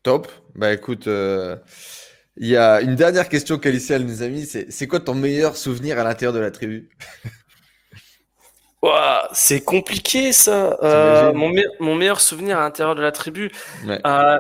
Top. 0.03 0.31
Bah 0.55 0.73
écoute, 0.73 1.07
il 1.07 2.47
y 2.47 2.55
a 2.55 2.81
une 2.81 2.95
dernière 2.95 3.29
question 3.29 3.57
qu'Alicia 3.57 3.99
nous 3.99 4.23
a 4.23 4.27
mis. 4.27 4.45
C'est 4.45 4.87
quoi 4.87 4.99
ton 4.99 5.15
meilleur 5.15 5.57
souvenir 5.57 5.99
à 5.99 6.03
l'intérieur 6.03 6.33
de 6.33 6.39
la 6.39 6.51
tribu? 6.51 6.89
C'est 9.33 9.63
compliqué 9.63 10.31
ça. 10.31 10.77
Euh, 10.81 11.33
mon, 11.33 11.95
meilleur 11.95 12.21
souvenir 12.21 12.59
à 12.59 12.61
l'intérieur 12.61 12.95
de 12.95 13.01
la 13.01 13.11
tribu, 13.11 13.51
euh, 13.87 14.39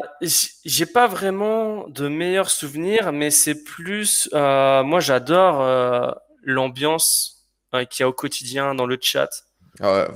j'ai 0.65 0.85
pas 0.85 1.07
vraiment 1.07 1.87
de 1.89 2.07
meilleurs 2.07 2.49
souvenirs, 2.49 3.11
mais 3.11 3.31
c'est 3.31 3.63
plus, 3.63 4.29
euh, 4.33 4.83
moi 4.83 4.99
j'adore 4.99 6.15
l'ambiance 6.43 7.45
qu'il 7.89 8.01
y 8.01 8.03
a 8.03 8.09
au 8.09 8.13
quotidien 8.13 8.75
dans 8.75 8.85
le 8.85 8.97
chat. 9.01 9.29
Ah 9.79 10.07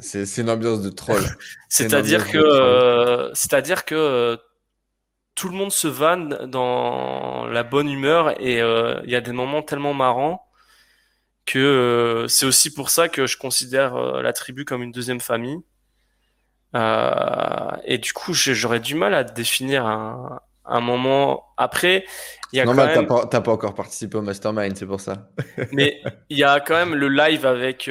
c'est 0.00 0.38
une 0.38 0.50
ambiance 0.50 0.82
de 0.82 0.90
troll. 0.90 1.22
c'est-à-dire 1.68 2.30
que, 2.30 3.30
c'est-à-dire 3.34 3.84
que 3.84 4.38
tout 5.34 5.48
le 5.48 5.54
monde 5.54 5.72
se 5.72 5.88
vanne 5.88 6.46
dans 6.46 7.46
la 7.46 7.62
bonne 7.62 7.88
humeur 7.88 8.40
et 8.40 8.58
il 8.58 9.10
y 9.10 9.16
a 9.16 9.20
des 9.20 9.32
moments 9.32 9.62
tellement 9.62 9.94
marrants 9.94 10.48
que 11.48 11.58
euh, 11.58 12.28
c'est 12.28 12.44
aussi 12.44 12.72
pour 12.72 12.90
ça 12.90 13.08
que 13.08 13.26
je 13.26 13.38
considère 13.38 13.96
euh, 13.96 14.20
la 14.20 14.34
tribu 14.34 14.66
comme 14.66 14.82
une 14.82 14.92
deuxième 14.92 15.20
famille. 15.20 15.58
Euh, 16.76 17.70
et 17.84 17.96
du 17.96 18.12
coup, 18.12 18.34
j'aurais 18.34 18.80
du 18.80 18.94
mal 18.94 19.14
à 19.14 19.24
définir 19.24 19.86
un, 19.86 20.40
un 20.68 20.80
moment. 20.80 21.46
Après, 21.56 22.04
il 22.52 22.56
y 22.56 22.60
a 22.60 22.64
non, 22.64 22.74
quand 22.74 22.86
même. 22.86 23.06
T'as 23.30 23.40
pas, 23.40 23.52
encore 23.52 23.74
participé 23.74 24.16
au 24.16 24.22
mastermind, 24.22 24.76
c'est 24.76 24.86
pour 24.86 25.00
ça. 25.00 25.28
mais 25.72 26.00
il 26.30 26.38
y 26.38 26.44
a 26.44 26.60
quand 26.60 26.74
même 26.74 26.94
le 26.94 27.08
live 27.08 27.46
avec 27.46 27.88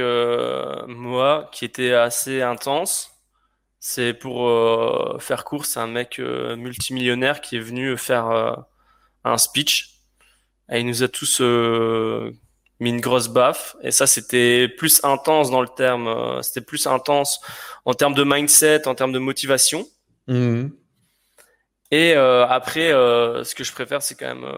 moi 0.88 1.50
qui 1.52 1.66
était 1.66 1.94
assez 1.94 2.42
intense. 2.42 3.12
C'est 3.80 4.14
pour 4.14 4.52
faire 5.22 5.44
court, 5.44 5.66
c'est 5.66 5.80
un 5.80 5.88
mec 5.88 6.20
multimillionnaire 6.20 7.42
qui 7.42 7.58
est 7.58 7.62
venu 7.62 7.98
faire 7.98 8.66
un 9.24 9.38
speech. 9.38 10.02
Et 10.72 10.80
il 10.80 10.86
nous 10.86 11.04
a 11.04 11.08
tous 11.08 11.40
mis 12.80 12.90
une 12.90 13.02
grosse 13.02 13.28
baffe. 13.28 13.76
Et 13.82 13.92
ça, 13.92 14.08
c'était 14.08 14.68
plus 14.68 15.04
intense 15.04 15.50
dans 15.50 15.62
le 15.62 15.68
terme, 15.68 16.08
euh, 16.08 16.42
c'était 16.42 16.62
plus 16.62 16.88
intense 16.88 17.40
en 17.86 17.94
termes 17.94 18.14
de 18.14 18.24
mindset, 18.24 18.88
en 18.88 18.96
termes 18.96 19.12
de 19.12 19.20
motivation. 19.20 19.86
Mhm. 20.28 20.72
Et 21.92 22.14
euh, 22.16 22.46
après, 22.48 22.92
euh, 22.92 23.44
ce 23.44 23.56
que 23.56 23.64
je 23.64 23.72
préfère, 23.72 24.02
c'est 24.02 24.16
quand 24.16 24.34
même 24.34 24.52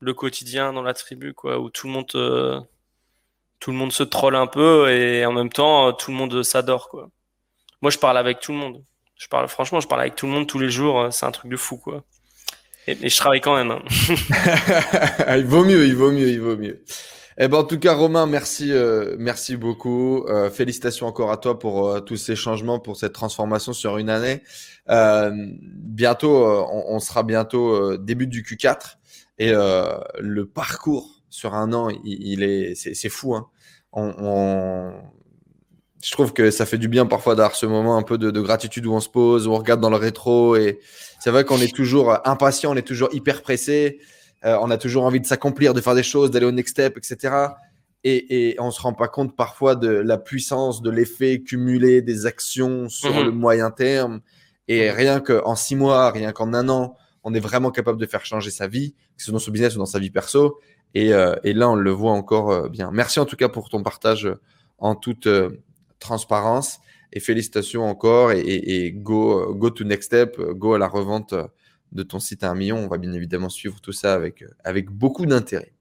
le 0.00 0.14
quotidien 0.14 0.72
dans 0.72 0.82
la 0.82 0.94
tribu, 0.94 1.34
quoi, 1.34 1.58
où 1.58 1.70
tout 1.70 1.86
le 1.86 1.92
monde, 1.92 2.06
tout 3.60 3.70
le 3.70 3.76
monde 3.76 3.92
se 3.92 4.02
troll 4.02 4.34
un 4.34 4.46
peu 4.46 4.90
et 4.90 5.26
en 5.26 5.32
même 5.32 5.50
temps, 5.50 5.92
tout 5.92 6.10
le 6.10 6.16
monde 6.16 6.42
s'adore, 6.42 6.88
quoi. 6.88 7.10
Moi, 7.82 7.90
je 7.90 7.98
parle 7.98 8.18
avec 8.18 8.40
tout 8.40 8.52
le 8.52 8.58
monde. 8.58 8.84
Je 9.16 9.28
parle, 9.28 9.48
franchement, 9.48 9.80
je 9.80 9.88
parle 9.88 10.02
avec 10.02 10.14
tout 10.14 10.26
le 10.26 10.32
monde 10.32 10.46
tous 10.46 10.58
les 10.58 10.70
jours. 10.70 11.08
C'est 11.10 11.26
un 11.26 11.30
truc 11.30 11.50
de 11.50 11.56
fou, 11.56 11.76
quoi. 11.76 12.04
Et, 12.86 13.08
je 13.08 13.16
travaille 13.16 13.40
quand 13.40 13.56
même. 13.56 13.70
Hein. 13.70 13.82
il 15.36 15.44
vaut 15.44 15.64
mieux, 15.64 15.86
il 15.86 15.94
vaut 15.94 16.10
mieux, 16.10 16.28
il 16.28 16.40
vaut 16.40 16.56
mieux. 16.56 16.82
Eh 17.42 17.48
ben, 17.48 17.56
en 17.56 17.64
tout 17.64 17.78
cas, 17.78 17.94
Romain, 17.94 18.26
merci, 18.26 18.70
euh, 18.70 19.16
merci 19.18 19.56
beaucoup. 19.56 20.26
Euh, 20.26 20.50
félicitations 20.50 21.06
encore 21.06 21.32
à 21.32 21.38
toi 21.38 21.58
pour 21.58 21.88
euh, 21.88 22.00
tous 22.00 22.18
ces 22.18 22.36
changements, 22.36 22.78
pour 22.78 22.98
cette 22.98 23.14
transformation 23.14 23.72
sur 23.72 23.96
une 23.96 24.10
année. 24.10 24.42
bientôt, 24.86 26.44
on, 26.70 26.98
sera 26.98 27.22
bientôt 27.22 27.96
début 27.96 28.26
du 28.26 28.42
Q4 28.42 28.98
et 29.38 29.52
le 29.52 30.42
parcours 30.44 31.22
sur 31.30 31.54
un 31.54 31.72
an, 31.72 31.88
il, 32.04 32.42
est, 32.42 32.74
c'est 32.74 33.08
fou. 33.08 33.34
Hein. 33.34 33.46
Je 36.02 36.10
trouve 36.10 36.34
que 36.34 36.50
ça 36.50 36.66
fait 36.66 36.76
du 36.76 36.88
bien 36.88 37.06
parfois 37.06 37.36
d'avoir 37.36 37.56
ce 37.56 37.64
moment 37.64 37.96
un 37.96 38.02
peu 38.02 38.18
de, 38.18 38.30
de, 38.30 38.40
gratitude 38.42 38.84
où 38.84 38.92
on 38.92 39.00
se 39.00 39.08
pose, 39.08 39.46
où 39.46 39.52
on 39.52 39.58
regarde 39.58 39.80
dans 39.80 39.90
le 39.90 39.96
rétro 39.96 40.56
et 40.56 40.78
c'est 41.20 41.30
vrai 41.30 41.44
qu'on 41.44 41.58
est 41.58 41.74
toujours 41.74 42.18
impatient, 42.28 42.72
on 42.72 42.76
est 42.76 42.86
toujours 42.86 43.08
hyper 43.14 43.40
pressé. 43.40 43.98
Euh, 44.44 44.58
on 44.60 44.70
a 44.70 44.78
toujours 44.78 45.04
envie 45.04 45.20
de 45.20 45.26
s'accomplir, 45.26 45.74
de 45.74 45.80
faire 45.80 45.94
des 45.94 46.02
choses, 46.02 46.30
d'aller 46.30 46.46
au 46.46 46.52
next 46.52 46.72
step, 46.72 46.96
etc. 46.96 47.34
Et, 48.04 48.50
et 48.50 48.60
on 48.60 48.70
se 48.70 48.80
rend 48.80 48.94
pas 48.94 49.08
compte 49.08 49.36
parfois 49.36 49.76
de 49.76 49.88
la 49.88 50.16
puissance, 50.16 50.80
de 50.80 50.90
l'effet 50.90 51.40
cumulé 51.40 52.00
des 52.00 52.26
actions 52.26 52.88
sur 52.88 53.14
mhm. 53.14 53.24
le 53.24 53.30
moyen 53.32 53.70
terme. 53.70 54.20
Et 54.68 54.88
mhm. 54.88 54.96
rien 54.96 55.20
qu'en 55.20 55.54
six 55.56 55.76
mois, 55.76 56.10
rien 56.10 56.32
qu'en 56.32 56.54
un 56.54 56.68
an, 56.68 56.96
on 57.22 57.34
est 57.34 57.40
vraiment 57.40 57.70
capable 57.70 58.00
de 58.00 58.06
faire 58.06 58.24
changer 58.24 58.50
sa 58.50 58.66
vie, 58.66 58.92
que 58.92 59.22
ce 59.22 59.26
soit 59.26 59.32
dans 59.32 59.38
son 59.38 59.50
business 59.50 59.76
ou 59.76 59.78
dans 59.78 59.86
sa 59.86 59.98
vie 59.98 60.10
perso. 60.10 60.58
Et, 60.94 61.12
euh, 61.12 61.36
et 61.44 61.52
là, 61.52 61.68
on 61.68 61.76
le 61.76 61.90
voit 61.90 62.12
encore 62.12 62.50
euh, 62.50 62.68
bien. 62.68 62.90
Merci 62.92 63.20
en 63.20 63.26
tout 63.26 63.36
cas 63.36 63.48
pour 63.48 63.68
ton 63.68 63.82
partage 63.82 64.28
en 64.78 64.94
toute 64.94 65.28
transparence 65.98 66.80
et 67.12 67.20
félicitations 67.20 67.84
encore 67.84 68.32
et, 68.32 68.40
et, 68.40 68.92
go, 68.92 69.54
go 69.54 69.68
to 69.68 69.84
next 69.84 70.06
step, 70.06 70.40
go 70.40 70.72
à 70.72 70.78
la 70.78 70.88
revente 70.88 71.34
de 71.92 72.02
ton 72.02 72.18
site 72.18 72.44
à 72.44 72.50
un 72.50 72.54
million. 72.54 72.78
On 72.78 72.88
va 72.88 72.98
bien 72.98 73.12
évidemment 73.12 73.48
suivre 73.48 73.80
tout 73.80 73.92
ça 73.92 74.14
avec, 74.14 74.42
euh, 74.42 74.48
avec 74.64 74.90
beaucoup 74.90 75.26
d'intérêt. 75.26 75.72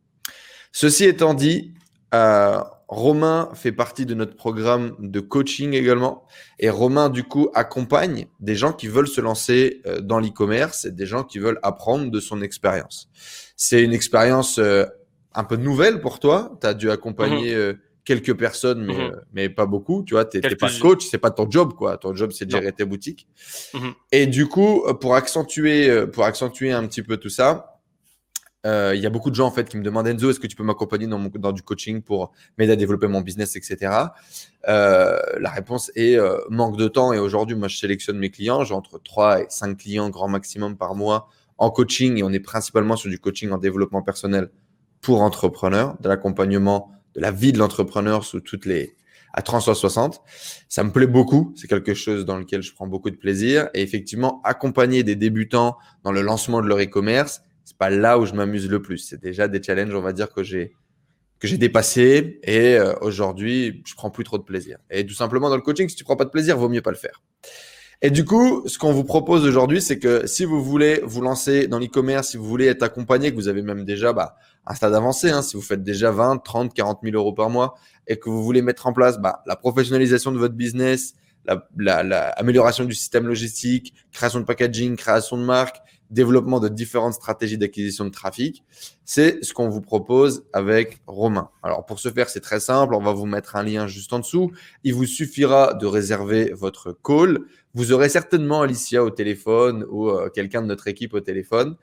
Ceci 0.72 1.06
étant 1.06 1.34
dit, 1.34 1.74
euh, 2.14 2.62
Romain 2.88 3.50
fait 3.54 3.72
partie 3.72 4.06
de 4.06 4.14
notre 4.14 4.36
programme 4.36 4.96
de 5.00 5.20
coaching 5.20 5.74
également. 5.74 6.26
Et 6.58 6.70
Romain, 6.70 7.10
du 7.10 7.24
coup, 7.24 7.50
accompagne 7.54 8.28
des 8.40 8.56
gens 8.56 8.74
qui 8.74 8.88
veulent 8.88 9.08
se 9.08 9.22
lancer 9.22 9.82
euh, 9.86 10.02
dans 10.02 10.20
l'e-commerce 10.20 10.86
et 10.86 10.92
des 10.92 11.06
gens 11.06 11.24
qui 11.24 11.40
veulent 11.40 11.60
apprendre 11.62 12.10
de 12.10 12.20
son 12.20 12.42
expérience. 12.42 13.10
C'est 13.56 13.84
une 13.84 13.94
expérience 13.94 14.60
un 14.60 15.44
peu 15.44 15.58
nouvelle 15.58 16.02
pour 16.02 16.20
toi. 16.20 16.58
Tu 16.62 16.68
as 16.68 16.74
dû 16.74 16.90
accompagner 16.90 17.56
mhm 17.56 17.78
quelques 18.10 18.36
personnes, 18.36 18.84
mais, 18.84 18.96
mhm. 18.96 19.02
euh, 19.02 19.22
mais 19.34 19.50
pas 19.50 19.68
beaucoup. 19.68 20.04
Tu 20.04 20.16
vois, 20.16 20.26
tu 20.26 20.40
n'es 20.40 20.56
pas 20.56 20.72
coach, 20.82 21.06
c'est 21.12 21.20
pas 21.20 21.30
ton 21.30 21.48
job, 21.48 21.74
quoi. 21.76 21.96
Ton 22.00 22.16
job, 22.16 22.32
c'est 22.32 22.46
de 22.46 22.50
gérer 22.50 22.72
tes 22.72 22.84
boutiques. 22.84 23.28
Mhm. 23.76 23.94
Et 24.12 24.26
du 24.26 24.48
coup, 24.48 24.84
euh, 24.88 24.96
pour 24.96 25.14
accentuer, 25.14 25.88
euh, 25.88 26.08
pour 26.08 26.24
accentuer 26.24 26.72
un 26.72 26.88
petit 26.88 27.04
peu 27.04 27.18
tout 27.18 27.30
ça, 27.30 27.76
il 28.66 29.00
y 29.00 29.06
a 29.06 29.10
beaucoup 29.12 29.30
de 29.30 29.36
gens 29.36 29.46
en 29.46 29.52
fait 29.52 29.70
qui 29.70 29.78
me 29.78 29.84
demandent 29.84 30.08
Enzo, 30.08 30.32
est-ce 30.32 30.40
que 30.40 30.48
tu 30.48 30.56
peux 30.56 30.64
m'accompagner 30.64 31.08
dans, 31.08 31.20
dans 31.20 31.52
du 31.52 31.62
coaching 31.62 32.02
pour 32.02 32.34
m'aider 32.58 32.74
à 32.74 32.76
développer 32.76 33.08
mon 33.08 33.22
business, 33.22 33.56
etc. 33.56 33.94
la 34.66 35.50
réponse 35.54 35.92
est 35.96 36.18
manque 36.50 36.78
de 36.78 36.88
temps. 36.88 37.14
Et 37.14 37.20
aujourd'hui, 37.20 37.56
moi, 37.56 37.68
je 37.68 37.78
sélectionne 37.78 38.18
mes 38.18 38.32
clients. 38.32 38.64
J'ai 38.64 38.74
entre 38.74 39.00
3 39.02 39.42
et 39.42 39.46
5 39.50 39.78
clients 39.78 40.10
grand 40.10 40.28
maximum 40.28 40.78
par 40.78 40.96
mois 40.96 41.30
en 41.58 41.70
coaching. 41.70 42.18
Et 42.18 42.24
on 42.24 42.32
est 42.32 42.42
principalement 42.42 42.98
sur 42.98 43.10
du 43.10 43.20
coaching 43.20 43.52
en 43.52 43.60
développement 43.60 44.02
personnel 44.02 44.50
pour 45.00 45.22
entrepreneurs, 45.22 45.96
de 46.02 46.10
l'accompagnement 46.10 46.92
la 47.20 47.32
vie 47.32 47.52
de 47.52 47.58
l'entrepreneur 47.58 48.24
sous 48.24 48.40
toutes 48.40 48.66
les 48.66 48.96
à 49.34 49.42
360. 49.42 50.22
Ça 50.68 50.84
me 50.84 50.92
plaît 50.92 51.08
beaucoup. 51.08 51.54
C'est 51.56 51.68
quelque 51.68 51.94
chose 51.94 52.26
dans 52.26 52.38
lequel 52.38 52.62
je 52.62 52.74
prends 52.74 52.88
beaucoup 52.88 53.12
de 53.12 53.16
plaisir. 53.16 53.70
Et 53.74 53.82
effectivement, 53.82 54.42
accompagner 54.44 55.04
des 55.04 55.16
débutants 55.16 55.78
dans 56.04 56.12
le 56.12 56.22
lancement 56.22 56.62
de 56.62 56.68
leur 56.68 56.80
e-commerce, 56.80 57.42
c'est 57.64 57.78
pas 57.78 57.90
là 57.90 58.18
où 58.18 58.26
je 58.26 58.34
m'amuse 58.34 58.68
le 58.70 58.82
plus. 58.82 58.98
C'est 58.98 59.22
déjà 59.22 59.48
des 59.48 59.62
challenges, 59.62 59.94
on 59.94 60.02
va 60.02 60.14
dire, 60.14 60.34
que 60.34 60.44
j'ai 60.44 60.74
que 61.40 61.48
j'ai 61.48 61.58
dépassé 61.58 62.40
et 62.44 62.76
euh, 62.76 62.94
aujourd'hui, 63.00 63.82
je 63.86 63.96
prends 63.96 64.10
plus 64.10 64.26
trop 64.26 64.38
de 64.38 64.44
plaisir. 64.44 64.78
Et 64.90 65.06
tout 65.06 65.14
simplement 65.14 65.50
dans 65.50 65.56
le 65.56 65.62
coaching, 65.62 65.88
si 65.88 65.96
tu 65.96 66.04
prends 66.04 66.18
pas 66.18 66.26
de 66.26 66.32
plaisir, 66.32 66.58
vaut 66.58 66.68
mieux 66.68 66.82
pas 66.82 66.92
le 66.92 66.98
faire. 66.98 67.22
Et 68.02 68.12
du 68.12 68.24
coup, 68.24 68.64
ce 68.66 68.78
qu'on 68.78 68.94
vous 68.94 69.04
propose 69.04 69.44
aujourd'hui, 69.46 69.82
c'est 69.82 70.00
que 70.00 70.26
si 70.26 70.46
vous 70.46 70.64
voulez 70.64 71.02
vous 71.04 71.22
lancer 71.22 71.68
dans 71.68 71.80
l'e-commerce, 71.80 72.30
si 72.30 72.38
vous 72.38 72.46
voulez 72.46 72.68
être 72.68 72.82
accompagné, 72.82 73.32
que 73.32 73.36
vous 73.36 73.50
avez 73.50 73.62
même 73.62 73.84
déjà 73.84 74.14
bah, 74.14 74.38
un 74.66 74.74
stade 74.74 74.94
avancé, 74.94 75.30
hein, 75.30 75.42
si 75.42 75.58
vous 75.58 75.62
faites 75.62 75.84
déjà 75.84 76.10
20, 76.10 76.38
30, 76.38 76.74
40 76.74 77.00
000 77.04 77.18
euros 77.18 77.34
par 77.34 77.50
mois 77.50 77.76
et 78.08 78.18
que 78.18 78.30
vous 78.30 78.42
voulez 78.42 78.62
mettre 78.62 78.88
en 78.88 78.94
place 78.94 79.20
bah, 79.20 79.44
la 79.46 79.58
professionnalisation 79.58 80.32
de 80.32 80.38
votre 80.38 80.56
business, 80.56 81.14
l'amélioration 81.78 82.86
la, 82.86 82.88
du 82.88 82.96
système 82.96 83.28
logistique, 83.28 83.94
création 84.14 84.40
de 84.40 84.46
packaging, 84.46 84.96
création 84.96 85.38
de 85.38 85.44
marque, 85.44 85.82
développement 86.10 86.60
de 86.60 86.70
différentes 86.70 87.14
stratégies 87.14 87.58
d'acquisition 87.58 88.06
de 88.06 88.10
trafic, 88.10 88.64
c'est 89.06 89.44
ce 89.44 89.54
qu'on 89.54 89.70
vous 89.70 89.82
propose 89.82 90.46
avec 90.54 91.02
Romain. 91.06 91.50
Alors 91.62 91.86
pour 91.86 92.00
ce 92.00 92.10
faire, 92.10 92.30
c'est 92.30 92.40
très 92.40 92.60
simple, 92.60 92.96
on 92.96 93.02
va 93.02 93.14
vous 93.14 93.26
mettre 93.26 93.56
un 93.56 93.64
lien 93.64 93.88
juste 93.88 94.12
en 94.14 94.20
dessous. 94.20 94.52
Il 94.84 94.96
vous 94.96 95.06
suffira 95.06 95.74
de 95.74 95.86
réserver 95.86 96.52
votre 96.54 96.98
call. 97.04 97.40
Vous 97.76 97.92
aurez 97.92 98.10
certainement 98.10 98.62
Alicia 98.62 99.04
au 99.04 99.12
téléphone 99.12 99.86
ou 99.90 100.10
euh, 100.10 100.30
quelqu'un 100.30 100.62
de 100.62 100.68
notre 100.68 100.88
équipe 100.88 101.14
au 101.14 101.20
téléphone. 101.20 101.76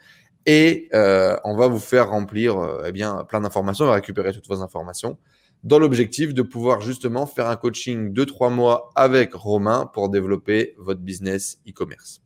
Et 0.44 0.88
euh, 0.94 1.36
on 1.44 1.56
va 1.56 1.68
vous 1.68 1.78
faire 1.78 2.10
remplir 2.10 2.58
euh, 2.58 2.84
eh 2.86 2.92
bien, 2.92 3.24
plein 3.24 3.40
d'informations, 3.40 3.84
on 3.84 3.88
va 3.88 3.94
récupérer 3.94 4.32
toutes 4.32 4.48
vos 4.48 4.62
informations 4.62 5.18
dans 5.64 5.78
l'objectif 5.78 6.34
de 6.34 6.42
pouvoir 6.42 6.80
justement 6.80 7.26
faire 7.26 7.48
un 7.48 7.56
coaching 7.56 8.12
de 8.12 8.24
trois 8.24 8.50
mois 8.50 8.90
avec 8.94 9.34
Romain 9.34 9.90
pour 9.92 10.08
développer 10.08 10.74
votre 10.78 11.00
business 11.00 11.58
e-commerce. 11.68 12.20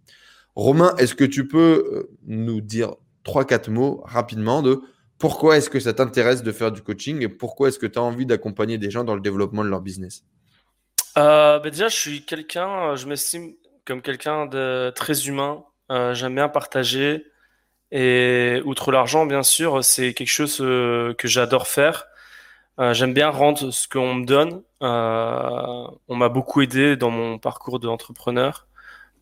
Romain, 0.54 0.94
est-ce 0.98 1.14
que 1.14 1.24
tu 1.24 1.46
peux 1.46 2.10
nous 2.26 2.60
dire 2.60 2.94
trois, 3.24 3.46
quatre 3.46 3.70
mots 3.70 4.02
rapidement 4.04 4.62
de 4.62 4.82
pourquoi 5.18 5.56
est-ce 5.56 5.70
que 5.70 5.80
ça 5.80 5.92
t'intéresse 5.92 6.42
de 6.42 6.52
faire 6.52 6.72
du 6.72 6.82
coaching 6.82 7.22
et 7.22 7.28
pourquoi 7.28 7.68
est-ce 7.68 7.78
que 7.78 7.86
tu 7.86 7.98
as 7.98 8.02
envie 8.02 8.26
d'accompagner 8.26 8.78
des 8.78 8.90
gens 8.90 9.04
dans 9.04 9.14
le 9.14 9.20
développement 9.20 9.64
de 9.64 9.68
leur 9.68 9.80
business? 9.80 10.24
Bah 11.16 11.60
Déjà, 11.64 11.88
je 11.88 11.96
suis 11.96 12.24
quelqu'un, 12.24 12.94
je 12.96 13.06
m'estime 13.06 13.54
comme 13.84 14.02
quelqu'un 14.02 14.46
de 14.46 14.92
très 14.94 15.26
humain. 15.28 15.64
J'aime 15.88 16.34
bien 16.34 16.48
partager. 16.48 17.26
Et 17.92 18.62
outre 18.64 18.92
l'argent, 18.92 19.26
bien 19.26 19.42
sûr, 19.42 19.82
c'est 19.84 20.14
quelque 20.14 20.28
chose 20.28 20.58
que 20.58 21.28
j'adore 21.28 21.66
faire. 21.66 22.06
Euh, 22.80 22.94
j'aime 22.94 23.12
bien 23.12 23.28
rendre 23.30 23.70
ce 23.70 23.86
qu'on 23.88 24.14
me 24.14 24.24
donne. 24.24 24.62
Euh, 24.82 25.86
on 26.08 26.16
m'a 26.16 26.28
beaucoup 26.30 26.62
aidé 26.62 26.96
dans 26.96 27.10
mon 27.10 27.38
parcours 27.38 27.78
d'entrepreneur. 27.78 28.68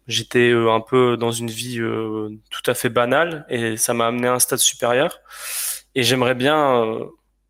J'étais 0.06 0.50
euh, 0.50 0.72
un 0.72 0.80
peu 0.80 1.16
dans 1.16 1.32
une 1.32 1.50
vie 1.50 1.80
tout 2.50 2.70
à 2.70 2.74
fait 2.74 2.88
banale 2.88 3.46
et 3.48 3.76
ça 3.76 3.94
m'a 3.94 4.06
amené 4.06 4.28
à 4.28 4.34
un 4.34 4.38
stade 4.38 4.60
supérieur. 4.60 5.20
Et 5.94 6.02
j'aimerais 6.04 6.34
bien, 6.36 6.98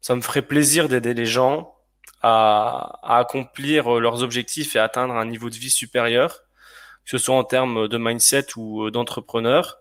ça 0.00 0.14
me 0.16 0.22
ferait 0.22 0.42
plaisir 0.42 0.88
d'aider 0.88 1.14
les 1.14 1.26
gens 1.26 1.74
à, 2.22 2.98
à, 3.02 3.18
accomplir 3.18 4.00
leurs 4.00 4.22
objectifs 4.22 4.76
et 4.76 4.78
atteindre 4.78 5.14
un 5.14 5.26
niveau 5.26 5.50
de 5.50 5.56
vie 5.56 5.70
supérieur, 5.70 6.42
que 7.04 7.10
ce 7.10 7.18
soit 7.18 7.36
en 7.36 7.44
termes 7.44 7.88
de 7.88 7.98
mindset 7.98 8.56
ou 8.56 8.90
d'entrepreneur. 8.90 9.78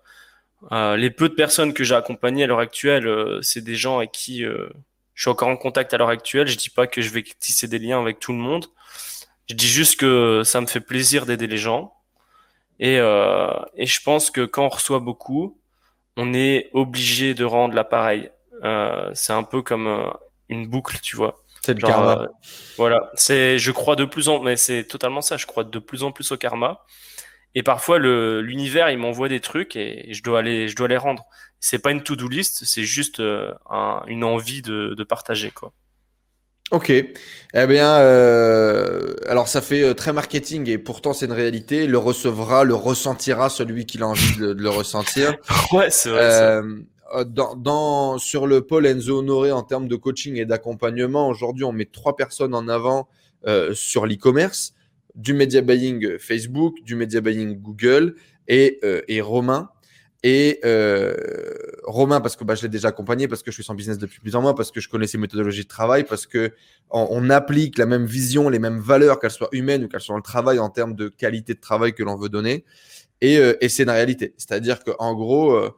les 0.71 1.09
peu 1.11 1.29
de 1.29 1.33
personnes 1.35 1.73
que 1.73 1.83
j'ai 1.83 1.95
accompagnées 1.95 2.43
à 2.43 2.47
l'heure 2.47 2.59
actuelle, 2.59 3.39
c'est 3.41 3.63
des 3.63 3.75
gens 3.75 3.97
avec 3.97 4.11
qui 4.11 4.43
je 5.17 5.23
suis 5.23 5.31
encore 5.31 5.49
en 5.49 5.57
contact 5.57 5.93
à 5.95 5.97
l'heure 5.97 6.09
actuelle. 6.09 6.47
Je 6.47 6.57
dis 6.57 6.69
pas 6.69 6.85
que 6.85 7.01
je 7.01 7.09
vais 7.09 7.23
tisser 7.23 7.67
des 7.67 7.79
liens 7.79 7.99
avec 7.99 8.19
tout 8.19 8.33
le 8.33 8.37
monde. 8.37 8.67
Je 9.49 9.55
dis 9.55 9.67
juste 9.67 9.99
que 9.99 10.43
ça 10.45 10.61
me 10.61 10.67
fait 10.67 10.79
plaisir 10.79 11.25
d'aider 11.25 11.47
les 11.47 11.57
gens. 11.57 11.93
Et, 12.79 12.99
euh, 12.99 13.51
et 13.75 13.87
je 13.87 13.99
pense 14.03 14.29
que 14.29 14.45
quand 14.45 14.65
on 14.65 14.69
reçoit 14.69 14.99
beaucoup, 14.99 15.59
on 16.17 16.35
est 16.35 16.69
obligé 16.73 17.33
de 17.33 17.45
rendre 17.45 17.73
l'appareil. 17.73 18.29
Euh, 18.63 19.09
c'est 19.15 19.33
un 19.33 19.43
peu 19.43 19.63
comme 19.63 19.87
euh, 19.87 20.09
une 20.49 20.67
boucle, 20.67 20.99
tu 21.01 21.15
vois. 21.15 21.43
C'est 21.67 21.73
le 21.73 21.81
karma. 21.85 22.21
Euh, 22.21 22.27
voilà. 22.77 23.11
C'est, 23.15 23.59
je 23.59 23.71
crois 23.71 23.95
de 23.95 24.05
plus 24.05 24.29
en, 24.29 24.41
mais 24.41 24.55
c'est 24.55 24.85
totalement 24.85 25.21
ça. 25.21 25.35
Je 25.37 25.45
crois 25.45 25.63
de 25.63 25.79
plus 25.79 26.03
en 26.03 26.11
plus 26.11 26.31
au 26.31 26.37
karma. 26.37 26.79
Et 27.55 27.63
parfois, 27.63 27.99
le, 27.99 28.41
l'univers, 28.41 28.89
il 28.89 28.97
m'envoie 28.97 29.29
des 29.29 29.39
trucs 29.41 29.75
et 29.75 30.13
je 30.13 30.23
dois 30.23 30.39
aller, 30.39 30.69
je 30.69 30.75
dois 30.75 30.87
les 30.87 30.97
rendre 30.97 31.25
c'est 31.59 31.79
pas 31.79 31.91
une 31.91 32.03
to-do 32.03 32.27
list, 32.27 32.63
c'est 32.65 32.83
juste 32.83 33.19
euh, 33.19 33.51
une 34.07 34.23
envie 34.23 34.61
de, 34.61 35.03
partager 35.03 35.51
quoi. 35.51 35.73
Ok. 36.69 36.89
Eh 36.89 37.65
bien, 37.65 37.95
euh, 37.99 39.15
alors 39.27 39.47
ça 39.47 39.61
fait 39.61 39.93
très 39.95 40.11
marketing 40.11 40.69
et 40.69 40.77
pourtant 40.77 41.13
c'est 41.13 41.25
une 41.25 41.31
réalité. 41.31 41.87
Le 41.87 41.97
recevra, 41.97 42.65
le 42.65 42.75
ressentira 42.75 43.49
celui 43.49 43.85
qui 43.85 44.01
a 44.01 44.05
envie 44.05 44.37
de, 44.37 44.51
le 44.51 44.69
ressentir. 44.69 45.35
ouais, 45.71 45.89
c'est 45.89 46.09
vrai. 46.09 46.61
Dans, 47.25 48.17
sur 48.17 48.47
le 48.47 48.61
pôle 48.61 48.85
Enzo 48.85 49.19
Honoré 49.19 49.51
en 49.51 49.63
termes 49.63 49.87
de 49.87 49.95
coaching 49.95 50.35
et 50.35 50.45
d'accompagnement, 50.45 51.29
aujourd'hui 51.29 51.63
on 51.63 51.71
met 51.71 51.85
trois 51.85 52.15
personnes 52.15 52.53
en 52.53 52.67
avant 52.67 53.07
sur 53.73 54.05
l'e-commerce, 54.05 54.73
du 55.15 55.33
media 55.33 55.61
buying 55.61 56.19
Facebook, 56.19 56.83
du 56.83 56.95
media 56.95 57.21
buying 57.21 57.55
Google 57.61 58.15
et, 58.47 58.79
Romain 59.21 59.69
et 60.23 60.59
euh, 60.65 61.15
Romain, 61.83 62.21
parce 62.21 62.35
que 62.35 62.43
bah, 62.43 62.55
je 62.55 62.63
l'ai 62.63 62.69
déjà 62.69 62.89
accompagné, 62.89 63.27
parce 63.27 63.43
que 63.43 63.51
je 63.51 63.55
suis 63.55 63.63
son 63.63 63.75
business 63.75 63.97
depuis 63.97 64.19
plusieurs 64.19 64.41
mois, 64.41 64.55
parce 64.55 64.71
que 64.71 64.81
je 64.81 64.89
connais 64.89 65.07
ses 65.07 65.17
méthodologies 65.17 65.63
de 65.63 65.67
travail, 65.67 66.03
parce 66.03 66.25
que 66.25 66.51
on, 66.89 67.29
applique 67.29 67.77
la 67.77 67.85
même 67.85 68.05
vision, 68.05 68.49
les 68.49 68.59
mêmes 68.59 68.79
valeurs, 68.79 69.19
qu'elles 69.19 69.31
soient 69.31 69.49
humaines 69.51 69.83
ou 69.83 69.87
qu'elles 69.87 70.01
soient 70.01 70.13
dans 70.13 70.17
le 70.17 70.23
travail, 70.23 70.59
en 70.59 70.69
termes 70.69 70.95
de 70.95 71.07
qualité 71.07 71.53
de 71.53 71.59
travail 71.59 71.93
que 71.93 72.03
l'on 72.03 72.15
veut 72.15 72.29
donner. 72.29 72.65
Et, 73.21 73.37
euh, 73.37 73.53
et 73.61 73.69
c'est 73.69 73.83
une 73.83 73.89
réalité. 73.89 74.33
C'est-à-dire 74.37 74.83
qu'en 74.83 75.13
gros, 75.13 75.51
euh, 75.51 75.65
euh, 75.65 75.69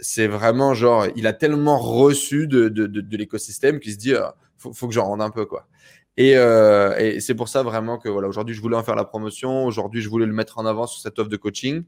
c'est 0.00 0.26
vraiment 0.26 0.74
genre, 0.74 1.06
il 1.16 1.26
a 1.26 1.32
tellement 1.32 1.78
reçu 1.78 2.46
de, 2.46 2.68
de, 2.68 2.86
de, 2.86 3.16
l'écosystème 3.16 3.80
qu'il 3.80 3.92
se 3.92 3.98
dit, 3.98 4.14
euh, 4.14 4.26
faut, 4.56 4.72
faut 4.72 4.88
que 4.88 4.94
j'en 4.94 5.04
rende 5.04 5.22
un 5.22 5.30
peu, 5.30 5.46
quoi. 5.46 5.66
Et, 6.18 6.30
et 6.30 7.20
c'est 7.20 7.34
pour 7.34 7.48
ça 7.48 7.62
vraiment 7.62 7.98
que 7.98 8.08
voilà, 8.08 8.26
aujourd'hui, 8.26 8.54
je 8.54 8.62
voulais 8.62 8.76
en 8.76 8.82
faire 8.82 8.96
la 8.96 9.04
promotion. 9.04 9.66
Aujourd'hui, 9.66 10.00
je 10.00 10.08
voulais 10.08 10.24
le 10.24 10.32
mettre 10.32 10.58
en 10.58 10.64
avant 10.64 10.86
sur 10.86 11.02
cette 11.02 11.18
offre 11.18 11.28
de 11.28 11.36
coaching. 11.36 11.84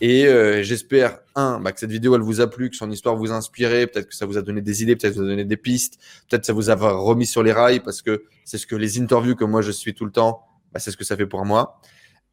Et 0.00 0.26
euh, 0.26 0.62
j'espère, 0.62 1.18
un, 1.34 1.60
bah, 1.60 1.72
que 1.72 1.80
cette 1.80 1.90
vidéo, 1.90 2.14
elle 2.14 2.22
vous 2.22 2.40
a 2.40 2.48
plu, 2.48 2.70
que 2.70 2.76
son 2.76 2.90
histoire 2.90 3.16
vous 3.16 3.32
a 3.32 3.34
inspiré, 3.34 3.86
peut-être 3.86 4.08
que 4.08 4.14
ça 4.14 4.24
vous 4.24 4.38
a 4.38 4.42
donné 4.42 4.62
des 4.62 4.82
idées, 4.82 4.96
peut-être 4.96 5.12
que 5.12 5.16
ça 5.16 5.22
vous 5.22 5.26
a 5.26 5.30
donné 5.30 5.44
des 5.44 5.58
pistes, 5.58 5.98
peut-être 6.28 6.42
que 6.42 6.46
ça 6.46 6.52
vous 6.54 6.70
a 6.70 6.74
remis 6.74 7.26
sur 7.26 7.42
les 7.42 7.52
rails, 7.52 7.80
parce 7.80 8.00
que 8.00 8.24
c'est 8.44 8.56
ce 8.56 8.66
que 8.66 8.76
les 8.76 8.98
interviews 8.98 9.36
que 9.36 9.44
moi 9.44 9.60
je 9.60 9.70
suis 9.70 9.92
tout 9.92 10.06
le 10.06 10.10
temps, 10.10 10.42
bah, 10.72 10.80
c'est 10.80 10.90
ce 10.90 10.96
que 10.96 11.04
ça 11.04 11.16
fait 11.16 11.26
pour 11.26 11.44
moi. 11.44 11.80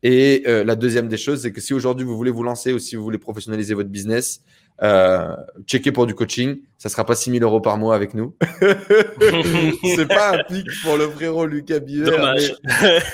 Et 0.01 0.43
euh, 0.47 0.63
la 0.63 0.75
deuxième 0.77 1.09
des 1.09 1.17
choses, 1.17 1.41
c'est 1.41 1.51
que 1.51 1.59
si 1.59 1.73
aujourd'hui 1.73 2.05
vous 2.05 2.15
voulez 2.15 2.31
vous 2.31 2.43
lancer 2.43 2.71
ou 2.71 2.79
si 2.79 2.95
vous 2.95 3.03
voulez 3.03 3.17
professionnaliser 3.17 3.73
votre 3.73 3.89
business, 3.89 4.43
euh, 4.83 5.35
checker 5.65 5.91
pour 5.91 6.05
du 6.05 6.13
coaching. 6.13 6.59
Ça 6.77 6.89
sera 6.89 7.05
pas 7.05 7.15
6 7.15 7.31
000 7.31 7.43
euros 7.43 7.61
par 7.61 7.77
mois 7.77 7.95
avec 7.95 8.13
nous. 8.13 8.35
c'est 8.61 10.07
pas 10.07 10.37
un 10.37 10.43
pic 10.43 10.67
pour 10.83 10.95
le 10.97 11.09
frérot 11.09 11.47
Lucas 11.47 11.79
Bieber. 11.79 12.11
Dommage. 12.11 12.55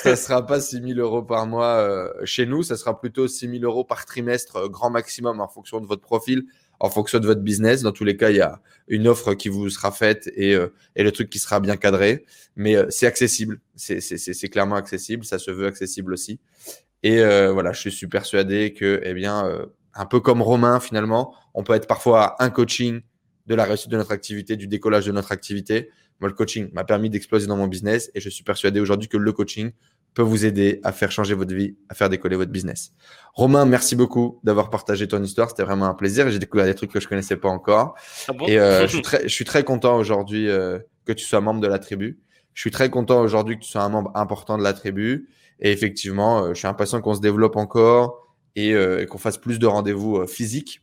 ça 0.01 0.17
sera 0.17 0.45
pas 0.45 0.59
6 0.59 0.81
000 0.81 0.99
euros 0.99 1.23
par 1.23 1.47
mois 1.47 1.77
euh, 1.77 2.09
chez 2.25 2.45
nous. 2.45 2.63
Ça 2.63 2.75
sera 2.75 2.99
plutôt 2.99 3.27
6 3.27 3.49
000 3.49 3.63
euros 3.63 3.85
par 3.85 4.05
trimestre, 4.05 4.57
euh, 4.57 4.67
grand 4.67 4.89
maximum 4.89 5.39
en 5.39 5.47
fonction 5.47 5.79
de 5.79 5.85
votre 5.85 6.01
profil, 6.01 6.43
en 6.81 6.89
fonction 6.89 7.19
de 7.19 7.25
votre 7.25 7.41
business. 7.41 7.81
Dans 7.81 7.93
tous 7.93 8.03
les 8.03 8.17
cas, 8.17 8.31
il 8.31 8.35
y 8.35 8.41
a 8.41 8.59
une 8.89 9.07
offre 9.07 9.33
qui 9.33 9.47
vous 9.47 9.69
sera 9.69 9.91
faite 9.91 10.29
et, 10.35 10.53
euh, 10.55 10.73
et 10.97 11.03
le 11.03 11.13
truc 11.13 11.29
qui 11.29 11.39
sera 11.39 11.61
bien 11.61 11.77
cadré. 11.77 12.25
Mais 12.57 12.75
c'est 12.89 13.07
accessible. 13.07 13.61
C'est 13.75 14.49
clairement 14.49 14.75
accessible. 14.75 15.23
Ça 15.23 15.39
se 15.39 15.51
veut 15.51 15.67
accessible 15.67 16.11
aussi. 16.11 16.39
Et 17.01 17.17
voilà, 17.51 17.71
je 17.71 17.89
suis 17.89 18.07
persuadé 18.07 18.73
que, 18.73 19.01
eh 19.03 19.13
bien, 19.13 19.67
un 19.93 20.05
peu 20.05 20.19
comme 20.19 20.41
Romain 20.41 20.79
finalement, 20.79 21.35
on 21.53 21.63
peut 21.63 21.73
être 21.73 21.87
parfois 21.87 22.35
un 22.41 22.49
coaching 22.49 23.01
de 23.47 23.55
la 23.55 23.65
réussite 23.65 23.89
de 23.89 23.97
notre 23.97 24.11
activité, 24.11 24.55
du 24.55 24.67
décollage 24.67 25.05
de 25.05 25.11
notre 25.11 25.31
activité. 25.31 25.89
Moi, 26.19 26.29
le 26.29 26.35
coaching 26.35 26.69
m'a 26.73 26.83
permis 26.83 27.09
d'exploser 27.09 27.47
dans 27.47 27.57
mon 27.57 27.67
business 27.67 28.09
et 28.15 28.21
je 28.21 28.29
suis 28.29 28.43
persuadé 28.43 28.79
aujourd'hui 28.79 29.09
que 29.09 29.17
le 29.17 29.31
coaching 29.33 29.71
peut 30.13 30.21
vous 30.21 30.45
aider 30.45 30.79
à 30.83 30.91
faire 30.91 31.11
changer 31.11 31.33
votre 31.33 31.53
vie, 31.53 31.75
à 31.89 31.95
faire 31.95 32.09
décoller 32.09 32.35
votre 32.35 32.51
business. 32.51 32.93
Romain, 33.33 33.65
merci 33.65 33.95
beaucoup 33.95 34.39
d'avoir 34.43 34.69
partagé 34.69 35.07
ton 35.07 35.21
histoire. 35.23 35.49
C'était 35.49 35.63
vraiment 35.63 35.87
un 35.87 35.95
plaisir. 35.95 36.29
J'ai 36.29 36.39
découvert 36.39 36.65
des 36.65 36.75
trucs 36.75 36.91
que 36.91 36.99
je 36.99 37.07
connaissais 37.07 37.35
pas 37.35 37.49
encore. 37.49 37.95
Ah 38.27 38.33
bon? 38.33 38.47
Et 38.47 38.59
euh, 38.59 38.83
je, 38.83 38.93
suis 38.93 39.01
très, 39.01 39.23
je 39.23 39.33
suis 39.33 39.45
très 39.45 39.63
content 39.63 39.97
aujourd'hui 39.97 40.49
euh, 40.49 40.79
que 41.05 41.13
tu 41.13 41.25
sois 41.25 41.41
membre 41.41 41.61
de 41.61 41.67
la 41.67 41.79
tribu. 41.79 42.19
Je 42.53 42.61
suis 42.61 42.71
très 42.71 42.89
content 42.89 43.21
aujourd'hui 43.21 43.57
que 43.57 43.63
tu 43.63 43.71
sois 43.71 43.81
un 43.81 43.89
membre 43.89 44.11
important 44.13 44.57
de 44.57 44.63
la 44.63 44.73
tribu. 44.73 45.29
Et 45.59 45.71
effectivement, 45.71 46.43
euh, 46.43 46.49
je 46.49 46.59
suis 46.59 46.67
impatient 46.67 47.01
qu'on 47.01 47.15
se 47.15 47.21
développe 47.21 47.55
encore 47.55 48.22
euh, 48.57 49.01
et, 49.01 49.05
qu'on 49.07 49.17
fasse 49.17 49.37
plus 49.37 49.59
de 49.59 49.65
rendez-vous 49.65 50.17
euh, 50.17 50.27
physiques. 50.27 50.81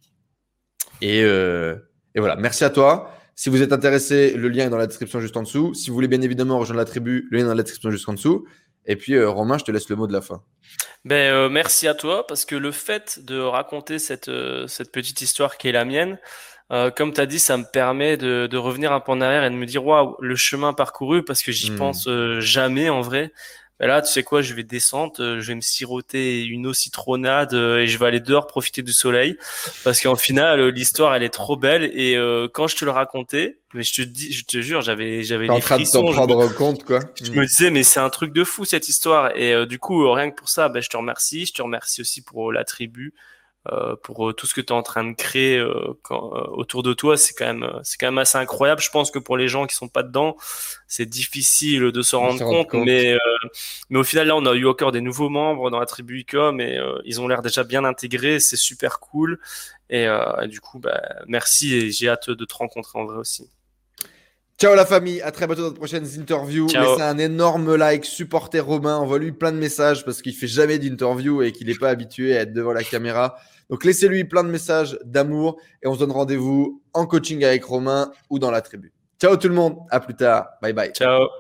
Et, 1.01 1.23
euh, 1.23 1.77
et, 2.15 2.21
voilà, 2.21 2.37
merci 2.37 2.65
à 2.65 2.71
toi. 2.71 3.15
Si 3.37 3.49
vous 3.49 3.63
êtes 3.63 3.73
intéressé, 3.73 4.33
le 4.33 4.49
lien 4.49 4.67
est 4.67 4.71
dans 4.71 4.77
la 4.77 4.87
description 4.87 5.21
juste 5.21 5.37
en 5.37 5.43
dessous. 5.43 5.73
Si 5.73 5.89
vous 5.89 5.95
voulez 5.95 6.09
bien 6.09 6.21
évidemment 6.21 6.59
rejoindre 6.59 6.81
la 6.81 6.85
tribu, 6.85 7.29
le 7.31 7.39
lien 7.39 7.45
est 7.45 7.49
dans 7.49 7.55
la 7.55 7.63
description 7.63 7.91
juste 7.91 8.09
en 8.09 8.15
dessous. 8.15 8.47
Et 8.87 8.97
puis 8.97 9.23
Romain, 9.23 9.57
je 9.57 9.65
te 9.65 9.71
laisse 9.71 9.89
le 9.89 9.97
mot 9.97 10.07
de 10.07 10.13
la 10.13 10.21
fin. 10.21 10.43
Ben, 11.05 11.49
merci 11.49 11.87
à 11.87 11.95
toi 11.95 12.27
parce 12.27 12.45
que 12.45 12.57
le 12.57 12.73
fait 12.73 13.25
de 13.25 13.39
raconter 13.39 13.99
cette, 13.99 14.31
cette 14.67 14.91
petite 14.93 15.23
histoire 15.23 15.57
qui 15.57 15.69
est 15.69 15.73
la 15.73 15.85
mienne, 15.85 16.19
comme 16.69 17.13
tu 17.13 17.21
as 17.21 17.27
dit, 17.27 17.39
ça 17.39 17.57
me 17.57 17.65
permet 17.65 18.17
de, 18.17 18.47
de, 18.47 18.57
revenir 18.59 18.93
un 18.93 19.01
peu 19.01 19.13
en 19.13 19.21
arrière 19.21 19.45
et 19.45 19.51
de 19.51 19.55
me 19.55 19.67
dire 19.67 19.87
waouh, 19.87 20.17
le 20.21 20.37
chemin 20.37 20.75
parcouru 20.75 21.25
parce 21.25 21.43
que 21.43 21.53
j'y 21.53 21.71
hmm. 21.71 21.77
pense 21.77 22.09
jamais 22.41 22.91
en 22.91 23.01
vrai. 23.01 23.33
Ben 23.81 23.87
là, 23.87 24.03
tu 24.03 24.13
sais 24.13 24.23
quoi, 24.23 24.43
je 24.43 24.53
vais 24.53 24.63
descendre, 24.63 25.15
euh, 25.21 25.41
je 25.41 25.47
vais 25.49 25.55
me 25.55 25.63
siroter 25.63 26.45
une 26.45 26.67
eau 26.67 26.75
citronnade 26.75 27.55
euh, 27.55 27.79
et 27.79 27.87
je 27.87 27.97
vais 27.97 28.05
aller 28.05 28.21
dehors 28.21 28.47
profiter 28.47 28.83
du 28.83 28.93
soleil. 28.93 29.39
Parce 29.85 30.03
qu'en 30.03 30.17
final, 30.17 30.61
euh, 30.61 30.71
l'histoire 30.71 31.15
elle 31.15 31.23
est 31.23 31.31
trop 31.31 31.57
belle. 31.57 31.85
Et 31.95 32.15
quand 32.53 32.67
je 32.67 32.77
te 32.77 32.85
le 32.85 32.91
racontais, 32.91 33.57
mais 33.73 33.83
je 33.83 33.95
te 33.95 34.03
dis, 34.03 34.33
je 34.33 34.45
te 34.45 34.61
jure, 34.61 34.83
j'avais 34.83 35.23
j'avais 35.23 35.45
les 35.45 35.51
en 35.51 35.61
train 35.61 35.77
frissons, 35.77 36.03
de 36.03 36.09
t'en 36.09 36.27
prendre 36.27 36.55
compte 36.55 36.85
quoi. 36.85 37.01
Je 37.23 37.31
me 37.33 37.47
disais 37.47 37.71
mais 37.71 37.83
c'est 37.83 38.01
un 38.01 38.11
truc 38.11 38.35
de 38.35 38.45
fou 38.45 38.67
cette 38.67 38.89
histoire. 38.89 39.35
Et 39.35 39.67
du 39.67 39.79
coup 39.79 40.11
rien 40.13 40.31
que 40.31 40.37
pour 40.37 40.51
ça, 40.51 40.69
ben 40.69 40.83
je 40.83 40.89
te 40.91 40.97
remercie, 40.99 41.47
je 41.47 41.55
te 41.55 41.63
remercie 41.63 42.03
aussi 42.03 42.21
pour 42.23 42.53
la 42.53 42.65
tribu 42.65 43.15
euh, 43.69 43.95
pour 44.03 44.31
euh, 44.31 44.33
tout 44.33 44.47
ce 44.47 44.55
que 44.55 44.63
tu 44.63 44.69
es 44.69 44.73
en 44.73 44.83
train 44.83 45.05
de 45.05 45.15
créer 45.15 45.59
euh, 45.59 45.93
quand, 46.03 46.33
autour 46.53 46.83
de 46.83 46.95
toi, 46.95 47.19
c'est 47.19 47.35
quand 47.35 47.45
même 47.45 47.71
c'est 47.83 47.99
quand 47.99 48.07
même 48.07 48.17
assez 48.17 48.39
incroyable. 48.39 48.81
Je 48.81 48.89
pense 48.89 49.11
que 49.11 49.19
pour 49.19 49.37
les 49.37 49.49
gens 49.49 49.67
qui 49.67 49.77
sont 49.77 49.89
pas 49.89 50.03
dedans, 50.03 50.37
c'est 50.87 51.05
difficile 51.05 51.93
de 51.93 52.03
se 52.03 52.17
rendre, 52.17 52.43
compte, 52.43 52.73
mais 52.73 53.19
mais 53.91 53.99
au 53.99 54.05
final 54.05 54.29
là, 54.29 54.37
on 54.37 54.47
a 54.47 54.55
eu 54.55 54.67
encore 54.67 54.93
des 54.93 55.03
nouveaux 55.03 55.29
membres 55.29 55.71
dans 55.71 55.79
la 55.79 55.85
tribu 55.85 56.21
Ecom 56.21 56.59
et 56.61 56.81
ils 57.05 57.21
ont 57.21 57.29
l'air 57.29 57.43
déjà 57.43 57.63
bien 57.63 57.85
intégrés, 57.85 58.41
c'est 58.41 58.57
super 58.57 58.99
cool. 58.99 59.39
Et, 59.91 60.07
du 60.49 60.61
coup, 60.61 60.79
bah, 60.79 61.03
merci 61.27 61.75
et 61.75 61.91
j'ai 61.91 62.09
hâte 62.09 62.31
de 62.31 62.45
te 62.47 62.55
rencontrer 62.55 62.99
en 62.99 63.05
vrai 63.05 63.19
aussi. 63.19 63.51
Ciao 64.61 64.75
la 64.75 64.85
famille, 64.85 65.23
à 65.23 65.31
très 65.31 65.47
bientôt 65.47 65.63
dans 65.63 65.71
de 65.71 65.75
prochaines 65.75 66.07
interviews. 66.21 66.67
Laissez 66.67 67.01
un 67.01 67.17
énorme 67.17 67.77
like, 67.77 68.05
supportez 68.05 68.61
Romain, 68.61 68.97
envoie-lui 68.97 69.33
plein 69.33 69.53
de 69.53 69.57
messages 69.57 70.05
parce 70.05 70.21
qu'il 70.21 70.35
fait 70.35 70.47
jamais 70.47 70.79
d'interview 70.79 71.41
et 71.41 71.51
qu'il 71.51 71.69
n'est 71.69 71.79
pas 71.79 71.89
habitué 71.89 72.37
à 72.37 72.43
être 72.43 72.53
devant 72.53 72.75
la 72.75 72.85
caméra. 72.85 73.37
Donc 73.71 73.87
laissez-lui 73.87 74.25
plein 74.25 74.45
de 74.45 74.51
messages 74.51 74.99
d'amour 75.03 75.57
et 75.83 75.89
on 75.89 75.95
se 75.95 76.01
donne 76.01 76.13
rendez-vous 76.13 76.83
en 76.93 77.07
coaching 77.07 77.43
avec 77.43 77.65
Romain 77.65 78.13
ou 78.29 78.39
dans 78.39 78.51
la 78.51 78.61
tribu. 78.61 78.93
Ciao 79.19 79.35
tout 79.39 79.49
le 79.49 79.55
monde, 79.55 79.79
à 79.91 79.99
plus 79.99 80.15
tard, 80.15 80.51
bye 80.61 80.75
bye. 80.75 80.93
Ciao. 80.93 81.31